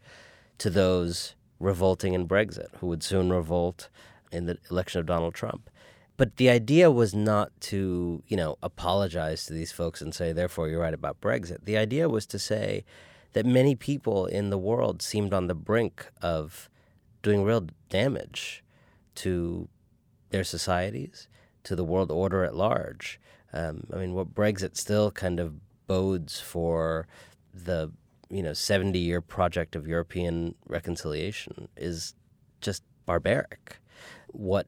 to 0.58 0.70
those 0.70 1.34
revolting 1.60 2.14
in 2.14 2.26
Brexit, 2.26 2.68
who 2.78 2.86
would 2.86 3.02
soon 3.02 3.30
revolt 3.30 3.90
in 4.32 4.46
the 4.46 4.56
election 4.70 5.00
of 5.00 5.06
Donald 5.06 5.34
Trump. 5.34 5.68
But 6.16 6.36
the 6.36 6.48
idea 6.48 6.90
was 6.90 7.14
not 7.14 7.52
to, 7.62 8.22
you 8.26 8.36
know, 8.36 8.56
apologize 8.62 9.44
to 9.46 9.52
these 9.52 9.72
folks 9.72 10.00
and 10.00 10.14
say, 10.14 10.32
therefore, 10.32 10.68
you're 10.68 10.80
right 10.80 10.94
about 10.94 11.20
Brexit. 11.20 11.64
The 11.64 11.76
idea 11.76 12.08
was 12.08 12.24
to 12.26 12.38
say 12.38 12.84
that 13.32 13.44
many 13.44 13.74
people 13.74 14.26
in 14.26 14.48
the 14.48 14.58
world 14.58 15.02
seemed 15.02 15.34
on 15.34 15.48
the 15.48 15.54
brink 15.54 16.06
of 16.22 16.70
doing 17.22 17.42
real 17.42 17.66
damage 17.90 18.62
to 19.16 19.68
their 20.34 20.42
societies, 20.42 21.28
to 21.62 21.76
the 21.76 21.84
world 21.84 22.10
order 22.10 22.42
at 22.42 22.56
large. 22.56 23.20
Um, 23.52 23.86
I 23.92 23.98
mean, 23.98 24.14
what 24.14 24.34
Brexit 24.34 24.76
still 24.76 25.12
kind 25.12 25.38
of 25.38 25.54
bodes 25.86 26.40
for 26.40 27.06
the 27.52 27.92
you 28.30 28.42
know 28.42 28.52
70 28.52 28.98
year 28.98 29.20
project 29.20 29.76
of 29.76 29.86
European 29.86 30.56
reconciliation 30.66 31.68
is 31.76 32.14
just 32.60 32.82
barbaric. 33.06 33.78
What 34.32 34.66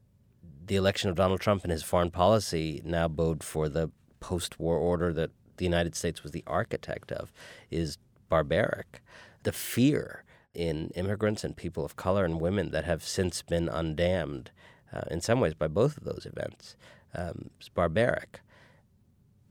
the 0.65 0.77
election 0.77 1.09
of 1.09 1.17
Donald 1.17 1.41
Trump 1.41 1.63
and 1.63 1.71
his 1.71 1.83
foreign 1.83 2.11
policy 2.11 2.81
now 2.85 3.09
bode 3.09 3.43
for 3.43 3.67
the 3.67 3.91
post 4.21 4.57
war 4.61 4.77
order 4.77 5.11
that 5.11 5.31
the 5.57 5.65
United 5.65 5.95
States 5.95 6.23
was 6.23 6.31
the 6.31 6.45
architect 6.47 7.11
of 7.11 7.33
is 7.69 7.97
barbaric. 8.29 9.01
The 9.43 9.51
fear 9.51 10.23
in 10.53 10.91
immigrants 10.95 11.43
and 11.43 11.57
people 11.57 11.83
of 11.83 11.97
color 11.97 12.23
and 12.23 12.39
women 12.39 12.71
that 12.71 12.85
have 12.85 13.03
since 13.03 13.41
been 13.41 13.67
undamned 13.67 14.49
uh, 14.93 15.01
in 15.11 15.21
some 15.21 15.39
ways 15.39 15.53
by 15.53 15.67
both 15.67 15.97
of 15.97 16.03
those 16.03 16.25
events 16.25 16.75
um, 17.15 17.49
is 17.59 17.69
barbaric. 17.69 18.41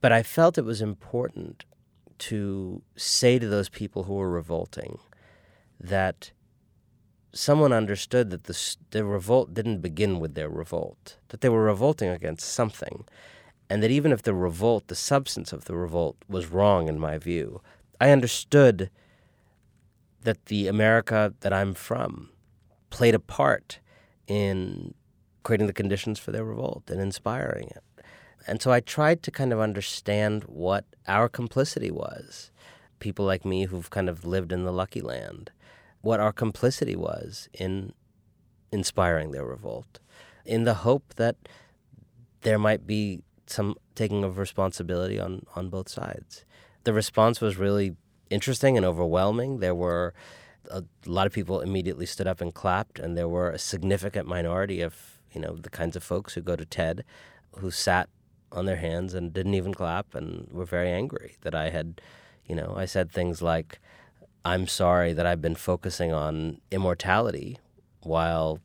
But 0.01 0.13
I 0.13 0.23
felt 0.23 0.59
it 0.59 0.65
was 0.65 0.83
important 0.83 1.65
to 2.19 2.83
say 2.97 3.39
to 3.39 3.49
those 3.49 3.69
people 3.69 4.05
who 4.05 4.15
were 4.15 4.31
revolting 4.31 4.99
that 5.79 6.33
someone 7.33 7.73
understood 7.73 8.31
that 8.31 8.45
the, 8.45 8.77
the 8.91 9.05
revolt 9.05 9.53
didn't 9.53 9.81
begin 9.81 10.21
with 10.21 10.35
their 10.35 10.49
revolt, 10.49 11.19
that 11.29 11.41
they 11.41 11.49
were 11.49 11.65
revolting 11.65 12.09
against 12.09 12.49
something, 12.49 13.05
and 13.69 13.83
that 13.83 13.91
even 13.91 14.13
if 14.13 14.23
the 14.23 14.35
revolt, 14.35 14.89
the 14.89 14.95
substance 14.95 15.53
of 15.53 15.67
the 15.67 15.77
revolt, 15.77 16.17
was 16.29 16.47
wrong 16.47 16.89
in 16.89 16.99
my 16.99 17.19
view, 17.19 17.61
I 18.01 18.11
understood 18.11 18.91
that 20.23 20.47
the 20.47 20.67
America 20.67 21.35
that 21.41 21.53
I'm 21.53 21.75
from 21.75 22.31
played 22.91 23.15
a 23.15 23.21
part 23.21 23.81
in 24.27 24.95
creating 25.47 25.69
the 25.69 25.73
conditions 25.73 26.19
for 26.19 26.33
their 26.33 26.45
revolt 26.45 26.91
and 26.91 27.01
inspiring 27.01 27.69
it. 27.69 28.05
And 28.49 28.61
so 28.61 28.73
I 28.73 28.81
tried 28.81 29.23
to 29.23 29.31
kind 29.31 29.53
of 29.53 29.61
understand 29.61 30.43
what 30.43 30.85
our 31.07 31.29
complicity 31.29 31.93
was. 31.93 32.51
People 32.99 33.25
like 33.25 33.45
me 33.45 33.67
who've 33.67 33.89
kind 33.89 34.09
of 34.09 34.25
lived 34.25 34.51
in 34.51 34.65
the 34.65 34.73
lucky 34.73 35.01
land 35.01 35.53
what 36.01 36.19
our 36.19 36.33
complicity 36.33 36.97
was 36.97 37.49
in 37.53 37.93
inspiring 38.73 39.31
their 39.31 39.45
revolt, 39.45 40.01
in 40.45 40.65
the 40.65 40.75
hope 40.75 41.15
that 41.15 41.37
there 42.41 42.59
might 42.59 42.85
be 42.85 43.21
some 43.47 43.77
taking 43.95 44.25
of 44.25 44.39
responsibility 44.39 45.21
on, 45.21 45.47
on 45.55 45.69
both 45.69 45.89
sides. 45.89 46.45
The 46.83 46.93
response 46.93 47.41
was 47.41 47.57
really 47.57 47.95
interesting 48.31 48.77
and 48.77 48.85
overwhelming. 48.85 49.61
There 49.61 49.77
were 49.77 50.13
a 50.69 50.83
lot 51.05 51.29
of 51.29 51.33
people 51.33 51.61
immediately 51.61 52.07
stood 52.07 52.27
up 52.27 52.41
and 52.41 52.53
clapped, 52.53 52.99
and 52.99 53.17
there 53.17 53.29
were 53.29 53.51
a 53.51 53.61
significant 53.61 54.27
minority 54.27 54.81
of 54.81 55.16
you 55.37 55.43
know 55.43 55.57
the 55.57 55.71
kinds 55.71 55.97
of 55.97 56.03
folks 56.03 56.33
who 56.33 56.41
go 56.41 56.57
to 56.57 56.65
TED 56.65 57.05
who 57.59 57.71
sat 57.71 58.09
on 58.51 58.65
their 58.65 58.77
hands 58.77 59.13
and 59.13 59.35
didn't 59.35 59.55
even 59.55 59.75
clap 59.75 60.15
and 60.15 60.49
were 60.51 60.65
very 60.65 60.91
angry 60.91 61.37
that 61.43 61.55
I 61.55 61.69
had, 61.69 62.01
you 62.47 62.55
know, 62.55 62.75
I 62.75 62.87
said 62.87 63.11
things 63.11 63.43
like, 63.43 63.79
I'm 64.47 64.67
sorry 64.67 65.13
that 65.13 65.27
I've 65.27 65.43
been 65.43 65.55
focusing 65.55 66.11
on 66.11 66.61
immortality 66.71 67.59
while 68.01 68.61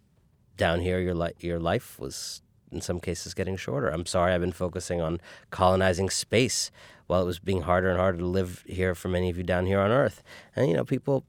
down 0.56 0.80
here 0.80 1.00
your 1.00 1.16
li- 1.16 1.34
your 1.40 1.60
life 1.60 2.00
was 2.00 2.42
in 2.72 2.80
some 2.80 3.02
cases 3.02 3.34
getting 3.34 3.58
shorter. 3.58 3.90
I'm 3.90 4.06
sorry 4.06 4.32
I've 4.32 4.42
been 4.42 4.54
focusing 4.54 5.02
on 5.02 5.20
colonizing 5.50 6.10
space 6.10 6.72
while 7.08 7.22
it 7.22 7.26
was 7.26 7.40
being 7.40 7.64
harder 7.64 7.90
and 7.90 8.00
harder 8.00 8.20
to 8.20 8.26
live 8.26 8.64
here 8.66 8.96
for 8.96 9.10
many 9.10 9.30
of 9.30 9.38
you 9.38 9.44
down 9.44 9.66
here 9.66 9.80
on 9.82 9.92
Earth. 9.92 10.24
And 10.56 10.70
you 10.70 10.76
know, 10.76 10.86
people 10.86 11.26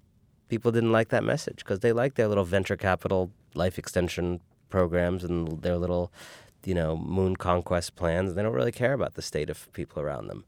people 0.48 0.70
didn't 0.70 0.92
like 0.92 1.08
that 1.08 1.24
message 1.24 1.56
because 1.56 1.80
they 1.80 1.92
like 1.92 2.14
their 2.14 2.28
little 2.28 2.44
venture 2.44 2.76
capital 2.76 3.32
life 3.54 3.78
extension 3.78 4.40
programs 4.76 5.22
and 5.22 5.62
their 5.62 5.76
little 5.76 6.12
you 6.64 6.74
know 6.74 6.96
moon 6.96 7.36
conquest 7.36 7.94
plans. 7.94 8.34
They 8.34 8.42
don't 8.42 8.60
really 8.60 8.78
care 8.82 8.94
about 8.94 9.14
the 9.14 9.22
state 9.22 9.50
of 9.50 9.72
people 9.72 10.02
around 10.02 10.26
them 10.26 10.44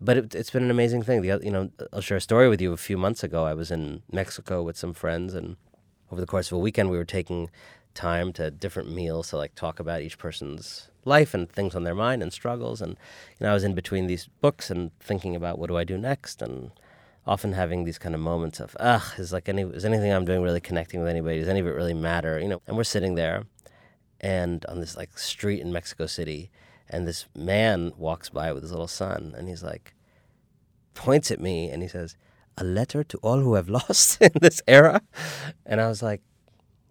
but 0.00 0.16
it, 0.16 0.32
has 0.34 0.50
been 0.50 0.64
an 0.64 0.70
amazing 0.70 1.02
thing. 1.02 1.22
The 1.22 1.40
you 1.42 1.50
know, 1.50 1.70
I'll 1.92 2.00
share 2.00 2.18
a 2.18 2.20
story 2.20 2.48
with 2.48 2.60
you. 2.60 2.72
A 2.72 2.76
few 2.76 2.98
months 2.98 3.22
ago, 3.22 3.44
I 3.44 3.54
was 3.54 3.70
in 3.70 4.02
Mexico 4.12 4.62
with 4.62 4.76
some 4.76 4.92
friends, 4.92 5.34
and 5.34 5.56
over 6.10 6.20
the 6.20 6.26
course 6.26 6.50
of 6.50 6.56
a 6.58 6.60
weekend, 6.60 6.90
we 6.90 6.98
were 6.98 7.04
taking 7.04 7.50
time 7.94 8.32
to 8.34 8.50
different 8.50 8.92
meals 8.92 9.30
to 9.30 9.36
like 9.36 9.54
talk 9.54 9.78
about 9.78 10.02
each 10.02 10.18
person's 10.18 10.90
life 11.04 11.32
and 11.32 11.50
things 11.50 11.74
on 11.74 11.84
their 11.84 11.94
mind 11.94 12.22
and 12.22 12.32
struggles. 12.32 12.80
And 12.82 12.92
you 13.38 13.46
know, 13.46 13.50
I 13.50 13.54
was 13.54 13.64
in 13.64 13.74
between 13.74 14.06
these 14.06 14.28
books 14.40 14.70
and 14.70 14.90
thinking 14.98 15.36
about 15.36 15.58
what 15.58 15.68
do 15.68 15.76
I 15.76 15.84
do 15.84 15.96
next, 15.96 16.42
and 16.42 16.72
often 17.26 17.52
having 17.52 17.84
these 17.84 17.98
kind 17.98 18.14
of 18.14 18.20
moments 18.20 18.60
of, 18.60 18.76
ugh, 18.80 19.02
is 19.18 19.32
like 19.32 19.48
any 19.48 19.62
is 19.62 19.84
anything 19.84 20.12
I'm 20.12 20.26
doing 20.26 20.42
really 20.42 20.60
connecting 20.60 21.00
with 21.00 21.08
anybody? 21.08 21.38
Does 21.38 21.48
any 21.48 21.60
of 21.60 21.66
it 21.66 21.70
really 21.70 21.94
matter? 21.94 22.38
You 22.38 22.48
know, 22.48 22.62
and 22.66 22.76
we're 22.76 22.84
sitting 22.84 23.14
there, 23.14 23.44
and 24.20 24.64
on 24.66 24.80
this 24.80 24.96
like 24.96 25.18
street 25.18 25.60
in 25.60 25.72
Mexico 25.72 26.06
City 26.06 26.50
and 26.88 27.06
this 27.06 27.26
man 27.34 27.92
walks 27.96 28.28
by 28.28 28.52
with 28.52 28.62
his 28.62 28.70
little 28.70 28.88
son, 28.88 29.34
and 29.36 29.48
he's 29.48 29.62
like, 29.62 29.94
points 30.94 31.30
at 31.30 31.40
me, 31.40 31.70
and 31.70 31.82
he 31.82 31.88
says, 31.88 32.16
"A 32.56 32.64
letter 32.64 33.02
to 33.04 33.18
all 33.18 33.40
who 33.40 33.54
have 33.54 33.68
lost 33.80 34.20
in 34.20 34.30
this 34.40 34.62
era," 34.66 35.02
and 35.66 35.80
I 35.80 35.88
was 35.88 36.02
like, 36.02 36.22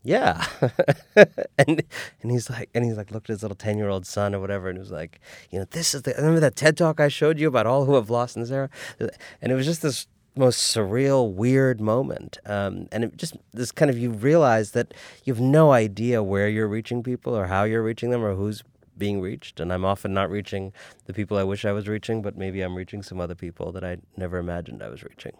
"Yeah," 0.03 0.45
and 1.57 1.83
and 2.21 2.31
he's 2.31 2.49
like, 2.49 2.69
and 2.73 2.85
he's 2.85 2.97
like, 2.97 3.11
looked 3.11 3.29
at 3.29 3.33
his 3.33 3.43
little 3.43 3.55
ten 3.55 3.77
year 3.77 3.89
old 3.89 4.05
son 4.05 4.35
or 4.35 4.39
whatever, 4.39 4.69
and 4.69 4.77
he 4.77 4.81
was 4.81 4.91
like, 4.91 5.19
"You 5.51 5.59
know, 5.59 5.65
this 5.71 5.93
is 5.93 6.03
the 6.03 6.13
remember 6.17 6.39
that 6.41 6.55
TED 6.55 6.77
talk 6.77 6.99
I 6.99 7.07
showed 7.07 7.39
you 7.39 7.47
about 7.47 7.67
all 7.67 7.85
who 7.85 7.95
have 7.95 8.09
lost 8.09 8.35
in 8.35 8.41
this 8.41 8.51
era," 8.51 8.69
and 8.99 9.51
it 9.51 9.55
was 9.55 9.65
just 9.65 9.81
this 9.81 10.07
most 10.35 10.75
surreal, 10.75 11.31
weird 11.31 11.79
moment. 11.79 12.37
Um, 12.45 12.87
and 12.91 13.03
it 13.03 13.17
just 13.17 13.35
this 13.51 13.71
kind 13.71 13.91
of 13.91 13.97
you 13.97 14.11
realize 14.11 14.71
that 14.71 14.93
you 15.23 15.33
have 15.33 15.41
no 15.41 15.71
idea 15.71 16.23
where 16.23 16.49
you're 16.49 16.67
reaching 16.67 17.03
people 17.03 17.35
or 17.35 17.47
how 17.47 17.63
you're 17.63 17.83
reaching 17.83 18.09
them 18.09 18.23
or 18.23 18.35
who's 18.35 18.63
being 18.97 19.21
reached, 19.21 19.59
and 19.59 19.73
I'm 19.73 19.85
often 19.85 20.13
not 20.13 20.29
reaching 20.29 20.71
the 21.05 21.13
people 21.13 21.37
I 21.37 21.43
wish 21.43 21.65
I 21.65 21.71
was 21.71 21.87
reaching, 21.87 22.21
but 22.21 22.37
maybe 22.37 22.61
I'm 22.61 22.75
reaching 22.75 23.01
some 23.01 23.19
other 23.19 23.35
people 23.35 23.71
that 23.71 23.83
I 23.83 23.97
never 24.17 24.37
imagined 24.37 24.83
I 24.83 24.89
was 24.89 25.03
reaching. 25.03 25.33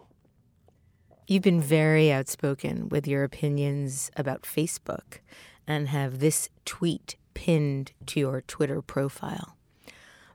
You've 1.26 1.42
been 1.42 1.60
very 1.60 2.12
outspoken 2.12 2.88
with 2.88 3.06
your 3.06 3.24
opinions 3.24 4.10
about 4.16 4.42
Facebook 4.42 5.20
and 5.66 5.88
have 5.88 6.18
this 6.18 6.50
tweet 6.64 7.16
pinned 7.32 7.92
to 8.06 8.20
your 8.20 8.40
Twitter 8.42 8.82
profile. 8.82 9.56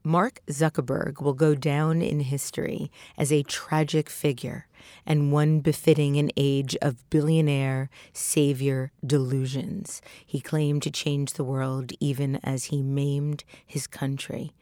Mark 0.09 0.41
Zuckerberg 0.49 1.21
will 1.21 1.35
go 1.35 1.53
down 1.53 2.01
in 2.01 2.21
history 2.21 2.91
as 3.15 3.31
a 3.31 3.43
tragic 3.43 4.09
figure 4.09 4.65
and 5.05 5.31
one 5.31 5.59
befitting 5.59 6.17
an 6.17 6.31
age 6.35 6.75
of 6.81 7.07
billionaire 7.11 7.91
savior 8.11 8.91
delusions. 9.05 10.01
He 10.25 10.41
claimed 10.41 10.81
to 10.81 10.89
change 10.89 11.33
the 11.33 11.43
world 11.43 11.91
even 11.99 12.37
as 12.37 12.65
he 12.65 12.81
maimed 12.81 13.43
his 13.63 13.85
country. 13.85 14.55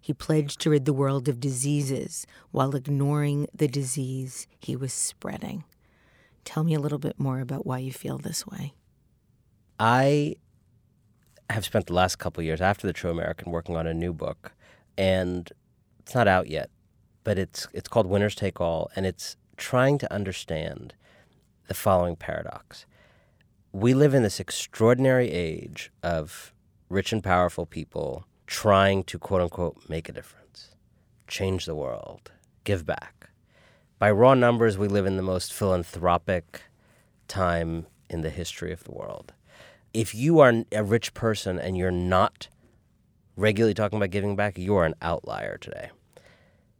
He 0.00 0.14
pledged 0.14 0.60
to 0.60 0.70
rid 0.70 0.84
the 0.84 0.92
world 0.92 1.28
of 1.28 1.40
diseases 1.40 2.24
while 2.52 2.76
ignoring 2.76 3.48
the 3.52 3.66
disease 3.66 4.46
he 4.60 4.76
was 4.76 4.92
spreading. 4.92 5.64
Tell 6.44 6.62
me 6.62 6.74
a 6.74 6.80
little 6.80 7.00
bit 7.00 7.18
more 7.18 7.40
about 7.40 7.66
why 7.66 7.78
you 7.78 7.92
feel 7.92 8.18
this 8.18 8.46
way. 8.46 8.72
I 9.80 10.36
have 11.50 11.64
spent 11.64 11.86
the 11.88 11.92
last 11.92 12.20
couple 12.20 12.44
years 12.44 12.60
after 12.60 12.86
the 12.86 12.92
True 12.92 13.10
American 13.10 13.50
working 13.50 13.76
on 13.76 13.88
a 13.88 13.94
new 13.94 14.12
book, 14.12 14.52
and 14.96 15.50
it's 16.00 16.14
not 16.14 16.28
out 16.28 16.48
yet, 16.48 16.70
but 17.24 17.38
it's 17.38 17.68
it's 17.72 17.88
called 17.88 18.06
Winners 18.06 18.34
Take 18.34 18.60
All, 18.60 18.90
and 18.96 19.06
it's 19.06 19.36
trying 19.56 19.98
to 19.98 20.12
understand 20.12 20.94
the 21.68 21.74
following 21.74 22.16
paradox. 22.16 22.86
We 23.72 23.94
live 23.94 24.14
in 24.14 24.22
this 24.22 24.40
extraordinary 24.40 25.30
age 25.30 25.90
of 26.02 26.52
rich 26.88 27.12
and 27.12 27.22
powerful 27.22 27.64
people 27.64 28.26
trying 28.46 29.04
to 29.04 29.18
quote 29.18 29.40
unquote 29.40 29.88
make 29.88 30.08
a 30.08 30.12
difference, 30.12 30.74
change 31.26 31.64
the 31.64 31.74
world, 31.74 32.32
give 32.64 32.84
back. 32.84 33.30
By 33.98 34.10
raw 34.10 34.34
numbers, 34.34 34.76
we 34.76 34.88
live 34.88 35.06
in 35.06 35.16
the 35.16 35.22
most 35.22 35.52
philanthropic 35.52 36.62
time 37.28 37.86
in 38.10 38.22
the 38.22 38.30
history 38.30 38.72
of 38.72 38.84
the 38.84 38.92
world 38.92 39.32
if 39.92 40.14
you 40.14 40.40
are 40.40 40.64
a 40.72 40.82
rich 40.82 41.14
person 41.14 41.58
and 41.58 41.76
you're 41.76 41.90
not 41.90 42.48
regularly 43.36 43.74
talking 43.74 43.96
about 43.96 44.10
giving 44.10 44.36
back, 44.36 44.58
you 44.58 44.74
are 44.76 44.84
an 44.84 44.94
outlier 45.02 45.58
today. 45.58 45.90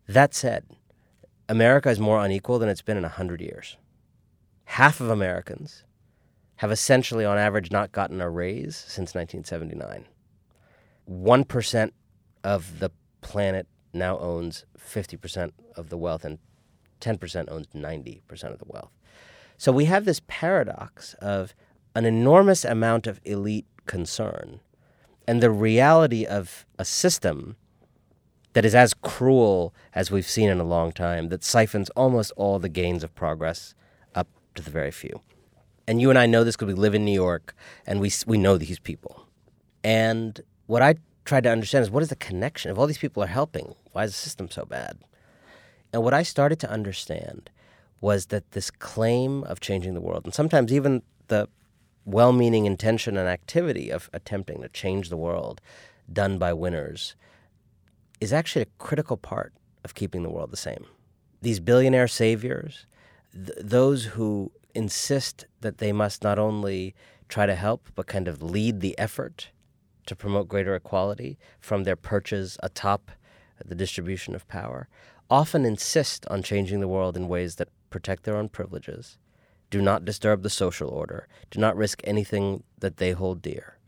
That 0.08 0.34
said, 0.34 0.64
America 1.48 1.88
is 1.90 2.00
more 2.00 2.24
unequal 2.24 2.58
than 2.58 2.68
it's 2.68 2.82
been 2.82 2.96
in 2.96 3.02
100 3.02 3.40
years. 3.40 3.76
Half 4.64 5.00
of 5.00 5.10
Americans 5.10 5.84
have 6.56 6.70
essentially, 6.70 7.24
on 7.24 7.38
average, 7.38 7.70
not 7.70 7.92
gotten 7.92 8.20
a 8.20 8.30
raise 8.30 8.76
since 8.76 9.14
1979. 9.14 10.06
1% 11.10 11.90
of 12.44 12.78
the 12.78 12.90
planet 13.20 13.66
now 13.92 14.18
owns 14.18 14.64
50% 14.78 15.52
of 15.76 15.88
the 15.88 15.98
wealth, 15.98 16.24
and 16.24 16.38
10% 17.00 17.50
owns 17.50 17.66
90% 17.74 18.44
of 18.44 18.58
the 18.58 18.64
wealth. 18.66 18.90
So 19.56 19.72
we 19.72 19.84
have 19.86 20.04
this 20.04 20.20
paradox 20.26 21.14
of 21.14 21.54
an 21.94 22.04
enormous 22.04 22.64
amount 22.64 23.06
of 23.06 23.20
elite 23.24 23.66
concern 23.86 24.60
and 25.26 25.42
the 25.42 25.50
reality 25.50 26.24
of 26.24 26.66
a 26.78 26.84
system 26.84 27.56
that 28.52 28.64
is 28.64 28.74
as 28.74 28.94
cruel 28.94 29.74
as 29.94 30.10
we've 30.10 30.28
seen 30.28 30.50
in 30.50 30.60
a 30.60 30.64
long 30.64 30.92
time, 30.92 31.28
that 31.28 31.42
siphons 31.42 31.88
almost 31.90 32.32
all 32.36 32.58
the 32.58 32.68
gains 32.68 33.02
of 33.02 33.14
progress 33.14 33.74
up 34.14 34.28
to 34.54 34.62
the 34.62 34.70
very 34.70 34.90
few. 34.90 35.20
And 35.86 36.00
you 36.00 36.10
and 36.10 36.18
I 36.18 36.26
know 36.26 36.44
this 36.44 36.56
because 36.56 36.74
we 36.74 36.80
live 36.80 36.94
in 36.94 37.04
New 37.04 37.12
York 37.12 37.54
and 37.86 38.00
we, 38.00 38.10
we 38.26 38.38
know 38.38 38.58
these 38.58 38.78
people. 38.78 39.26
And 39.82 40.40
what 40.66 40.82
I 40.82 40.96
tried 41.24 41.44
to 41.44 41.50
understand 41.50 41.82
is 41.82 41.90
what 41.90 42.02
is 42.02 42.08
the 42.08 42.16
connection? 42.16 42.70
If 42.70 42.78
all 42.78 42.86
these 42.86 42.98
people 42.98 43.22
are 43.22 43.28
helping, 43.28 43.74
why 43.92 44.04
is 44.04 44.12
the 44.12 44.18
system 44.18 44.50
so 44.50 44.64
bad? 44.64 44.98
And 45.92 46.02
what 46.02 46.14
I 46.14 46.22
started 46.22 46.58
to 46.60 46.70
understand 46.70 47.50
was 48.00 48.26
that 48.26 48.52
this 48.52 48.70
claim 48.70 49.44
of 49.44 49.60
changing 49.60 49.94
the 49.94 50.00
world, 50.00 50.24
and 50.24 50.34
sometimes 50.34 50.72
even 50.72 51.02
the 51.28 51.48
well 52.04 52.32
meaning 52.32 52.66
intention 52.66 53.16
and 53.16 53.28
activity 53.28 53.90
of 53.90 54.10
attempting 54.12 54.62
to 54.62 54.68
change 54.68 55.08
the 55.08 55.16
world 55.16 55.60
done 56.12 56.38
by 56.38 56.52
winners 56.52 57.14
is 58.20 58.32
actually 58.32 58.62
a 58.62 58.78
critical 58.78 59.16
part 59.16 59.52
of 59.84 59.94
keeping 59.94 60.22
the 60.22 60.30
world 60.30 60.50
the 60.50 60.56
same. 60.56 60.86
These 61.40 61.60
billionaire 61.60 62.08
saviors, 62.08 62.86
th- 63.32 63.58
those 63.60 64.04
who 64.04 64.52
insist 64.74 65.46
that 65.60 65.78
they 65.78 65.92
must 65.92 66.22
not 66.22 66.38
only 66.38 66.94
try 67.28 67.46
to 67.46 67.54
help, 67.54 67.88
but 67.94 68.06
kind 68.06 68.28
of 68.28 68.42
lead 68.42 68.80
the 68.80 68.98
effort 68.98 69.50
to 70.06 70.16
promote 70.16 70.48
greater 70.48 70.74
equality 70.74 71.38
from 71.60 71.84
their 71.84 71.96
perches 71.96 72.58
atop 72.62 73.10
the 73.64 73.74
distribution 73.74 74.34
of 74.34 74.46
power, 74.48 74.88
often 75.30 75.64
insist 75.64 76.26
on 76.28 76.42
changing 76.42 76.80
the 76.80 76.88
world 76.88 77.16
in 77.16 77.28
ways 77.28 77.56
that 77.56 77.68
protect 77.90 78.24
their 78.24 78.36
own 78.36 78.48
privileges 78.48 79.18
do 79.72 79.80
not 79.80 80.04
disturb 80.04 80.42
the 80.42 80.50
social 80.50 80.90
order, 80.90 81.26
do 81.50 81.58
not 81.58 81.74
risk 81.78 82.02
anything 82.04 82.62
that 82.80 82.98
they 82.98 83.12
hold 83.12 83.40
dear. 83.40 83.78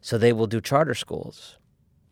So 0.00 0.16
they 0.16 0.32
will 0.32 0.46
do 0.46 0.60
charter 0.60 0.94
schools, 0.94 1.58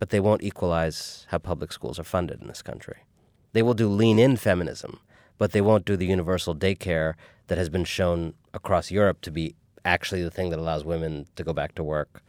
but 0.01 0.11
they 0.11 0.19
won't 0.19 0.43
equalize 0.43 1.25
how 1.31 1.39
public 1.39 1.71
schools 1.71 2.01
are 2.01 2.05
funded 2.05 2.43
in 2.43 2.49
this 2.49 2.63
country. 2.63 3.05
They 3.53 3.63
will 3.63 3.75
do 3.75 3.89
lean 3.89 4.19
in 4.19 4.37
feminism, 4.37 4.99
but 5.39 5.53
they 5.53 5.61
won't 5.61 5.85
do 5.85 5.97
the 5.97 6.07
universal 6.07 6.53
daycare 6.53 7.15
that 7.47 7.59
has 7.59 7.69
been 7.69 7.85
shown 7.85 8.35
across 8.53 8.91
Europe 8.91 9.21
to 9.21 9.31
be 9.31 9.55
actually 9.85 10.25
the 10.25 10.31
thing 10.31 10.51
that 10.51 10.59
allows 10.59 10.85
women 10.85 11.27
to 11.37 11.45
go 11.45 11.53
back 11.53 11.77
to 11.77 11.85
work. 11.85 12.25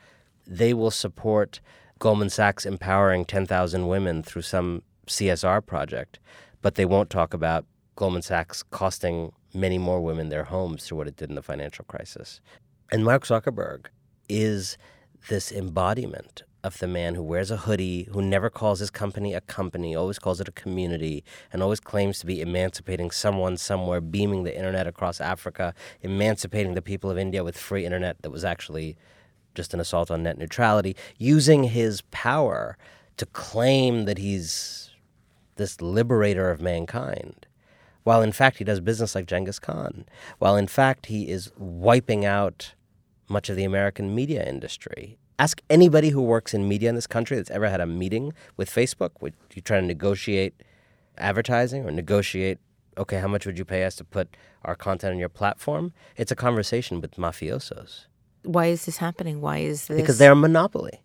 They 0.45 0.75
will 0.75 0.91
support 0.91 1.59
Goldman 1.97 2.29
Sachs 2.29 2.67
empowering 2.67 3.25
10,000 3.25 3.87
women 3.87 4.21
through 4.21 4.43
some 4.43 4.83
CSR 5.07 5.65
project, 5.65 6.19
but 6.61 6.75
they 6.75 6.85
won't 6.85 7.09
talk 7.09 7.33
about 7.33 7.65
Goldman 7.95 8.21
Sachs 8.21 8.61
costing 8.61 9.31
many 9.53 9.77
more 9.77 10.01
women 10.01 10.29
their 10.29 10.45
homes 10.45 10.85
through 10.85 10.97
what 10.97 11.07
it 11.07 11.15
did 11.15 11.29
in 11.29 11.35
the 11.35 11.41
financial 11.41 11.85
crisis. 11.85 12.41
And 12.91 13.03
Mark 13.03 13.25
Zuckerberg 13.25 13.87
is 14.29 14.77
this 15.29 15.51
embodiment 15.51 16.43
of 16.63 16.77
the 16.79 16.87
man 16.87 17.15
who 17.15 17.23
wears 17.23 17.51
a 17.51 17.57
hoodie, 17.57 18.07
who 18.11 18.21
never 18.21 18.49
calls 18.49 18.79
his 18.79 18.89
company 18.89 19.33
a 19.33 19.41
company, 19.41 19.95
always 19.95 20.17
calls 20.17 20.39
it 20.39 20.47
a 20.47 20.51
community, 20.51 21.23
and 21.51 21.61
always 21.61 21.79
claims 21.79 22.19
to 22.19 22.25
be 22.25 22.39
emancipating 22.39 23.11
someone 23.11 23.57
somewhere, 23.57 23.99
beaming 23.99 24.43
the 24.43 24.55
internet 24.55 24.87
across 24.87 25.19
Africa, 25.19 25.73
emancipating 26.01 26.73
the 26.73 26.81
people 26.81 27.09
of 27.09 27.17
India 27.17 27.43
with 27.43 27.57
free 27.57 27.85
internet 27.85 28.21
that 28.21 28.31
was 28.31 28.45
actually 28.45 28.95
just 29.55 29.73
an 29.73 29.79
assault 29.79 30.09
on 30.09 30.23
net 30.23 30.37
neutrality, 30.37 30.95
using 31.17 31.65
his 31.65 32.01
power 32.11 32.77
to 33.17 33.25
claim 33.27 34.05
that 34.05 34.17
he's 34.17 34.91
this 35.57 35.81
liberator 35.81 36.49
of 36.49 36.61
mankind 36.61 37.45
while 38.03 38.21
in 38.21 38.31
fact 38.31 38.57
he 38.57 38.63
does 38.63 38.79
business 38.79 39.15
like 39.15 39.25
Genghis 39.25 39.59
Khan, 39.59 40.05
while 40.39 40.55
in 40.55 40.67
fact 40.67 41.07
he 41.07 41.29
is 41.29 41.51
wiping 41.57 42.25
out 42.25 42.73
much 43.29 43.49
of 43.49 43.55
the 43.55 43.63
American 43.63 44.13
media 44.13 44.47
industry. 44.47 45.17
Ask 45.39 45.61
anybody 45.69 46.09
who 46.09 46.21
works 46.21 46.53
in 46.53 46.67
media 46.67 46.89
in 46.89 46.95
this 46.95 47.07
country 47.07 47.37
that's 47.37 47.49
ever 47.51 47.69
had 47.69 47.81
a 47.81 47.87
meeting 47.87 48.33
with 48.55 48.69
Facebook, 48.69 49.11
would 49.21 49.33
you 49.53 49.61
try 49.61 49.79
to 49.79 49.85
negotiate 49.85 50.53
advertising 51.17 51.85
or 51.85 51.91
negotiate, 51.91 52.59
okay, 52.97 53.19
how 53.19 53.27
much 53.27 53.45
would 53.45 53.57
you 53.57 53.65
pay 53.65 53.83
us 53.83 53.95
to 53.95 54.03
put 54.03 54.35
our 54.63 54.75
content 54.75 55.13
on 55.13 55.19
your 55.19 55.29
platform? 55.29 55.93
It's 56.15 56.31
a 56.31 56.35
conversation 56.35 57.01
with 57.01 57.15
mafiosos. 57.15 58.05
Why 58.43 58.67
is 58.67 58.85
this 58.85 58.97
happening? 58.97 59.41
Why 59.41 59.59
is 59.59 59.87
this? 59.87 59.99
Because 59.99 60.17
they're 60.17 60.33
a 60.33 60.35
monopoly. 60.35 61.01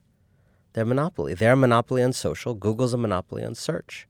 They're 0.73 0.85
a 0.85 0.87
monopoly. 0.87 1.35
They're 1.35 1.53
a 1.53 1.57
monopoly 1.57 2.03
on 2.03 2.13
social. 2.13 2.55
Google's 2.55 2.93
a 2.93 2.99
monopoly 2.99 3.45
on 3.45 3.55
search, 3.55 4.07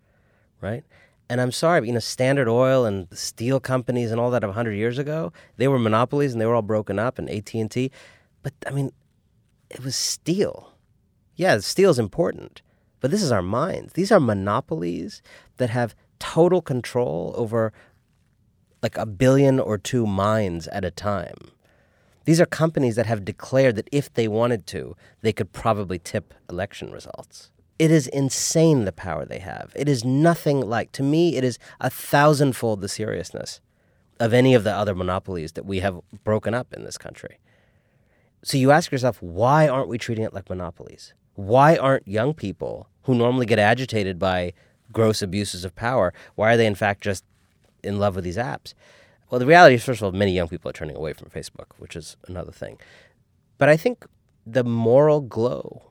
right? 0.60 0.84
And 1.30 1.40
I'm 1.40 1.52
sorry, 1.52 1.80
but, 1.80 1.86
you 1.86 1.92
know, 1.92 1.98
Standard 1.98 2.48
Oil 2.48 2.86
and 2.86 3.06
steel 3.12 3.60
companies 3.60 4.10
and 4.10 4.20
all 4.20 4.30
that 4.30 4.42
of 4.42 4.48
100 4.48 4.72
years 4.72 4.98
ago, 4.98 5.32
they 5.56 5.68
were 5.68 5.78
monopolies 5.78 6.32
and 6.32 6.40
they 6.40 6.46
were 6.46 6.54
all 6.54 6.62
broken 6.62 6.98
up 6.98 7.18
and 7.18 7.28
AT&T. 7.28 7.90
But 8.42 8.54
I 8.66 8.70
mean, 8.70 8.92
it 9.70 9.84
was 9.84 9.94
steel. 9.94 10.72
Yeah, 11.36 11.58
steel 11.58 11.90
is 11.90 11.98
important, 11.98 12.62
but 13.00 13.10
this 13.10 13.22
is 13.22 13.30
our 13.30 13.42
minds. 13.42 13.92
These 13.92 14.10
are 14.10 14.20
monopolies 14.20 15.22
that 15.58 15.70
have 15.70 15.94
total 16.18 16.62
control 16.62 17.34
over 17.36 17.72
like 18.82 18.96
a 18.96 19.06
billion 19.06 19.60
or 19.60 19.76
two 19.76 20.06
mines 20.06 20.66
at 20.68 20.84
a 20.84 20.90
time. 20.90 21.36
These 22.24 22.40
are 22.40 22.46
companies 22.46 22.96
that 22.96 23.06
have 23.06 23.24
declared 23.24 23.76
that 23.76 23.88
if 23.92 24.12
they 24.12 24.28
wanted 24.28 24.66
to, 24.68 24.96
they 25.22 25.32
could 25.32 25.52
probably 25.52 25.98
tip 25.98 26.34
election 26.48 26.90
results. 26.90 27.50
It 27.78 27.90
is 27.90 28.08
insane 28.08 28.84
the 28.84 28.92
power 28.92 29.24
they 29.24 29.38
have. 29.38 29.72
It 29.76 29.88
is 29.88 30.04
nothing 30.04 30.60
like, 30.60 30.92
to 30.92 31.02
me, 31.02 31.36
it 31.36 31.44
is 31.44 31.58
a 31.80 31.90
thousandfold 31.90 32.80
the 32.80 32.88
seriousness 32.88 33.60
of 34.18 34.32
any 34.32 34.54
of 34.54 34.64
the 34.64 34.72
other 34.72 34.94
monopolies 34.94 35.52
that 35.52 35.64
we 35.64 35.78
have 35.80 36.00
broken 36.24 36.54
up 36.54 36.72
in 36.74 36.84
this 36.84 36.98
country. 36.98 37.38
So 38.42 38.56
you 38.56 38.70
ask 38.70 38.90
yourself, 38.90 39.22
why 39.22 39.68
aren't 39.68 39.88
we 39.88 39.98
treating 39.98 40.24
it 40.24 40.34
like 40.34 40.48
monopolies? 40.48 41.14
Why 41.34 41.76
aren't 41.76 42.08
young 42.08 42.34
people 42.34 42.88
who 43.02 43.14
normally 43.14 43.46
get 43.46 43.58
agitated 43.58 44.18
by 44.18 44.52
gross 44.92 45.22
abuses 45.22 45.64
of 45.64 45.74
power, 45.74 46.12
why 46.34 46.52
are 46.52 46.56
they 46.56 46.66
in 46.66 46.74
fact 46.74 47.02
just 47.02 47.24
in 47.82 47.98
love 47.98 48.14
with 48.14 48.24
these 48.24 48.36
apps? 48.36 48.74
Well, 49.30 49.38
the 49.38 49.46
reality 49.46 49.74
is, 49.74 49.84
first 49.84 50.00
of 50.00 50.04
all, 50.04 50.12
many 50.12 50.32
young 50.32 50.48
people 50.48 50.70
are 50.70 50.74
turning 50.74 50.96
away 50.96 51.12
from 51.12 51.28
Facebook, 51.28 51.66
which 51.78 51.96
is 51.96 52.16
another 52.26 52.52
thing. 52.52 52.78
But 53.58 53.68
I 53.68 53.76
think 53.76 54.06
the 54.46 54.64
moral 54.64 55.20
glow 55.20 55.90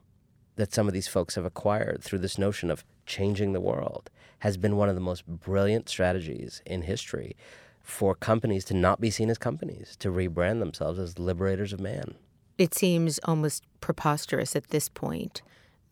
that 0.57 0.73
some 0.73 0.87
of 0.87 0.93
these 0.93 1.07
folks 1.07 1.35
have 1.35 1.45
acquired 1.45 2.03
through 2.03 2.19
this 2.19 2.37
notion 2.37 2.69
of 2.69 2.83
changing 3.05 3.53
the 3.53 3.61
world 3.61 4.09
has 4.39 4.57
been 4.57 4.75
one 4.75 4.89
of 4.89 4.95
the 4.95 5.01
most 5.01 5.25
brilliant 5.25 5.89
strategies 5.89 6.61
in 6.65 6.83
history 6.83 7.35
for 7.81 8.13
companies 8.13 8.65
to 8.65 8.73
not 8.73 8.99
be 8.99 9.09
seen 9.09 9.29
as 9.29 9.37
companies, 9.37 9.95
to 9.97 10.09
rebrand 10.09 10.59
themselves 10.59 10.99
as 10.99 11.17
liberators 11.17 11.71
of 11.73 11.79
man. 11.79 12.15
It 12.57 12.75
seems 12.75 13.19
almost 13.23 13.63
preposterous 13.81 14.55
at 14.55 14.67
this 14.67 14.89
point 14.89 15.41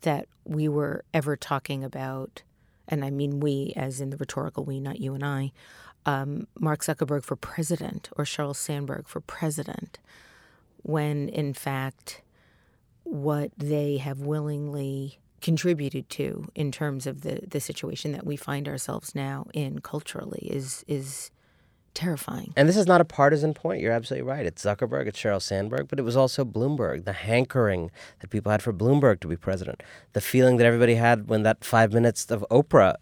that 0.02 0.28
we 0.44 0.68
were 0.68 1.04
ever 1.14 1.36
talking 1.36 1.82
about 1.82 2.42
and 2.88 3.04
I 3.04 3.10
mean 3.10 3.40
we 3.40 3.72
as 3.76 4.00
in 4.00 4.10
the 4.10 4.16
rhetorical 4.16 4.64
we, 4.64 4.80
not 4.80 5.00
you 5.00 5.14
and 5.14 5.24
I, 5.24 5.52
um, 6.04 6.46
Mark 6.58 6.82
Zuckerberg 6.82 7.24
for 7.24 7.36
president 7.36 8.08
or 8.16 8.24
Sheryl 8.24 8.54
Sandberg 8.54 9.08
for 9.08 9.20
president, 9.20 9.98
when 10.82 11.28
in 11.28 11.52
fact 11.52 12.22
what 13.06 13.52
they 13.56 13.98
have 13.98 14.20
willingly 14.20 15.18
contributed 15.40 16.08
to 16.10 16.48
in 16.54 16.72
terms 16.72 17.06
of 17.06 17.20
the, 17.20 17.40
the 17.46 17.60
situation 17.60 18.12
that 18.12 18.26
we 18.26 18.36
find 18.36 18.66
ourselves 18.68 19.14
now 19.14 19.46
in 19.52 19.80
culturally 19.80 20.48
is 20.50 20.84
is 20.88 21.30
terrifying. 21.94 22.52
And 22.56 22.68
this 22.68 22.76
is 22.76 22.86
not 22.86 23.00
a 23.00 23.06
partisan 23.06 23.54
point. 23.54 23.80
You're 23.80 23.92
absolutely 23.92 24.28
right. 24.28 24.44
It's 24.44 24.62
Zuckerberg, 24.62 25.06
it's 25.06 25.18
Sheryl 25.18 25.40
Sandberg, 25.40 25.88
but 25.88 25.98
it 25.98 26.02
was 26.02 26.16
also 26.16 26.44
Bloomberg. 26.44 27.04
The 27.04 27.14
hankering 27.14 27.90
that 28.20 28.28
people 28.28 28.52
had 28.52 28.62
for 28.62 28.72
Bloomberg 28.72 29.20
to 29.20 29.28
be 29.28 29.36
president, 29.36 29.82
the 30.12 30.20
feeling 30.20 30.58
that 30.58 30.66
everybody 30.66 30.96
had 30.96 31.28
when 31.28 31.42
that 31.44 31.64
five 31.64 31.94
minutes 31.94 32.30
of 32.30 32.44
Oprah 32.50 32.96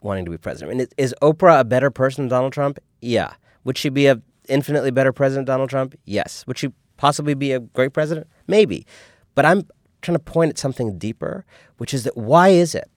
wanting 0.00 0.24
to 0.24 0.30
be 0.30 0.38
president. 0.38 0.74
I 0.74 0.76
mean, 0.76 0.88
is 0.96 1.14
Oprah 1.22 1.60
a 1.60 1.64
better 1.64 1.90
person 1.90 2.24
than 2.24 2.30
Donald 2.30 2.52
Trump? 2.52 2.78
Yeah. 3.00 3.34
Would 3.64 3.78
she 3.78 3.90
be 3.90 4.06
a 4.06 4.20
infinitely 4.48 4.90
better 4.90 5.12
president 5.12 5.46
than 5.46 5.54
Donald 5.54 5.70
Trump? 5.70 5.94
Yes. 6.04 6.44
Would 6.46 6.58
she 6.58 6.72
possibly 6.96 7.34
be 7.34 7.52
a 7.52 7.60
great 7.60 7.92
president? 7.92 8.26
Maybe. 8.46 8.86
But 9.36 9.44
I'm 9.44 9.68
trying 10.02 10.16
to 10.16 10.22
point 10.24 10.50
at 10.50 10.58
something 10.58 10.98
deeper, 10.98 11.44
which 11.76 11.94
is 11.94 12.02
that 12.02 12.16
why 12.16 12.48
is 12.48 12.74
it 12.74 12.90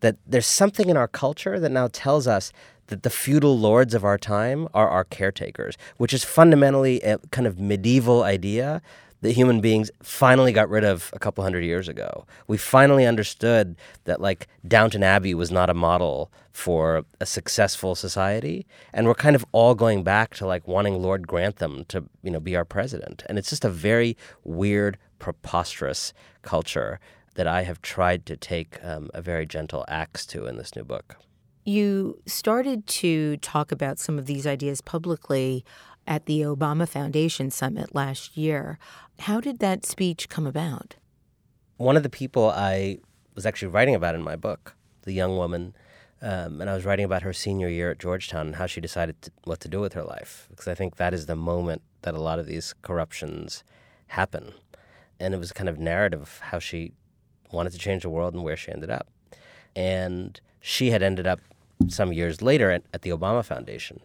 that 0.00 0.16
there's 0.26 0.46
something 0.46 0.88
in 0.88 0.96
our 0.96 1.08
culture 1.08 1.58
that 1.60 1.70
now 1.70 1.88
tells 1.90 2.26
us 2.26 2.52
that 2.88 3.02
the 3.02 3.10
feudal 3.10 3.58
lords 3.58 3.94
of 3.94 4.04
our 4.04 4.18
time 4.18 4.68
are 4.74 4.88
our 4.88 5.04
caretakers, 5.04 5.76
which 5.96 6.12
is 6.12 6.24
fundamentally 6.24 7.00
a 7.00 7.18
kind 7.30 7.46
of 7.46 7.58
medieval 7.58 8.22
idea 8.22 8.82
that 9.22 9.32
human 9.32 9.62
beings 9.62 9.90
finally 10.02 10.52
got 10.52 10.68
rid 10.68 10.84
of 10.84 11.10
a 11.14 11.18
couple 11.18 11.42
hundred 11.42 11.64
years 11.64 11.88
ago. 11.88 12.26
We 12.46 12.58
finally 12.58 13.06
understood 13.06 13.74
that 14.04 14.20
like 14.20 14.48
Downton 14.68 15.02
Abbey 15.02 15.32
was 15.32 15.50
not 15.50 15.70
a 15.70 15.74
model 15.74 16.30
for 16.52 17.06
a 17.20 17.24
successful 17.24 17.94
society, 17.94 18.66
and 18.92 19.06
we're 19.06 19.14
kind 19.14 19.34
of 19.34 19.46
all 19.52 19.74
going 19.74 20.02
back 20.02 20.34
to 20.34 20.46
like 20.46 20.68
wanting 20.68 21.00
Lord 21.00 21.26
Grantham 21.26 21.86
to 21.86 22.04
you 22.22 22.30
know 22.30 22.38
be 22.38 22.54
our 22.54 22.66
president, 22.66 23.24
and 23.26 23.38
it's 23.38 23.48
just 23.48 23.64
a 23.64 23.70
very 23.70 24.14
weird, 24.44 24.98
preposterous 25.18 26.12
culture 26.42 27.00
that 27.34 27.46
I 27.46 27.62
have 27.62 27.82
tried 27.82 28.26
to 28.26 28.36
take 28.36 28.82
um, 28.82 29.10
a 29.12 29.20
very 29.20 29.46
gentle 29.46 29.84
axe 29.88 30.24
to 30.26 30.46
in 30.46 30.56
this 30.56 30.74
new 30.76 30.84
book. 30.84 31.16
You 31.64 32.20
started 32.26 32.86
to 32.86 33.38
talk 33.38 33.72
about 33.72 33.98
some 33.98 34.18
of 34.18 34.26
these 34.26 34.46
ideas 34.46 34.80
publicly 34.80 35.64
at 36.06 36.26
the 36.26 36.42
Obama 36.42 36.86
Foundation 36.86 37.50
Summit 37.50 37.94
last 37.94 38.36
year. 38.36 38.78
How 39.20 39.40
did 39.40 39.58
that 39.60 39.86
speech 39.86 40.28
come 40.28 40.46
about? 40.46 40.96
One 41.76 41.96
of 41.96 42.02
the 42.02 42.10
people 42.10 42.50
I 42.50 42.98
was 43.34 43.46
actually 43.46 43.68
writing 43.68 43.94
about 43.94 44.14
in 44.14 44.22
my 44.22 44.36
book, 44.36 44.76
the 45.02 45.12
young 45.12 45.36
woman, 45.36 45.74
um, 46.22 46.60
and 46.60 46.70
I 46.70 46.74
was 46.74 46.84
writing 46.84 47.04
about 47.04 47.22
her 47.22 47.32
senior 47.32 47.68
year 47.68 47.90
at 47.90 47.98
Georgetown 47.98 48.46
and 48.46 48.56
how 48.56 48.66
she 48.66 48.80
decided 48.80 49.20
to, 49.22 49.30
what 49.44 49.60
to 49.60 49.68
do 49.68 49.80
with 49.80 49.94
her 49.94 50.04
life. 50.04 50.46
Because 50.50 50.68
I 50.68 50.74
think 50.74 50.96
that 50.96 51.12
is 51.12 51.26
the 51.26 51.36
moment 51.36 51.82
that 52.02 52.14
a 52.14 52.20
lot 52.20 52.38
of 52.38 52.46
these 52.46 52.74
corruptions 52.82 53.64
happen. 54.08 54.54
And 55.24 55.34
it 55.34 55.38
was 55.38 55.52
kind 55.52 55.68
of 55.68 55.78
narrative 55.78 56.20
of 56.20 56.38
how 56.50 56.58
she 56.58 56.92
wanted 57.50 57.72
to 57.72 57.78
change 57.78 58.02
the 58.02 58.10
world 58.10 58.34
and 58.34 58.44
where 58.44 58.56
she 58.56 58.70
ended 58.70 58.90
up. 58.90 59.08
And 59.74 60.38
she 60.60 60.90
had 60.90 61.02
ended 61.02 61.26
up 61.26 61.40
some 61.88 62.12
years 62.12 62.42
later 62.42 62.70
at, 62.70 62.82
at 62.92 63.02
the 63.02 63.10
Obama 63.10 63.44
Foundation. 63.44 64.00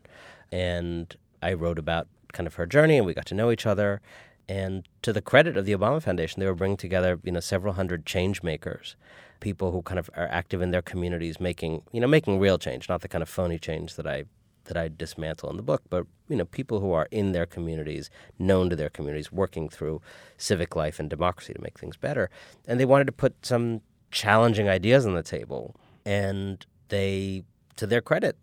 And 0.52 1.16
I 1.42 1.54
wrote 1.54 1.78
about 1.78 2.08
kind 2.32 2.48
of 2.48 2.56
her 2.56 2.66
journey 2.66 2.98
and 2.98 3.06
we 3.06 3.14
got 3.14 3.26
to 3.28 3.36
know 3.36 3.52
each 3.52 3.66
other. 3.66 4.02
And 4.48 4.88
to 5.02 5.14
the 5.14 5.22
credit 5.22 5.58
of 5.58 5.66
the 5.66 5.74
Obama 5.74 6.02
Foundation, 6.02 6.40
they 6.40 6.46
were 6.46 6.56
bringing 6.56 6.78
together, 6.78 7.20
you 7.24 7.32
know, 7.32 7.40
several 7.40 7.74
hundred 7.74 8.06
change 8.06 8.42
makers, 8.42 8.96
people 9.40 9.72
who 9.72 9.82
kind 9.82 10.00
of 10.00 10.10
are 10.16 10.28
active 10.30 10.62
in 10.62 10.72
their 10.72 10.82
communities, 10.82 11.40
making, 11.40 11.84
you 11.92 12.02
know, 12.02 12.08
making 12.08 12.40
real 12.40 12.58
change, 12.58 12.90
not 12.90 13.02
the 13.02 13.08
kind 13.08 13.22
of 13.22 13.30
phony 13.30 13.60
change 13.60 13.96
that 13.96 14.08
I 14.08 14.24
that 14.70 14.78
I 14.78 14.88
dismantle 14.88 15.50
in 15.50 15.58
the 15.58 15.64
book, 15.64 15.82
but 15.90 16.06
you 16.30 16.38
know, 16.38 16.46
people 16.46 16.80
who 16.80 16.94
are 16.94 17.08
in 17.10 17.32
their 17.32 17.48
communities, 17.48 18.10
known 18.38 18.70
to 18.70 18.76
their 18.76 18.90
communities, 18.90 19.32
working 19.32 19.68
through 19.68 20.00
civic 20.38 20.76
life 20.76 21.00
and 21.00 21.10
democracy 21.10 21.54
to 21.54 21.62
make 21.62 21.78
things 21.78 21.98
better. 21.98 22.30
And 22.68 22.80
they 22.80 22.86
wanted 22.86 23.08
to 23.08 23.12
put 23.12 23.46
some 23.46 23.82
challenging 24.12 24.70
ideas 24.70 25.08
on 25.08 25.16
the 25.16 25.24
table. 25.24 25.76
And 26.06 26.64
they, 26.90 27.44
to 27.78 27.88
their 27.88 28.02
credit, 28.02 28.38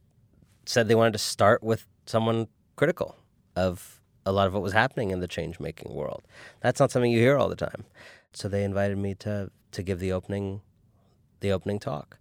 said 0.66 0.88
they 0.88 0.96
wanted 0.96 1.12
to 1.12 1.18
start 1.18 1.62
with 1.62 1.86
someone 2.06 2.48
critical 2.74 3.16
of 3.54 4.00
a 4.26 4.32
lot 4.32 4.48
of 4.48 4.52
what 4.52 4.62
was 4.62 4.72
happening 4.72 5.12
in 5.12 5.20
the 5.20 5.28
change 5.28 5.60
making 5.60 5.94
world. 5.94 6.22
That's 6.60 6.80
not 6.80 6.90
something 6.90 7.12
you 7.12 7.20
hear 7.20 7.38
all 7.38 7.48
the 7.48 7.56
time. 7.56 7.84
So 8.32 8.48
they 8.48 8.64
invited 8.64 8.98
me 8.98 9.14
to 9.14 9.50
to 9.72 9.82
give 9.82 10.00
the 10.00 10.12
opening 10.12 10.60
the 11.40 11.52
opening 11.52 11.78
talk. 11.78 12.18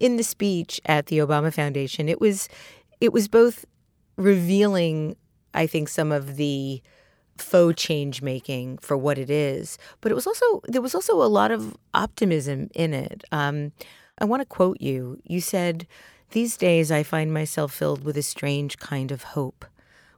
In 0.00 0.16
the 0.16 0.22
speech 0.22 0.80
at 0.86 1.06
the 1.06 1.18
Obama 1.18 1.52
Foundation, 1.52 2.08
it 2.08 2.20
was 2.20 2.48
it 3.04 3.12
was 3.12 3.28
both 3.28 3.66
revealing, 4.16 5.16
I 5.52 5.66
think, 5.66 5.90
some 5.90 6.10
of 6.10 6.36
the 6.36 6.82
faux 7.36 7.80
change 7.80 8.22
making 8.22 8.78
for 8.78 8.96
what 8.96 9.18
it 9.18 9.28
is, 9.28 9.76
but 10.00 10.10
it 10.10 10.14
was 10.14 10.26
also 10.26 10.62
there 10.66 10.80
was 10.80 10.94
also 10.94 11.22
a 11.22 11.28
lot 11.28 11.50
of 11.50 11.76
optimism 11.92 12.70
in 12.74 12.94
it. 12.94 13.24
Um, 13.30 13.72
I 14.18 14.24
want 14.24 14.40
to 14.40 14.46
quote 14.46 14.80
you. 14.80 15.20
You 15.24 15.40
said, 15.40 15.86
"These 16.30 16.56
days 16.56 16.90
I 16.90 17.02
find 17.02 17.34
myself 17.34 17.74
filled 17.74 18.04
with 18.04 18.16
a 18.16 18.22
strange 18.22 18.78
kind 18.78 19.12
of 19.12 19.34
hope." 19.36 19.66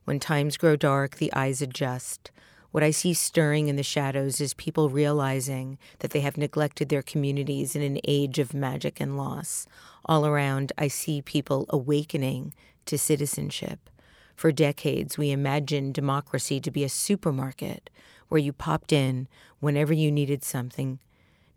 When 0.05 0.21
times 0.21 0.57
grow 0.57 0.77
dark, 0.77 1.17
the 1.17 1.33
eyes 1.33 1.61
adjust. 1.61 2.31
What 2.71 2.85
I 2.85 2.93
see 2.93 3.15
stirring 3.15 3.69
in 3.69 3.77
the 3.77 3.83
shadows 3.83 4.41
is 4.41 4.55
people 4.55 4.91
realizing 4.91 5.79
that 6.01 6.11
they 6.11 6.21
have 6.21 6.37
neglected 6.37 6.91
their 6.91 7.03
communities 7.03 7.75
in 7.75 7.83
an 7.83 7.99
age 8.07 8.39
of 8.39 8.55
magic 8.55 9.01
and 9.01 9.17
loss. 9.17 9.67
All 10.07 10.25
around, 10.25 10.73
I 10.79 10.87
see 10.87 11.21
people 11.21 11.67
awakening 11.69 12.55
to 12.87 12.97
citizenship. 12.97 13.91
For 14.37 14.53
decades, 14.53 15.19
we 15.19 15.33
imagined 15.33 15.95
democracy 15.95 16.61
to 16.61 16.71
be 16.71 16.85
a 16.85 16.89
supermarket 16.89 17.91
where 18.29 18.39
you 18.39 18.53
popped 18.53 18.93
in 18.93 19.27
whenever 19.59 19.93
you 19.93 20.13
needed 20.13 20.45
something. 20.45 21.01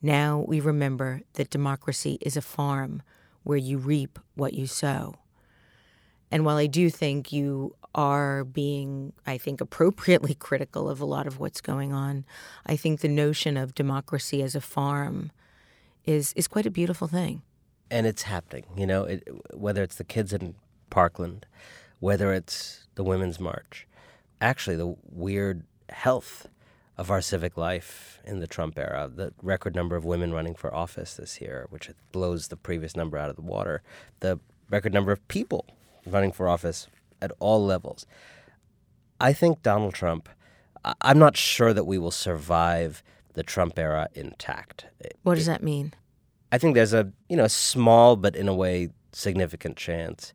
Now 0.01 0.43
we 0.47 0.59
remember 0.59 1.21
that 1.33 1.51
democracy 1.51 2.17
is 2.21 2.35
a 2.35 2.41
farm 2.41 3.03
where 3.43 3.57
you 3.57 3.77
reap 3.77 4.17
what 4.33 4.53
you 4.53 4.65
sow. 4.65 5.15
And 6.31 6.43
while 6.43 6.57
I 6.57 6.67
do 6.67 6.89
think 6.89 7.31
you 7.31 7.75
are 7.93 8.43
being, 8.43 9.13
I 9.27 9.37
think, 9.37 9.61
appropriately 9.61 10.33
critical 10.39 10.89
of 10.89 10.99
a 10.99 11.05
lot 11.05 11.27
of 11.27 11.39
what's 11.39 11.61
going 11.61 11.93
on, 11.93 12.25
I 12.65 12.75
think 12.75 13.01
the 13.01 13.09
notion 13.09 13.57
of 13.57 13.75
democracy 13.75 14.41
as 14.41 14.55
a 14.55 14.61
farm 14.61 15.31
is 16.05 16.33
is 16.33 16.47
quite 16.47 16.65
a 16.65 16.71
beautiful 16.71 17.07
thing. 17.07 17.43
And 17.91 18.05
it's 18.05 18.23
happening, 18.23 18.65
you 18.77 18.85
know, 18.85 19.03
it, 19.03 19.27
whether 19.53 19.81
it's 19.81 19.95
the 19.95 20.03
kids 20.03 20.31
in 20.31 20.55
Parkland, 20.89 21.45
whether 21.99 22.33
it's 22.33 22.87
the 22.95 23.03
Women's 23.03 23.39
March, 23.39 23.87
actually 24.39 24.75
the 24.75 24.95
weird 25.09 25.63
health 25.89 26.47
of 26.97 27.09
our 27.09 27.21
civic 27.21 27.57
life 27.57 28.19
in 28.25 28.41
the 28.41 28.47
Trump 28.47 28.77
era, 28.77 29.09
the 29.13 29.33
record 29.41 29.73
number 29.73 29.95
of 29.95 30.05
women 30.05 30.33
running 30.33 30.53
for 30.53 30.73
office 30.73 31.15
this 31.15 31.39
year, 31.41 31.65
which 31.69 31.89
blows 32.11 32.49
the 32.49 32.57
previous 32.57 32.95
number 32.95 33.17
out 33.17 33.29
of 33.29 33.35
the 33.35 33.41
water, 33.41 33.81
the 34.19 34.39
record 34.69 34.93
number 34.93 35.11
of 35.11 35.25
people 35.27 35.65
running 36.05 36.31
for 36.31 36.47
office 36.47 36.87
at 37.21 37.31
all 37.39 37.65
levels. 37.65 38.05
I 39.19 39.33
think 39.33 39.63
Donald 39.63 39.93
Trump, 39.93 40.29
I'm 41.01 41.19
not 41.19 41.37
sure 41.37 41.73
that 41.73 41.85
we 41.85 41.97
will 41.97 42.11
survive 42.11 43.03
the 43.33 43.43
Trump 43.43 43.79
era 43.79 44.09
intact. 44.13 44.87
What 45.23 45.35
does 45.35 45.45
that 45.45 45.63
mean? 45.63 45.93
I 46.51 46.57
think 46.57 46.75
there's 46.75 46.93
a, 46.93 47.11
you 47.27 47.37
know, 47.37 47.47
small 47.47 48.15
but 48.15 48.35
in 48.35 48.47
a 48.47 48.53
way 48.53 48.89
significant 49.11 49.77
chance 49.77 50.33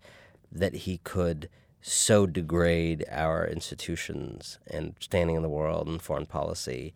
that 0.50 0.74
he 0.74 0.98
could 0.98 1.48
so 1.80 2.26
degrade 2.26 3.04
our 3.10 3.46
institutions 3.46 4.58
and 4.66 4.94
standing 5.00 5.36
in 5.36 5.42
the 5.42 5.48
world 5.48 5.86
and 5.86 6.00
foreign 6.00 6.26
policy 6.26 6.94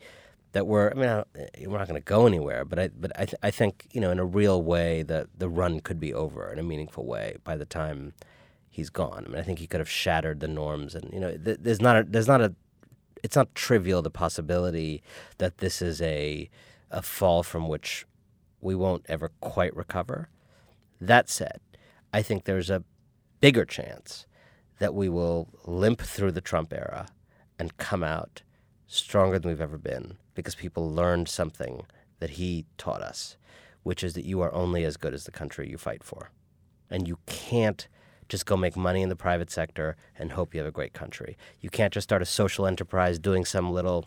that 0.53 0.67
we're 0.67 0.91
I 0.91 0.95
mean 0.95 1.25
eh, 1.37 1.67
we're 1.67 1.77
not 1.77 1.89
going 1.89 2.01
to 2.01 2.05
go 2.05 2.27
anywhere 2.27 2.65
but 2.65 2.79
I 2.79 2.89
but 2.89 3.13
I, 3.15 3.27
th- 3.27 3.35
I 3.43 3.51
think 3.51 3.87
you 3.93 4.01
know 4.01 4.11
in 4.11 4.19
a 4.19 4.25
real 4.25 4.63
way 4.63 5.03
that 5.03 5.27
the 5.37 5.49
run 5.49 5.81
could 5.81 6.01
be 6.01 6.15
over 6.15 6.51
in 6.51 6.59
a 6.59 6.63
meaningful 6.63 7.05
way 7.05 7.37
by 7.45 7.55
the 7.57 7.67
time 7.67 8.15
he's 8.79 8.91
gone. 8.91 9.25
I 9.27 9.29
mean, 9.31 9.41
I 9.41 9.43
think 9.43 9.59
he 9.59 9.67
could 9.67 9.81
have 9.81 9.91
shattered 9.91 10.39
the 10.39 10.47
norms, 10.47 10.95
and 10.95 11.13
you 11.13 11.19
know, 11.19 11.37
th- 11.37 11.59
there's 11.61 11.81
not 11.81 11.97
a, 11.97 12.05
there's 12.05 12.29
not 12.29 12.41
a, 12.41 12.55
it's 13.25 13.35
not 13.35 13.53
trivial 13.57 14.03
the 14.03 14.11
possibility 14.11 15.03
that 15.39 15.59
this 15.59 15.83
is 15.83 16.01
a, 16.01 16.49
a 16.91 17.03
fall 17.03 17.43
from 17.43 17.67
which 17.69 18.07
we 18.61 18.75
won't 18.75 19.07
ever 19.09 19.31
quite 19.41 19.75
recover. 19.77 20.29
That 21.01 21.29
said, 21.29 21.61
I 22.13 22.23
think 22.23 22.45
there's 22.45 22.71
a 22.71 22.85
bigger 23.41 23.65
chance 23.65 24.27
that 24.79 24.95
we 24.95 25.09
will 25.09 25.49
limp 25.65 26.01
through 26.01 26.33
the 26.33 26.41
Trump 26.41 26.73
era 26.73 27.09
and 27.59 27.77
come 27.77 28.03
out 28.03 28.43
stronger 28.87 29.39
than 29.39 29.51
we've 29.51 29.61
ever 29.61 29.79
been 29.79 30.17
because 30.35 30.55
people 30.55 30.91
learned 30.91 31.29
something 31.29 31.85
that 32.21 32.31
he 32.31 32.65
taught 32.77 33.03
us, 33.03 33.37
which 33.83 34.03
is 34.03 34.15
that 34.15 34.25
you 34.25 34.41
are 34.41 34.55
only 34.55 34.85
as 34.85 34.97
good 34.97 35.15
as 35.15 35.25
the 35.25 35.31
country 35.31 35.69
you 35.69 35.77
fight 35.77 36.03
for. 36.03 36.31
And 36.91 37.07
you 37.07 37.19
can't 37.27 37.87
just 38.29 38.47
go 38.47 38.57
make 38.57 38.77
money 38.77 39.03
in 39.03 39.09
the 39.09 39.17
private 39.17 39.51
sector 39.51 39.97
and 40.19 40.33
hope 40.33 40.55
you 40.55 40.61
have 40.61 40.69
a 40.69 40.73
great 40.73 40.93
country. 40.93 41.37
You 41.61 41.71
can't 41.71 41.93
just 41.93 42.09
start 42.09 42.23
a 42.23 42.27
social 42.27 42.67
enterprise 42.67 43.19
doing 43.19 43.45
some 43.45 43.73
little 43.73 44.07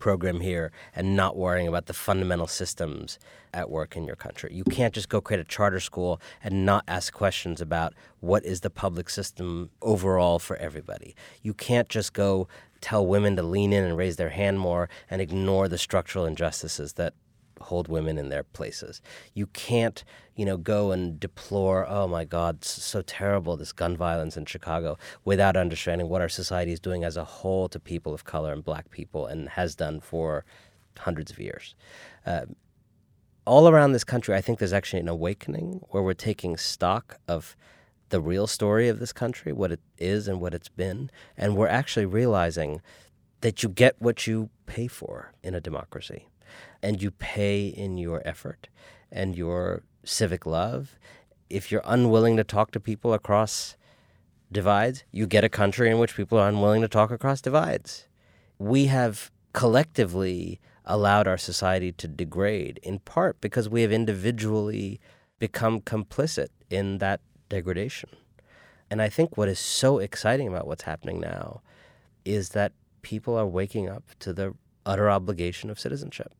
program 0.00 0.40
here 0.40 0.72
and 0.96 1.14
not 1.14 1.36
worrying 1.36 1.68
about 1.68 1.86
the 1.86 1.92
fundamental 1.92 2.48
systems 2.48 3.18
at 3.54 3.70
work 3.70 3.96
in 3.96 4.04
your 4.04 4.16
country. 4.16 4.52
You 4.52 4.64
can't 4.64 4.92
just 4.92 5.08
go 5.08 5.20
create 5.20 5.40
a 5.40 5.44
charter 5.44 5.78
school 5.78 6.20
and 6.42 6.66
not 6.66 6.82
ask 6.88 7.12
questions 7.12 7.60
about 7.60 7.94
what 8.18 8.44
is 8.44 8.62
the 8.62 8.70
public 8.70 9.08
system 9.08 9.70
overall 9.80 10.40
for 10.40 10.56
everybody. 10.56 11.14
You 11.42 11.54
can't 11.54 11.88
just 11.88 12.12
go 12.12 12.48
tell 12.80 13.06
women 13.06 13.36
to 13.36 13.42
lean 13.42 13.72
in 13.72 13.84
and 13.84 13.96
raise 13.96 14.16
their 14.16 14.30
hand 14.30 14.58
more 14.58 14.88
and 15.08 15.20
ignore 15.20 15.68
the 15.68 15.78
structural 15.78 16.24
injustices 16.24 16.94
that 16.94 17.14
hold 17.60 17.88
women 17.88 18.18
in 18.18 18.28
their 18.28 18.42
places. 18.42 19.00
You 19.34 19.46
can't, 19.46 20.02
you 20.34 20.44
know, 20.44 20.56
go 20.56 20.92
and 20.92 21.18
deplore, 21.20 21.86
oh 21.88 22.08
my 22.08 22.24
God, 22.24 22.64
so 22.64 23.02
terrible, 23.02 23.56
this 23.56 23.72
gun 23.72 23.96
violence 23.96 24.36
in 24.36 24.46
Chicago, 24.46 24.98
without 25.24 25.56
understanding 25.56 26.08
what 26.08 26.20
our 26.20 26.28
society 26.28 26.72
is 26.72 26.80
doing 26.80 27.04
as 27.04 27.16
a 27.16 27.24
whole 27.24 27.68
to 27.68 27.78
people 27.78 28.14
of 28.14 28.24
color 28.24 28.52
and 28.52 28.64
black 28.64 28.90
people 28.90 29.26
and 29.26 29.50
has 29.50 29.74
done 29.74 30.00
for 30.00 30.44
hundreds 30.98 31.30
of 31.30 31.38
years. 31.38 31.74
Uh, 32.26 32.46
all 33.46 33.68
around 33.68 33.92
this 33.92 34.04
country, 34.04 34.34
I 34.34 34.40
think 34.40 34.58
there's 34.58 34.72
actually 34.72 35.00
an 35.00 35.08
awakening 35.08 35.80
where 35.90 36.02
we're 36.02 36.14
taking 36.14 36.56
stock 36.56 37.18
of 37.26 37.56
the 38.10 38.20
real 38.20 38.46
story 38.46 38.88
of 38.88 38.98
this 38.98 39.12
country, 39.12 39.52
what 39.52 39.72
it 39.72 39.80
is 39.98 40.28
and 40.28 40.40
what 40.40 40.54
it's 40.54 40.68
been, 40.68 41.10
and 41.36 41.56
we're 41.56 41.68
actually 41.68 42.06
realizing 42.06 42.80
that 43.40 43.62
you 43.62 43.68
get 43.68 43.96
what 43.98 44.26
you 44.26 44.50
pay 44.66 44.86
for 44.86 45.32
in 45.42 45.54
a 45.54 45.60
democracy 45.60 46.26
and 46.82 47.02
you 47.02 47.10
pay 47.10 47.66
in 47.66 47.98
your 47.98 48.22
effort 48.24 48.68
and 49.10 49.36
your 49.36 49.82
civic 50.04 50.46
love. 50.46 50.98
If 51.48 51.70
you're 51.70 51.82
unwilling 51.84 52.36
to 52.36 52.44
talk 52.44 52.70
to 52.72 52.80
people 52.80 53.12
across 53.12 53.76
divides, 54.52 55.04
you 55.10 55.26
get 55.26 55.44
a 55.44 55.48
country 55.48 55.90
in 55.90 55.98
which 55.98 56.16
people 56.16 56.38
are 56.38 56.48
unwilling 56.48 56.82
to 56.82 56.88
talk 56.88 57.10
across 57.10 57.40
divides. 57.40 58.06
We 58.58 58.86
have 58.86 59.30
collectively 59.52 60.60
allowed 60.84 61.28
our 61.28 61.38
society 61.38 61.92
to 61.92 62.08
degrade, 62.08 62.80
in 62.82 62.98
part 63.00 63.40
because 63.40 63.68
we 63.68 63.82
have 63.82 63.92
individually 63.92 65.00
become 65.38 65.80
complicit 65.80 66.48
in 66.68 66.98
that 66.98 67.20
degradation. 67.48 68.10
And 68.90 69.00
I 69.00 69.08
think 69.08 69.36
what 69.36 69.48
is 69.48 69.58
so 69.58 69.98
exciting 69.98 70.48
about 70.48 70.66
what's 70.66 70.82
happening 70.82 71.20
now 71.20 71.62
is 72.24 72.50
that 72.50 72.72
people 73.02 73.36
are 73.36 73.46
waking 73.46 73.88
up 73.88 74.04
to 74.20 74.32
the 74.32 74.54
utter 74.84 75.10
obligation 75.10 75.70
of 75.70 75.78
citizenship. 75.78 76.34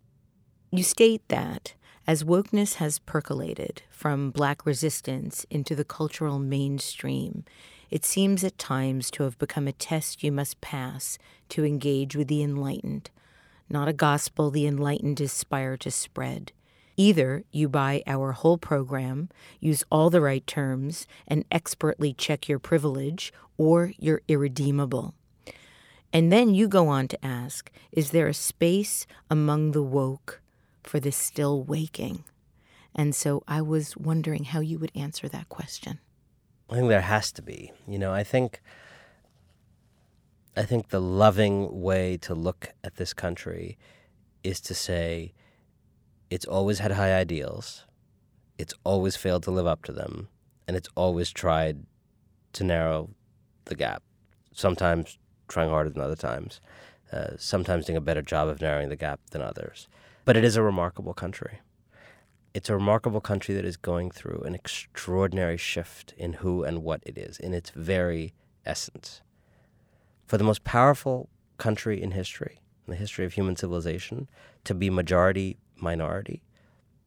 You 0.73 0.85
state 0.85 1.27
that 1.27 1.75
as 2.07 2.23
wokeness 2.23 2.75
has 2.75 3.01
percolated 3.01 3.83
from 3.91 4.31
black 4.31 4.65
resistance 4.65 5.45
into 5.51 5.75
the 5.75 5.85
cultural 5.85 6.39
mainstream, 6.39 7.45
it 7.91 8.05
seems 8.05 8.45
at 8.45 8.57
times 8.57 9.11
to 9.13 9.25
have 9.25 9.37
become 9.37 9.67
a 9.67 9.73
test 9.73 10.23
you 10.23 10.31
must 10.31 10.61
pass 10.61 11.19
to 11.49 11.65
engage 11.65 12.15
with 12.15 12.29
the 12.29 12.41
enlightened, 12.41 13.11
not 13.69 13.89
a 13.89 13.93
gospel 13.93 14.53
the 14.53 14.65
enlightened 14.65 15.21
aspire 15.21 15.77
to 15.79 15.91
spread. 15.91 16.53
Either 16.97 17.43
you 17.51 17.69
buy 17.69 18.05
our 18.07 18.31
whole 18.31 18.59
program, 18.59 19.29
use 19.59 19.83
all 19.91 20.09
the 20.09 20.21
right 20.21 20.47
terms, 20.47 21.05
and 21.27 21.45
expertly 21.51 22.13
check 22.13 22.49
your 22.49 22.61
privilege, 22.61 23.33
or 23.59 23.93
you're 23.99 24.23
irredeemable. 24.29 25.15
And 26.13 26.33
then 26.33 26.55
you 26.55 26.69
go 26.69 26.87
on 26.87 27.09
to 27.09 27.25
ask 27.25 27.73
Is 27.91 28.13
there 28.13 28.29
a 28.29 28.35
space 28.35 29.05
among 29.29 29.73
the 29.73 29.83
woke 29.83 30.41
for 30.83 31.01
this 31.01 31.17
still 31.17 31.63
waking? 31.63 32.25
And 32.95 33.15
so 33.15 33.43
I 33.47 33.63
was 33.63 33.97
wondering 33.97 34.45
how 34.45 34.61
you 34.61 34.79
would 34.79 34.93
answer 34.95 35.29
that 35.29 35.49
question. 35.49 36.01
I 36.69 36.75
think 36.75 36.89
there 36.89 37.01
has 37.01 37.33
to 37.33 37.43
be. 37.43 37.73
You 37.87 37.99
know, 37.99 38.13
I 38.13 38.25
think 38.25 38.61
I 40.57 40.65
think 40.65 40.89
the 40.89 41.01
loving 41.01 41.81
way 41.81 42.17
to 42.19 42.35
look 42.35 42.71
at 42.83 42.97
this 42.97 43.13
country 43.13 43.79
is 44.43 44.61
to 44.63 44.75
say 44.75 45.33
it's 46.29 46.45
always 46.45 46.81
had 46.81 46.93
high 46.93 47.15
ideals, 47.15 47.87
it's 48.59 48.75
always 48.85 49.17
failed 49.17 49.43
to 49.45 49.51
live 49.51 49.67
up 49.67 49.85
to 49.85 49.93
them, 49.93 50.29
and 50.67 50.77
it's 50.77 50.89
always 50.97 51.31
tried 51.31 51.87
to 52.53 52.65
narrow 52.65 53.11
the 53.67 53.75
gap. 53.75 54.03
Sometimes 54.53 55.19
trying 55.49 55.71
harder 55.71 55.91
than 55.91 56.03
other 56.03 56.17
times, 56.17 56.61
uh, 57.13 57.37
sometimes 57.37 57.87
doing 57.87 57.97
a 57.97 58.01
better 58.01 58.23
job 58.23 58.49
of 58.49 58.61
narrowing 58.61 58.89
the 58.89 58.97
gap 58.97 59.21
than 59.31 59.43
others. 59.43 59.89
But 60.25 60.37
it 60.37 60.45
is 60.45 60.57
a 60.57 60.63
remarkable 60.63 61.15
country. 61.15 61.61
It's 62.53 62.69
a 62.69 62.75
remarkable 62.75 63.21
country 63.21 63.55
that 63.55 63.65
is 63.65 63.77
going 63.77 64.11
through 64.11 64.43
an 64.45 64.55
extraordinary 64.55 65.57
shift 65.57 66.15
in 66.17 66.35
who 66.35 66.65
and 66.65 66.83
what 66.83 67.01
it 67.05 67.17
is, 67.17 67.39
in 67.39 67.55
its 67.55 67.71
very 67.71 68.35
essence. 68.67 69.23
For 70.27 70.37
the 70.37 70.45
most 70.45 70.65
powerful 70.65 71.29
country 71.59 72.03
in 72.03 72.11
history, 72.11 72.61
in 72.87 72.91
the 72.91 72.97
history 72.97 73.25
of 73.25 73.35
human 73.35 73.57
civilization, 73.57 74.29
to 74.65 74.75
be 74.75 74.91
majority 74.91 75.59
minority, 75.77 76.43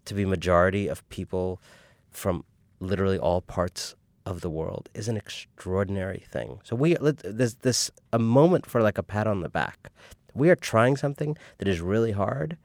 to 0.05 0.13
be 0.13 0.25
majority 0.25 0.87
of 0.87 1.07
people 1.09 1.61
from 2.09 2.45
literally 2.79 3.17
all 3.17 3.41
parts 3.41 3.95
of 4.25 4.41
the 4.41 4.49
world 4.49 4.89
is 4.93 5.07
an 5.07 5.17
extraordinary 5.17 6.23
thing. 6.29 6.59
So 6.63 6.75
we 6.75 6.95
there's 6.95 7.55
this 7.55 7.91
a 8.11 8.19
moment 8.19 8.65
for 8.65 8.81
like 8.81 8.97
a 8.97 9.03
pat 9.03 9.27
on 9.27 9.41
the 9.41 9.49
back. 9.49 9.91
We 10.33 10.49
are 10.49 10.55
trying 10.55 10.97
something 10.97 11.37
that 11.57 11.67
is 11.67 11.81
really 11.81 12.11
hard 12.11 12.57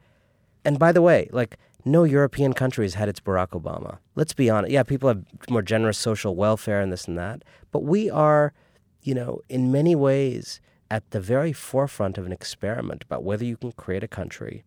and 0.65 0.79
by 0.79 0.91
the 0.91 1.01
way, 1.01 1.29
like 1.31 1.57
no 1.85 2.03
European 2.03 2.53
country 2.53 2.85
has 2.85 2.95
had 2.95 3.09
its 3.09 3.19
Barack 3.19 3.49
Obama. 3.49 3.99
Let's 4.15 4.33
be 4.33 4.49
honest. 4.49 4.71
Yeah, 4.71 4.83
people 4.83 5.09
have 5.09 5.23
more 5.49 5.61
generous 5.61 5.97
social 5.97 6.35
welfare 6.35 6.81
and 6.81 6.91
this 6.91 7.07
and 7.07 7.17
that, 7.17 7.43
but 7.71 7.83
we 7.83 8.09
are, 8.09 8.53
you 9.01 9.13
know, 9.13 9.41
in 9.49 9.71
many 9.71 9.95
ways 9.95 10.59
at 10.91 11.09
the 11.11 11.21
very 11.21 11.53
forefront 11.53 12.17
of 12.17 12.25
an 12.25 12.31
experiment 12.31 13.03
about 13.03 13.23
whether 13.23 13.45
you 13.45 13.57
can 13.57 13.71
create 13.71 14.03
a 14.03 14.07
country 14.07 14.63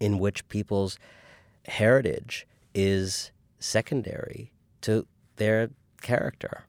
in 0.00 0.18
which 0.18 0.48
people's 0.48 0.98
heritage 1.66 2.46
is 2.74 3.30
secondary 3.58 4.52
to 4.80 5.06
their 5.36 5.70
character. 6.02 6.64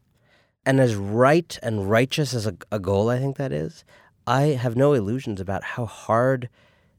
And 0.66 0.80
as 0.80 0.96
right 0.96 1.58
and 1.64 1.90
righteous 1.90 2.34
as 2.34 2.46
a, 2.46 2.56
a 2.72 2.80
goal 2.80 3.10
I 3.10 3.20
think 3.20 3.38
that 3.38 3.52
is, 3.52 3.86
I 4.26 4.42
have 4.42 4.76
no 4.76 4.94
illusions 4.94 5.40
about 5.40 5.64
how 5.64 5.86
hard 5.86 6.50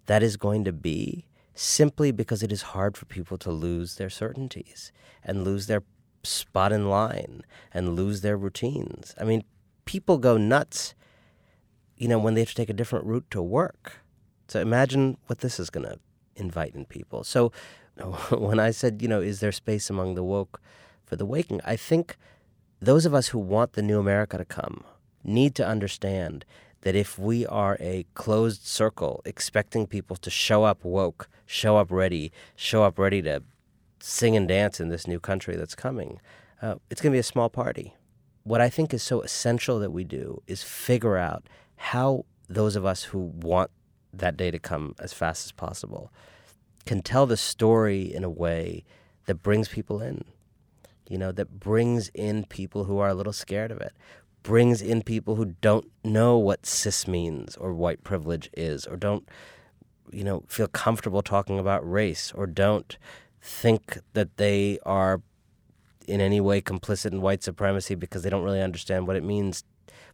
that 0.06 0.22
is 0.22 0.38
going 0.38 0.64
to 0.64 0.72
be 0.72 1.26
simply 1.60 2.12
because 2.12 2.44
it 2.44 2.52
is 2.52 2.62
hard 2.62 2.97
for 2.97 3.05
people 3.06 3.36
to 3.36 3.51
lose 3.51 3.97
their 3.97 4.09
certainties 4.09 4.93
and 5.24 5.43
lose 5.43 5.66
their 5.66 5.82
spot 6.22 6.70
in 6.72 6.89
line 6.89 7.43
and 7.74 7.97
lose 7.97 8.20
their 8.20 8.36
routines. 8.36 9.12
I 9.20 9.24
mean, 9.24 9.43
people 9.85 10.18
go 10.18 10.36
nuts, 10.36 10.94
you 11.97 12.06
know, 12.06 12.18
when 12.20 12.35
they 12.35 12.43
have 12.43 12.51
to 12.51 12.55
take 12.55 12.70
a 12.70 12.74
different 12.74 13.06
route 13.06 13.26
to 13.32 13.43
work. 13.43 14.05
So 14.47 14.60
imagine 14.60 15.16
what 15.26 15.40
this 15.40 15.59
is 15.59 15.68
going 15.68 15.86
to 15.86 15.98
invite 16.36 16.76
in 16.76 16.85
people. 16.85 17.24
So 17.24 17.51
when 18.30 18.60
I 18.60 18.70
said, 18.70 19.02
you 19.02 19.09
know, 19.09 19.20
is 19.20 19.40
there 19.40 19.51
space 19.51 19.90
among 19.90 20.14
the 20.14 20.22
woke 20.22 20.60
for 21.05 21.16
the 21.16 21.26
waking? 21.26 21.60
I 21.64 21.74
think 21.74 22.16
those 22.80 23.05
of 23.05 23.14
us 23.14 23.28
who 23.28 23.39
want 23.40 23.72
the 23.72 23.82
new 23.82 23.98
America 23.98 24.39
to 24.39 24.44
come 24.44 24.85
need 25.24 25.56
to 25.56 25.66
understand 25.66 26.44
that 26.82 26.94
if 26.94 27.18
we 27.18 27.46
are 27.46 27.76
a 27.80 28.06
closed 28.14 28.66
circle 28.66 29.20
expecting 29.24 29.86
people 29.86 30.16
to 30.16 30.30
show 30.30 30.64
up 30.64 30.84
woke, 30.84 31.28
show 31.46 31.76
up 31.76 31.90
ready, 31.90 32.32
show 32.56 32.84
up 32.84 32.98
ready 32.98 33.20
to 33.22 33.42
sing 34.00 34.36
and 34.36 34.48
dance 34.48 34.80
in 34.80 34.88
this 34.88 35.06
new 35.06 35.18
country 35.18 35.56
that's 35.56 35.74
coming, 35.74 36.20
uh, 36.62 36.76
it's 36.90 37.00
going 37.00 37.12
to 37.12 37.16
be 37.16 37.20
a 37.20 37.24
small 37.24 37.48
party. 37.48 37.94
What 38.44 38.60
I 38.60 38.68
think 38.68 38.94
is 38.94 39.02
so 39.02 39.20
essential 39.20 39.78
that 39.80 39.90
we 39.90 40.05
do 40.05 40.42
is 40.46 40.62
figure 40.62 41.16
out 41.16 41.48
how 41.76 42.24
those 42.48 42.76
of 42.76 42.86
us 42.86 43.05
who 43.05 43.18
want 43.18 43.70
that 44.12 44.36
day 44.36 44.50
to 44.50 44.59
come 44.59 44.94
as 44.98 45.12
fast 45.12 45.44
as 45.46 45.52
possible 45.52 46.12
can 46.86 47.02
tell 47.02 47.26
the 47.26 47.36
story 47.36 48.02
in 48.02 48.24
a 48.24 48.30
way 48.30 48.84
that 49.26 49.42
brings 49.42 49.68
people 49.68 50.00
in 50.00 50.24
you 51.09 51.18
know, 51.18 51.32
that 51.32 51.59
brings 51.59 52.10
in 52.14 52.44
people 52.44 52.84
who 52.84 52.98
are 52.98 53.09
a 53.09 53.14
little 53.14 53.32
scared 53.32 53.70
of 53.70 53.80
it, 53.80 53.92
brings 54.48 54.80
in 54.80 55.02
people 55.02 55.34
who 55.34 55.44
don't 55.60 55.90
know 56.02 56.38
what 56.38 56.64
cis 56.64 57.06
means 57.06 57.54
or 57.56 57.74
white 57.74 58.02
privilege 58.02 58.48
is 58.56 58.86
or 58.86 58.96
don't 58.96 59.28
you 60.10 60.24
know 60.24 60.42
feel 60.48 60.66
comfortable 60.66 61.20
talking 61.20 61.58
about 61.58 61.86
race 61.86 62.32
or 62.34 62.46
don't 62.46 62.96
think 63.42 63.98
that 64.14 64.38
they 64.38 64.78
are 64.86 65.20
in 66.06 66.22
any 66.22 66.40
way 66.40 66.62
complicit 66.62 67.12
in 67.12 67.20
white 67.20 67.42
supremacy 67.42 67.94
because 67.94 68.22
they 68.22 68.30
don't 68.30 68.42
really 68.42 68.62
understand 68.62 69.06
what 69.06 69.16
it 69.16 69.22
means 69.22 69.64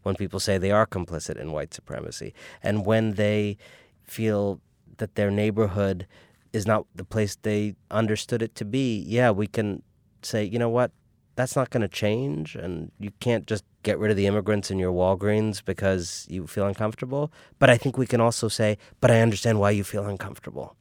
when 0.02 0.16
people 0.16 0.40
say 0.40 0.58
they 0.58 0.72
are 0.72 0.84
complicit 0.84 1.36
in 1.36 1.52
white 1.52 1.72
supremacy. 1.72 2.34
And 2.60 2.84
when 2.84 3.12
they 3.12 3.56
feel 4.02 4.60
that 4.96 5.14
their 5.14 5.30
neighborhood 5.30 6.08
is 6.52 6.66
not 6.66 6.86
the 6.92 7.04
place 7.04 7.36
they 7.36 7.76
understood 7.88 8.42
it 8.42 8.56
to 8.56 8.64
be 8.64 9.04
yeah 9.06 9.30
we 9.30 9.46
can 9.46 9.82
say 10.22 10.42
you 10.42 10.58
know 10.58 10.68
what? 10.68 10.90
That's 11.36 11.54
not 11.54 11.70
going 11.70 11.82
to 11.82 11.88
change 11.88 12.56
and 12.56 12.90
you 12.98 13.12
can't 13.20 13.46
just 13.46 13.64
get 13.84 13.98
rid 13.98 14.10
of 14.10 14.16
the 14.16 14.26
immigrants 14.26 14.70
in 14.70 14.78
your 14.78 14.92
Walgreens 14.92 15.64
because 15.64 16.26
you 16.28 16.46
feel 16.46 16.66
uncomfortable. 16.66 17.32
But 17.58 17.70
I 17.70 17.76
think 17.76 17.96
we 17.96 18.06
can 18.06 18.20
also 18.20 18.48
say, 18.48 18.78
but 19.00 19.10
I 19.10 19.20
understand 19.20 19.60
why 19.60 19.70
you 19.70 19.84
feel 19.84 20.06
uncomfortable. 20.06 20.74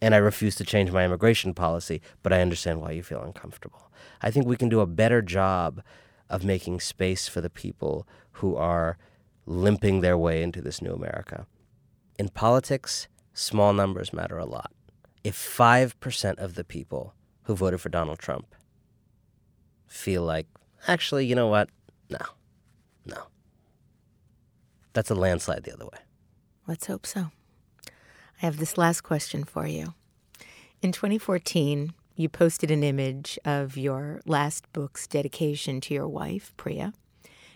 And 0.00 0.14
I 0.14 0.18
refuse 0.18 0.54
to 0.56 0.64
change 0.64 0.90
my 0.90 1.04
immigration 1.04 1.54
policy, 1.54 2.00
but 2.22 2.32
I 2.32 2.40
understand 2.40 2.80
why 2.80 2.92
you 2.92 3.02
feel 3.02 3.22
uncomfortable. 3.22 3.90
I 4.22 4.30
think 4.30 4.46
we 4.46 4.56
can 4.56 4.68
do 4.68 4.80
a 4.80 4.86
better 4.86 5.20
job 5.20 5.82
of 6.30 6.44
making 6.44 6.80
space 6.80 7.28
for 7.28 7.40
the 7.40 7.50
people 7.50 8.06
who 8.32 8.56
are 8.56 8.96
limping 9.46 10.00
their 10.00 10.16
way 10.16 10.42
into 10.42 10.62
this 10.62 10.80
new 10.80 10.92
America. 10.92 11.46
In 12.18 12.28
politics, 12.28 13.08
small 13.32 13.72
numbers 13.72 14.12
matter 14.12 14.38
a 14.38 14.46
lot. 14.46 14.72
If 15.22 15.36
5% 15.36 16.38
of 16.38 16.54
the 16.54 16.64
people 16.64 17.14
who 17.44 17.56
voted 17.56 17.80
for 17.80 17.88
Donald 17.88 18.18
Trump 18.18 18.54
feel 19.86 20.22
like, 20.22 20.46
actually, 20.86 21.26
you 21.26 21.34
know 21.34 21.48
what? 21.48 21.68
No, 22.08 22.18
no. 23.06 23.24
That's 24.92 25.10
a 25.10 25.14
landslide 25.14 25.64
the 25.64 25.72
other 25.72 25.86
way. 25.86 25.98
Let's 26.66 26.86
hope 26.86 27.06
so. 27.06 27.30
I 27.86 28.46
have 28.46 28.58
this 28.58 28.78
last 28.78 29.02
question 29.02 29.44
for 29.44 29.66
you. 29.66 29.94
In 30.82 30.92
2014, 30.92 31.92
you 32.16 32.28
posted 32.28 32.70
an 32.70 32.84
image 32.84 33.38
of 33.44 33.76
your 33.76 34.20
last 34.24 34.72
book's 34.72 35.06
dedication 35.06 35.80
to 35.82 35.94
your 35.94 36.08
wife, 36.08 36.52
Priya, 36.56 36.92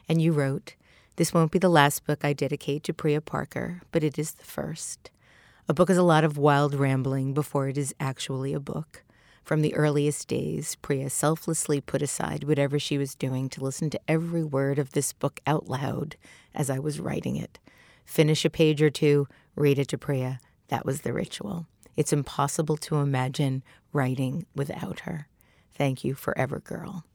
and 0.09 0.21
you 0.21 0.33
wrote, 0.33 0.75
This 1.17 1.33
won't 1.33 1.53
be 1.53 1.59
the 1.59 1.69
last 1.69 2.05
book 2.05 2.25
I 2.25 2.33
dedicate 2.33 2.83
to 2.85 2.95
Priya 2.95 3.21
Parker, 3.21 3.83
but 3.93 4.03
it 4.03 4.19
is 4.19 4.33
the 4.33 4.45
first. 4.45 5.11
A 5.69 5.75
book 5.75 5.91
is 5.91 5.99
a 5.99 6.03
lot 6.03 6.25
of 6.25 6.39
wild 6.39 6.75
rambling 6.75 7.35
before 7.35 7.69
it 7.69 7.79
is 7.79 7.95
actually 8.01 8.53
a 8.53 8.61
book. 8.61 9.05
From 9.49 9.63
the 9.63 9.75
earliest 9.75 10.29
days, 10.29 10.75
Priya 10.83 11.09
selflessly 11.09 11.81
put 11.81 12.03
aside 12.03 12.45
whatever 12.45 12.79
she 12.79 12.99
was 12.99 13.15
doing 13.15 13.49
to 13.49 13.65
listen 13.65 13.89
to 13.89 14.01
every 14.07 14.45
word 14.45 14.79
of 14.79 14.93
this 14.93 15.15
book 15.15 15.41
out 15.47 15.71
loud 15.71 16.17
as 16.55 16.69
I 16.69 16.79
was 16.79 17.01
writing 17.01 17.37
it. 17.37 17.59
Finish 18.05 18.45
a 18.45 18.51
page 18.51 18.83
or 18.83 18.91
two, 18.91 19.27
read 19.57 19.79
it 19.79 19.89
to 19.89 19.97
Priya. 19.97 20.39
That 20.69 20.85
was 20.85 21.01
the 21.01 21.15
ritual. 21.15 21.67
It's 21.97 22.13
impossible 22.13 22.77
to 22.77 22.97
imagine 22.97 23.63
writing 23.91 24.45
without 24.55 25.01
her. 25.01 25.29
Thank 25.73 26.05
you 26.05 26.13
forever, 26.13 26.61
girl. 26.61 27.07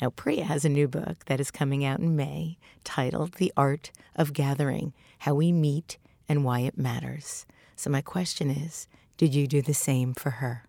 Now, 0.00 0.10
Priya 0.10 0.44
has 0.44 0.64
a 0.64 0.68
new 0.68 0.86
book 0.86 1.24
that 1.24 1.40
is 1.40 1.50
coming 1.50 1.84
out 1.84 1.98
in 1.98 2.14
May 2.14 2.56
titled 2.84 3.32
The 3.32 3.52
Art 3.56 3.90
of 4.14 4.32
Gathering 4.32 4.92
How 5.18 5.34
We 5.34 5.50
Meet 5.50 5.98
and 6.28 6.44
Why 6.44 6.60
It 6.60 6.78
Matters. 6.78 7.46
So, 7.74 7.90
my 7.90 8.00
question 8.00 8.48
is 8.48 8.86
Did 9.16 9.34
you 9.34 9.48
do 9.48 9.60
the 9.60 9.74
same 9.74 10.14
for 10.14 10.30
her? 10.30 10.67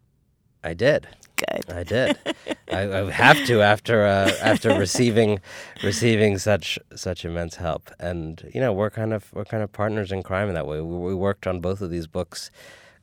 I 0.63 0.73
did. 0.73 1.07
Good. 1.35 1.71
I 1.73 1.83
did. 1.83 2.17
I, 2.71 2.81
I 2.81 3.11
have 3.11 3.45
to 3.45 3.61
after 3.61 4.05
uh, 4.05 4.31
after 4.41 4.77
receiving 4.77 5.39
receiving 5.83 6.37
such 6.37 6.77
such 6.95 7.23
immense 7.23 7.55
help, 7.55 7.89
and 7.99 8.49
you 8.53 8.59
know 8.59 8.73
we're 8.73 8.89
kind 8.89 9.13
of 9.13 9.31
we're 9.33 9.45
kind 9.45 9.63
of 9.63 9.71
partners 9.71 10.11
in 10.11 10.21
crime 10.23 10.49
in 10.49 10.53
that 10.55 10.67
way. 10.67 10.81
We, 10.81 10.97
we 10.97 11.15
worked 11.15 11.47
on 11.47 11.61
both 11.61 11.81
of 11.81 11.89
these 11.89 12.07
books, 12.07 12.51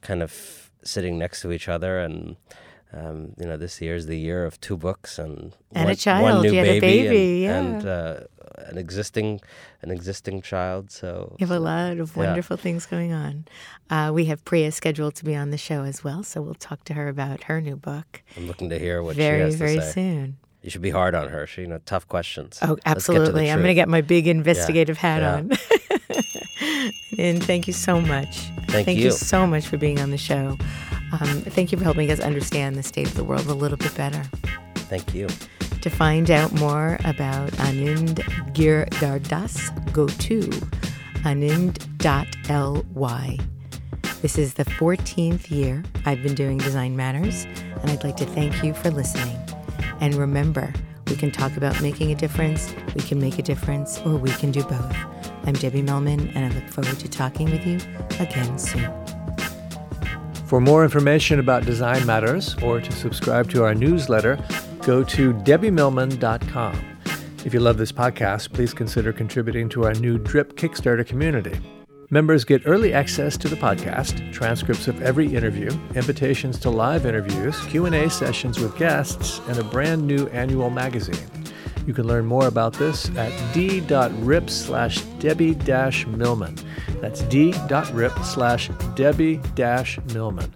kind 0.03 0.23
of 0.23 0.71
sitting 0.85 1.19
next 1.19 1.41
to 1.43 1.51
each 1.53 1.69
other, 1.69 1.99
and 1.99 2.37
um, 2.93 3.33
you 3.39 3.47
know 3.47 3.57
this 3.57 3.81
year 3.81 3.95
is 3.95 4.07
the 4.07 4.19
year 4.19 4.45
of 4.45 4.61
two 4.61 4.77
books 4.77 5.19
and 5.19 5.55
And 5.73 5.85
one, 5.87 5.93
a 5.93 5.97
child. 5.97 6.23
one 6.23 6.43
new 6.43 6.53
You 6.53 6.59
had 6.59 6.69
a 6.69 6.81
baby, 6.81 7.09
baby, 7.09 7.47
and, 7.47 7.83
yeah. 7.83 7.89
and 7.89 7.89
uh, 7.89 8.21
an 8.59 8.79
existing 8.79 9.41
an 9.83 9.91
existing 9.91 10.43
child. 10.43 10.91
So 10.91 11.37
You 11.39 11.47
have 11.47 11.57
a 11.57 11.61
lot 11.61 11.99
of 11.99 12.17
Yeah. 12.17 12.25
wonderful 12.27 12.57
things 12.57 12.87
going 12.87 13.13
on. 13.13 13.45
Uh, 13.91 14.11
we 14.13 14.25
have 14.27 14.45
Priya 14.45 14.73
scheduled 14.73 15.15
to 15.17 15.25
be 15.25 15.35
on 15.37 15.51
the 15.51 15.59
show 15.59 15.83
as 15.85 16.03
well, 16.03 16.23
so 16.23 16.43
we'll 16.43 16.55
talk 16.55 16.85
to 16.85 16.95
her 16.95 17.09
about 17.09 17.45
her 17.45 17.61
new 17.61 17.77
book 17.77 18.23
I'm 18.37 18.47
looking 18.47 18.71
to 18.71 18.79
hear 18.79 19.03
what 19.03 19.17
very, 19.17 19.39
she 19.39 19.45
has 19.45 19.55
very 19.57 19.77
to 19.77 19.83
say. 19.83 19.93
soon. 19.93 20.37
You 20.63 20.71
should 20.71 20.83
be 20.83 20.91
hard 20.91 21.15
on 21.15 21.29
her. 21.29 21.47
She, 21.47 21.61
you 21.61 21.69
know, 21.69 21.79
tough 21.87 22.09
questions. 22.09 22.59
Oh, 22.61 22.75
get 22.75 22.83
to 22.85 22.91
absolutely. 22.91 23.51
I'm 23.51 23.59
going 23.59 23.69
to 23.69 23.75
get 23.75 23.89
my 23.89 24.01
big 24.01 24.27
investigative 24.27 24.99
hat 24.99 25.23
Yeah. 25.23 25.35
on. 25.37 25.51
and 27.19 27.43
thank 27.45 27.67
you 27.69 27.73
so 27.73 28.01
much. 28.01 28.51
Thank 28.69 28.89
you. 28.89 28.95
you. 29.05 29.11
so 29.13 29.47
much 29.47 29.67
for 29.69 29.77
being 29.77 30.01
on 30.01 30.11
the 30.11 30.19
show. 30.19 30.57
Um, 31.13 31.41
thank 31.43 31.71
you 31.71 31.79
for 31.79 31.85
helping 31.85 32.11
us 32.11 32.19
understand 32.19 32.75
the 32.75 32.83
state 32.83 33.07
of 33.07 33.15
the 33.15 33.23
world 33.23 33.47
a 33.47 33.55
little 33.55 33.77
bit 33.79 33.95
better. 33.95 34.23
Thank 34.91 35.15
you. 35.15 35.29
To 35.87 35.91
find 35.91 36.33
out 36.33 36.53
more 36.55 36.99
about 37.05 37.53
Anand 37.63 38.17
Giridharadas, 38.55 39.93
go 39.93 40.09
to 40.09 40.41
anand.ly. 41.23 42.19
This 44.21 44.37
is 44.37 44.55
the 44.55 44.65
14th 44.65 45.49
year 45.49 45.85
I've 46.05 46.25
been 46.25 46.35
doing 46.35 46.59
Design 46.59 46.97
Matters, 46.97 47.45
and 47.83 47.89
I'd 47.89 48.03
like 48.03 48.17
to 48.17 48.27
thank 48.27 48.65
you 48.65 48.75
for 48.75 48.91
listening. 48.91 49.39
And 50.01 50.17
remember, 50.17 50.73
we 51.07 51.15
can 51.15 51.31
talk 51.31 51.57
about 51.57 51.81
making 51.81 52.11
a 52.11 52.17
difference, 52.17 52.75
we 52.97 53.03
can 53.03 53.21
make 53.21 53.39
a 53.39 53.43
difference, 53.43 54.01
or 54.01 54.17
we 54.17 54.31
can 54.31 54.51
do 54.51 54.65
both. 54.65 54.97
I'm 55.45 55.55
Debbie 55.55 55.83
Millman, 55.83 56.31
and 56.31 56.53
I 56.53 56.57
look 56.57 56.69
forward 56.69 56.99
to 56.99 57.09
talking 57.09 57.49
with 57.49 57.65
you 57.65 57.79
again 58.19 58.59
soon. 58.59 58.93
For 60.47 60.61
more 60.61 60.83
information 60.83 61.39
about 61.39 61.65
Design 61.65 62.05
Matters 62.07 62.57
or 62.61 62.81
to 62.81 62.91
subscribe 62.91 63.49
to 63.51 63.63
our 63.63 63.75
newsletter, 63.75 64.37
go 64.87 65.03
to 65.03 65.35
debbiemillman.com. 65.35 66.99
If 67.45 67.53
you 67.53 67.59
love 67.59 67.77
this 67.77 67.91
podcast, 67.91 68.53
please 68.53 68.73
consider 68.73 69.13
contributing 69.13 69.69
to 69.71 69.85
our 69.85 69.95
new 69.95 70.17
Drip 70.17 70.57
Kickstarter 70.57 71.05
community. 71.05 71.59
Members 72.11 72.45
get 72.45 72.63
early 72.67 72.93
access 72.93 73.37
to 73.39 73.49
the 73.49 73.57
podcast, 73.57 74.33
transcripts 74.33 74.87
of 74.87 75.03
every 75.03 75.35
interview, 75.35 75.71
invitations 75.97 76.57
to 76.61 76.71
live 76.71 77.05
interviews, 77.05 77.61
Q&A 77.67 78.09
sessions 78.09 78.61
with 78.61 78.79
guests, 78.79 79.41
and 79.49 79.59
a 79.59 79.65
brand 79.65 80.07
new 80.07 80.29
annual 80.29 80.71
magazine. 80.71 81.29
You 81.85 81.93
can 81.93 82.07
learn 82.07 82.25
more 82.25 82.47
about 82.47 82.73
this 82.75 83.11
at 83.17 83.33
d.rip 83.53 84.49
slash 84.49 85.01
Debbie 85.19 85.57
Millman. 86.07 86.57
That's 87.01 87.23
d.rip 87.23 88.19
slash 88.21 88.71
Debbie 88.95 89.41
Millman. 90.15 90.55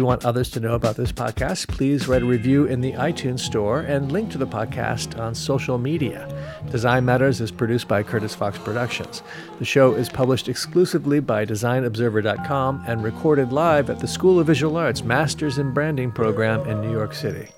You 0.00 0.06
want 0.06 0.24
others 0.24 0.48
to 0.52 0.60
know 0.60 0.72
about 0.72 0.96
this 0.96 1.12
podcast, 1.12 1.68
please 1.68 2.08
write 2.08 2.22
a 2.22 2.24
review 2.24 2.64
in 2.64 2.80
the 2.80 2.92
iTunes 2.92 3.40
Store 3.40 3.80
and 3.80 4.10
link 4.10 4.30
to 4.30 4.38
the 4.38 4.46
podcast 4.46 5.20
on 5.20 5.34
social 5.34 5.76
media. 5.76 6.26
Design 6.70 7.04
Matters 7.04 7.42
is 7.42 7.50
produced 7.50 7.86
by 7.86 8.02
Curtis 8.02 8.34
Fox 8.34 8.56
Productions. 8.56 9.22
The 9.58 9.66
show 9.66 9.92
is 9.92 10.08
published 10.08 10.48
exclusively 10.48 11.20
by 11.20 11.44
DesignObserver.com 11.44 12.84
and 12.86 13.04
recorded 13.04 13.52
live 13.52 13.90
at 13.90 14.00
the 14.00 14.08
School 14.08 14.40
of 14.40 14.46
Visual 14.46 14.78
Arts 14.78 15.04
Masters 15.04 15.58
in 15.58 15.74
Branding 15.74 16.10
program 16.12 16.66
in 16.66 16.80
New 16.80 16.92
York 16.92 17.12
City. 17.12 17.50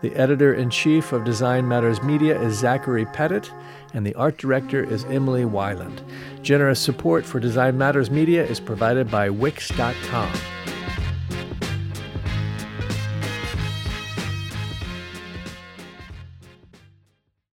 The 0.00 0.14
editor 0.16 0.54
in 0.54 0.70
chief 0.70 1.12
of 1.12 1.24
Design 1.24 1.68
Matters 1.68 2.02
Media 2.02 2.40
is 2.40 2.58
Zachary 2.58 3.04
Pettit, 3.04 3.52
and 3.92 4.06
the 4.06 4.14
art 4.14 4.38
director 4.38 4.82
is 4.82 5.04
Emily 5.04 5.44
Weiland. 5.44 6.00
Generous 6.40 6.80
support 6.80 7.26
for 7.26 7.40
Design 7.40 7.76
Matters 7.76 8.10
Media 8.10 8.42
is 8.42 8.58
provided 8.58 9.10
by 9.10 9.28
Wix.com. 9.28 10.32